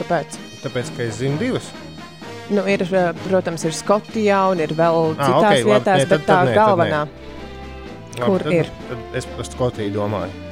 Kāpēc? 0.00 0.38
Tāpēc, 0.64 0.88
ka 0.96 1.02
es 1.04 1.20
zinu 1.20 1.36
divas. 1.38 1.68
Nu, 2.50 2.62
ir, 2.70 2.82
uh, 2.88 3.12
protams, 3.28 3.64
ir 3.66 3.72
Skotijā 3.74 4.40
un 4.52 4.60
ir 4.64 4.72
vēl 4.78 5.14
Ah, 5.18 5.28
citās 5.28 5.60
ok, 5.60 5.66
labi. 5.66 5.70
vietās, 5.70 6.00
Nē, 6.00 6.08
tad- 6.08 6.08
bet 6.08 6.20
tā 6.22 6.26
tad 6.26 6.48
nē, 6.48 6.54
tad 6.54 6.58
galvenā. 6.62 7.08
Kur 8.24 8.38
tad, 8.40 8.52
ir? 8.52 8.66
Tad 8.88 8.98
es 9.14 9.26
par 9.26 9.44
Skotiju 9.44 9.92
domāju. 9.92 10.45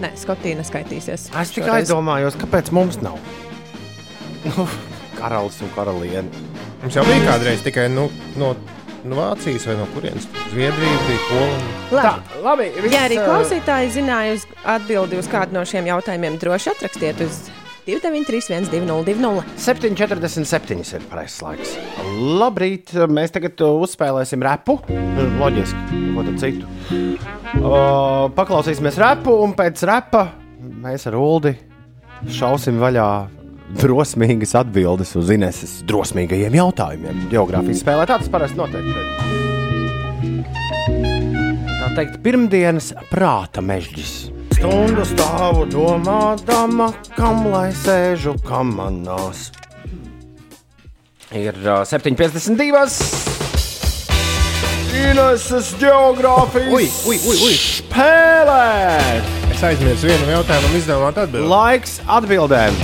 Nē, 0.00 0.12
Skotija 0.16 0.56
neskaitīsies. 0.60 1.28
Es 1.42 1.52
tikai 1.54 1.80
aizdomājos, 1.80 2.38
kāpēc 2.40 2.72
mums 2.72 3.00
nav. 3.04 3.18
Nu, 4.46 4.64
Karalis 5.18 5.60
un 5.60 5.72
karaliene. 5.74 6.28
Mums 6.80 6.96
jau 6.96 7.04
bija 7.04 7.26
kādreiz 7.26 7.60
tikai 7.64 7.90
nu, 7.92 8.06
no, 8.40 8.54
no 9.04 9.18
Vācijas 9.18 9.66
vai 9.68 9.76
no 9.76 9.84
kurienes. 9.92 10.28
Zviedrija 10.48 11.02
bija 11.08 11.24
Polija. 11.28 11.74
Labi. 11.92 12.42
labi 12.46 12.68
viss, 12.78 12.94
Ja 12.94 13.04
arī 13.08 13.18
klausītāji 13.20 13.92
zināja 13.98 14.38
uz 14.38 14.46
atbildi 14.64 15.20
uz 15.20 15.28
kādu 15.28 15.58
no 15.58 15.66
šiem 15.68 15.90
jautājumiem, 15.90 16.40
droši 16.40 16.72
atrakstiet 16.72 17.20
uz 17.26 17.42
293, 17.86 18.68
2020. 18.70 19.44
7,47 19.56 20.94
ir 20.98 21.06
pareizais 21.10 21.40
laiks. 21.44 21.74
Labrīt, 22.40 22.92
mēs 23.10 23.34
tagad 23.34 23.60
uh, 23.64 23.80
uzspēlēsim 23.84 24.44
repu. 24.44 24.78
Loģiski, 25.40 26.04
ko 26.14 26.26
tad 26.28 26.38
citu. 26.42 26.70
Uh, 27.60 28.28
paklausīsimies 28.36 29.00
repu, 29.00 29.34
un 29.44 29.56
pēc 29.58 29.84
repa 29.88 30.28
mēs 30.60 31.06
ar 31.10 31.16
Ulu 31.18 31.54
šausim 32.30 32.80
vaļā 32.80 33.10
drosmīgas 33.80 34.56
atbildes 34.58 35.14
uz 35.18 35.30
Ineses 35.32 35.78
drosmīgajiem 35.88 36.56
jautājumiem. 36.58 37.26
Geogrāfijas 37.32 37.84
spēlē 37.84 38.08
tāds 38.10 38.30
parasti 38.32 38.58
notiek. 38.58 38.84
šeit. 38.90 39.08
Tā 41.80 41.92
teikt, 41.96 42.20
pirmdienas 42.24 42.92
prāta 43.12 43.64
mežģis. 43.64 44.39
Stundu 44.60 45.06
stāvu 45.08 45.62
domādama, 45.72 46.90
kam 47.14 47.46
lai 47.48 47.70
sēžu 47.72 48.34
kamanās. 48.44 49.46
Ir 51.32 51.56
uh, 51.64 51.80
7,52. 51.88 52.98
Ineses 55.00 55.70
geogrāfijas 55.80 56.76
Ui, 56.76 56.90
ui, 57.08 57.16
ui, 57.16 57.38
ui. 57.48 57.56
spēlē. 57.56 58.68
Es 59.48 59.64
aizmirsu 59.64 60.12
vienu 60.12 60.28
jautājumu, 60.36 60.76
izdomāt 60.76 61.24
atbildēt. 61.24 61.48
Laiks 61.56 61.96
atbildēm. 62.20 62.76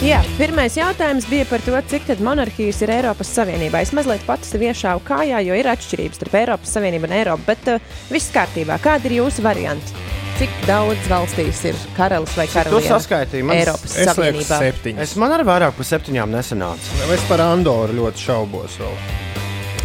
Jā, 0.00 0.24
pirmais 0.40 0.80
jautājums 0.80 1.28
bija 1.28 1.44
par 1.52 1.60
to, 1.68 1.76
cik 1.92 2.08
tad 2.08 2.24
monarhijas 2.24 2.80
ir 2.86 2.96
Eiropas 2.96 3.36
Savienībā. 3.36 3.84
Es 3.84 3.92
mazliet 3.92 4.24
pats 4.24 4.48
sev 4.48 4.64
iešāvu 4.64 5.04
kājā, 5.12 5.44
jo 5.44 5.60
ir 5.60 5.68
atšķirības 5.76 6.24
starp 6.24 6.40
Eiropas 6.40 6.72
Savienību 6.80 7.12
un 7.12 7.18
Eiropu, 7.20 7.50
bet 7.52 7.74
uh, 7.76 7.96
viss 8.08 8.32
kārtībā. 8.32 8.80
Kādi 8.80 9.12
ir 9.12 9.20
jūsu 9.20 9.44
varianti? 9.44 10.15
Cik 10.36 10.52
daudz 10.68 11.06
valstīs 11.08 11.62
ir 11.70 11.76
karalis 11.96 12.34
vai 12.36 12.44
Tu 12.46 12.52
karaliene? 12.58 12.88
saskaitīji 12.90 13.44
man 13.48 13.56
Eiropas 13.56 13.94
Es 13.96 14.08
Savienībā. 14.10 14.58
septiņas. 14.60 15.00
Es 15.06 15.14
man 15.16 15.32
arī 15.32 15.46
vairāk 15.48 15.72
par 15.78 15.86
septiņām 15.88 16.28
nesanāca. 16.34 17.12
Es 17.14 17.22
par 17.28 17.40
Andoru 17.40 17.96
ļoti 17.96 18.20
šaubos 18.26 18.76
vēl. 18.82 18.98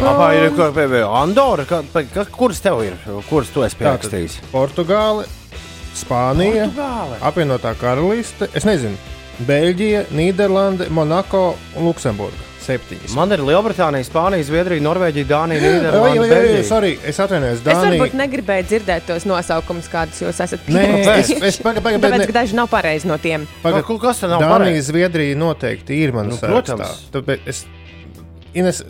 Abā 0.02 0.26
ir 0.36 0.50
kā 0.58 0.66
pie 0.76 1.00
Andora. 1.08 1.64
Kā, 1.64 1.82
pa- 1.92 2.02
kā, 2.02 2.26
kuras 2.30 2.60
tev 2.60 2.82
ir? 2.84 2.98
Kuras 3.30 3.48
tu 3.54 3.62
esi 3.64 3.76
pierakstījis? 3.80 4.40
Portugāle, 4.52 5.24
Spānija, 5.96 6.68
Portugāle. 6.68 7.16
apvienotā 7.22 7.74
karaliste, 7.80 8.48
es 8.54 8.64
nezinu, 8.64 8.96
Beļģija, 9.48 10.04
Nīderlande, 10.12 10.90
Monako 10.90 11.56
un 11.76 11.84
Luksemburga. 11.88 12.51
Septiņas. 12.62 13.14
Man 13.18 13.32
ir 13.34 13.42
Lielbritānija, 13.44 14.06
Spānija, 14.06 14.46
Zviedrija, 14.48 14.82
Norvēģija, 14.86 15.26
Dānija, 15.30 15.60
Nīderlanda. 15.62 16.00
oi, 16.02 16.18
oi, 16.22 16.28
Beļģija. 16.30 16.62
sorry, 16.68 16.92
es 17.04 17.18
atvainojos, 17.20 17.60
Es 17.60 17.66
varbūt 17.66 17.98
Dānija. 17.98 18.20
negribēju 18.22 18.66
dzirdēt 18.70 19.06
tos 19.10 19.26
nosaukumus, 19.28 19.88
kādus 19.92 20.22
jūs 20.24 20.40
esat 20.46 20.66
Nē, 20.72 20.84
es, 21.18 21.30
es 21.30 21.58
pagaidām, 21.62 21.82
pagaidām, 21.86 22.06
Tāpēc, 22.06 22.18
bet 22.24 22.32
ka 22.32 22.36
daži 22.40 22.54
nav 22.58 22.68
pareizi 22.72 23.08
no 23.10 23.18
tiem. 23.18 23.46
Paga, 23.62 23.82
Nu, 23.88 23.98
kas 23.98 24.20
tad 24.22 24.30
nav 24.30 24.40
Dānija, 24.40 24.58
pareizi? 24.58 24.86
Zviedrija 24.92 25.36
noteikti 25.36 25.98
ir 26.02 26.12
manas 26.16 26.40
Nu, 26.42 26.48
protams. 26.48 27.06
Tāpēc 27.12 27.46
es, 27.46 27.64
Ines, 28.54 28.82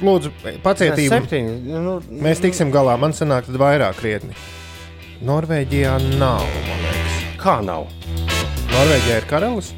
lūdzu, 0.00 0.30
pacietību. 0.64 1.10
Septiņi. 1.12 1.56
Nu, 1.68 1.98
Mēs 2.24 2.40
tiksim 2.40 2.70
galā, 2.72 2.94
man 2.98 3.12
sanāk, 3.12 3.44
tad 3.44 3.58
vairāk 3.60 3.98
krietni. 4.00 4.32
Norvēģijā 5.22 5.98
nav, 6.18 6.40
man 6.68 6.80
liekas. 6.86 7.18
Kā 7.42 7.58
nav? 7.62 7.84
Norvēģijā 8.72 9.18
ir 9.20 9.26
karalis. 9.28 9.68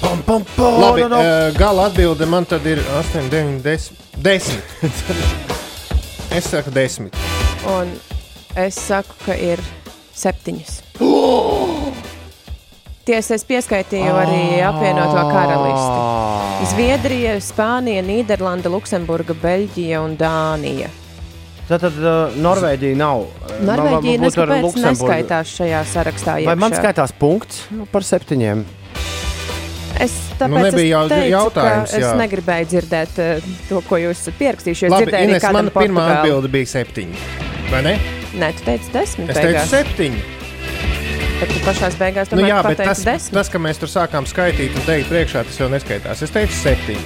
Pam, 0.00 0.22
pam, 0.22 0.44
pam, 0.56 0.80
Labi, 0.80 1.02
no, 1.02 1.08
no. 1.08 1.18
uh, 1.20 1.58
gala 1.58 1.86
atbilde 1.90 2.26
man 2.26 2.44
tad 2.48 2.64
ir 2.66 2.80
8, 2.98 3.28
9, 3.30 3.60
10. 3.62 3.92
10. 4.16 4.56
es 6.36 6.44
saku 6.48 6.70
10. 6.70 7.10
Un 7.68 7.92
es 8.56 8.78
saku, 8.80 9.12
ka 9.26 9.36
ir 9.36 9.60
septiņas. 10.16 10.80
Tiesa, 13.10 13.36
es 13.36 13.44
pieskaitīju 13.48 14.16
arī 14.22 14.40
apvienoto 14.64 15.26
karalisti. 15.28 16.72
Zviedrija, 16.72 17.36
Spānija, 17.44 18.00
Nīderlanda, 18.06 18.72
Luksemburga, 18.72 19.36
Beļģija 19.40 20.00
un 20.04 20.16
Dānija. 20.20 20.88
Tad, 21.68 21.84
tad 21.84 21.96
uh, 22.00 22.34
Norvēģija 22.40 22.96
nav. 22.98 23.28
Norvēģija 23.68 24.20
būtu 24.24 24.42
ar 24.42 24.52
neskapēc 24.52 24.64
Luksemburgu. 24.64 24.90
neskaitās 24.90 25.56
šajā 25.60 25.86
sarakstā. 25.92 26.40
Vai 26.48 26.56
man 26.58 26.72
iekšā. 26.72 26.82
skaitās 26.82 27.14
punkts 27.20 27.66
nu, 27.74 27.86
par 27.90 28.06
septiņiem? 28.06 28.79
Es 30.00 30.14
tāpēc 30.40 30.48
Nu, 30.54 30.62
nebija 30.64 30.88
jau 30.94 31.02
teicu, 31.10 31.30
jautājums, 31.34 31.92
Es 31.98 32.04
jā. 32.06 32.12
negribēju 32.16 32.68
dzirdēt 32.72 33.18
uh, 33.20 33.48
to, 33.68 33.80
ko 33.88 33.98
jūs 34.00 34.22
esat 34.22 34.38
pierakstījuši. 34.40 34.90
Labi, 34.94 35.12
Ines, 35.26 35.44
mana 35.52 35.68
kāda 35.68 35.84
pirmā 35.84 36.04
atbilde 36.16 36.50
bija 36.52 36.70
7. 36.72 37.08
Vai 37.70 37.82
ne? 37.86 37.94
Nē, 38.40 38.52
tu 38.56 38.64
teici 38.66 38.92
desmit. 38.94 39.28
Es 39.30 39.36
teicu 39.36 39.50
beigās, 39.50 39.74
7. 39.74 40.20
Bet 41.40 41.52
tu 41.54 41.60
pašās 41.64 41.94
beigās 42.00 42.32
Nu, 42.36 42.44
jā, 42.44 42.58
bet 42.64 42.80
tas, 42.80 43.00
desmit. 43.04 43.32
tas, 43.36 43.48
ka 43.52 43.60
mēs 43.62 43.78
tur 43.80 43.88
sākām 43.92 44.26
skaitīt 44.28 44.74
un 44.76 44.84
teikt, 44.88 45.08
priekšā 45.12 45.44
tas 45.48 45.60
jau 45.60 45.68
neskaitās. 45.72 46.22
Es 46.26 46.32
teicu 46.34 46.56
7. 46.62 46.96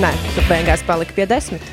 Nē, 0.00 0.12
tu 0.36 0.44
beigās 0.48 0.84
paliki 0.86 1.16
pie 1.16 1.26
desmit. 1.28 1.64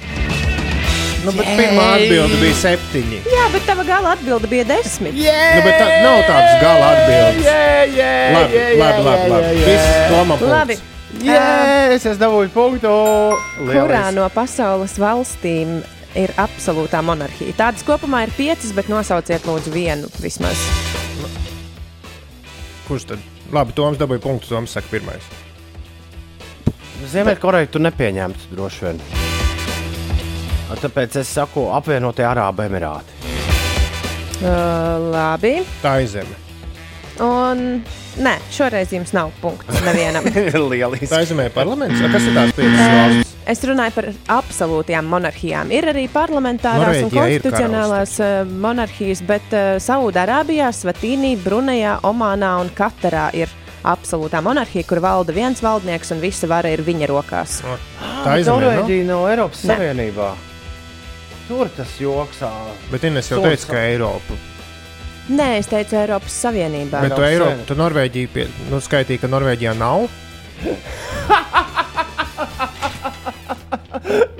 Nu, 1.25 1.31
bet 1.35 1.47
pirmā 1.57 1.85
atbilde 1.97 2.37
bija 2.39 2.55
7. 2.61 3.15
Jā, 3.27 3.47
bet 3.53 3.65
tava 3.67 3.83
gala 3.87 4.13
atbilde 4.15 4.47
bija 4.51 4.63
desmit. 4.69 5.15
Nu, 5.17 5.63
bet 5.65 5.79
tā 5.81 5.87
nav 6.03 6.21
tādas 6.27 6.61
gala 6.61 6.91
atbildes. 6.93 7.41
Jā, 7.47 7.65
jā, 7.97 8.11
Labi, 8.35 8.61
labi, 8.79 9.01
labi. 9.07 9.29
labi. 9.33 9.65
Viss 9.65 9.89
Labi. 10.13 10.77
punkts. 10.77 10.85
Jā, 11.23 11.43
es 11.95 12.05
esmu 12.05 12.19
dabūjis 12.21 12.53
punktu. 12.53 12.93
Kurā 13.71 14.03
no 14.15 14.27
pasaules 14.35 14.97
valstīm 15.01 15.79
ir 16.19 16.33
absolūtā 16.39 17.01
monarhija? 17.03 17.55
Tādas 17.57 17.83
kopumā 17.87 18.25
ir 18.27 18.35
piecas, 18.37 18.71
bet 18.77 18.91
nosauciet 18.91 19.47
lūdzu 19.47 19.73
vienu 19.73 20.11
vismaz. 20.21 20.61
Kurš 22.87 23.09
tad? 23.13 23.23
Labi, 23.51 23.73
Toms 23.75 23.99
dabūja 23.99 24.23
punktu. 24.23 24.51
Toms 24.53 24.75
saka 24.77 24.87
pirmais. 24.91 25.25
Ziemeļkoreju 27.11 27.71
tu 27.73 27.79
nepieņemtu 27.83 28.53
droši 28.55 28.85
vien. 28.87 29.01
Tāpēc 30.75 31.21
es 31.21 31.29
saku, 31.31 31.69
apvienotie 31.73 32.25
Arābu 32.27 32.65
Emirāti. 32.67 33.15
Uh, 34.37 34.97
labi. 35.13 35.53
Tā 35.81 35.95
ir 36.03 36.11
zeme. 36.11 36.35
Un 37.23 37.63
nē, 38.21 38.33
šoreiz 38.53 38.91
jums 38.93 39.13
nav 39.15 39.31
punkts 39.41 39.79
nevienam. 39.85 40.27
Lieliski. 40.69 41.09
Tā 41.09 41.23
ir 41.23 41.31
zemē 41.31 41.47
parlaments. 41.55 42.03
A, 42.03 42.11
Kas 42.13 42.27
ir 42.29 42.35
tās 42.37 42.53
piecas 42.57 42.83
valstis? 42.83 43.33
Es 43.47 43.63
runāju 43.63 43.93
par 43.95 44.09
absolūtajām 44.41 45.07
monarhijām. 45.07 45.71
Ir 45.71 45.87
arī 45.93 46.03
parlamentārās 46.11 46.99
un 46.99 47.07
Norvēģijā 47.07 47.27
ir 47.31 47.39
konstitucionālās 47.39 48.17
uh, 48.19 48.49
monarhijas, 48.65 49.21
bet 49.25 49.55
uh, 49.55 49.77
Saudārābijā, 49.81 50.67
Svatīnī, 50.75 51.37
Brunejā, 51.45 51.95
Omānā 52.05 52.57
un 52.59 52.69
Katarā 52.75 53.29
ir 53.39 53.49
absolūtā 53.87 54.43
monarhija, 54.43 54.83
kur 54.89 54.99
valda 55.01 55.33
viens 55.33 55.63
valdnieks 55.63 56.11
un 56.11 56.21
visa 56.21 56.49
vara 56.51 56.75
ir 56.75 56.83
viņa 56.83 57.07
rokās. 57.09 57.61
Tā 57.63 58.35
ir? 58.41 58.51
Norvēģija 58.51 59.07
no 59.07 59.23
Eiropas. 59.31 59.63
Savienībā. 59.63 60.33
Tur 61.47 61.69
tas 61.77 61.95
joks. 62.01 62.43
Bet 62.91 63.03
Ines 63.07 63.29
jau 63.31 63.39
teica, 63.43 63.65
ka 63.71 63.77
Eiropa. 63.87 64.33
Nē, 65.27 65.57
es 65.59 65.67
teicu 65.67 65.97
Eiropas 65.99 66.35
Savienībā. 66.43 67.01
Bet 67.03 67.15
tu, 67.15 67.23
Eiro, 67.27 67.49
tu 67.67 67.75
Norvēģiju 67.75 68.29
pie, 68.31 68.45
nu, 68.71 68.79
skaitīji, 68.83 69.19
ka 69.23 69.27
Norvēģijā 69.31 69.73
nav. 69.79 70.07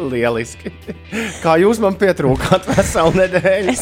Lieliski. 0.07 0.71
Kā 1.43 1.57
jūs 1.59 1.81
man 1.83 1.97
pietrūkāt 1.99 2.63
veselu 2.71 3.11
nedēļu? 3.17 3.73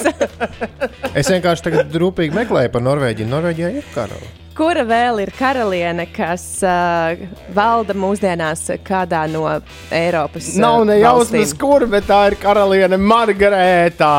Es 1.13 1.29
vienkārši 1.29 1.65
tagad 1.69 1.93
rūpīgi 2.01 2.33
meklēju 2.35 2.73
par 2.73 2.81
Norvēģiju. 2.85 3.29
Norvēģijā 3.35 3.69
ir 3.77 3.85
karalis. 3.93 4.44
Kura 4.55 4.85
vēl 4.87 5.19
ir 5.19 5.33
karaliene, 5.35 6.05
kas 6.15 6.43
uh, 6.63 7.17
valda 7.55 7.91
mūsdienās 7.97 8.69
kādā 8.87 9.25
no 9.27 9.43
Eiropas 9.91 10.53
uh, 10.53 10.61
Nav 10.63 10.85
ne 10.87 10.95
jausmas, 11.01 11.51
kur, 11.59 11.83
bet 11.91 12.07
tā 12.07 12.21
ir 12.29 12.37
karaliene 12.39 12.95
Margarēta. 12.95 14.11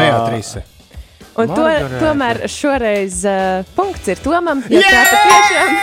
Beatrice. 0.00 0.64
Un 1.38 1.46
to, 1.46 1.62
Margarete. 1.62 2.02
tomēr 2.02 2.42
šoreiz 2.50 3.22
uh, 3.30 3.62
punkts 3.78 4.10
ir 4.10 4.18
Tomam, 4.22 4.66
jo 4.66 4.82
tā 4.82 5.06
patiešām 5.14 5.78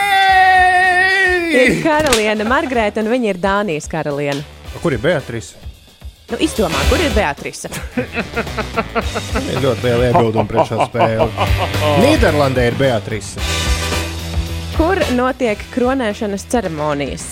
ir 1.56 1.80
karaliene 1.84 2.52
Margarita, 2.52 3.00
un 3.00 3.12
viņa 3.16 3.32
ir 3.32 3.40
Dānijas 3.48 3.88
karaliene. 3.92 4.44
Kur 4.84 4.92
ir 4.92 5.04
Beatrice? 5.04 5.56
Nu, 6.32 6.40
izdomā, 6.44 6.84
kur 6.92 7.00
ir 7.00 7.12
Beatrice? 7.16 7.72
Ir 7.96 9.60
ļoti 9.64 9.84
liela 9.88 10.12
iebilduma 10.12 10.48
pret 10.48 10.72
šo 10.72 10.88
spēli. 10.88 11.28
Nīderlandē 12.04 12.72
ir 12.72 12.80
Beatrice. 12.80 13.71
Kur 14.82 14.98
notiek 15.14 15.60
kronēšanas 15.76 16.42
ceremonijas? 16.50 17.24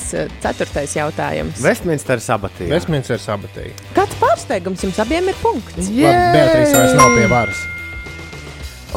Ceturtais 0.43 0.91
jautājums. 0.93 1.57
Westminster 1.65 2.21
sabatī. 2.21 2.67
Westminster 2.69 3.17
sabatēji. 3.21 3.71
Kāds 3.95 4.13
pārsteigums 4.21 4.83
jums 4.85 4.99
abiem 5.01 5.31
ir 5.31 5.37
punkts? 5.41 5.89
Labi, 5.89 6.13
Beatrice 6.35 6.75
vairs 6.77 6.93
nav 6.99 7.15
pie 7.17 7.25
varas. 7.31 7.63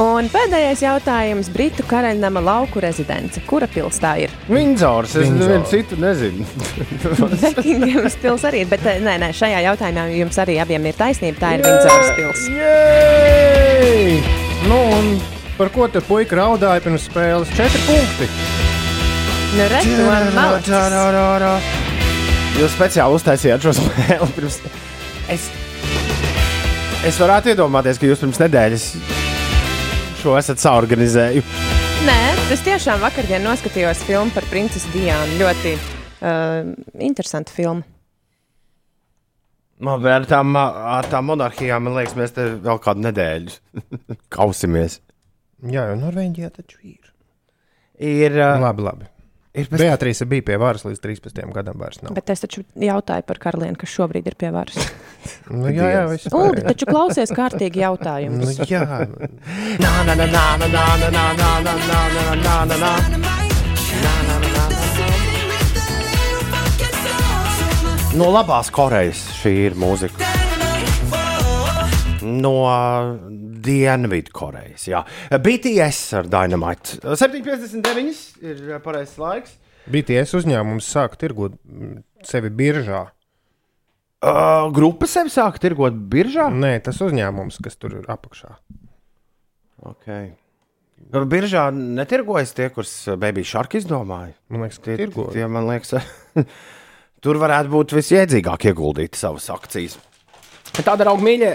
Un 0.03 0.29
pēdējais 0.33 0.81
jautājums- 0.85 1.49
Britu 1.53 1.83
karaļnama 1.89 2.41
lauku 2.45 2.81
rezidence. 2.81 3.41
Kura 3.49 3.67
pils 3.69 3.97
tā 4.01 4.15
ir? 4.27 4.29
Vindzors, 4.49 5.15
es 5.17 5.25
Windsor. 5.27 5.49
nevienu 5.49 5.65
citu 5.73 5.97
nezinu. 6.01 6.45
Bekinghamas 7.43 8.15
pils 8.21 8.45
arī, 8.49 8.63
bet 8.69 8.85
eh, 8.89 9.01
nē, 9.05 9.17
nē, 9.21 9.29
šajā 9.37 9.61
jautājumā 9.69 10.07
jums 10.17 10.37
arī 10.45 10.57
abiem 10.61 10.85
ir 10.89 10.97
taisnība. 10.97 11.37
Tā 11.41 11.53
ir 11.57 11.65
Vindzoras 11.65 12.09
pils. 12.17 12.41
Jej! 12.57 14.17
Nu, 14.69 14.81
un 14.97 15.13
par 15.59 15.69
ko 15.69 15.85
te 15.87 16.01
puika 16.01 16.41
raudāja 16.41 16.81
pirms 16.81 17.05
spēles? 17.11 17.53
Četri 17.53 17.85
punkti. 17.85 18.29
Nu, 19.53 19.65
redz. 19.69 19.85
Jūs 22.57 22.73
speciāli 22.73 23.17
uztaisījāt 23.19 23.61
šo 23.65 23.73
spēli 23.77 24.29
pirms. 24.33 24.55
Es, 25.29 25.45
es 27.05 27.19
varētu 27.21 27.51
iedomāties, 27.53 27.99
ka 28.01 28.09
jūs 28.09 28.23
pirms 28.23 28.41
nedēļas 28.41 28.87
šo 30.23 30.33
esat 30.39 30.63
saorganizējuši. 30.63 31.69
Nē, 32.07 32.17
es 32.55 32.65
tiešām 32.65 33.03
vakardien 33.03 33.45
noskatījos 33.45 34.01
filmu 34.07 34.33
par 34.33 34.49
princesi 34.49 34.89
Diānu. 34.95 35.37
Ļoti 35.43 35.75
uh, 35.77 36.73
interesantu 37.05 37.53
filmu. 37.53 37.85
Man 39.83 40.05
ar 40.09 40.25
tām, 40.29 40.57
ar 40.57 41.13
tām 41.13 41.29
monarhijām, 41.29 41.85
man 41.85 41.99
liekas, 41.99 42.17
mēs 42.17 42.33
te 42.33 42.49
vēl 42.57 42.81
kādu 42.81 43.05
nedēļu 43.05 43.57
kausimies. 44.35 44.97
Jā, 45.61 45.91
jau 45.91 45.97
Norvēģijā 46.01 46.53
taču 46.57 46.81
ir. 46.95 47.11
Ir, 48.01 48.41
uh, 48.41 48.57
Labi, 48.63 48.89
labi. 48.89 49.12
Ir 49.53 49.69
pēc... 49.69 49.79
Beatrice 49.83 50.25
bija 50.29 50.45
pie 50.49 50.57
varas 50.61 50.85
līdz 50.87 51.01
13 51.03 51.53
gadam. 51.55 51.81
Bet 52.15 52.29
es 52.33 52.43
taču 52.43 52.63
jautāju 52.79 53.25
par 53.27 53.39
karalieni, 53.41 53.77
kas 53.79 53.93
šobrīd 53.93 54.27
ir 54.29 54.37
pie 54.39 54.51
varas. 54.55 54.77
Nu, 55.47 55.69
jā, 55.71 55.87
jā, 55.87 56.03
viss 56.11 56.27
Ulu, 56.35 56.63
taču 56.65 56.87
klausies 56.89 57.31
kārtīgi 57.31 57.79
Nu, 57.79 57.85
jautājumus. 57.85 58.57
jā, 58.67 58.83
Na, 59.79 59.93
na, 60.03 60.15
na, 60.15 60.25
na, 60.27 60.43
na, 60.59 60.67
na, 60.67 60.83
na, 61.13 61.25
na, 61.33 61.51
na, 61.63 61.77
na, 61.87 62.15
na, 62.35 62.65
na, 62.65 62.65
na, 62.65 62.77
na. 62.83 62.93
No 68.13 68.27
labās 68.29 68.67
Korejas 68.69 69.23
šī 69.39 69.51
ir 69.71 69.77
mūzika. 69.79 70.27
No 72.21 72.51
Dienvidkorejas. 73.63 74.85
Jā. 74.91 75.03
BTS 75.31 75.99
ar 76.19 76.29
Dynamite. 76.31 76.99
7,59 77.03 78.21
ir 78.43 78.63
pareizais 78.83 79.17
laiks. 79.21 79.57
BTS 79.91 80.37
uzņēmums 80.39 80.87
sāk 80.95 81.17
tirgot 81.19 81.57
sevi 82.27 82.51
biržā. 82.55 83.05
Uh, 84.23 84.69
grupa 84.71 85.07
sevi 85.11 85.33
sāk 85.33 85.57
tirgot 85.59 85.97
biržā. 86.11 86.45
Nē, 86.53 86.77
tas 86.85 87.01
uzņēmums, 87.03 87.57
kas 87.65 87.75
tur 87.75 87.97
ir 87.99 88.05
apakšā. 88.13 88.53
Okay. 89.91 90.29
Biržā 91.27 91.65
netirgojas 91.75 92.53
tie, 92.55 92.69
kurus 92.71 92.93
Baby 93.19 93.43
Shark 93.43 93.75
izdomāja. 93.75 94.31
Man 94.47 94.63
liekas, 94.63 94.79
ka 94.79 94.87
Tie, 94.87 94.95
tirgo. 95.01 95.25
tie, 95.35 95.43
man 95.51 95.67
liekas, 95.67 95.91
tur 97.23 97.39
varētu 97.41 97.73
būt 97.73 97.95
visjēdzīgāk 97.99 98.69
ieguldīt 98.71 99.19
savas 99.19 99.49
akcijas. 99.51 99.97
Tāda 100.73 101.05
auga 101.11 101.21
mīļa, 101.23 101.49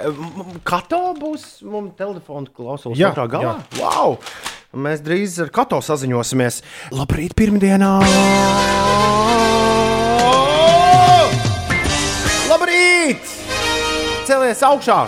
Kato 0.69 1.01
būs 1.19 1.47
mums 1.66 1.97
telefona 1.99 2.47
klausulas 2.55 2.99
Jā, 3.01 3.11
otrā 3.11 3.27
galā. 3.33 3.57
jā. 3.75 3.81
Wow! 3.83 4.14
Mēs 4.79 5.03
drīz 5.03 5.39
ar 5.43 5.51
Kato 5.51 5.81
saziņosimies. 5.83 6.61
Labrīt, 6.95 7.35
pirmdienā! 7.39 7.91
Labrīt! 12.49 13.27
Celies 14.29 14.62
augšā! 14.64 15.01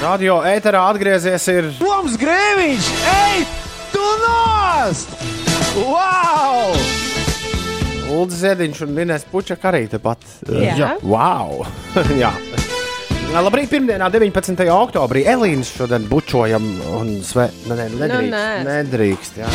Radio 0.00 0.38
ēterā 0.48 0.86
atgriezies 0.94 1.44
ir 1.52 1.68
Toms 1.80 2.14
Grēviņš! 2.20 2.88
Ej, 3.16 3.42
tu 3.92 4.06
nost! 4.22 5.12
Wow! 5.76 6.72
Ulrichs 8.10 8.40
Ziediņš 8.42 8.82
un 8.86 8.98
Inês 9.04 9.24
Puķa 9.30 9.56
arī 9.70 9.84
tepat. 9.90 10.24
Jā. 10.50 10.74
Jā. 10.78 10.90
Wow! 11.06 11.62
Jā. 12.22 12.32
Labrīt, 13.30 13.70
pirmdienā, 13.70 14.08
19. 14.10 14.64
oktobrī. 14.74 15.22
Elīnas 15.30 15.70
šodien 15.76 16.08
bučojam 16.10 16.64
un 16.98 17.12
sve... 17.22 17.46
ne, 17.70 17.76
ne, 17.78 17.86
nedrīkst. 18.00 18.32
nē. 18.34 18.46
nedrīkst 18.66 19.38
jā. 19.38 19.50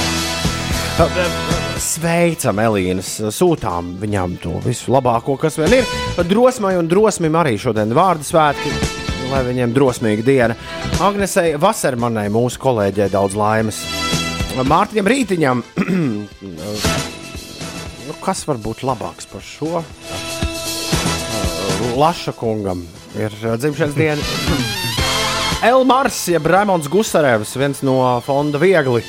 Sveicam, 1.84 2.62
Elīnas, 2.64 3.10
sūtām 3.36 3.98
viņām 4.00 4.38
to 4.40 4.54
visu 4.64 4.94
labāko, 4.96 5.36
kas 5.42 5.60
vien 5.60 5.82
ir. 5.82 5.90
Drosmai 6.24 6.78
un 6.80 6.88
drosmim 6.88 7.36
arī 7.36 7.58
šodien 7.60 7.92
vārdu 7.98 8.24
svētki, 8.24 8.72
lai 9.34 9.42
viņiem 9.50 9.76
drosmīga 9.76 10.24
diena. 10.24 10.56
Agnesei 11.04 11.58
Vasarmanai, 11.60 12.30
mūsu 12.32 12.64
kolēģei, 12.64 13.12
daudz 13.12 13.36
laimes. 13.36 13.84
Mārtiņam 14.56 15.12
Rītiņam, 15.12 15.66
nu, 15.84 16.24
kas 18.26 18.42
var 18.50 18.58
būt 18.58 18.82
labāks 18.88 19.28
par 19.30 19.44
šo? 19.46 19.84
Laša 21.96 22.34
kungam 22.36 22.82
ir 23.14 23.34
uh, 23.44 23.54
dzimšanas 23.62 23.94
diena. 24.02 24.22
Elmars, 25.66 26.18
jeb 26.30 26.48
Raimons 26.50 26.90
Gusarevs, 26.92 27.54
viens 27.58 27.84
no 27.86 28.00
fonda 28.26 28.60
viegli. 28.62 29.04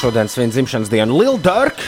Šodien 0.00 0.28
svin 0.32 0.52
dzimšanas 0.52 0.90
dienu 0.92 1.20
Lil 1.20 1.38
Durk. 1.44 1.82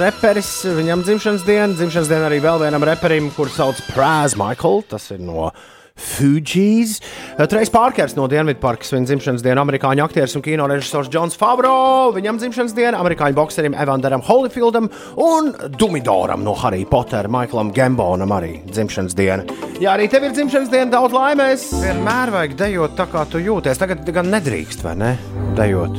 Reperis, 0.00 0.50
viņam 0.64 1.04
dzimšanas 1.06 1.44
diena, 1.46 1.70
dzimšanas 1.76 2.08
diena 2.10 2.26
arī 2.30 2.40
vēl 2.42 2.64
vienam 2.64 2.84
reperim, 2.86 3.28
kurš 3.36 3.58
sauc 3.60 3.82
Prāz 3.92 4.34
Michael. 4.38 4.82
Tas 4.90 5.10
ir 5.14 5.20
no 5.22 5.50
Fujis. 5.96 6.98
Trejs 7.36 7.70
Pārkers 7.72 8.14
no 8.18 8.26
Dienvidparkas, 8.28 8.92
viņa 8.92 9.08
dzimšanas 9.08 9.44
diena, 9.44 9.62
amerikāņu 9.64 10.04
aktieris 10.04 10.36
un 10.36 10.44
kino 10.44 10.66
režisors 10.68 11.08
Džons 11.12 11.38
Favro. 11.40 12.12
Viņam 12.16 12.40
dzimšanas 12.42 12.74
diena, 12.76 13.00
amerikāņu 13.00 13.36
bokserim 13.38 13.76
Evanderam 13.80 14.24
Holyfieldam 14.26 14.90
un 15.24 15.50
Dumidoram 15.78 16.44
no 16.44 16.54
Harry 16.60 16.84
Potter, 16.88 17.30
Maiklam 17.32 17.72
Gambonam 17.76 18.36
arī 18.36 18.58
dzimšanas 18.68 19.16
diena. 19.16 19.48
Jā, 19.80 19.96
arī 19.96 20.10
tev 20.12 20.28
ir 20.28 20.36
dzimšanas 20.36 20.70
diena, 20.72 20.90
daudz 20.98 21.16
laimes. 21.16 21.66
Vienmēr 21.80 22.34
vajag 22.34 22.60
dejot 22.60 22.96
tā, 23.00 23.08
kā 23.12 23.24
tu 23.32 23.40
jūties. 23.42 23.80
Tagad 23.80 24.04
gan 24.12 24.30
nedrīkst, 24.36 24.84
vai 24.84 24.94
ne? 25.00 25.16
Dejot. 25.56 25.96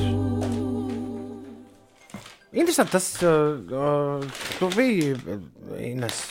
Interesanti, 2.58 2.94
tas 2.94 3.12
uh, 3.22 3.60
uh, 3.70 4.42
tu 4.58 4.70
biji 4.74 5.14
uh, 5.14 5.38
Ines 5.78 6.24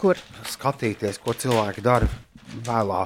Kur? 0.00 0.18
skatīties, 0.48 1.20
ko 1.20 1.34
cilvēki 1.36 1.84
dara 1.84 2.08
vēlā 2.66 3.00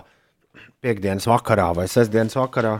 piekdienas 0.84 1.26
vakarā 1.30 1.70
vai 1.76 1.86
sestdienas 1.88 2.36
vakarā. 2.38 2.76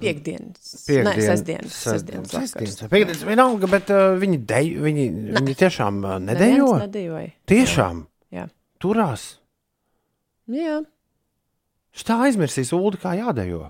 Piektdienas. 0.00 0.58
Nē, 0.74 0.86
Piekdien- 0.90 1.28
sestdienas. 1.28 1.72
sest- 1.72 1.92
Sestdienas. 1.94 2.30
Sestdienas. 2.34 2.80
Piekdienas 2.90 3.22
vienalga, 3.28 3.68
bet 3.70 3.90
uh, 3.94 4.16
viņi, 4.18 4.40
dej, 4.50 4.72
viņi, 4.82 5.04
viņi 5.36 5.54
tiešām 5.60 6.00
uh. 6.04 6.16
Nedejoja. 6.18 7.30
Tiešām 7.46 8.02
Jā. 8.34 8.48
turās. 8.82 9.38
Jā, 10.50 10.82
Šitā 11.94 12.16
aizmirsīs 12.26 12.72
ūdeni, 12.74 12.98
kā 13.00 13.12
jādejo. 13.14 13.68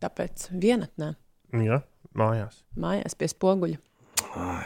tāpēc 0.00 0.48
vienatnē. 0.56 1.10
Jā, 1.52 1.82
mājās. 2.16 2.62
Mājās 2.80 3.12
pie 3.14 3.28
spoguļa. 3.28 3.76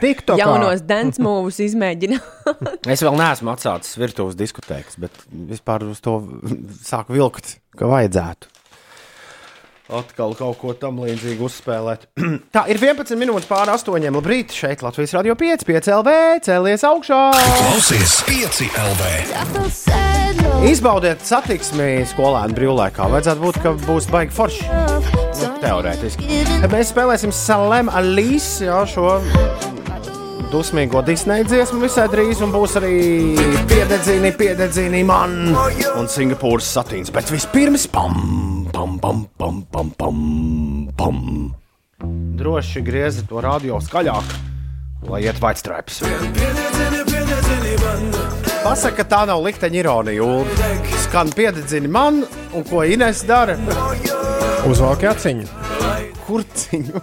TikTokā. 0.02 0.38
Jaunos 0.40 0.82
dance 0.84 1.22
moves 1.22 1.60
izmēģina. 1.64 2.18
Es 2.92 3.00
vēl 3.04 3.16
neesmu 3.16 3.52
atsācis 3.54 3.96
virtuves 4.00 4.36
diskotēkas, 4.38 4.98
bet 5.00 5.22
vispār 5.32 5.86
uz 5.88 6.02
to 6.04 6.18
sāku 6.84 7.16
vilkt, 7.16 7.56
ka 7.78 7.88
vajadzētu. 7.88 8.50
atkal 9.94 10.32
kaut 10.36 10.58
ko 10.60 10.72
tam 10.76 11.00
līdzīgu 11.04 11.44
uzspēlēt. 11.48 12.06
Tā 12.54 12.64
ir 12.72 12.80
11 12.80 13.16
minūtes 13.20 13.48
pāri 13.48 13.72
8. 13.72 14.08
Labrīt, 14.16 14.52
šeit 14.56 14.84
Latvijas 14.84 15.16
radio 15.16 15.36
5, 15.38 15.64
5 15.68 15.90
LV, 16.00 16.14
cēlies 16.46 16.84
augšā! 16.88 17.20
Klausies 17.34 18.18
5 18.28 18.64
LV! 18.84 19.12
Izbaudiet 20.68 21.20
satiksmi 21.24 22.04
skolēnu 22.12 22.56
brīvlaikā. 22.56 23.08
Vajadzētu 23.12 23.44
būt, 23.44 23.60
ka 23.64 23.76
būs 23.84 24.08
baigi 24.12 24.32
forši. 24.36 25.23
Nu, 25.34 25.50
teorētiski. 25.62 26.42
Mēs 26.70 26.92
spēlēsim 26.92 27.32
Salem 27.34 27.90
Alīs, 27.92 28.46
jā, 28.62 28.76
šo 28.88 29.18
dusmīgo 30.54 31.02
Disneja 31.02 31.46
dziesmu 31.48 31.80
visai 31.82 32.06
drīz, 32.12 32.42
un 32.44 32.52
būs 32.54 32.76
arī 32.78 32.94
piededzini, 33.70 34.30
piededzini 34.38 35.02
man 35.06 35.50
un 35.50 36.10
Singapūras 36.10 36.68
satīns. 36.76 37.10
Bet 37.14 37.32
vispirms 37.34 37.88
pam, 37.90 38.68
pam, 38.72 38.98
pam, 39.02 39.24
pam, 39.38 39.62
pam, 39.72 39.90
pam, 39.98 40.24
pam. 40.94 41.20
Droši 42.38 42.84
grieziet 42.86 43.26
to 43.30 43.42
radio 43.42 43.80
skaļāk, 43.82 44.34
lai 45.10 45.24
iet 45.26 45.40
vaitstrēpes. 45.42 46.04
Pasaka, 48.64 49.02
ka 49.02 49.04
tā 49.10 49.24
nav 49.28 49.42
likteņa 49.44 49.80
ironija. 49.82 50.24
Ulu. 50.24 50.70
Skan 51.04 51.34
piededzini 51.34 51.90
man, 51.90 52.22
un 52.54 52.64
ko 52.68 52.84
Ines 52.86 53.26
dara? 53.28 53.58
Uzvalk 54.64 55.02
aciņu. 55.04 55.44
Kurciņu. 56.24 57.00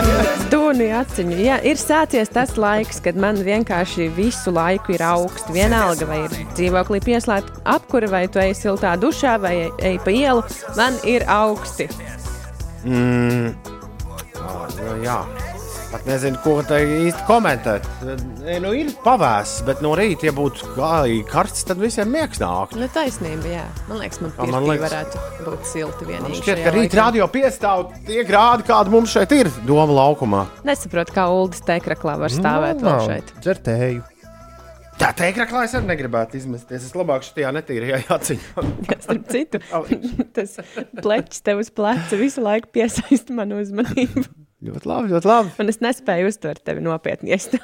Dūni 0.52 0.88
aciņu. 0.98 1.36
Jā, 1.38 1.60
ir 1.62 1.78
sācies 1.78 2.32
tas 2.34 2.56
laiks, 2.58 2.98
kad 3.04 3.14
man 3.20 3.38
vienkārši 3.46 4.08
visu 4.16 4.50
laiku 4.54 4.96
ir 4.96 5.04
augsts. 5.06 5.46
Vienalga, 5.54 6.08
vai 6.10 6.24
ir 6.24 6.34
dzīvoklī 6.56 6.98
pieslēgta 7.06 7.62
apkūra, 7.76 8.10
vai 8.10 8.24
tu 8.26 8.42
ej 8.42 8.56
siltā 8.58 8.96
dušā, 8.98 9.36
vai 9.46 9.54
ej 9.78 10.00
pa 10.02 10.10
ielu, 10.10 10.42
man 10.74 10.98
ir 11.06 11.22
augsti. 11.30 11.86
Mm. 12.82 13.54
Ah, 14.42 14.66
nu, 14.82 14.98
jā. 15.06 15.20
Pat 15.94 16.08
nezinu, 16.10 16.34
ko 16.42 16.56
te 16.66 16.80
īsti 16.82 17.22
komentēt. 17.28 17.84
Nu, 18.02 18.72
ir 18.74 18.88
pavēsts, 19.04 19.60
bet 19.62 19.78
no 19.84 19.92
rīta, 19.94 20.26
ja 20.26 20.32
būtu 20.34 20.72
karsts, 21.30 21.62
tad 21.68 21.78
visiem 21.78 22.10
miegs 22.10 22.40
nāk. 22.42 22.74
Nu, 22.74 22.88
taisnība, 22.90 23.46
jā. 23.52 23.62
Man 23.86 24.00
liekas, 24.02 24.18
man, 24.24 24.32
man 24.40 24.50
man 24.56 24.66
liekas- 24.72 24.88
varētu 24.88 25.22
būt 25.46 25.68
silti 25.70 26.08
Man 26.08 26.10
vienīgi. 26.10 26.40
šķiet, 26.40 26.58
šajā 26.58 26.64
ka 26.66 26.72
rīt 26.74 26.96
radio 26.98 27.28
piestāv 27.30 27.94
tie 28.08 28.24
grādi, 28.26 28.66
kādi 28.66 28.90
mums 28.90 29.14
šeit 29.14 29.36
ir, 29.38 29.52
doma 29.70 29.94
laukumā. 29.94 30.42
Nesaprotu, 30.66 31.14
kā 31.14 31.28
Ulas 31.30 31.62
teikraklā 31.62 32.18
var 32.18 32.34
stāvēt 32.34 32.82
Nu, 32.82 32.90
vēl 32.90 33.06
šeit. 33.06 33.32
Dzertēju. 33.38 34.02
Tā 34.98 35.14
teikraklā 35.14 35.64
es 35.68 35.78
arī 35.78 35.94
negribētu 35.94 36.38
izmesties. 36.42 36.90
Es 36.90 36.92
labāk 36.98 37.22
šajā 37.22 37.54
netīrajā 37.54 38.02
jāciņā. 38.08 38.66
Starp 39.04 39.28
citu, 39.30 39.62
tas 40.34 40.58
pleķis 40.98 41.42
tev 41.46 41.62
uz 41.62 41.70
pleca 41.70 42.18
visu 42.18 42.42
laiku 42.42 42.74
piesaista 42.74 43.30
manu 43.30 43.62
uzmanību. 43.62 44.26
Ļoti 44.64 44.88
labi, 44.88 45.10
ļoti 45.12 45.28
labi. 45.28 45.50
Un 45.60 45.72
es 45.72 45.80
nespēju 45.84 46.30
uztvert 46.30 46.62
tevi 46.64 46.84
nopietni. 46.84 47.34
Ja 47.34 47.40
es 47.40 47.50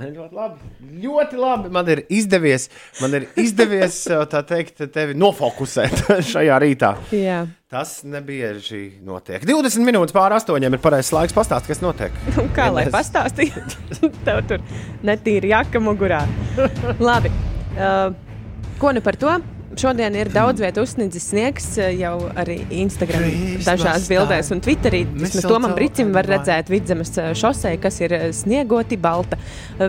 Ļoti 0.00 0.32
labi. 0.32 0.68
Ļoti 1.02 1.36
labi. 1.40 1.70
Man 1.74 1.88
ir 1.92 2.00
izdevies, 2.08 2.68
man 3.02 3.16
ir 3.18 3.26
izdevies 3.40 3.98
tā 4.32 4.40
teikt, 4.48 4.80
tevi 4.94 5.16
nofokusēt 5.18 6.06
šajā 6.32 6.56
rītā. 6.62 6.94
Jā. 7.14 7.42
Tas 7.70 7.98
nebieži 8.08 8.80
notiek. 9.06 9.44
20 9.46 9.84
minūtes 9.86 10.14
pāri 10.16 10.38
astoņiem 10.38 10.78
ir 10.78 10.82
pareizais 10.82 11.12
laiks 11.14 11.36
pastāstīt, 11.36 11.74
kas 11.74 11.82
notiek. 11.84 12.16
Nu, 12.38 12.46
kā 12.56 12.70
lai 12.72 12.86
Ines. 12.88 12.96
pastāstītu? 12.96 14.10
Tev 14.26 14.40
tur 14.50 14.64
netīra 15.06 15.52
jaka 15.58 15.82
mugurā. 15.84 16.24
Labi. 17.02 17.30
Uh, 17.76 18.10
ko 18.80 18.94
nu 18.96 19.04
par 19.04 19.20
to? 19.20 19.36
Šodien 19.78 20.16
ir 20.18 20.26
daudz 20.34 20.58
vietu 20.58 20.82
uzsnidzis 20.82 21.28
sniegs 21.30 21.66
uh, 21.78 21.92
jau 21.94 22.16
arī 22.34 22.56
Instagram 22.74 23.22
dažās 23.62 24.08
bildēs 24.10 24.48
un 24.50 24.58
Twitterī. 24.64 25.04
Vismaz 25.06 25.44
to 25.44 25.58
man 25.62 25.70
Mistletoe 25.70 25.76
bricim 25.78 26.08
var 26.14 26.26
redzēt 26.26 26.72
vidzemes 26.72 27.12
uh, 27.20 27.28
šosei, 27.38 27.76
kas 27.78 28.00
ir 28.02 28.14
uh, 28.16 28.24
sniegoti 28.34 28.98
balta. 28.98 29.38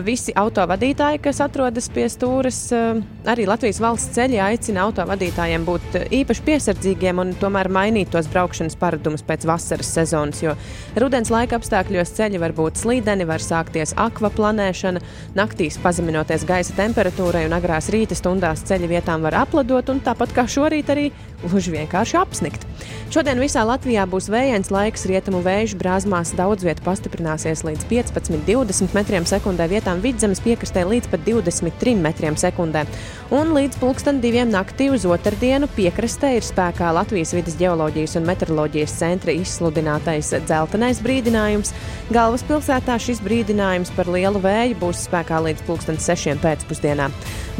Visi 0.06 0.30
autovadītāji, 0.38 1.18
kas 1.24 1.42
atrodas 1.42 1.90
pie 1.90 2.04
stūres, 2.12 2.60
uh, 2.76 3.00
arī 3.26 3.48
Latvijas 3.50 3.80
valsts 3.82 4.14
ceļi 4.14 4.38
aicina 4.44 4.84
autovadītājiem 4.86 5.66
būt 5.66 5.98
īpaši 6.20 6.46
piesardzīgiem 6.46 7.18
un 7.24 7.34
tomēr 7.42 7.70
mainīt 7.72 8.14
tos 8.14 8.30
braukšanas 8.30 8.78
paradumus 8.78 9.26
pēc 9.26 9.48
vasaras 9.50 9.90
sezonas, 9.98 10.44
jo 10.46 10.54
rudens 11.02 11.34
laika 11.34 11.58
apstākļos 11.58 12.14
ceļi 12.20 12.38
var 12.42 12.54
būt 12.54 12.78
slīdeni, 12.84 13.26
var 13.26 13.42
sākties 13.42 13.96
akvaplanēšana, 13.98 15.02
naktīs 15.34 15.82
pazeminoties 15.82 16.46
gaisa 16.46 16.78
temperatūrai 16.78 17.48
un 17.50 17.58
agrās 17.58 17.90
rīta 17.90 18.14
stundās 18.18 18.62
ceļa 18.70 18.94
vietām 18.94 19.26
var 19.26 19.40
apledot 19.72 19.96
un 19.96 20.02
tāpat 20.04 20.32
kā 20.36 20.44
šorīt 20.48 20.90
arī 20.92 21.10
gluži 21.42 21.72
vienkārši 21.74 22.18
apsnikt. 22.20 22.66
Šodien 23.12 23.40
visā 23.42 23.64
Latvijā 23.66 24.04
būs 24.08 24.28
vējains 24.32 24.70
laiks, 24.72 25.04
rietumu 25.10 25.42
vēju 25.44 25.76
brāzmās 25.80 26.32
daudz 26.38 26.64
vietu 26.64 26.84
pastiprināsies 26.86 27.64
līdz 27.66 27.84
15-20 27.90 28.94
metriem 28.96 29.26
sekundē, 29.28 29.66
vietām 29.68 30.00
vidzemes 30.00 30.40
piekrastē 30.40 30.84
līdz 30.88 31.10
pat 31.12 31.24
23 31.26 31.98
metriem 32.00 32.38
sekundē. 32.40 32.86
Un 33.34 33.52
līdz 33.56 33.80
pulksten 33.82 34.22
diviem 34.22 34.48
naktī 34.52 34.88
uz 34.92 35.04
otrdienu 35.04 35.68
piekrastē 35.76 36.34
ir 36.38 36.46
spēkā 36.46 36.92
Latvijas 36.94 37.34
vidas 37.36 37.58
geoloģijas 37.60 38.16
un 38.20 38.28
meteoroloģijas 38.30 38.96
centra 39.02 39.34
izsludinātais 39.36 40.32
dzeltenais 40.46 41.02
brīdinājums. 41.04 41.74
Galvaspilsētā 42.14 42.96
šis 43.02 43.20
brīdinājums 43.24 43.92
par 43.96 44.08
lielu 44.14 44.40
vēju 44.40 44.78
būs 44.80 45.06
spēkā 45.08 45.42
līdz 45.50 45.66
pulksten 45.68 46.00
6 46.00 46.40
pēcpusdienā. 46.40 47.10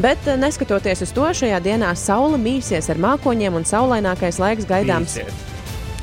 Bet, 0.01 0.17
eh, 0.25 0.37
neskatoties 0.37 1.03
uz 1.05 1.11
to, 1.13 1.21
šajā 1.21 1.59
dienā 1.61 1.91
saule 2.03 2.39
mīsies 2.41 2.89
ar 2.91 2.99
mākoņiem 3.01 3.57
un 3.59 3.65
saulainākais 3.67 4.39
laiks 4.41 4.67
gaidāms. 4.69 5.17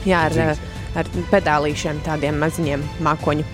Jā, 0.09 0.26
ar, 0.30 0.36
eh, 0.38 0.62
ar 0.96 1.11
pedālīšiem, 1.32 2.01
tādiem 2.07 2.38
maziņiem 2.40 2.84
mākoņu. 3.05 3.44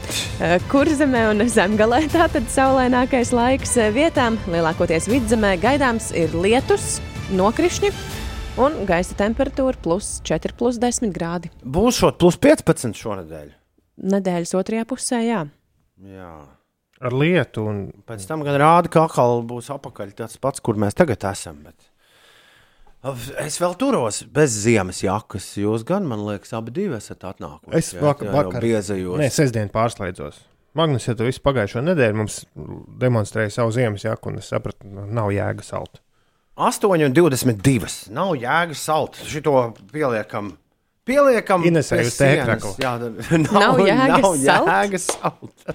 Eh, 0.40 0.58
Kurzemē 0.70 1.26
un 1.32 1.46
zemgalē 1.50 2.04
tātad 2.12 2.46
saulainākais 2.52 3.32
laiks 3.34 3.76
eh, 3.76 3.90
vietām, 3.94 4.38
lielākoties 4.46 5.10
vidzemē, 5.10 5.56
gaidāms 5.62 6.12
ir 6.14 6.34
lietus, 6.36 7.00
nokrišņi 7.34 7.92
un 8.62 8.84
gaisa 8.88 9.16
temperatūra 9.18 9.80
plus 9.82 10.20
4, 10.26 10.54
plus 10.56 10.78
10 10.82 11.12
grādi. 11.14 11.50
Būs 11.62 12.00
šot 12.00 12.20
plus 12.22 12.38
15 12.40 12.96
šonadēļ. 12.96 13.50
Nedēļas 14.12 14.54
otrajā 14.58 14.86
pusē, 14.88 15.22
jā. 15.24 15.42
Jā. 16.04 16.32
Ar 16.96 17.12
lietu 17.12 17.66
un 17.68 17.82
Pēc 18.08 18.24
tam 18.28 18.44
gan 18.44 18.56
rāda, 18.60 18.88
ka 18.92 19.04
atkal 19.04 19.42
būs 19.48 19.68
apakaļ 19.74 20.14
tāds 20.16 20.38
pats, 20.40 20.62
kur 20.64 20.78
mēs 20.80 20.96
tagad 20.96 21.24
esam. 21.28 21.58
Bet... 21.66 21.85
Es 23.42 23.58
vēl 23.62 23.74
turos 23.78 24.22
bez 24.34 24.54
ziemas 24.64 25.02
jakas. 25.04 25.46
Jūs 25.60 25.84
gan, 25.86 26.06
man 26.10 26.24
liekas, 26.26 26.52
abi 26.56 26.72
esat 26.96 27.26
atnākuši. 27.28 27.74
Es 27.78 27.92
vakar, 27.94 28.28
jā, 28.30 28.34
vakar 28.38 28.64
biezajos. 28.64 29.18
Nē, 29.20 29.28
sestdien 29.34 29.70
pārslēdzos. 29.74 30.40
Magnus 30.76 31.06
jau 31.08 31.14
tu 31.16 31.24
visu 31.28 31.40
pagājušo 31.44 31.80
nedēļu 31.86 32.18
mums 32.18 32.40
demonstrēja 33.00 33.54
savu 33.54 33.72
ziemas 33.76 34.04
jaku, 34.04 34.32
un 34.32 34.42
es 34.42 34.50
sapratu, 34.52 34.82
ka 34.84 35.06
nav 35.20 35.30
jēga 35.32 35.64
salt. 35.64 36.02
8,22. 36.56 38.10
Nav 38.16 38.34
jēgas 38.40 38.82
salt. 38.88 39.18
Šito 39.28 39.52
pieliekam. 39.92 40.54
Pieliekam, 41.06 41.62
uz 42.10 42.16
tēkrakla. 42.18 42.72
sienas. 42.74 42.82
Jā, 42.82 42.92
tad- 42.98 43.52
Nav 43.60 43.80
jēgas 43.84 44.10
nav 44.10 44.36
salt? 44.42 44.70
jēgas 44.72 45.06
salt. 45.12 45.66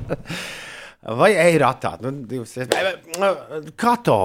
Vai 1.21 1.31
eirātā? 1.47 1.95
Nu, 2.03 2.11
divas 2.29 2.51
iespējas. 2.59 3.71
Kato 3.79 4.17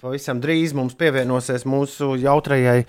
pavisam 0.00 0.40
drīz 0.42 0.74
mums 0.76 0.96
pievienosies 0.98 1.66
mūsu 1.68 2.14
jautrajai. 2.20 2.84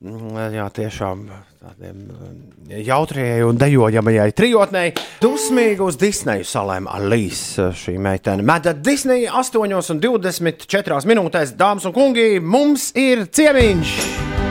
mm, 0.00 0.38
Jā, 0.56 0.66
tiešām 0.76 1.22
tādiem 1.60 2.02
mm, 2.06 2.74
jautrajai 2.86 3.42
un 3.44 3.58
dejojamajai 3.60 4.30
trijotnei. 4.36 4.92
Dusmīgi 5.20 5.84
uz 5.84 5.98
Disneju 6.00 6.46
salēm 6.48 6.88
Alīs 6.90 7.42
šī 7.58 7.96
meitene. 8.00 8.44
Meta 8.46 8.72
Disneja 8.72 9.34
8,24 9.42 11.08
minūtēs, 11.10 11.54
dāmas 11.58 11.88
un 11.88 11.96
kungi, 11.96 12.40
mums 12.40 12.90
ir 12.98 13.26
ciemiņš! 13.28 13.96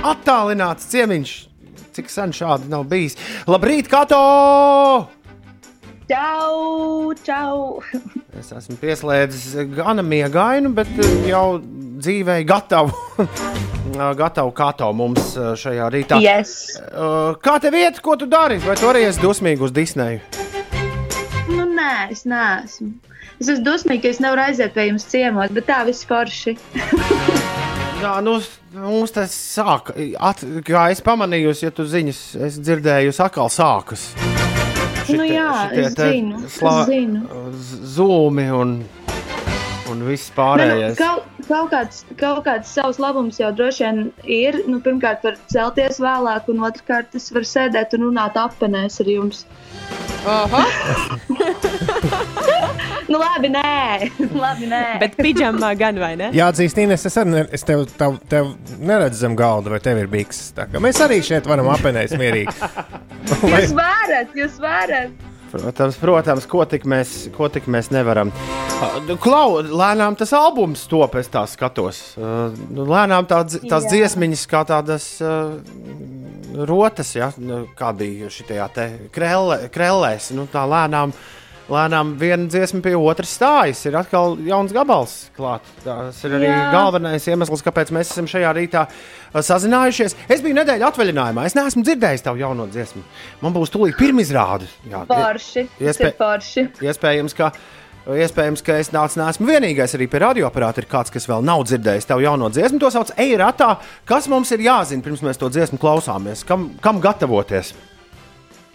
Attālināts 0.10 0.90
ciemiņš! 0.94 1.38
Cik 2.00 2.12
sen 2.14 2.32
šādi 2.32 2.70
nav 2.72 2.86
bijis? 2.88 3.18
Labrīt, 3.50 3.90
Kato! 3.92 5.19
Čau, 6.10 7.14
čau! 7.22 7.84
Es 8.34 8.48
esmu 8.50 8.80
pieslēdzis 8.82 9.52
gana 9.76 10.02
miegainu, 10.02 10.72
bet 10.74 10.90
eh, 11.04 11.28
jau 11.30 11.60
dzīvē 12.02 12.40
gatavu. 12.50 12.90
gatavu 14.22 14.50
kato 14.58 14.88
mums 14.98 15.36
eh, 15.38 15.52
šajā 15.54 15.92
rītā. 15.94 16.18
Yes. 16.24 16.80
Eh, 16.82 17.38
Kā 17.46 17.60
tev 17.62 17.78
iet, 17.78 18.02
ko 18.02 18.18
tu 18.18 18.26
dari? 18.26 18.58
Vai 18.64 18.74
tu 18.80 18.90
arī 18.90 19.04
esi 19.06 19.22
dusmīgs 19.22 19.68
uz 19.70 19.76
Disneju? 19.76 20.24
Nu, 21.54 21.68
nē, 21.78 22.10
es 22.16 22.26
neesmu. 22.26 22.90
Es 23.38 23.46
esmu 23.46 23.68
dusmīga, 23.70 24.08
ka 24.08 24.16
es 24.16 24.24
nevaru 24.26 24.48
aiziet 24.48 24.74
pie 24.74 24.88
jums 24.90 25.06
ciemos, 25.14 25.54
bet 25.54 25.70
tā 25.70 25.84
viss 25.86 26.10
forši. 26.10 26.58
Jā, 28.02 28.18
nu, 28.26 28.40
mums 28.82 29.14
tas 29.14 29.38
sāk. 29.38 29.94
At, 30.18 30.42
kā 30.66 30.90
es 30.90 31.06
pamanīju, 31.06 31.54
ja 31.68 31.70
tu 31.70 31.86
ziņas, 31.86 32.26
es 32.50 32.62
dzirdēju, 32.66 33.14
atkal 33.30 33.54
sākas. 33.54 34.10
Nu 35.18 35.26
jā, 35.26 35.50
es 35.74 35.96
zinu, 35.98 36.44
es 36.46 36.60
zinu. 36.90 37.26
Zūmi 37.98 38.50
un 38.54 38.80
un 39.90 40.04
viss 40.06 40.30
Ne, 40.30 40.36
nu, 40.36 40.38
pārējais. 40.38 40.98
kaut, 41.00 41.24
kaut, 41.48 41.70
kāds, 41.72 42.04
kaut 42.20 42.44
kāds 42.46 42.74
savs 42.78 43.00
labums 43.02 43.40
jau 43.42 43.50
droši 43.56 43.86
vien 43.86 44.02
ir. 44.26 44.60
Nu, 44.70 44.80
pirmkārt, 44.86 45.24
var 45.26 45.40
celties 45.52 46.00
vēlāk, 46.04 46.50
un 46.54 46.62
otrkārt, 46.70 47.16
es 47.18 47.32
varu 47.34 47.50
sēdēt 47.50 47.96
un 47.98 48.10
runāt 48.10 48.38
apēnēs 48.40 49.02
ar 49.04 49.12
jums. 49.16 49.46
Oho! 50.30 50.64
nu, 53.10 53.20
labi, 53.22 53.50
nē, 53.54 54.10
labi, 54.44 54.70
nē. 54.72 54.82
Bet 55.02 55.18
pidžamā 55.20 55.72
gan 55.80 56.00
vai 56.02 56.14
ne? 56.20 56.30
Jāatzīst, 56.36 56.80
Inês, 56.84 57.06
es 57.10 57.18
arī 57.20 57.34
ne, 57.34 57.46
es 57.56 57.66
tev, 57.68 57.86
tev, 58.00 58.20
tev 58.32 58.52
neredzu 58.80 59.24
zem 59.26 59.38
galda, 59.40 59.74
vai 59.74 59.82
tev 59.84 60.00
ir 60.04 60.12
biks. 60.12 60.44
Mēs 60.80 61.02
arī 61.06 61.22
šeit 61.26 61.50
varam 61.50 61.72
apēnēs 61.76 62.14
mierīgi. 62.20 62.54
Lai- 63.50 63.62
Jūs 63.66 63.76
varat, 63.78 64.38
jūs 64.38 64.62
varat. 64.64 65.26
Protams, 65.50 65.96
protams 65.98 66.46
ko, 66.46 66.62
tik 66.70 66.84
mēs, 66.86 67.24
ko 67.34 67.48
tik 67.50 67.66
mēs 67.74 67.88
nevaram. 67.90 68.30
Klau, 69.20 69.64
lēnām 69.66 70.14
tas 70.20 70.30
albums 70.38 70.84
top, 70.88 71.16
es 71.18 71.28
tā 71.34 71.42
skatos. 71.50 72.04
Uh, 72.22 72.54
nu, 72.70 72.86
lēnām 72.88 73.26
tā, 73.28 73.40
tās 73.50 73.88
Jā. 73.88 73.90
dziesmiņas, 73.96 74.44
kā 74.52 74.62
tādas 74.70 75.08
uh, 75.26 75.58
rotas, 76.70 77.16
ja? 77.18 77.32
kā 77.80 77.90
bija 77.98 78.30
šitajā 78.32 78.68
te 78.78 78.86
krelle, 79.16 79.58
krellēs. 79.74 80.30
Nu, 80.38 80.46
tā 80.54 80.64
lēnām, 80.70 81.16
lēnām 81.70 82.16
viena 82.20 82.48
dziesma 82.50 82.82
pie 82.86 82.96
otras 82.98 83.32
stājas. 83.38 83.82
Ir 83.88 83.98
atkal 84.00 84.38
jauns 84.46 84.74
gabals 84.76 85.16
klāt. 85.38 85.66
Tas 85.86 86.20
ir 86.26 86.36
arī 86.40 86.50
Jā. 86.50 86.70
galvenais 86.74 87.28
iemesls, 87.30 87.64
kāpēc 87.66 87.92
mēs 87.96 88.12
esam 88.14 88.28
šajā 88.30 88.54
rītā 88.58 88.86
uh, 88.90 89.42
sazinājušies. 89.46 90.16
Es 90.30 90.42
biju 90.46 90.58
nedēļa 90.60 90.90
atvaļinājumā. 90.92 91.46
Es 91.50 91.58
neesmu 91.58 91.84
dzirdējis 91.86 92.26
tavu 92.26 92.42
jauno 92.42 92.66
dziesmu. 92.72 93.04
Man 93.44 93.54
būs 93.56 93.74
tūlīt 93.74 93.98
pirmizrāde. 94.00 94.70
Tas 95.80 95.98
Iespē- 96.00 96.10
ir 96.12 96.18
forši. 96.20 96.66
Iespējams, 96.90 97.36
ka, 97.38 97.52
iespējams, 98.10 98.64
ka 98.66 98.80
es 98.82 98.90
nāc, 98.96 99.18
neesmu 99.20 99.48
vienīgais 99.50 99.94
arī 99.98 100.08
pie 100.10 100.24
radioaparāta. 100.26 100.86
Kāds, 100.90 101.14
kas 101.14 101.28
vēl 101.30 101.46
nav 101.46 101.66
dzirdējis 101.70 102.10
tavu 102.10 102.26
jauno 102.26 102.50
dziesmu. 102.50 102.80
To 102.82 102.90
sauc 102.94 103.14
Eiratā. 103.20 103.76
Kas 104.10 104.28
mums 104.32 104.52
ir 104.56 104.66
jāzina 104.66 105.06
pirms 105.06 105.22
mēs 105.26 105.38
to 105.42 105.50
dziesmu 105.54 105.78
klausāmies? 105.82 106.46
Kam, 106.48 106.72
kam 106.82 107.02
gatavoties? 107.04 107.76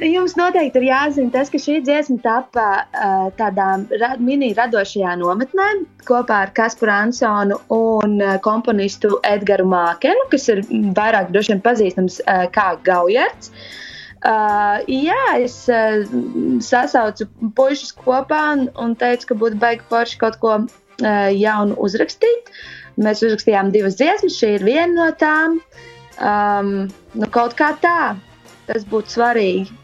Jums 0.02 0.32
noteikti 0.34 0.80
ir 0.80 0.88
jāzina 0.88 1.30
tas, 1.30 1.50
ka 1.52 1.58
šī 1.62 1.76
dziesma 1.86 2.18
tapā 2.24 2.68
uh, 2.82 3.28
tādā 3.38 3.66
ra 4.00 4.08
mini 4.18 4.48
radošajā 4.56 5.12
nometnē 5.20 5.68
kopā 6.08 6.40
ar 6.46 6.50
Kasparu 6.56 6.90
Ansonu 6.90 7.60
un 7.70 8.16
uh, 8.18 8.34
komponistu 8.42 9.20
Edgars 9.22 9.68
Mākenu, 9.70 10.26
kas 10.32 10.48
ir 10.50 10.64
vairāk 10.98 11.30
droši 11.30 11.54
vien 11.54 11.62
pazīstams 11.62 12.18
uh, 12.24 12.46
kā 12.50 12.72
Gaujerts. 12.82 13.52
Uh, 14.24 14.82
jā, 14.90 15.20
es 15.44 15.60
uh, 15.70 16.02
sasaucu 16.58 17.28
puikas 17.54 17.94
kopā 17.94 18.40
un, 18.56 18.66
un 18.80 18.96
teicu, 18.98 19.30
ka 19.30 19.38
būtu 19.44 19.60
baigi 19.62 19.86
forši 19.92 20.18
kaut 20.24 20.40
ko 20.42 20.56
uh, 20.64 21.30
jaunu 21.30 21.78
uzrakstīt. 21.78 22.50
Mēs 22.98 23.22
uzrakstījām 23.22 23.70
divas 23.70 24.00
dziesmas, 24.00 24.40
šī 24.42 24.56
ir 24.58 24.66
viena 24.66 24.90
no 24.96 25.08
tām. 25.22 25.60
Um, 26.18 26.74
nu, 27.14 27.30
kaut 27.30 27.54
kā 27.58 27.76
tā, 27.82 28.14
tas 28.66 28.90
būtu 28.90 29.20
svarīgi. 29.20 29.83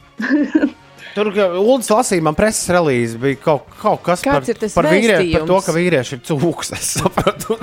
Tur 1.10 1.30
Ulas 1.34 1.88
lasīja, 1.90 2.22
man 2.22 2.36
preses 2.38 2.68
relīze 2.70 3.18
bija 3.18 3.38
kaut, 3.42 3.66
kaut 3.80 4.02
kas 4.06 4.22
Kāds 4.22 4.52
par, 4.54 4.68
par, 4.76 4.88
vīrie, 4.92 5.16
par 5.34 5.46
to, 5.48 5.58
ka 5.66 5.74
vīrieši 5.74 6.16
ir 6.16 6.20
cūks. 6.28 6.70
Es 6.76 6.92
sapratu. 7.00 7.56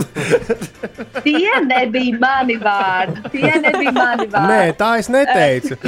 Tie 1.23 1.53
nebija 1.63 2.19
mani 2.19 2.57
vārdi. 2.59 3.23
Tie 3.31 3.53
nebija 3.63 3.93
mani 3.95 4.27
vārdi. 4.33 4.51
Nē, 4.51 4.75
tā 4.79 4.91
es 4.99 5.07
neteicu. 5.13 5.79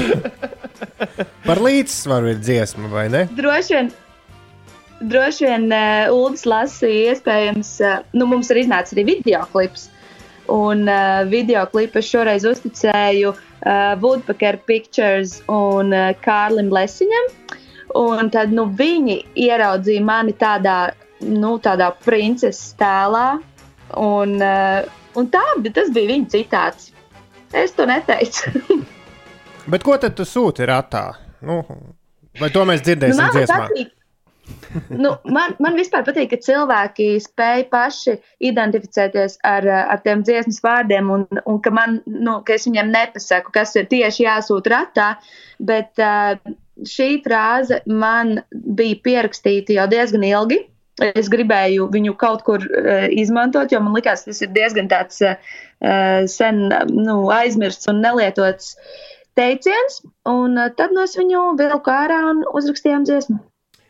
Par 1.44 1.60
līdzsvaru 1.66 2.32
ir 2.34 2.40
dziesma, 2.40 2.88
vai 2.92 3.10
ne? 3.12 3.26
Droši 3.36 3.76
vien, 3.76 3.92
droši 5.12 5.50
vien 5.50 5.68
uh, 5.68 6.16
Ulas 6.16 6.48
lasīja, 6.48 7.16
iespējams, 7.16 7.76
uh, 7.84 8.00
nu, 8.16 8.30
mums 8.32 8.52
ir 8.54 8.64
iznācis 8.64 8.96
arī 8.96 9.10
video 9.18 9.44
klips. 9.52 9.90
Un 10.50 10.88
uh, 10.90 11.24
video 11.30 11.66
klipu 11.70 12.02
šoreiz 12.02 12.46
uzticēju 12.50 13.32
uh, 13.34 13.94
Woodpecker 14.02 14.58
Pictures 14.66 15.40
un 15.52 15.94
uh, 15.94 16.10
Kārlim 16.26 16.72
Lesiņam. 16.74 17.30
Un 18.00 18.30
tad 18.34 18.54
nu, 18.54 18.68
viņi 18.78 19.20
ieraudzīja 19.48 20.02
mani 20.06 20.34
tādā, 20.38 20.92
nu, 21.26 21.56
tādā 21.62 21.92
princeses 22.06 22.74
tēlā. 22.80 23.28
Un, 23.98 24.36
uh, 24.42 24.90
un 25.18 25.30
tā, 25.34 25.44
tas 25.74 25.94
bija 25.94 26.14
viņa 26.16 26.34
citāts. 26.34 26.92
Es 27.54 27.74
to 27.78 27.86
neteicu. 27.90 28.54
Bet 29.72 29.86
ko 29.86 29.98
tad 30.02 30.18
tu 30.18 30.26
sūti 30.26 30.66
ratā? 30.70 31.12
Nu, 31.46 31.62
vai 32.42 32.50
to 32.54 32.66
mēs 32.70 32.82
dzirdēsim 32.86 33.22
man 33.22 33.34
dziesmā? 33.36 33.64
patīk- 33.70 33.96
nu, 35.04 35.12
man, 35.26 35.56
man 35.64 35.78
vispār 35.78 36.06
patīk, 36.08 36.30
ka 36.32 36.40
cilvēki 36.46 37.10
spēj 37.24 37.66
paši 37.72 38.16
identificēties 38.52 39.40
ar, 39.48 39.68
ar 39.68 40.02
tiem 40.06 40.24
dziesmas 40.26 40.62
vārdiem, 40.66 41.12
un, 41.14 41.28
un 41.46 41.60
ka, 41.64 41.74
man, 41.76 42.00
nu, 42.06 42.40
ka 42.46 42.56
es 42.58 42.68
viņiem 42.70 42.92
nepasaku, 42.94 43.54
kas 43.56 43.76
ir 43.80 43.90
tieši 43.92 44.26
jāsūta 44.26 44.74
ratā. 44.76 45.10
Bet 45.60 46.00
uh, 46.04 46.38
šī 46.88 47.10
frāze 47.26 47.82
man 47.86 48.40
bija 48.52 49.00
pierakstīta 49.06 49.76
jau 49.80 49.88
diezgan 49.92 50.26
ilgi. 50.28 50.64
Es 51.00 51.30
gribēju 51.32 51.88
viņu 51.94 52.16
kaut 52.20 52.44
kur 52.48 52.64
uh, 52.64 53.06
izmantot, 53.08 53.72
jo 53.72 53.80
man 53.84 53.96
liekas, 53.96 54.26
tas 54.28 54.42
ir 54.44 54.52
diezgan 54.56 54.90
tāds 54.92 55.22
uh, 55.24 55.38
sen 56.28 56.66
nu, 56.92 57.22
aizmirsts 57.34 57.88
un 57.92 58.04
nelietots 58.04 58.76
teiciens. 59.40 60.02
Un 60.28 60.60
uh, 60.60 60.68
tad 60.76 60.96
no 60.96 61.08
es 61.08 61.16
viņu 61.20 61.54
vilku 61.60 61.94
ārā 61.94 62.20
un 62.34 62.44
uzrakstījām 62.52 63.08
dziesmu. 63.08 63.40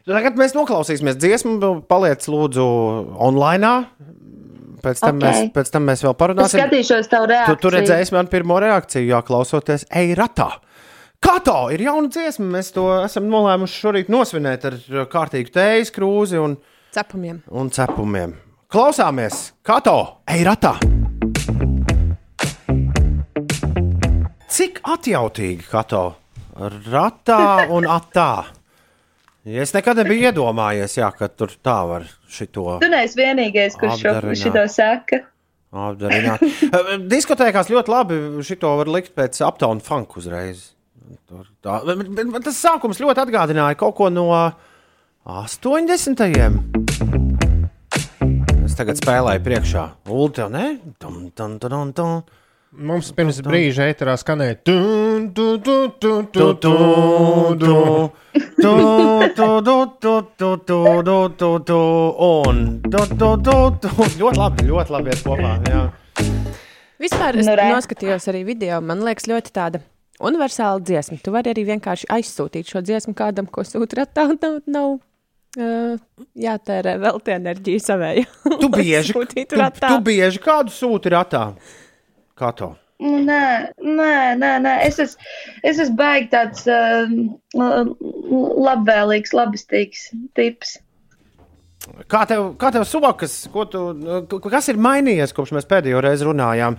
Tagad 0.09 0.39
mēs 0.39 0.55
noklausīsimies 0.57 1.17
dziesmu, 1.21 1.59
paliec 1.89 2.25
lūdzu 2.25 2.63
online. 3.21 3.73
Pēc 4.79 5.01
tam, 5.03 5.17
Ok. 5.19 5.21
okay. 5.21 5.43
mēs, 5.43 5.51
pēc 5.53 5.69
tam 5.73 5.83
mēs 5.89 6.01
vēl 6.05 6.13
Es 6.15 6.19
parunāsim. 6.21 6.61
skatīšos 6.63 7.09
tavu 7.11 7.27
Tu, 7.27 7.31
reakciju. 7.33 7.57
tu 7.61 7.71
redzēsi 7.75 8.13
man 8.15 8.27
pirmo 8.31 8.57
reakciju, 8.63 9.09
jā, 9.11 9.19
klausoties 9.27 9.83
Eiratā. 9.91 10.49
Kato 11.19 11.67
ir 11.75 11.81
jauna 11.83 12.07
dziesma. 12.07 12.45
Mēs 12.55 12.71
to 12.71 12.85
esam 13.03 13.27
nolēmuši 13.27 13.81
šorīt 13.83 14.07
nosvinēt 14.09 14.65
ar 14.69 14.77
kārtīgu 15.11 15.51
tējas 15.51 15.91
krūzi 15.91 16.39
un, 16.39 16.55
Cepumiem. 16.95 17.41
un 17.51 17.69
cepumiem. 17.69 18.37
Klausāmies, 18.71 19.51
Kato, 19.67 20.21
Eiratā! 20.31 20.77
Cik 24.49 24.79
atjautīgi, 24.83 25.67
Kato, 25.69 26.15
ratā 26.89 27.67
un 27.71 27.85
atā? 27.89 28.45
Es 29.47 29.71
nekad 29.73 29.97
nebiju 30.01 30.27
iedomājies, 30.29 30.97
jā, 30.99 31.07
ka 31.15 31.29
tur 31.31 31.53
tā 31.63 31.77
var 31.87 32.03
šito 32.29 32.77
Tu 32.83 32.89
neesi 32.91 33.15
vienīgais, 33.21 33.77
kurš 33.79 34.01
šo, 34.01 34.11
Apdarināt. 34.11 34.41
šito 34.41 34.63
saka. 34.71 35.21
apdarināt. 35.71 36.43
Diskotēkās 37.13 37.69
ļoti 37.71 37.93
labi 37.93 38.17
šito 38.45 38.73
var 38.81 38.91
likt 38.91 39.15
pēc 39.15 39.39
aptauna 39.47 39.79
funk 39.85 40.17
uzreiz. 40.19 40.73
Tur 41.29 41.47
Tā, 41.65 41.79
bet 41.87 42.43
tas 42.45 42.59
sākums 42.59 42.99
ļoti 43.01 43.23
atgādināja 43.23 43.77
kaut 43.79 43.95
ko 43.97 44.09
no 44.13 44.27
80. 45.25 46.19
Es 48.65 48.75
tagad 48.77 48.99
spēlēju 48.99 49.41
priekšā. 49.45 49.85
Ulu, 50.09 50.27
tev 50.35 50.51
ne? 50.53 50.65
Tum, 51.01 51.29
tum, 51.33 51.57
tum, 51.61 51.93
tum. 51.97 52.19
Mums 52.69 53.07
pirms 53.17 53.39
brīža 53.41 53.87
ēterā 53.89 54.13
skanēja 54.21 54.59
un 54.69 55.23
ļoti 64.21 64.37
labi, 64.37 64.67
ļoti 64.69 64.95
labi 64.95 65.13
iet 65.15 65.25
kopā. 65.25 65.55
Jā. 65.65 65.81
Vispār 67.01 67.41
es 67.41 67.49
noskatījos 67.49 68.29
arī 68.29 68.43
video, 68.51 68.77
man 68.85 69.01
liekas, 69.07 69.25
ļoti 69.31 69.55
tāda 69.55 69.81
universāla 70.21 70.77
dziesma. 70.85 71.17
Tu 71.25 71.33
vari 71.33 71.55
arī 71.55 71.65
vienkārši 71.73 72.11
aizsūtīt 72.19 72.69
šo 72.69 72.85
dziesmu 72.85 73.17
kādam, 73.17 73.49
ko 73.49 73.65
sūta 73.65 74.03
ratā, 74.03 74.29
nav, 74.37 74.61
nav 74.69 74.97
Uh, 75.57 75.95
jātērē 76.37 76.91
vēl 77.01 77.15
tie 77.25 77.33
enerģija 77.39 77.81
savai. 77.81 78.11
tu 78.61 78.67
bieži, 78.69 79.15
tu, 79.17 79.45
tu 79.81 79.95
bieži 80.05 80.37
kādu 80.43 80.69
sūti 80.69 81.09
ratā. 81.09 81.55
Kā 82.39 82.53
to? 82.55 82.73
Nu, 82.99 83.15
Nē, 83.23 83.43
nē, 83.79 84.13
nē, 84.39 84.49
nē. 84.63 84.71
Es 84.87 84.97
esmu, 84.99 85.23
es 85.63 85.77
esmu 85.79 85.95
baigi 86.01 86.27
tāds 86.33 86.65
uh, 86.67 87.07
labvēlīgs, 88.67 89.31
labestīgs 89.37 90.09
tips. 90.35 90.77
Kā 92.11 92.25
tev, 92.27 92.51
kā 92.59 92.69
tev 92.75 92.83
suvakas, 92.85 93.37
tu, 93.71 93.83
k- 94.29 94.41
kas 94.51 94.67
ir 94.69 94.77
mainījies 94.83 95.31
kopš 95.33 95.53
mēs 95.55 95.67
pēdējo 95.69 96.01
reizi 96.03 96.27
runājām? 96.27 96.75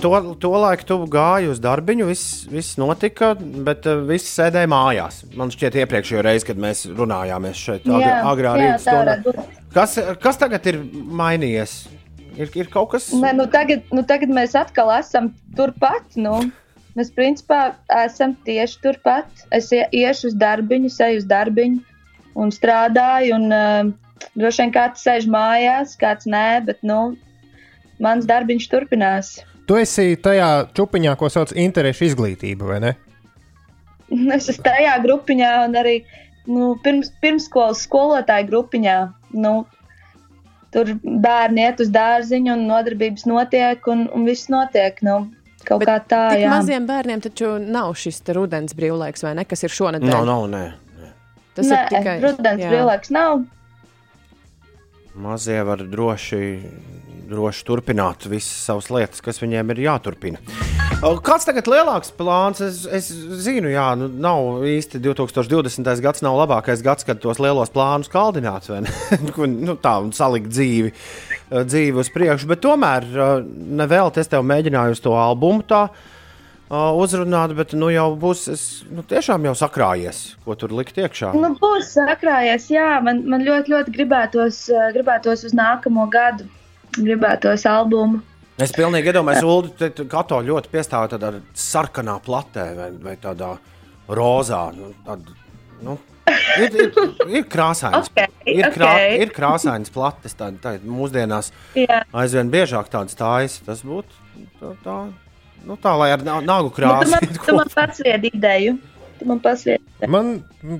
To, 0.00 0.12
to 0.40 0.50
laiku 0.54 0.86
tu 0.86 0.96
gāji 1.10 1.48
uz 1.50 1.58
darbiņu, 1.60 2.06
viss, 2.08 2.44
viss 2.48 2.76
notika, 2.80 3.32
bet 3.66 3.88
uh, 3.90 4.04
viss 4.06 4.30
sēdēja 4.38 4.70
mājās. 4.70 5.18
Man 5.36 5.50
šķiet, 5.52 5.80
iepriekšējā 5.82 6.22
reizē, 6.24 6.46
kad 6.52 6.62
mēs 6.62 6.84
runājāmies 6.94 7.58
šeit, 7.66 7.90
Jā, 7.90 8.20
agrā 8.30 8.54
jā, 8.54 8.62
rīta 8.62 8.78
tā 8.78 8.84
stundā. 8.86 9.02
varētu 9.02 9.34
būt. 9.34 9.60
Kas, 9.74 9.98
kas 10.22 10.38
tagad 10.40 10.70
ir 10.70 10.78
mainījies? 11.20 11.74
Ir, 12.34 12.50
ir 12.58 12.68
kaut 12.72 12.90
kas 12.94 13.08
Nē, 13.14 13.32
nu 13.38 13.46
tagad, 13.50 13.84
nu 13.94 14.02
tagad 14.06 14.32
mēs 14.34 14.56
atkal 14.58 14.90
esam 14.96 15.32
turpat. 15.58 16.16
Nu. 16.16 16.40
Mēs 16.98 17.10
principā 17.14 17.74
esam 18.04 18.36
tieši 18.46 18.80
turpat. 18.82 19.44
Es 19.54 19.70
ie- 19.74 19.86
iešu 20.04 20.30
uz 20.30 20.38
darbiņu, 20.38 20.90
eju 21.08 21.22
uz 21.22 21.28
darbiņu 21.30 21.80
un 22.38 22.50
strādāju. 22.54 23.34
Un, 23.38 23.46
uh, 23.52 24.28
droši 24.38 24.62
vien 24.64 24.74
kāds 24.74 25.02
sēž 25.06 25.26
mājās, 25.30 25.96
kāds 26.00 26.26
nē, 26.30 26.64
bet 26.66 26.82
nu, 26.86 27.16
mans 28.02 28.26
darbiņš 28.26 28.68
turpinās. 28.70 29.34
Tu 29.66 29.78
esi 29.80 30.14
tajā 30.20 30.68
čupiņā, 30.76 31.16
ko 31.16 31.30
sauc 31.32 31.54
par 31.54 31.60
interešu 31.62 32.10
izglītību, 32.10 32.68
vai 32.68 32.80
ne? 32.84 32.92
Es 34.36 34.50
esmu 34.52 34.66
tajā 34.66 34.98
grupiņā 35.02 35.52
un 35.64 35.78
arī 35.80 35.94
nu, 36.46 36.74
pirms, 36.84 37.10
pirmsskolas 37.22 37.86
skolotāju 37.86 38.50
grupiņā. 38.50 38.98
Nu, 39.34 39.64
tur 40.74 40.92
bērni 41.02 41.64
iet 41.64 41.80
uz 41.84 41.90
dārziņu, 41.94 42.52
un 42.58 42.66
nodarbības 42.68 43.26
notiek, 43.30 43.86
un, 43.90 44.06
un 44.14 44.28
viss 44.28 44.50
notiek. 44.52 44.98
Nu, 45.06 45.20
kaut 45.64 45.84
Bet 45.84 45.90
kā 45.90 45.98
tā, 46.10 46.22
jā. 46.40 46.50
maziem 46.52 46.86
bērniem 46.88 47.22
taču 47.24 47.56
nav 47.62 47.94
šis 47.98 48.20
rudens 48.36 48.76
brīvlaiks, 48.76 49.24
vai 49.24 49.36
ne? 49.38 49.46
Kas 49.48 49.64
ir 49.66 49.74
šonadēļ? 49.74 50.10
Nav, 50.12 50.26
nav, 50.28 50.48
nē. 50.52 50.64
Tas 51.54 51.68
Nē, 51.70 51.76
ir 51.76 51.92
tikai 51.92 52.14
rudens 52.22 52.62
jā. 52.64 52.70
brīvlaiks 52.72 53.12
nav. 53.14 53.44
Mazie 55.14 55.60
var 55.62 55.84
droši, 55.86 56.40
droši 57.28 57.64
turpināt 57.66 58.28
visas 58.28 58.64
savas 58.68 58.90
lietas, 58.92 59.22
kas 59.24 59.40
viņiem 59.42 59.74
ir 59.74 59.86
jāturpina. 59.88 60.40
Kāds 61.24 61.44
tagad 61.44 61.66
ir 61.66 61.74
lielāks 61.74 62.12
plāns? 62.16 62.62
Es, 62.64 62.84
es 62.88 63.10
zinu, 63.44 63.68
jā, 63.72 63.90
nu, 63.98 64.06
nav 64.08 64.64
īsti 64.68 65.00
2020. 65.04 65.90
gads, 66.04 66.22
nav 66.24 66.38
labākais 66.38 66.80
gads, 66.84 67.04
kad 67.04 67.20
tos 67.20 67.40
lielos 67.42 67.72
plānus 67.74 68.08
kaldināt, 68.12 68.70
vai 68.70 68.80
nu, 69.52 69.76
tā 69.80 69.98
un 70.00 70.14
salikt 70.16 70.48
dzīvi, 70.54 70.94
eh, 70.94 71.60
dzīvi 71.66 72.00
uz 72.00 72.10
priekšu. 72.14 72.48
Bet 72.48 72.64
tomēr 72.64 73.04
eh, 73.04 73.36
nevēl 73.82 74.14
es 74.16 74.32
tev 74.32 74.46
mēģināju 74.48 74.96
uz 74.96 75.04
to 75.04 75.12
albumu 75.18 75.66
tā 75.68 75.82
eh, 75.90 76.72
uzrunāt, 76.72 77.52
bet 77.58 77.76
nu 77.76 77.92
jau 77.92 78.08
būs 78.24 78.48
es, 78.54 78.66
nu, 78.88 79.04
tiešām 79.04 79.44
jau 79.50 79.56
sakrājies, 79.60 80.24
ko 80.46 80.56
tur 80.56 80.72
likt 80.72 81.04
iekšā. 81.04 81.34
Nu, 81.36 81.52
būs 81.60 81.92
sakrājies, 81.98 82.70
jā. 82.72 82.94
Man, 83.04 83.26
man 83.28 83.44
ļoti, 83.44 83.76
ļoti 83.76 83.98
gribētos, 83.98 84.66
gribētos 84.96 85.44
uz 85.50 85.56
nākamo 85.58 86.08
gadu. 86.12 86.48
Gribētos 86.98 87.64
albumu. 87.66 88.20
Es 88.62 88.70
pilnīgi 88.70 89.10
iedomājos, 89.10 89.42
Ulu, 89.42 89.70
tu 89.96 90.04
Kato 90.06 90.36
ļoti 90.46 90.70
piestāv 90.70 91.08
tādā 91.10 91.32
sarkanā 91.58 92.20
platē 92.22 92.68
vai, 92.78 92.90
vai 93.02 93.14
tādā 93.18 93.56
rozā. 94.08 94.60
Nu, 94.76 94.92
tād, 95.06 95.24
nu, 95.82 95.96
ir, 96.62 96.76
ir, 96.84 96.92
ir 97.40 97.48
krāsains. 97.50 98.06
Ok, 98.14 98.46
ir, 98.52 98.68
krā, 98.74 98.92
ok. 98.94 99.16
ir 99.24 99.32
krāsains 99.34 99.90
plates, 99.90 100.36
tā, 100.38 100.52
tā 100.62 100.76
mūsdienās 100.86 101.50
Jā. 101.74 102.02
aizvien 102.14 102.50
biežāk 102.52 102.92
tādas 102.92 103.16
stājas. 103.16 103.58
Tas 103.66 103.82
būtu 103.82 104.22
tā, 104.60 104.70
tā, 104.84 104.96
nu, 105.66 105.78
tā 105.82 105.96
lai 105.98 106.12
ar 106.14 106.22
na- 106.22 106.38
nagu 106.44 106.68
Nu, 106.68 106.70
tu 106.70 106.76
krāsu. 106.78 107.10
man, 107.10 107.26
tu 107.40 107.56
man 107.58 107.66
kopā. 107.72 107.86
pasviedi 107.88 108.30
ideju. 108.36 108.76
Man 109.24 109.40
pasviedi. 109.40 109.82
Man, 110.10 110.32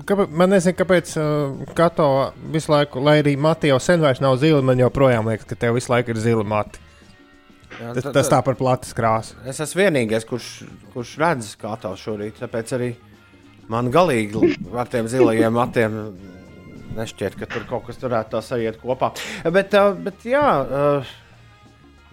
kāpēc, 0.05 0.29
man 0.37 0.51
nezinu, 0.53 0.77
kāpēc 0.77 1.13
uh, 1.17 1.73
Kato 1.77 2.07
visu 2.53 2.71
laiku, 2.73 3.01
lai 3.03 3.19
arī 3.23 3.33
Mati 3.41 3.71
jau 3.71 3.79
sen 3.81 4.03
vairs 4.03 4.21
nav 4.21 4.37
zila, 4.41 4.61
man 4.65 4.77
joprojām 4.81 5.25
liekas, 5.31 5.47
ka 5.49 5.57
tev 5.59 5.77
visu 5.79 5.91
laiku 5.93 6.13
ir 6.13 6.19
zila 6.21 6.43
mati. 6.45 6.79
Jā, 7.75 7.91
Tas, 7.97 8.03
tā- 8.05 8.13
tas 8.15 8.29
tā- 8.31 8.43
par 8.45 8.55
platas 8.55 8.93
krāsu. 8.95 9.33
Es 9.49 9.59
esmu 9.59 9.81
vienīgais, 9.81 10.23
kurš, 10.29 10.49
kurš 10.93 11.15
redz 11.19 11.55
Kato 11.59 11.91
šorīt. 11.99 12.37
Tāpēc 12.39 12.71
arī 12.77 12.91
man 13.67 13.89
galīgi 13.91 14.53
ar 14.77 14.87
tiem 14.93 15.09
zilajiem 15.11 15.51
matiem 15.57 15.97
nešķiet, 16.95 17.35
ka 17.39 17.45
tur 17.51 17.65
kaut 17.67 17.87
kas 17.89 17.97
varētu 17.99 18.29
tā 18.37 18.41
sajiet 18.45 18.77
kopā. 18.79 19.09
Bet, 19.51 19.73
uh, 19.75 19.91
bet 20.05 20.23
jā, 20.23 20.43
uh, 20.63 21.15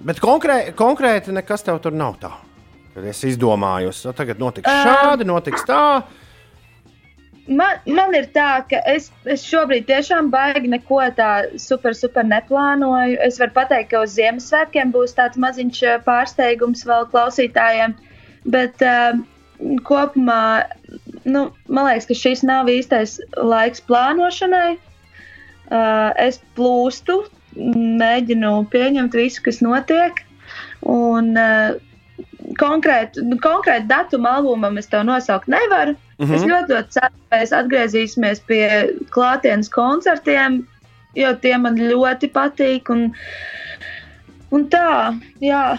bet 0.03 0.19
konkrē, 0.19 0.73
konkrēti 0.75 1.31
nekas 1.37 1.63
tev 1.63 1.79
tur 1.85 1.93
nav 1.95 2.17
tā. 2.25 2.33
Kad 2.95 3.05
es 3.09 3.23
izdomāju, 3.25 3.93
ka 4.03 4.13
tagad 4.19 4.39
notiks 4.43 4.69
šādi, 4.69 5.25
notiks 5.29 5.63
tā. 5.69 6.03
Man, 7.51 7.81
man 7.91 8.15
ir 8.15 8.29
tā, 8.31 8.63
ka 8.71 8.79
es, 8.87 9.09
es 9.27 9.43
šobrīd 9.43 9.89
tiešām 9.89 10.29
baigi 10.31 10.71
neko 10.71 11.01
tā 11.17 11.31
super, 11.59 11.97
super 11.99 12.27
neplānoju. 12.29 13.19
Es 13.27 13.41
varu 13.43 13.57
pateikt, 13.57 13.91
ka 13.91 14.05
uz 14.07 14.15
Ziemassvētkiem 14.15 14.93
būs 14.95 15.17
tāds 15.19 15.41
maziņš 15.43 15.83
eh, 15.83 15.99
pārsteigums 16.07 16.87
vēl 16.87 17.09
klausītājiem. 17.11 17.97
Bet 18.55 18.83
uh, 18.87 19.19
kopumā 19.87 20.69
nu, 21.27 21.49
man 21.67 21.89
liekas, 21.89 22.07
ka 22.11 22.19
šis 22.19 22.43
nav 22.47 22.71
īstais 22.71 23.19
laiks 23.35 23.83
plānošanai. 23.91 24.79
Uh, 25.73 26.11
es 26.21 26.39
plūstu, 26.57 27.25
mēģinu 27.57 28.55
pieņemt 28.71 29.15
visu, 29.19 29.43
kas 29.47 29.63
notiek. 29.65 30.23
Un, 30.87 31.35
uh, 31.35 31.75
konkrētu, 32.59 33.25
konkrētu 33.43 33.89
datumu 33.91 34.31
albumam 34.31 34.79
es 34.79 34.91
tev 34.91 35.07
nosaukt 35.09 35.51
nevaru. 35.51 35.97
Mm 36.23 36.29
Mhm. 36.29 36.35
-hmm. 36.35 36.37
Es 36.37 36.43
ļoti, 36.47 36.73
ļoti 36.77 36.89
ceru, 36.95 37.15
ka 37.31 37.37
mēs 37.37 37.53
atgriezīsimies 37.59 38.41
pie 38.47 38.67
klātienes 39.11 39.69
koncertiem, 39.75 40.61
jo 41.19 41.35
tie 41.43 41.57
man 41.59 41.75
ļoti 41.77 42.29
patīk. 42.33 42.91
Un, 42.95 43.13
un 44.53 44.69
tā, 44.71 45.19
jā. 45.41 45.79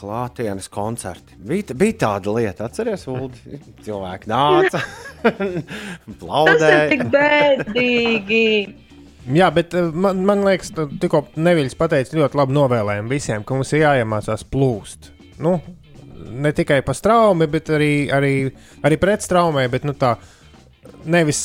Klātienes 0.00 0.66
koncerti. 0.68 1.36
Bija, 1.38 1.74
bija 1.74 1.92
tāda 1.92 2.34
lieta, 2.34 2.64
atcerieties, 2.66 3.06
Ulu. 3.08 3.30
Cilvēki 3.84 4.26
nāca, 4.28 4.80
Tas 5.22 5.40
ir 5.40 6.16
plaudēja. 6.20 6.88
tik 6.90 7.02
bēdīgi. 7.14 8.74
Jā, 9.32 9.48
bet 9.54 9.74
uh, 9.74 9.88
man, 9.94 10.20
man 10.26 10.44
liekas, 10.44 10.70
tikko 11.00 11.24
Neviļs 11.36 11.74
pateica 11.78 12.16
ļoti 12.18 12.34
labu 12.38 12.52
novēlējumu 12.52 13.08
visiem, 13.10 13.44
ka 13.44 13.54
mums 13.54 13.72
ir 13.72 13.80
jāiemācās 13.86 14.44
plūst. 14.50 15.10
Nu, 15.38 15.60
ne 16.16 16.52
tikai 16.56 16.80
pa 16.86 16.94
straumi, 16.96 17.48
bet 17.50 17.70
arī, 17.74 17.92
arī, 18.12 18.32
arī 18.86 18.98
pret 19.00 19.24
straumē, 19.24 19.66
bet 19.72 19.86
nu, 19.88 19.94
tā 19.96 20.16
nevis 21.06 21.40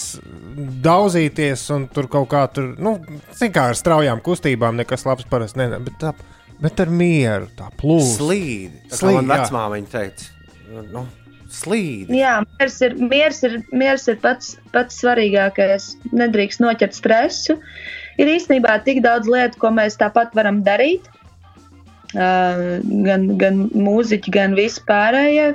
daudzīties 0.85 1.63
un 1.75 1.87
tur 1.93 2.09
kaut 2.11 2.29
kā 2.31 2.43
tur, 2.53 2.73
nu, 2.81 2.97
kā 3.41 3.71
ar 3.71 3.77
straujām 3.77 4.21
kustībām, 4.25 4.77
nekas 4.79 5.05
labs 5.07 5.27
parasti 5.29 5.61
ne, 5.61 5.79
bet, 5.85 5.97
tā, 6.01 6.13
bet 6.61 6.83
ar 6.83 6.91
mieru, 6.93 7.49
tā 7.57 7.71
plūst. 7.79 8.19
Slīdi. 8.21 8.85
Tā 8.91 9.01
kā 9.01 9.25
vecmāmiņa 9.33 9.91
teica. 9.95 10.29
Nu, 10.91 11.05
slīdi. 11.51 12.19
Jā, 12.21 12.39
miers 12.59 12.77
ir, 12.85 12.97
miers 13.11 13.41
ir, 13.47 13.57
miers 13.75 14.07
ir 14.11 14.19
pats, 14.23 14.55
pats 14.75 15.01
svarīgākais. 15.01 15.91
Nedrīkst 16.15 16.63
noķert 16.63 16.95
stresu. 16.97 17.57
Ir 18.21 18.29
īstenībā 18.31 18.77
tik 18.85 19.01
daudz 19.03 19.29
lietu, 19.31 19.59
ko 19.61 19.73
mēs 19.75 19.97
tāpat 19.99 20.35
varam 20.37 20.61
darīt. 20.65 21.09
Uh, 22.11 22.81
gan, 23.05 23.29
gan 23.39 23.65
mūziķi, 23.71 24.33
gan 24.35 24.55
vispārējie. 24.57 25.53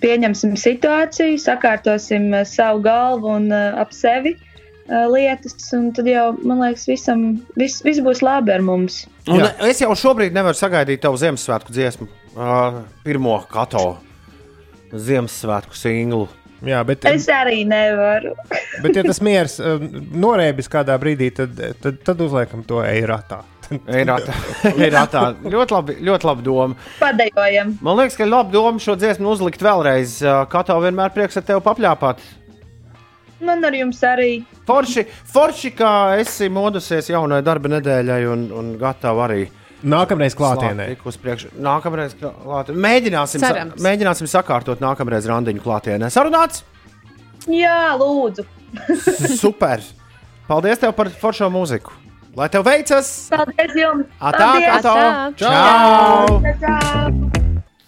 Pieņemsim 0.00 0.54
situāciju, 0.56 1.36
sakārtosim 1.42 2.30
uh, 2.32 2.44
savu 2.48 2.80
galvu 2.86 3.32
un 3.36 3.50
uh, 3.52 3.74
ap 3.82 3.92
sevi 3.92 4.36
lietas, 4.84 5.54
un 5.72 5.86
tad 5.96 6.04
jau, 6.04 6.26
man 6.44 6.58
liekas, 6.60 6.82
visam, 6.90 7.22
vis, 7.56 7.78
viss 7.86 8.02
būs 8.04 8.20
labi 8.20 8.52
ar 8.52 8.60
mums. 8.60 9.06
Un 9.32 9.40
es 9.64 9.80
jau 9.80 9.88
šobrīd 9.96 10.36
nevaru 10.36 10.58
sagaidīt 10.58 11.00
tavu 11.00 11.16
Ziemassvētku 11.16 11.72
dziesmu, 11.72 12.08
uh, 12.36 12.82
pirmo 13.00 13.38
kato 13.48 13.94
Ziemassvētku 14.92 15.76
singlu. 15.78 16.28
Jā, 16.64 16.82
bet, 16.84 17.04
Es 17.08 17.26
arī 17.32 17.62
nevaru. 17.68 18.34
bet 18.84 18.96
ja 18.96 19.02
tas 19.04 19.20
miers 19.24 19.56
uh, 19.60 19.80
norēbis 20.12 20.68
kādā 20.72 20.96
brīdī, 21.00 21.32
tad, 21.36 21.56
tad, 21.80 22.04
tad 22.04 22.20
uzliekam 22.24 22.62
to 22.68 22.84
eiratā. 23.70 24.34
Eiratā. 24.34 24.72
Eiratā. 24.86 25.24
ļoti, 25.42 25.74
labi, 25.76 25.96
ļoti 26.04 26.28
labi 26.30 26.46
doma. 26.46 26.78
Padējojam. 27.00 27.74
Man 27.84 27.98
liekas, 28.00 28.16
ka 28.20 28.28
labi 28.28 28.54
doma 28.54 28.82
šo 28.82 28.96
dziesmu 29.00 29.32
uzlikt 29.32 29.64
vēlreiz. 29.64 30.18
Uh, 30.24 30.44
Kato 30.50 30.76
vienmēr 30.84 31.12
prieks 31.14 31.40
ar 31.40 31.46
tevi 31.48 31.62
papļāpāt. 31.64 32.22
Man 33.44 33.64
ar 33.66 33.74
jums 33.76 34.00
arī. 34.06 34.30
Forši, 34.68 35.04
forši 35.34 35.74
kā 35.76 35.92
esi 36.22 36.48
modusies 36.52 37.10
jaunai 37.12 37.42
darba 37.44 37.72
nedēļai 37.74 38.22
un, 38.32 38.46
un 38.54 38.72
gatava 38.80 39.26
arī. 39.28 39.42
Nākamreiz 39.84 40.32
klātienē. 40.38 40.86
Nākamreiz 41.60 42.14
klātienē. 42.16 42.78
Mēģināsim, 42.86 43.42
sa 43.42 43.50
Cerams. 43.50 43.82
mēģināsim 43.84 44.30
sakārtot 44.30 44.80
nākamreiz 44.80 45.28
randiņu 45.28 45.60
klātienē. 45.60 46.08
Sarunāts! 46.14 46.62
Jā, 47.50 47.92
lūdzu. 48.00 48.46
Super! 49.36 49.84
Paldies 50.48 50.80
tev 50.80 50.96
par 50.96 51.12
foršo 51.20 51.50
mūziku! 51.52 52.03
Lai 52.34 52.48
tev 52.50 52.64
veicas! 52.66 53.08
Paldies 53.30 53.76
jums! 53.78 54.08
Atā! 54.18 54.48
Atā! 54.74 54.94
Čau! 55.38 56.40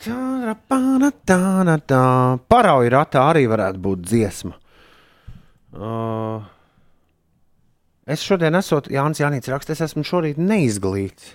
Tā, 0.06 0.18
Parauja 2.46 2.92
ratā 2.94 3.24
arī 3.32 3.42
varētu 3.50 3.82
būt 3.82 4.04
dziesma. 4.06 4.54
Uh, 5.74 6.46
es 8.06 8.22
šodien 8.22 8.54
esmu 8.54 8.86
Jānis 8.94 9.24
Janīts 9.24 9.50
raksts, 9.50 9.74
es 9.74 9.82
esmu 9.88 10.06
šorīt 10.06 10.38
neizglīts. 10.38 11.34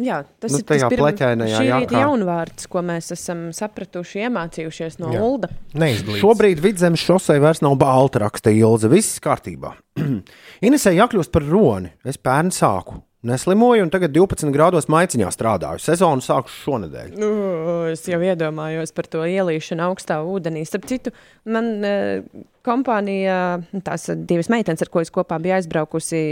Jā, 0.00 0.22
tas 0.40 0.54
Nu, 0.54 0.62
ir 0.62 0.64
tas 0.64 0.84
pleķainajā 0.88 1.58
šī 1.58 1.66
jakā. 1.68 1.80
rīta 1.82 1.98
jaunvārds, 2.00 2.64
ko 2.72 2.80
mēs 2.80 3.10
esam 3.12 3.42
sapratuši, 3.52 4.22
iemācījušies 4.24 4.96
no. 5.02 5.10
Ulda. 5.20 5.50
Šobrīd 6.16 6.62
vidzemes 6.64 7.02
šosei 7.04 7.36
vairs 7.42 7.60
nav 7.60 7.76
balta, 7.76 8.22
raksta 8.24 8.54
Ilze. 8.56 8.88
Viss 8.88 9.20
kārtībā. 9.20 9.74
Inesē 10.66 10.94
jākļūst 10.96 11.32
par 11.34 11.44
roni. 11.44 11.92
Es 12.08 12.16
pērn 12.16 12.48
sāku. 12.56 13.02
Neslimoju, 13.22 13.84
un 13.84 13.90
tagad 13.92 14.10
12 14.16 14.50
grādos 14.50 14.88
maiciņā 14.90 15.28
strādāju. 15.30 15.78
Sezonu 15.78 16.24
sāku 16.24 16.50
šonadēļ. 16.50 17.12
Nu, 17.20 17.28
es 17.92 18.02
jau 18.10 18.18
iedomājos 18.18 18.90
par 18.96 19.06
to 19.12 19.22
ielīšanu 19.28 19.84
augstā 19.84 20.16
ūdenī. 20.26 20.64
Starp 20.66 20.88
citu, 20.90 21.12
man 21.46 21.68
eh, 21.86 22.24
kompānija, 22.66 23.38
tās 23.86 24.08
divas 24.28 24.50
meitenes, 24.52 24.82
ar 24.84 24.92
ko 24.92 25.02
es 25.04 25.12
kopā 25.14 25.38
biju 25.42 25.56
aizbraukusi 25.58 26.22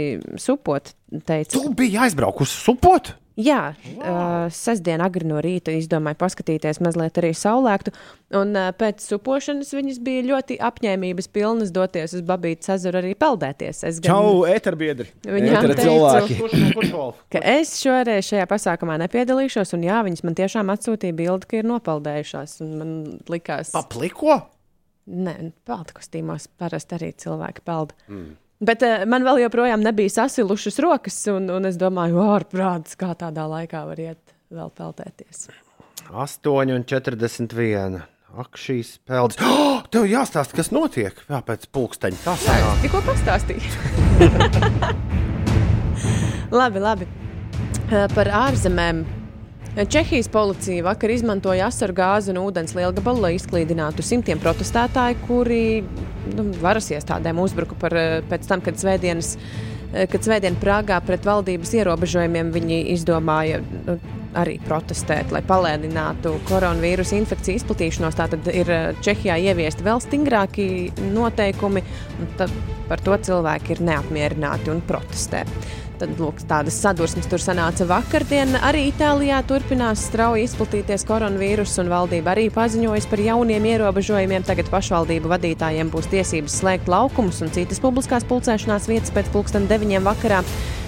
supot, 0.41 0.93
teica, 1.25 1.53
Tu 1.57 1.73
biji 1.77 1.99
aizbraukusi 2.07 2.63
supot? 2.67 3.15
Jā, 3.39 3.71
uh, 3.95 4.51
sestdien 4.51 4.99
agri 5.01 5.23
no 5.23 5.39
rīta 5.41 5.71
izdomāju 5.71 6.17
paskatīties 6.19 6.81
mazliet 6.83 7.15
arī 7.21 7.31
saulēktu, 7.37 7.93
un 8.35 8.51
uh, 8.59 8.73
pēc 8.75 9.05
supošanas 9.07 9.71
viņas 9.71 10.01
bija 10.03 10.25
ļoti 10.27 10.57
apņēmības 10.59 11.29
pilnas 11.31 11.71
doties 11.71 12.17
uz 12.17 12.25
Babītas 12.27 12.73
ezeru 12.75 12.99
arī 12.99 13.13
peldēties. 13.15 13.81
Es 13.87 14.01
Čau, 14.03 14.43
eterbiedri! 14.51 15.07
Viņām 15.23 15.71
teicu, 15.71 15.87
cilvēki! 15.87 17.09
ka 17.31 17.43
es 17.55 17.77
šoreiz 17.79 18.27
šajā 18.27 18.47
pasākumā 18.51 18.99
nepiedalīšos, 19.05 19.77
un 19.79 19.87
jā, 19.87 20.03
viņas 20.09 20.25
man 20.27 20.35
tiešām 20.37 20.75
atsūtīja 20.75 21.15
bildi, 21.23 21.47
ka 21.47 21.61
ir 21.61 21.71
nopeldējušās, 21.71 22.59
un 22.65 22.75
man 22.81 22.97
likās... 23.31 23.71
Papliko? 23.77 24.41
Nē, 25.11 25.33
peldu 25.67 25.97
kostīmos 25.97 26.47
parasti 26.61 26.95
arī 26.97 27.11
cilvēki 27.19 27.65
peld. 27.67 27.91
Mm. 28.07 28.29
Bet 28.61 28.85
uh, 28.85 29.01
man 29.09 29.25
vēl 29.25 29.41
joprojām 29.43 29.81
nebija 29.83 30.13
sasilušas 30.13 30.77
rokas, 30.83 31.17
un, 31.33 31.49
un 31.51 31.65
es 31.67 31.79
domāju, 31.81 32.21
ārprāts, 32.35 32.95
kā 32.99 33.11
tādā 33.17 33.47
laikā 33.49 33.83
var 33.89 34.01
iet 34.01 34.35
vēl 34.53 34.71
peldēties. 34.77 35.47
8,41. 36.11 38.01
Ak, 38.31 38.55
šīs 38.55 38.93
peldas. 39.03 39.35
Oh, 39.43 39.81
tev 39.91 40.05
jāstāsta, 40.07 40.55
kas 40.55 40.69
notiek 40.71 41.17
Jā, 41.27 41.41
pēc 41.43 41.65
pulksteņa. 41.75 42.19
Tā 42.23 42.35
sanāk. 42.39 42.77
Tikko 42.85 43.01
pastāstīju. 43.03 43.71
labi, 46.61 46.79
labi. 46.79 47.09
Eh, 47.91 48.07
Par 48.15 48.31
ārzemēm. 48.45 49.03
Čehijas 49.71 50.27
policija 50.27 50.83
vakar 50.83 51.13
izmantoja 51.13 51.69
asaru 51.71 51.93
gāzi 51.95 52.33
un 52.33 52.41
ūdens 52.41 52.73
lielgabalu, 52.75 53.21
lai 53.23 53.29
izklīdinātu 53.37 54.03
simtiem 54.03 54.39
protestētāju, 54.43 55.21
kuri 55.29 55.61
nu, 56.35 56.49
varas 56.59 56.89
iestādēm 56.91 57.39
uzbruka 57.39 57.77
par, 57.79 57.95
eh, 57.95 58.19
pēc 58.29 58.49
tam, 58.49 58.59
kad 58.61 58.75
svētdienas, 58.75 59.37
eh, 59.93 60.07
kad 60.11 60.19
svētdien 60.19 60.59
Prāgā 60.59 60.99
pret 61.05 61.23
valdības 61.23 61.71
ierobežojumiem 61.71 62.51
viņi 62.51 62.81
izdomāja 62.91 63.63
nu, 63.87 63.97
arī 64.35 64.59
protestēt, 64.59 65.31
lai 65.31 65.41
palēninātu 65.41 66.35
koronavīrusa 66.49 67.15
infekciju 67.15 67.55
izplatīšanos. 67.55 68.19
Tātad 68.19 68.53
ir 68.53 68.69
eh, 68.69 68.93
Čehijā 68.99 69.39
ieviesti 69.39 69.87
vēl 69.87 70.03
stingrāki 70.03 70.91
noteikumi, 71.13 71.83
un 72.19 72.27
par 72.89 72.99
to 72.99 73.11
cilvēki 73.11 73.71
ir 73.71 73.77
neapmierināti 73.77 74.67
un 74.67 74.81
protestē. 74.81 75.45
Tad, 76.01 76.15
lūk, 76.17 76.39
tādas 76.49 76.79
sadursmes 76.81 77.27
tur 77.29 77.37
sanāca 77.37 77.85
vakardien. 77.85 78.55
Arī 78.65 78.87
Itālijā 78.89 79.37
turpinās 79.45 80.07
strauji 80.07 80.47
izplatīties 80.47 81.05
koronavīruss, 81.05 81.77
un 81.83 81.91
valdība 81.93 82.31
arī 82.33 82.47
paziņojas 82.55 83.05
par 83.11 83.21
jauniem 83.21 83.67
ierobežojumiem. 83.75 84.41
Tagad 84.47 84.71
pašvaldību 84.73 85.29
vadītājiem 85.29 85.91
būs 85.93 86.09
tiesības 86.09 86.57
slēgt 86.63 86.89
laukumus 86.89 87.43
un 87.45 87.53
citas 87.53 87.83
publiskās 87.83 88.25
pulcēšanās 88.25 88.89
vietas 88.89 89.13
pēc 89.13 89.29
pulksten 89.29 89.69
deviņiem 89.69 90.09
vakarā. 90.09 90.41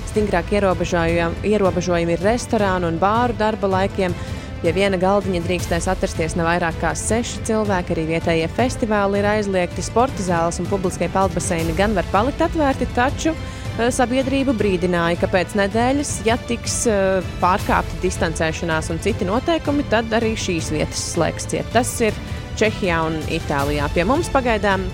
Stingrāk 0.09 0.49
ierobežojumi, 0.57 1.45
ierobežojumi 1.53 2.17
ir 2.17 2.25
restorānu 2.25 2.89
un 2.89 2.97
bāru 2.97 3.37
darba 3.37 3.69
laikiem. 3.77 4.17
Pie 4.63 4.73
viena 4.73 4.97
galdiņa 4.97 5.45
drīkstēs 5.45 5.91
atrasties 5.93 6.39
ne 6.39 6.47
vairāk 6.47 6.81
kā 6.81 6.97
seši 6.97 7.45
cilvēki. 7.51 7.93
Arī 7.93 8.11
vietējie 8.15 8.53
festivāli 8.57 9.21
ir 9.21 9.29
aizliegti. 9.37 9.85
Sporta 9.85 10.25
zāles 10.25 10.57
un 10.63 10.73
publiskie 10.73 11.11
peldbaseini 11.13 11.77
gan 11.77 11.93
var 11.93 12.09
palikt 12.15 12.41
atvērti, 12.41 12.89
taču 12.97 13.37
eh, 13.79 13.89
sabiedrība 13.93 14.55
brīdināja, 14.57 15.19
ka 15.21 15.29
pēc 15.31 15.55
nedēļas, 15.59 16.13
ja 16.27 16.37
tiks 16.49 16.83
eh, 16.91 17.31
pārkāpta 17.43 18.01
distancēšanās 18.03 18.91
un 18.93 19.01
citi 19.03 19.27
noteikumi, 19.29 19.87
tad 19.93 20.13
arī 20.13 20.33
šīs 20.39 20.73
vietas 20.75 21.07
slēgs 21.13 21.49
ciet. 21.53 21.69
Tas 21.75 21.95
ir 22.05 22.17
Čehijā 22.59 22.99
un 23.07 23.17
Itālijā. 23.33 23.87
Pie 23.95 24.05
mums 24.05 24.29
pagaidām 24.33 24.85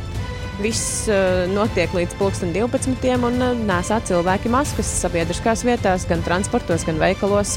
Viss 0.60 1.06
uh, 1.08 1.46
notiek 1.48 1.94
līdz 1.96 2.18
12. 2.20 3.06
un 3.24 3.38
nesā 3.64 4.02
cilvēki 4.04 4.52
maskas 4.52 4.90
sabiedriskās 5.06 5.64
vietās, 5.64 6.04
gan 6.04 6.20
transportos, 6.26 6.84
gan 6.84 7.00
veikalos, 7.00 7.54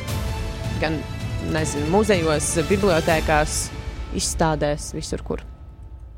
gan 0.78 1.00
nezinu, 1.50 1.88
muzejos, 1.90 2.52
bibliotekās, 2.70 3.72
izstādēs, 4.14 4.92
visur, 4.94 5.26
kur. 5.26 5.42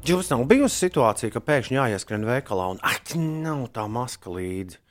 Jums 0.05 0.29
nav 0.29 0.45
bijusi 0.45 0.85
situācija, 0.85 1.33
ka 1.33 1.41
pēkšņi 1.41 1.79
jāieskrien 1.79 2.29
veikalā 2.29 2.69
un 2.75 2.85
ak, 2.85 3.17
nav 3.17 3.71
tā 3.73 3.89
maska 3.89 4.29
līdzi. 4.29 4.84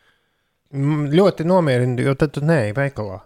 Mm, 0.74 1.12
Ļoti 1.14 1.46
nomierina, 1.46 2.02
jo 2.02 2.16
tad 2.18 2.32
tu 2.34 2.42
neej 2.46 2.74
veikalā. 2.78 3.20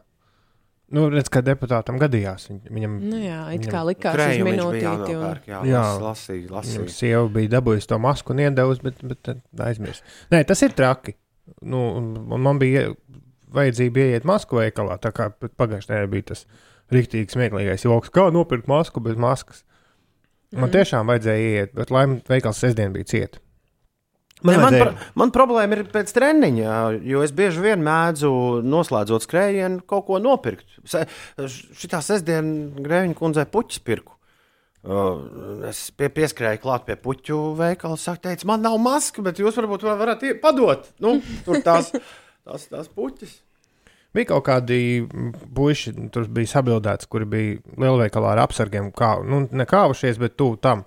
Nu, 0.95 1.09
redz, 1.11 1.27
kā 1.31 1.41
deputātam 1.43 1.97
gadījās. 1.99 2.45
Viņ, 2.47 2.59
viņam, 2.71 2.93
Nu 3.11 3.17
jā, 3.19 3.39
it 3.57 3.65
kā 3.67 3.81
likās 3.87 4.13
uz 4.15 4.19
Krējumiņš 4.21 4.45
bija 4.45 4.53
minūtīti. 4.55 4.85
Un... 4.87 5.01
jānopērk, 5.11 5.47
Jā, 5.51 5.57
Jā. 5.67 5.71
jā. 5.73 5.81
lasīju, 6.03 6.61
Viņam 6.63 6.85
sieva 6.95 7.23
bija 7.37 7.51
dabūjusi 7.57 7.89
to 7.91 7.97
masku 7.99 8.31
un 8.35 8.39
iedevusi, 8.45 8.83
bet, 8.85 9.01
bet 9.03 9.19
tad 9.27 9.41
aizmirst. 9.67 10.05
Nē, 10.31 10.45
tas 10.47 10.63
ir 10.63 10.75
traki. 10.77 11.15
Nu, 11.67 11.81
man 12.39 12.59
bija 12.59 12.85
vajadzība 13.55 14.05
ieiet 14.05 14.27
masku 14.27 14.59
veikalā. 14.61 14.95
Tā 15.03 15.11
kā 15.15 15.27
pagājušajā 15.35 15.91
nedēļā 15.91 16.11
bija 16.15 16.29
tas 16.31 16.45
rīktīgs, 16.95 17.35
smieklīgais 17.35 17.83
joks, 17.83 18.11
kā 18.15 18.29
nopirkt 18.31 18.67
masku 18.71 19.03
bez 19.03 19.19
maskas. 19.19 19.63
Man 20.55 20.69
Mhm. 20.69 20.75
tiešām 20.77 21.07
vajadzēja 21.11 21.47
ieiet, 21.51 21.73
bet 21.75 21.91
laimīgi 21.91 22.23
veikals 22.31 22.59
sestdien 22.63 22.93
bija 22.95 23.03
cieta. 23.11 23.39
Man, 24.45 24.59
man, 24.61 24.76
pro, 24.77 24.91
man 25.18 25.31
problēma 25.34 25.80
ir 25.80 25.88
pēc 25.89 26.11
treniņa, 26.14 26.73
jo 27.09 27.23
es 27.26 27.31
bieži 27.34 27.64
vien 27.64 27.81
mēdzu, 27.81 28.30
noslēdzot 28.69 29.26
skrējienu, 29.26 29.80
kaut 29.89 30.05
ko 30.05 30.19
nopirkt. 30.22 30.68
Se- 30.85 31.07
Šitā 31.73 32.03
sestdienā 32.05 32.84
Grēviņa 32.85 33.18
kundzei 33.18 33.47
puķis 33.49 33.81
pirku. 33.81 34.14
Uh, 34.88 35.65
es 35.68 35.88
pie, 35.97 36.07
pieskrēju 36.14 36.61
klāt 36.64 36.85
pie 36.85 36.95
puķu 37.01 37.39
veikala. 37.57 37.97
Saka, 37.99 38.30
teica, 38.30 38.45
man 38.47 38.61
nav 38.64 38.77
maska, 38.80 39.23
bet 39.26 39.41
jūs 39.41 39.57
varbūt 39.57 39.84
var- 39.84 39.97
varat 39.99 40.22
padot. 40.39 40.85
Nu, 41.03 41.18
tur 41.43 41.57
tās, 41.65 41.89
tās, 42.45 42.68
tās 42.69 42.88
puķis. 42.93 43.34
Bija 44.15 44.30
kaut 44.30 44.45
kādi 44.47 44.77
puiši, 45.57 45.95
tur 46.14 46.30
bija 46.31 46.53
sabildēts, 46.53 47.09
kuri 47.09 47.26
bija 47.27 47.57
lielveikalā 47.76 48.35
ar 48.38 48.43
apsargiem, 48.45 48.93
kā, 48.95 49.18
nu, 49.26 49.41
nekāvušies, 49.49 50.22
bet 50.22 50.38
tuvu 50.39 50.61
tam. 50.61 50.85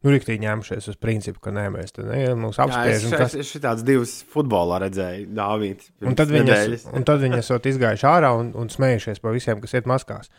Nu, 0.00 0.08
rīktīgi 0.14 0.40
ņēmušies 0.40 0.86
uz 0.88 0.96
principu, 0.96 1.42
ka 1.44 1.52
nē, 1.52 1.66
mēs 1.74 1.92
te 1.92 2.04
neejam, 2.06 2.46
un 2.48 2.54
kas- 2.56 3.34
es, 3.34 3.34
es 3.42 3.50
šitāds 3.52 3.82
divas 3.84 4.14
futbolā 4.32 4.78
redzēju, 4.86 5.26
Dāvīt. 5.36 5.90
Un 6.00 6.16
tad 6.16 6.32
viņi, 6.32 6.54
un 6.96 7.04
tad 7.04 7.20
viņi 7.20 7.36
esat 7.42 7.68
izgājuši 7.68 8.06
ārā 8.08 8.30
un, 8.38 8.54
un 8.56 8.72
smējušies 8.72 9.20
par 9.20 9.36
visiem, 9.36 9.60
kas 9.60 9.76
iet 9.76 9.90
maskās. 9.90 10.32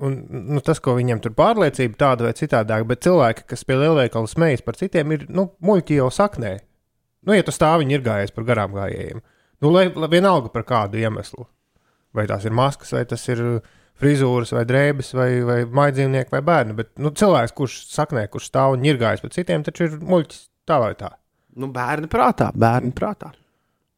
Un, 0.00 0.16
nu, 0.28 0.60
tas, 0.64 0.80
ko 0.80 0.94
viņiem 0.96 1.20
tur 1.24 1.32
pārliecība 1.36 1.96
tāda 2.00 2.26
vai 2.28 2.32
citādāk, 2.36 2.84
bet 2.88 3.04
cilvēki, 3.04 3.46
kas 3.52 3.64
pie 3.64 3.76
lielveikala 3.80 4.28
smējas 4.28 4.64
par 4.64 4.76
citiem, 4.80 5.12
ir 5.12 5.26
nu, 5.32 5.50
muļķi 5.64 6.00
jau 6.00 6.08
saknē. 6.12 6.56
Nu, 7.28 7.36
ja 7.36 7.44
tu 7.44 7.52
stāvi, 7.52 7.84
viņi 7.84 7.96
ir 7.98 8.04
gājis 8.08 8.32
par 8.36 8.44
garām 8.48 8.76
gājējiem. 8.76 9.22
Nu, 9.64 9.72
lai, 9.72 9.86
lai 9.92 10.08
vienalga 10.12 10.52
par 10.52 10.64
kādu 10.68 11.00
iemeslu. 11.00 11.46
Vai 12.16 12.24
tās 12.28 12.44
ir 12.48 12.52
maskas, 12.56 12.92
vai 12.96 13.04
tas 13.08 13.24
ir 13.32 13.40
uh, 13.44 13.72
frizūras, 14.00 14.52
vai 14.56 14.64
drēbes, 14.68 15.12
vai, 15.16 15.28
vai 15.46 15.58
maidzīvnieki, 15.78 16.32
vai 16.34 16.42
bērni. 16.44 16.76
Bet 16.78 16.92
nu, 17.02 17.12
cilvēks, 17.16 17.54
kurš 17.56 17.78
saknē, 17.92 18.26
kurš 18.32 18.50
stāv 18.50 18.76
un 18.76 18.84
ir 18.86 19.00
gājis 19.00 19.24
par 19.24 19.32
citiem, 19.34 19.64
taču 19.66 19.88
ir 19.88 19.96
muļķis 20.02 20.42
tā 20.68 20.80
vai 20.82 20.92
tā. 20.98 21.14
Nu, 21.56 21.70
bērni 21.72 22.10
prātā, 22.12 22.50
bērni 22.52 22.92
prātā. 22.96 23.32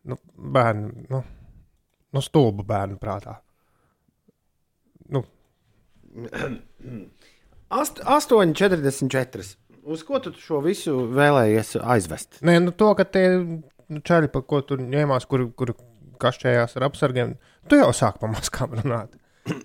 Nu, 0.08 0.18
bērni, 0.38 1.06
nu, 1.10 1.22
nu 2.14 2.22
stulbu 2.24 2.66
bērnu 2.68 2.98
prātā. 3.02 3.38
Nu, 5.14 5.24
8,44. 7.68 9.56
Uz 9.88 10.02
ko 10.04 10.18
tu 10.20 10.32
šo 10.36 10.60
visu 10.64 10.94
vēlējies 11.16 11.76
aizvest? 11.80 12.40
Nē, 12.44 12.58
nu 12.64 12.72
to, 12.76 12.90
ka 12.96 13.04
tie 13.08 13.26
nu, 13.40 14.00
čaļi, 14.04 14.30
par 14.32 14.44
ko 14.48 14.60
tur 14.64 14.80
ņēmās, 14.84 15.26
kur, 15.28 15.46
kur 15.56 15.72
kašķējās 16.20 16.76
ar 16.76 16.88
apsargiem, 16.88 17.34
tu 17.68 17.78
jau 17.80 17.90
sāk 17.96 18.20
pa 18.20 18.30
maskām 18.30 18.76
runāt. 18.80 19.16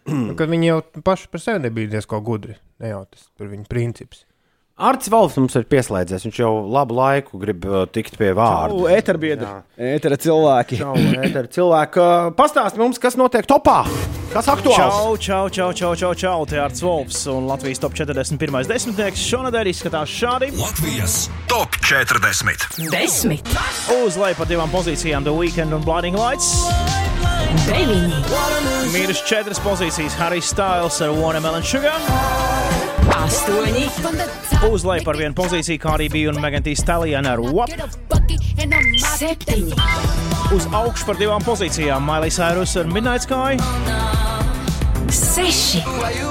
Nu, 0.09 0.35
kad 0.39 0.51
viņi 0.51 0.69
jau 0.69 0.81
paši 1.05 1.31
par 1.31 1.43
sevi 1.43 1.65
nebija 1.65 1.95
diezgan 1.97 2.23
gudri. 2.25 2.59
Ne 2.83 2.93
jau 2.93 3.03
tas 3.09 3.27
ir 3.41 3.51
viņu 3.51 3.67
princips. 3.71 4.25
Arts 4.73 5.05
Valsts 5.13 5.37
mums 5.37 5.53
ir 5.53 5.67
pieslēdzies. 5.69 6.23
Viņš 6.25 6.37
jau 6.41 6.49
labu 6.73 6.95
laiku 6.97 7.37
grib 7.37 7.65
uh, 7.69 7.83
tikt 7.85 8.15
pie 8.17 8.31
vārda. 8.33 8.73
Čau, 8.73 8.87
eterbiedri! 8.89 9.49
Etera 9.77 10.17
cilvēki! 10.17 10.79
Čau, 10.81 10.95
ēter, 10.97 11.49
cilvēki, 11.53 12.01
uh, 12.01 12.31
pastāsti 12.37 12.81
mums, 12.81 12.97
kas 13.01 13.17
notiek 13.19 13.45
topā. 13.49 13.83
Kas 14.33 14.49
aktuāls? 14.49 14.79
Čau, 14.81 15.13
čau, 15.21 15.43
čau, 15.53 15.69
čau, 15.77 15.93
čau, 15.93 16.13
čau. 16.17 16.39
Te 16.49 16.57
ir 16.57 16.73
Wolfs 16.81 17.21
un 17.29 17.45
Latvijas 17.45 17.83
top 17.83 17.93
41. 17.93 18.65
desmitnieks. 18.65 19.27
Šonadēļ 19.29 19.69
izskatās 19.69 20.09
šādi. 20.09 20.49
Latvijas 20.57 21.27
top 21.51 21.77
40. 21.85 22.89
Desmit, 22.89 23.53
Uz 24.01 24.17
leju 24.17 24.41
par 24.41 24.49
divām 24.49 24.73
pozīcijām 24.73 25.29
The 25.29 25.37
Weekend 25.37 25.77
un 25.77 25.85
Blinding 25.85 26.17
Lights. 26.17 26.49
Deviņi, 27.67 28.21
Mīnus 28.93 29.23
četras 29.27 29.59
pozīcijas 29.63 30.15
Harry 30.19 30.41
Styles 30.43 30.99
ar 31.01 31.09
Watermelon 31.17 31.63
Sugar. 31.65 31.99
astoņi, 33.23 33.87
Uz 34.71 34.85
leju 34.87 35.03
par 35.03 35.17
vienu 35.19 35.33
pozīciju 35.35 35.79
Cardi 35.81 36.09
B 36.09 36.25
un 36.29 36.39
Megan 36.41 36.63
Thee 36.63 36.75
Stallion 36.75 37.25
ar 37.27 37.39
WAP. 37.39 37.69
septiņi, 39.17 39.73
Uz 40.55 40.67
augšu 40.71 41.05
par 41.05 41.15
divām 41.15 41.43
pozīcijām 41.43 42.03
Miley 42.05 42.31
Cyrus 42.31 42.75
ar 42.77 42.85
Midnight 42.85 43.23
Sky. 43.23 43.57
seši, 45.13 45.83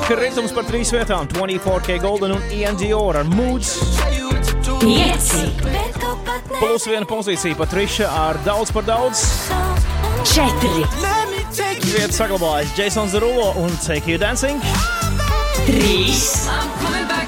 Kritums 0.09 0.53
par 0.53 0.65
trīs 0.65 0.91
vietām 0.93 1.29
24K 1.29 1.99
Golden 2.01 2.33
un 2.33 2.43
Ian 2.51 2.77
Dior 2.77 3.17
ar 3.17 3.25
Moods. 3.25 3.77
Pieci. 4.83 5.53
Plus 6.59 6.87
viena 6.87 7.07
pozīcija 7.07 7.55
Patriša 7.57 8.09
ar 8.29 8.39
daudz 8.45 8.73
par 8.73 8.83
daudz. 8.83 9.23
Četri. 10.23 10.85
Vietas 11.83 12.17
saglabājas 12.17 12.71
Jasons 12.79 13.13
Derulo 13.13 13.53
un 13.59 13.71
Take 13.83 14.11
You 14.11 14.19
Dancing. 14.19 14.61
Trīs. 15.67 16.47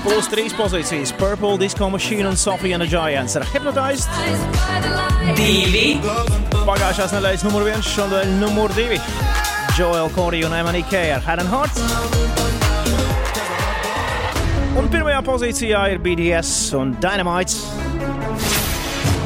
Plus 0.04 0.28
trīs 0.30 0.54
pozīcijas 0.54 1.12
Purple, 1.18 1.58
Disco 1.58 1.88
Machine 1.90 2.28
un 2.28 2.38
Sofija 2.38 2.78
and 2.78 2.84
the 2.84 2.90
Giants 2.90 3.34
ar 3.36 3.44
Hypnotized. 3.50 4.10
Divi. 5.34 5.98
Pagājušās 6.54 7.14
nedēļas 7.16 7.44
numur 7.48 7.66
viens, 7.66 7.88
šodien 7.88 8.38
numur 8.38 8.74
divi. 8.78 9.00
Joel 9.78 10.10
Corey 10.14 10.44
un 10.46 10.54
K 10.90 11.02
ar 11.16 11.24
Head 11.26 11.42
and 11.42 11.50
Heart. 11.50 11.80
Un 14.78 14.86
pirmajā 14.90 15.22
pozīcijā 15.26 15.88
ir 15.94 15.98
BDS 16.02 16.74
un 16.78 16.94
Dynamite. 17.02 17.58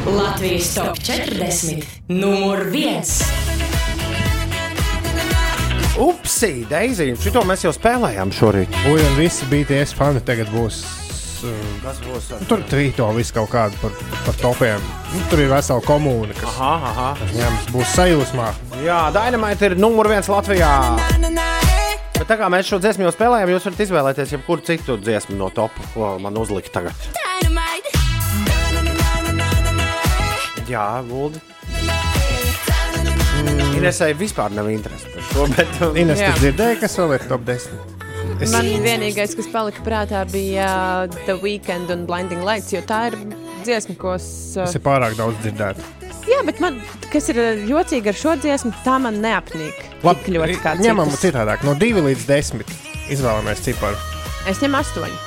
Latvijas 0.08 0.72
top 0.74 0.96
40. 1.04 1.84
Numur 2.08 2.64
viens. 2.72 3.18
Upsi, 5.98 6.62
Deizija, 6.70 7.16
šito 7.18 7.40
mēs 7.48 7.64
jau 7.66 7.72
spēlējām 7.74 8.30
šorīt. 8.34 8.74
Ui, 8.86 9.00
un 9.02 9.16
visi 9.18 9.46
BTS 9.50 9.96
fani 9.98 10.20
tagad 10.22 10.50
būs. 10.54 10.76
uh, 11.42 11.56
Kas 11.82 11.98
būs? 12.04 12.28
nu, 12.38 12.46
Tur 12.50 12.62
tvīto 12.70 13.08
visu 13.16 13.34
kaut 13.34 13.50
kādu 13.50 13.74
par, 13.82 13.96
par 14.26 14.38
topiem. 14.38 14.84
Nu, 15.14 15.24
tur 15.30 15.42
ir 15.42 15.50
vesela 15.50 15.82
komūna, 15.82 16.36
kas 16.38 16.54
Aha, 16.54 16.92
aha. 16.92 17.08
ņems, 17.34 17.66
būs 17.74 17.96
sajūsmā. 17.98 18.46
Jā, 18.86 19.00
Dynamite 19.16 19.72
ir 19.72 19.76
numur 19.80 20.06
viens 20.12 20.30
Latvijā. 20.30 20.70
Bet 22.18 22.26
tā 22.30 22.38
kā 22.38 22.46
mēs 22.50 22.66
šo 22.70 22.78
dziesmu 22.82 23.06
jau 23.08 23.14
spēlējām, 23.14 23.50
jūs 23.56 23.66
varat 23.66 23.82
izvēlēties 23.86 24.32
jebkuru 24.36 24.64
citu 24.66 24.96
dziesmu 25.02 25.36
no 25.38 25.50
topa, 25.54 25.82
ko 25.94 26.14
man 26.22 26.38
uzlikt 26.38 26.70
tagad. 26.74 26.94
Jā, 30.68 30.88
Guldi. 31.08 31.40
Inesai 33.78 34.12
vispār 34.18 34.52
nav 34.56 34.68
interesi 34.72 35.10
par 35.14 35.26
šo, 35.30 35.46
bet. 35.56 35.78
Ines, 36.02 36.20
Jā. 36.22 36.32
tu 36.34 36.44
dzirdēji, 36.46 36.80
kas 36.82 36.96
vēl 36.98 37.14
ir 37.18 37.26
top 37.30 37.44
10? 37.48 37.78
Es- 38.42 38.52
Man 38.52 38.66
vienīgais, 38.84 39.34
kas 39.38 39.46
palika 39.52 39.82
prātā, 39.86 40.24
bija 40.30 40.66
uh, 41.08 41.20
The 41.26 41.38
Weekend 41.42 41.90
un 41.94 42.04
Blinding 42.06 42.42
Lights, 42.46 42.72
jo 42.74 42.82
tā 42.86 43.06
ir 43.12 43.16
dziesma, 43.64 43.96
ko 43.98 44.14
es. 44.18 44.26
uh, 44.58 44.66
ir 44.68 44.82
pārāk 44.84 45.16
daudz 45.18 45.38
dzirdēt. 45.44 45.80
Jā, 46.28 46.42
bet 46.44 46.60
man, 46.60 46.76
kas 47.12 47.30
ir 47.32 47.38
uh, 47.40 47.62
jocīgi 47.70 48.12
ar 48.12 48.18
šo 48.18 48.34
dziesmu, 48.42 48.74
tā 48.84 48.98
man 49.00 49.22
neapnīk. 49.24 49.80
Tik 50.04 50.28
ļoti 50.34 50.58
kā 50.62 50.74
ņemam 50.82 51.08
citas. 51.14 51.24
citādāk. 51.24 51.64
No 51.66 51.74
2 51.78 52.04
līdz 52.10 52.26
10 52.28 52.76
izvēlamies 53.14 53.64
ciparu. 53.64 53.96
Es 54.48 54.60
ņemu 54.62 54.78
astoņu. 54.82 55.18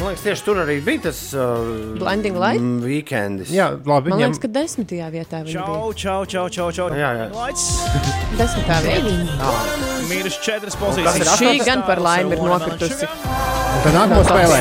Man 0.00 0.08
liekas, 0.14 0.22
tieši 0.24 0.44
tur 0.46 0.56
arī 0.62 0.78
bija 0.84 1.02
tas 1.10 1.18
uh, 1.36 1.58
Blinding 2.00 2.38
Light? 2.40 2.62
mm, 2.62 2.78
weekends. 2.88 3.50
Jā, 3.52 3.66
labi. 3.84 4.08
Man 4.14 4.22
ņem- 4.22 4.30
liekas, 4.30 4.40
ka 4.40 4.48
desmitajā 4.54 5.08
vietā 5.12 5.40
viņa 5.44 5.52
Čau, 5.60 5.92
čau, 5.92 6.20
čau, 6.24 6.46
čau, 6.48 6.68
čau. 6.72 6.86
Jā, 6.96 7.10
jā. 7.18 7.26
Lights. 7.36 7.66
bija. 7.92 8.14
Desmitā 8.40 8.78
vietā. 8.86 9.50
Mīnus 10.08 10.38
četras 10.42 10.78
pozīcijas. 10.80 11.34
Šī 11.36 11.52
gan 11.68 11.84
par 11.86 12.00
laimi 12.00 12.32
ir 12.32 12.40
nokritusi. 12.48 13.04
Un 13.10 13.84
Tad 13.84 13.92
nākamā 13.98 14.22
spēlē. 14.24 14.60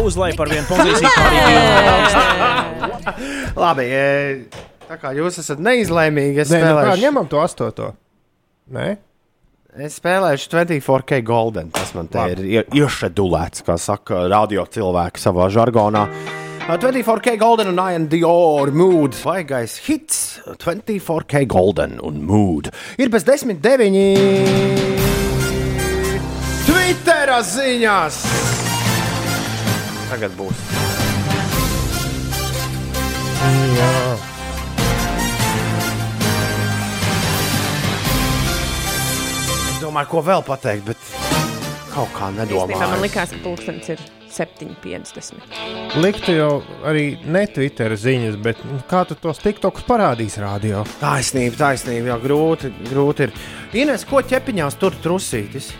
Uzlai 0.00 0.30
par 0.36 0.48
vienu 0.52 0.64
pozīciju. 0.68 1.12
bija. 1.36 2.56
Labi, 3.66 3.84
e, 3.86 4.06
tā 4.88 4.96
kā 5.00 5.12
jūs 5.16 5.38
esat 5.44 5.60
neizlēmīgi, 5.62 6.40
es 6.42 6.50
Nē, 6.52 6.58
nu 6.64 6.72
kā 6.72 6.72
spēlēšu. 6.72 7.04
ņemam 7.04 7.28
to 7.32 7.40
astoto. 7.44 7.92
Nē? 8.72 8.88
Es 9.76 9.98
spēlēšu 10.00 10.48
24K 10.54 11.18
Golden. 11.26 11.68
Tas 11.74 11.90
man 11.96 12.06
te 12.08 12.22
ir 12.32 12.38
ie- 12.40 12.64
iešedulēts, 12.80 13.62
kā 13.66 13.76
saka 13.80 14.22
radio 14.32 14.64
cilvēki 14.64 15.20
savā 15.20 15.50
žargonā. 15.52 16.06
Uh, 16.66 16.76
24K 16.80 17.36
Golden 17.38 17.68
un 17.74 17.78
Ian 17.82 18.06
Dior 18.10 18.72
Mood. 18.72 19.14
Vaigais 19.22 19.76
hits 19.86 20.40
24K 20.58 21.44
Golden 21.46 22.00
un 22.02 22.22
Mood. 22.26 22.70
Ir 22.98 23.08
bez 23.12 23.24
10, 23.28 23.60
9. 23.60 24.16
Twittera 26.66 27.42
ziņās! 27.44 28.22
Tagad 30.10 30.32
būs. 30.38 30.64
Jā. 33.76 34.35
Domāju, 39.86 40.10
ko 40.12 40.22
vēl 40.26 40.44
pateikt, 40.46 40.84
bet 40.90 41.08
kaut 41.94 42.10
kā 42.16 42.28
Īstenībā 42.32 42.66
man 42.66 42.76
nedomāju. 42.76 43.02
likās, 43.06 43.32
ka 43.32 43.42
pulkstenis 43.44 43.92
ir 43.94 44.04
7,50. 44.36 45.96
Liktu 46.02 46.34
jau 46.36 46.50
arī 46.84 47.04
ne 47.24 47.46
Twitter 47.48 47.94
ziņas, 47.96 48.36
bet 48.44 48.60
nu, 48.68 48.80
kā 48.90 49.04
tu 49.08 49.16
tos 49.20 49.40
TikTokus 49.40 49.86
parādīsi 49.88 50.42
rādio? 50.42 50.82
Taisnība, 51.00 51.56
taisnība, 51.62 52.12
jā, 52.12 52.18
grūti, 52.20 52.72
grūti 52.90 53.28
ir. 53.28 53.36
Ines, 53.84 54.04
ko 54.08 54.20
ķepiņās 54.26 54.76
tur 54.82 54.96
trusītis? 55.04 55.70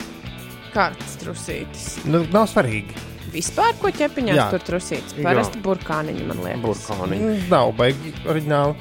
Kārtas 0.77 1.19
trusītis. 1.20 1.85
Nu, 2.09 2.23
nav 2.33 2.49
svarīgi. 2.53 2.97
Vispār, 3.37 3.74
ko 3.81 3.91
ķepiņās 3.93 4.39
Jā. 4.39 4.45
tur 4.55 4.62
trusītis? 4.65 5.16
Parasti 5.20 5.61
burkāniņi, 5.65 6.24
man 6.28 6.39
liekas. 6.45 6.62
Burkāniņi. 6.65 7.27
Mm, 7.27 7.49
Nav 7.53 7.73
baigi 7.77 8.12
oriģināli. 8.24 8.77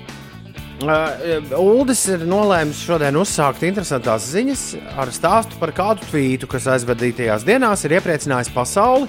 Uh, 0.84 1.53
Uldis 1.56 2.02
ir 2.11 2.26
nolēmis 2.27 2.81
šodien 2.84 3.15
uzsākt 3.15 3.61
interesantas 3.64 4.26
ziņas 4.34 4.64
ar 4.99 5.11
stāstu 5.15 5.56
par 5.61 5.72
kādu 5.72 6.03
tvītu, 6.10 6.49
kas 6.52 6.68
aizvadītajās 6.73 7.45
dienās 7.47 7.85
ir 7.88 7.95
iepriecinājis 7.95 8.52
pasauli. 8.52 9.07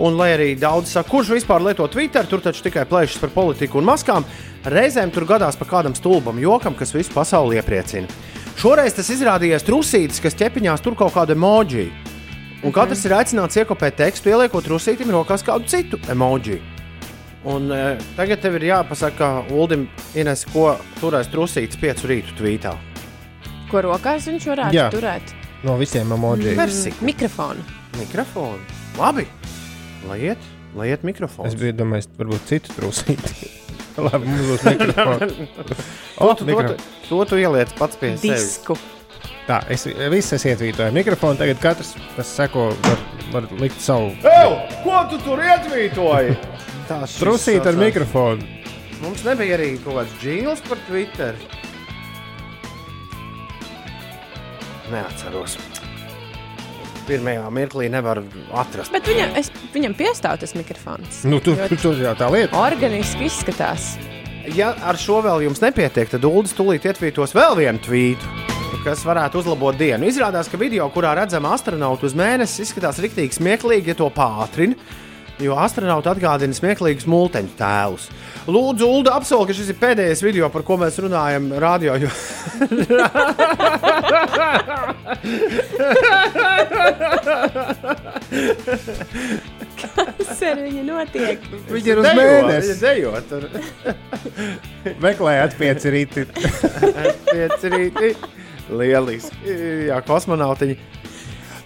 Un, 0.00 0.14
lai 0.16 0.30
arī 0.34 0.50
daudz 0.60 0.92
saka, 0.92 1.08
kurš 1.08 1.32
vispār 1.34 1.64
lieto 1.64 1.86
Twitter, 1.92 2.28
tur 2.28 2.40
taču 2.44 2.62
tikai 2.64 2.86
plēšas 2.88 3.20
par 3.20 3.32
politiku 3.32 3.80
un 3.80 3.88
maskām, 3.88 4.24
reizēm 4.64 5.12
tur 5.12 5.26
gadās 5.28 5.56
pa 5.60 5.66
kādam 5.68 5.96
stulbam 5.96 6.40
jokam, 6.40 6.76
kas 6.76 6.92
visu 6.96 7.12
pasauli 7.16 7.58
iepriecina. 7.60 8.08
Šoreiz 8.60 8.96
tas 8.96 9.08
izrādījās 9.12 9.64
trusītis, 9.64 10.20
kas 10.20 10.36
ķepiņās 10.36 10.84
tur 10.84 10.96
kaut 11.00 11.14
kādu 11.16 11.36
emoji. 11.36 11.88
Un 12.60 12.76
katrs 12.76 13.06
ir 13.08 13.16
aicināts 13.16 13.56
iekopēt 13.56 13.96
tekstu, 14.02 14.32
ieliekot 14.32 14.68
trusītim 14.68 15.12
rokās 15.16 15.44
kādu 15.44 15.68
citu 15.68 16.00
emoji. 16.12 16.60
Un, 17.44 17.70
e, 17.72 17.96
tagad 18.18 18.42
tev 18.42 18.58
ir 18.58 18.66
jāpasaka, 18.68 19.30
Uldim, 19.56 19.86
Ines, 20.18 20.42
ko 20.52 20.74
turēs 21.00 21.30
trusīts 21.32 21.78
piecu 21.80 22.10
rītu 22.10 22.36
tvītā. 22.36 22.74
Ko 23.70 23.80
rokās 23.86 24.26
viņš 24.28 24.48
varētu 24.50 24.76
Jā. 24.76 24.90
turēt? 24.92 25.32
No 25.64 25.78
visiem 25.80 26.12
emojiem. 26.12 26.56
Versiku. 26.58 27.04
Mikrofonu. 27.04 27.64
Mikrofonu. 27.96 28.60
Labi. 28.98 29.24
Lai 30.08 30.18
iet, 30.30 30.46
lai 30.76 30.90
iet 30.92 31.04
mikrofons. 31.06 31.48
Es 31.48 31.56
biju 31.60 31.78
domājis, 31.80 32.10
varbūt 32.18 32.46
citu 32.50 32.76
trūsīti. 32.76 33.50
Labi, 34.06 34.28
mums 34.28 34.46
būs 34.52 34.68
mikrofons. 34.68 35.36
To, 36.20 36.32
tu, 36.36 36.44
to, 36.44 36.62
tu, 36.62 36.88
to 37.08 37.24
tu 37.32 37.40
ieliec 37.40 37.72
pats 37.80 38.00
pie 38.00 38.14
sevis. 38.18 38.48
Disku. 38.52 38.76
Tā, 39.48 39.62
es 39.72 39.86
visi 40.12 40.36
es 40.36 40.44
ietvītoju 40.52 40.92
mikrofonu. 40.94 41.40
Tagad 41.40 41.60
katrs, 41.62 41.94
kas 42.16 42.36
seko, 42.36 42.68
var, 42.84 43.04
var 43.32 43.48
likt 43.60 43.80
savu 43.82 44.12
Ew, 44.20 44.56
ko 44.84 45.00
tu 45.10 45.18
tur 45.24 45.40
ietvītoji? 45.42 46.36
Tā 46.90 47.04
šis 47.06 47.20
trusīt 47.22 47.66
ar 47.70 47.76
mikrofonu. 47.78 48.42
Mums 49.00 49.22
nebija 49.22 49.54
arī 49.54 49.76
kaut 49.78 50.00
kāds 50.00 50.14
jingls 50.24 50.62
par 50.66 50.80
Twitter. 50.88 51.36
Neatceros. 54.90 55.54
Pirmajā 57.06 57.44
mirklī 57.54 57.86
nevaru 57.94 58.24
atrast. 58.58 58.90
Bet 58.94 59.06
viņam, 59.06 59.36
es, 59.38 59.52
viņam 59.70 59.94
piestāv 59.98 60.40
tas 60.42 60.56
mikrofons. 60.58 61.22
Nu, 61.30 61.38
tur, 61.42 61.60
tur 61.78 61.98
jau 62.02 62.14
tā 62.18 62.26
lieta. 62.34 62.58
Organiski 62.58 63.28
izskatās. 63.30 63.92
Ja 64.56 64.72
ar 64.82 64.98
šo 64.98 65.20
vēl 65.22 65.44
jums 65.46 65.62
nepietiek, 65.62 66.10
tad 66.10 66.26
Ulas 66.26 66.56
tūlīt 66.58 66.88
ietvītos 66.90 67.36
vēl 67.36 67.54
vienu 67.60 67.82
tvītu, 67.86 68.32
kas 68.82 69.04
varētu 69.06 69.44
uzlabot 69.44 69.78
dienu. 69.78 70.08
Izrādās, 70.10 70.50
ka 70.50 70.58
video, 70.58 70.88
kurā 70.90 71.14
redzama 71.20 71.54
astronauta 71.54 72.08
uz 72.08 72.18
mēnesi, 72.18 72.64
izskatās 72.66 72.98
rīktīgi 73.04 73.38
smieklīgi, 73.38 73.92
ja 73.92 73.98
to 74.00 74.10
pātrina. 74.14 74.74
Jo 75.40 75.54
astronauts 75.56 76.08
atgādina 76.10 76.52
smieklīgus 76.56 77.06
multeņu 77.08 77.54
tēlus. 77.56 78.08
Lūdzu, 78.50 78.88
Ulu, 78.98 79.12
apsolu, 79.14 79.46
ka 79.48 79.56
šis 79.56 79.70
ir 79.72 79.78
pēdējais 79.80 80.20
video, 80.24 80.50
par 80.52 80.64
ko 80.68 80.76
mēs 80.82 80.98
runājam 81.00 81.48
radio. 81.62 81.96
Jo... 82.00 82.10
Kas 89.80 90.42
ar 90.44 90.60
viņu 90.60 90.82
notiek? 90.86 91.44
Viņi 91.70 91.92
ir 91.94 92.00
uz 92.02 92.06
Dejo, 92.06 92.20
mēnesi. 92.20 92.68
viņa 92.68 92.76
dejo 92.84 93.12
tur. 93.30 93.46
Meklējot 95.04 95.56
pieci 95.60 95.92
rīti. 95.94 96.26
Pieci 97.30 97.72
rīti. 97.74 98.12
Lieliski. 98.70 99.56
Jā, 99.88 99.98
kosmonautiņi. 100.06 100.76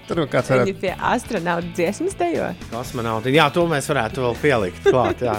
Tur 0.08 0.20
jau 0.20 0.26
kāds 0.28 0.50
Viņi 0.52 0.74
pie 0.82 0.90
astronauta 1.00 1.70
dziesmas 1.76 2.16
dejo. 2.18 2.50
Kosmonauti. 2.68 3.32
Jā, 3.32 3.46
to 3.54 3.64
mēs 3.70 3.88
varētu 3.88 4.24
vēl 4.26 4.34
pielikt 4.42 4.88
klāt. 4.88 5.22
jā. 5.24 5.36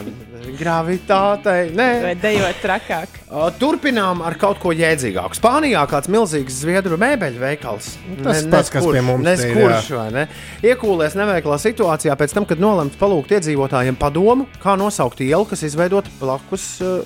Gravitātei. 0.59 1.69
Nē. 1.75 1.87
Vai 2.03 2.13
dejot 2.21 2.61
trakāk? 2.63 3.19
Turpinām 3.61 4.23
ar 4.25 4.37
kaut 4.41 4.59
ko 4.63 4.73
jēdzīgāku. 4.75 5.37
Spānijā 5.37 5.83
kāds 5.89 6.09
milzīgs 6.11 6.61
zviedru 6.63 6.97
mēbeļu 7.01 7.41
veikals. 7.41 7.91
Tas 8.23 8.45
pats, 8.51 8.73
kas 8.73 8.85
pie 8.89 9.03
mums 9.05 9.25
te 9.25 9.35
ir, 9.35 9.55
Neskurš, 9.55 9.91
vai 9.97 10.07
ne? 10.15 10.25
Iekūlies 10.65 11.17
neveiklā 11.19 11.59
situācijā 11.61 12.17
pēc 12.19 12.33
tam, 12.37 12.47
kad 12.49 12.61
nolemts 12.61 12.97
palūgt 13.01 13.35
iedzīvotājiem 13.37 13.97
padomu, 14.01 14.49
kā 14.63 14.77
nosaukt 14.79 15.21
ielu, 15.25 15.45
kas 15.49 15.65
izveidota 15.67 16.13
blakus 16.21 16.69
uh, 16.85 17.05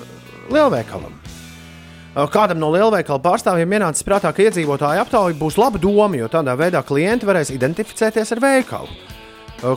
lielveikalam. 0.52 1.12
Kādam 2.10 2.58
no 2.58 2.72
lielveikala 2.74 3.22
pārstāvjiem 3.22 3.76
ienāca 3.78 4.06
prātā, 4.06 4.32
ka 4.34 4.42
iedzīvotāju 4.42 5.02
aptauja 5.04 5.36
būs 5.38 5.58
laba 5.60 5.78
doma, 5.78 6.18
jo 6.18 6.26
tādā 6.32 6.56
veidā 6.58 6.82
klienti 6.82 7.28
varēs 7.28 7.52
identificēties 7.54 8.34
ar 8.34 8.42
veikalu. 8.42 8.90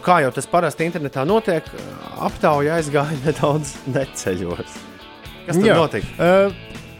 Kā 0.01 0.21
jau 0.23 0.31
tas 0.33 0.47
parasti 0.47 0.87
internetā 0.87 1.25
notiek, 1.27 1.67
aptauja 2.23 2.79
aizgāja 2.79 3.19
nedaudz 3.25 3.75
neceļos. 3.93 4.79
Kas 5.43 5.59
tur 5.59 5.67
Jā. 5.67 5.77
notika? 5.77 6.31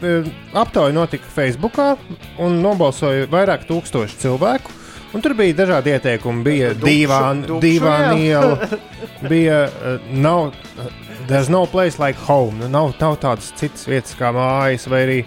Uh, 0.04 0.30
aptauja 0.60 0.94
notika 0.94 1.30
Facebook, 1.32 1.80
un 2.38 2.60
nobalsoja 2.62 3.26
vairāk 3.32 3.66
tūkstoši 3.66 4.20
cilvēku. 4.26 4.80
Un 5.14 5.22
tur 5.22 5.34
bija 5.38 5.54
dažādi 5.62 5.92
ieteikumi. 5.94 6.42
Bija 6.42 6.72
iela, 8.18 8.68
bija 9.30 9.60
nav, 10.10 10.48
there's 11.28 11.48
no 11.48 11.66
place 11.66 11.98
like 11.98 12.16
home. 12.16 12.58
Nu, 12.58 12.68
Nav, 12.68 12.94
nav 13.00 13.16
tādas 13.22 13.52
citas 13.58 13.86
vietas 13.88 14.14
kā 14.18 14.32
mājas 14.34 14.88
vai 14.90 15.02
arī. 15.06 15.18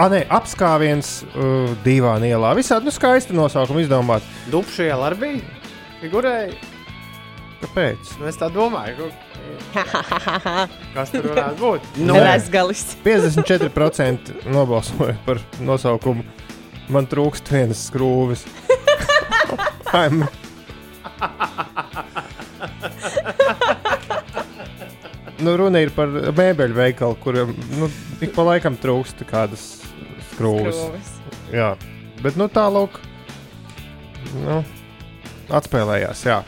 Ah, 0.00 0.08
nē, 0.08 0.22
apskāviens 0.32 1.20
uh, 1.36 1.68
dīvāna 1.84 2.26
ielā. 2.32 2.54
Visādi 2.56 2.88
nu, 2.88 2.92
skaisti 2.94 3.36
nosaukumi 3.36 3.84
izdomāti. 3.84 4.24
Dupšu 4.50 4.86
iela 4.88 5.10
arī 5.10 5.18
bija. 5.20 5.40
Figurēja. 6.00 6.54
Kāpēc? 7.62 8.14
Nu, 8.18 8.26
es 8.26 8.36
tā 8.40 8.48
domāju, 8.50 9.10
ka- 9.72 10.66
kas 10.96 11.12
tur 11.12 11.28
varētu 11.30 11.58
būt. 11.60 11.80
Nu. 12.02 12.16
Razgalis. 12.18 12.96
54% 13.04 14.32
nobalsoja 14.50 15.14
par 15.28 15.38
nosaukumu. 15.62 16.24
Man 16.92 17.06
trūkst 17.06 17.52
vienas 17.52 17.84
skrūves. 17.90 18.42
Nu, 25.42 25.54
runa 25.58 25.80
ir 25.82 25.90
par 25.94 26.10
mēbeļu 26.38 26.76
veikalu, 26.76 27.16
kuriem 27.22 27.54
nu, 27.78 27.88
ik 28.22 28.34
pa 28.36 28.44
laikam 28.46 28.76
trūkst 28.78 29.24
kādas 29.28 29.64
skrūves. 30.32 30.78
Skrūves. 30.78 31.10
Jā, 31.52 31.72
bet 32.22 32.38
nu, 32.38 32.46
tālāk 32.52 33.00
nu, 34.38 34.60
atspēlējās. 35.50 36.24
Jā. 36.28 36.40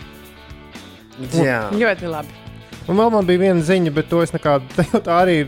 Jā. 1.34 1.60
Ļoti 1.74 2.10
labi. 2.10 2.40
Un 2.84 2.98
vēl 3.00 3.10
man 3.14 3.26
bija 3.26 3.40
viena 3.46 3.64
ziņa, 3.64 3.92
bet 3.96 4.10
to 4.10 4.20
es 4.24 4.32
nekādu 4.34 4.84
tā 5.06 5.20
arī 5.22 5.38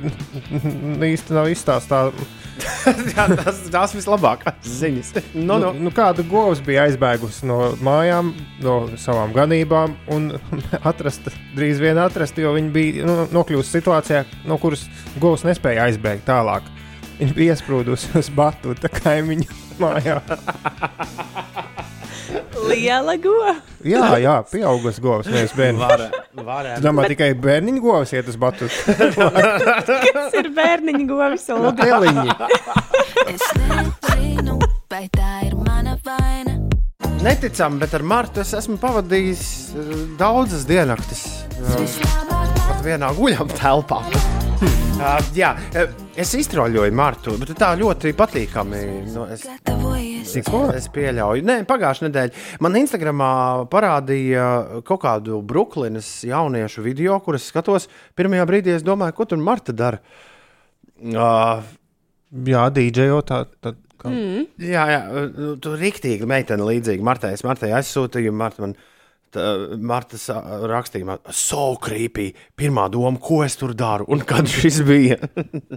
īsti 1.10 1.36
nav 1.36 1.51
izstāstīta. 1.52 2.10
Jā, 3.16 3.27
tas 3.37 3.59
tās 3.73 3.93
vislabākās 3.97 4.65
ziņas. 4.81 5.11
Nu, 5.35 5.57
Nu, 5.57 5.59
nu. 5.61 5.73
nu, 5.87 5.91
kāda 5.95 6.24
govs 6.27 6.62
bija 6.65 6.87
aizbēgusi 6.89 7.47
no 7.49 7.59
mājām, 7.85 8.33
no 8.65 8.77
savām 9.01 9.35
ganībām, 9.37 9.97
un 10.12 10.31
atrasta, 10.91 11.33
drīz 11.57 11.81
vien 11.83 12.01
atrasta, 12.01 12.41
jo 12.45 12.55
viņi 12.57 12.73
bija 12.74 13.07
nu, 13.09 13.19
nokļuvusi 13.35 13.77
situācijā, 13.78 14.24
no 14.49 14.59
kuras 14.62 14.87
govs 15.23 15.45
nespēja 15.49 15.89
aizbēgt 15.91 16.27
tālāk. 16.28 16.66
Viņa 17.20 17.33
bija 17.37 17.55
iesprūdusi 17.57 18.12
uz 18.20 18.28
batuta 18.37 18.91
kaimiņu 18.93 19.49
mājā. 19.83 20.20
Liela 22.66 23.15
gova. 23.23 23.59
Jā, 23.87 24.16
jā, 24.20 24.39
pieaugušas 24.51 25.03
govs, 25.05 25.28
nevis 25.33 25.55
bērns. 25.57 26.24
Vara, 26.36 26.46
varētu. 26.46 26.80
Tu 26.82 26.86
domā, 26.86 27.04
tikai 27.08 27.30
bērniņu 27.40 27.80
govs 27.84 28.12
iet 28.12 28.28
uz 28.28 28.36
batuta? 28.36 28.94
Kas 30.16 30.36
ir 30.36 30.50
bērniņa 30.56 31.06
govis? 31.08 31.46
Olga? 31.54 31.86
Lieliņi. 31.86 32.28
Es 33.32 33.44
nezinu, 33.56 34.58
vai 34.92 35.04
tā 35.16 35.30
ir 35.48 35.56
mana 35.66 35.96
vaina. 36.04 36.58
Neticami, 37.24 37.80
bet 37.82 37.94
ar 37.96 38.04
Martu 38.06 38.42
es 38.44 38.52
esmu 38.54 38.76
pavadījis 38.82 39.44
eh, 39.72 39.92
daudzas 40.20 40.66
diennaktis. 40.68 41.24
eh, 41.56 41.96
Pat 42.66 42.82
vienā 42.84 43.08
guļamā 43.16 43.56
telpā. 43.56 44.02
Uh, 44.96 45.18
jā, 45.36 45.54
eh, 45.76 45.90
es 46.20 46.32
iztroļoju 46.38 46.94
Martu, 46.97 47.34
bet 47.40 47.52
tā 47.59 47.70
ļoti 47.78 48.12
patīkami. 48.16 48.80
Nu, 49.12 49.26
es, 49.32 49.44
es, 49.44 50.48
es 50.76 50.88
pieļauju. 50.94 51.44
Nē, 51.47 51.59
pagājušā 51.68 52.06
nedēļa 52.06 52.44
man 52.64 52.78
Instagramā 52.80 53.30
parādīja 53.72 54.47
kaut 54.88 55.02
kādu 55.05 55.40
Brooklynas 55.47 56.09
jauniešu 56.26 56.84
video, 56.86 57.18
kuras 57.24 57.48
skatos. 57.51 57.88
Pirmajā 58.18 58.48
brīdī 58.48 58.74
es 58.76 58.86
domāju, 58.86 59.18
ko 59.18 59.28
tur 59.30 59.43
Marta 59.44 59.76
dara. 59.76 60.01
Uh, 60.97 61.64
jā, 62.48 62.66
DJO 62.72 63.22
tā. 63.28 63.44
tā 63.60 63.76
kā... 64.01 64.10
Mm. 64.10 64.47
Jā, 64.64 64.88
jā, 64.94 65.01
tur 65.62 65.78
rīktīgi 65.80 66.28
meitene 66.28 66.66
līdzīga 66.66 67.05
Martai. 67.06 67.34
Es 67.36 67.44
Martai 67.47 67.74
aizsūtīju, 67.76 68.34
Marta 68.36 68.64
man. 68.64 68.76
tā, 68.76 68.95
Marta 69.78 70.18
man, 71.04 71.18
so 71.30 71.76
creepy. 71.82 72.30
Pirmā 72.56 72.88
doma, 72.92 73.18
ko 73.22 73.42
es 73.46 73.56
tur 73.60 73.74
daru 73.76 74.06
un 74.08 74.24
kad 74.26 74.48
šis 74.50 74.82
bija. 74.86 75.18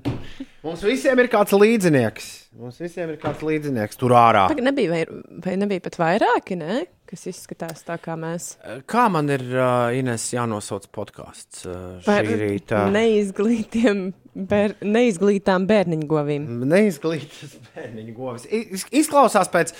Mums 0.65 0.81
visiem 0.84 1.19
ir 1.23 1.30
kāds 1.31 1.53
līdzinieks. 1.56 2.30
Mums 2.60 2.80
visiem 2.81 3.14
ir 3.14 3.19
kāds 3.22 3.44
līdzinieks 3.45 3.99
tur 3.99 4.11
ārā. 4.19 4.48
Pag, 4.52 4.60
nebija, 4.65 4.91
vai, 4.91 5.03
vai 5.45 5.53
nebija 5.61 5.86
pat 5.86 5.99
vairāki, 6.02 6.57
ne? 6.60 6.81
kas 7.10 7.23
izskatās 7.31 7.81
tā 7.88 7.95
kā 8.02 8.14
mēs. 8.19 8.52
Kā 8.90 9.07
man 9.10 9.31
ir 9.34 9.41
uh, 9.56 9.90
Ines 9.98 10.27
jānosauc 10.36 10.86
podkāsts 10.94 11.64
uh, 11.65 11.95
šī 12.06 12.36
rīta? 12.38 12.84
neizglītiem, 12.94 14.03
bēr, 14.52 14.76
neizglītām 14.86 15.65
bērniņu 15.69 16.10
govīm. 16.11 16.45
Neizglītas 16.69 17.56
bērniņu 17.72 18.14
govis. 18.18 18.45
Iz- 18.53 18.86
Izklausās 19.02 19.49
pēc, 19.49 19.73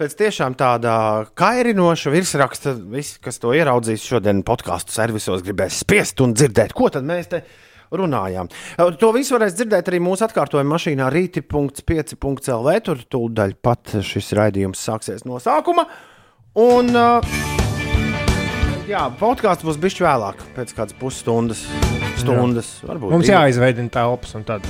pēc 0.00 0.16
tiešām 0.18 0.56
tāda 0.58 0.94
kairinoša 1.38 2.12
virsraksta. 2.14 2.74
Visi, 2.94 3.18
kas 3.22 3.38
to 3.42 3.54
ieraudzīs 3.56 4.04
šodien 4.06 4.42
podkāstu 4.46 4.94
servisos, 4.94 5.44
gribēs 5.46 5.82
spiest 5.84 6.22
un 6.24 6.34
dzirdēt, 6.36 6.74
ko 6.76 6.90
tad 6.92 7.06
mēs 7.06 7.30
te 7.30 7.44
runājām. 7.94 8.50
To 9.00 9.12
visu 9.14 9.36
varēs 9.36 9.54
dzirdēt 9.58 9.90
arī 9.90 10.00
mūsu 10.02 10.26
atkārtojuma 10.26 10.74
mašīnā 10.74 11.10
rīti.5.lv. 11.14 12.74
Tur 12.88 13.04
tūdaļ 13.14 13.54
pat 13.62 13.96
šis 14.02 14.32
raidījums 14.38 14.82
sāksies 14.82 15.26
no 15.28 15.38
sākuma. 15.42 15.86
Un, 16.58 16.90
jā, 18.90 19.06
podkāsts 19.20 19.66
būs 19.66 19.78
bijis 19.82 20.00
vēlāk, 20.02 20.42
pēc 20.58 20.74
kādas 20.74 20.98
pusstundas. 20.98 21.66
Stundas, 22.18 22.76
varbūt. 22.86 23.10
Mums 23.10 23.26
divi. 23.26 23.34
jāizveidina 23.34 23.90
telpas 23.94 24.36
un 24.38 24.46
tad. 24.46 24.66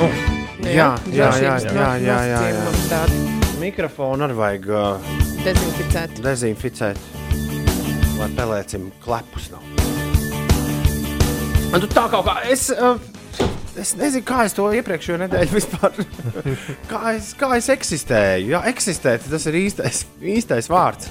Nu, 0.00 0.08
Jā, 0.60 0.92
jā, 1.08 1.28
jā, 1.40 1.56
jā, 1.64 1.68
jā, 1.72 1.90
jā, 2.04 2.22
jā. 2.28 2.40
nosacījumi 2.56 2.88
tādi. 2.92 3.39
Mikrofonu 3.60 4.24
arī 4.24 4.36
vajag 4.38 4.66
uh, 4.72 5.08
Dezinficēt. 5.44 6.18
dezinficēt, 6.24 6.98
lai 8.18 8.28
pelēcim 8.36 8.88
klepus 9.04 9.50
nav. 9.52 9.64
Un 11.70 11.78
tu 11.84 11.88
tā 11.92 12.06
kaut 12.10 12.24
kā, 12.26 12.34
es, 12.50 12.66
uh, 12.74 12.96
es 13.78 13.92
nezinu, 14.00 14.24
kā 14.26 14.42
es 14.48 14.56
to 14.56 14.66
iepriekšējo 14.74 15.18
nedēļu 15.26 15.54
vispār, 15.58 16.00
kā 16.90 17.02
es, 17.18 17.30
kā 17.38 17.52
es 17.60 17.68
eksistēju. 17.72 18.50
Jā, 18.56 18.62
eksistēt, 18.72 19.28
tas 19.30 19.46
ir 19.50 19.60
īstais, 19.60 20.02
īstais 20.20 20.70
vārds. 20.72 21.10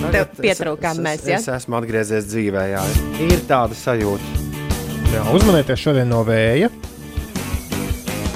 Tev 0.00 0.22
es- 0.24 0.40
pietrūkām 0.40 0.96
es- 0.96 1.04
mēs, 1.06 1.22
es, 1.22 1.28
ja? 1.28 1.38
es 1.44 1.50
esmu 1.60 1.76
atgriezies 1.80 2.24
dzīvē, 2.32 2.64
jā, 2.74 2.84
ir 3.28 3.44
tāda 3.48 3.76
sajūta. 3.76 4.38
jā, 5.12 5.26
uzmanieties 5.36 5.84
šodien 5.86 6.08
no 6.10 6.24
vēja. 6.24 6.72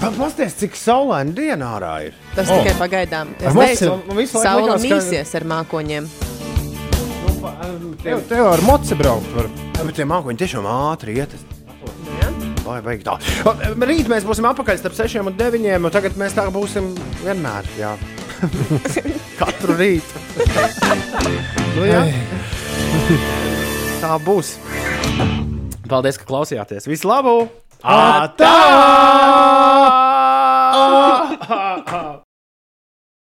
Pasties, 0.05 0.53
cik 0.61 0.75
saulaina 0.77 1.33
diena 1.33 1.71
ārā 1.79 1.95
ir. 2.11 2.17
Tas 2.35 2.51
O. 2.51 2.56
tikai 2.59 2.74
pagaidām. 2.81 3.28
Es 3.39 3.55
teicu, 3.55 3.90
saule 4.32 4.66
likās, 4.66 4.82
ka- 4.82 4.89
mīsies 4.89 5.35
ar 5.39 5.44
mākoņiem. 5.55 6.09
Tev, 8.05 8.23
tev 8.28 8.47
ar 8.51 8.61
moci 8.66 8.97
braukt 8.98 9.31
var. 9.36 9.47
Jā, 9.78 9.85
bet 9.86 9.94
tie 9.97 10.05
mākoņi 10.09 10.40
tiešām 10.43 10.66
ātri 10.69 11.19
iet. 11.23 11.32
Vai 12.65 12.78
vajag 12.81 13.02
tā? 13.05 13.15
Rīt 13.85 14.09
mēs 14.09 14.24
būsim 14.24 14.47
apakaļ 14.48 14.78
starp 14.81 14.97
6 14.97 15.20
un 15.20 15.35
9. 15.36 15.85
Un 15.85 15.93
tagad 15.93 16.16
mēs 16.20 16.32
tā 16.36 16.47
būsim 16.52 16.94
vienmēr. 17.23 17.69
Jā. 17.78 17.93
Katru 19.40 19.77
rītu. 19.78 20.23
nu, 21.77 21.85
jā. 21.89 22.01
tā 24.02 24.16
būs. 24.24 24.56
Paldies, 25.89 26.16
ka 26.19 26.24
klausījāties. 26.28 26.89
Visu 26.89 27.09
labu! 27.09 27.36
Atā! 27.85 28.52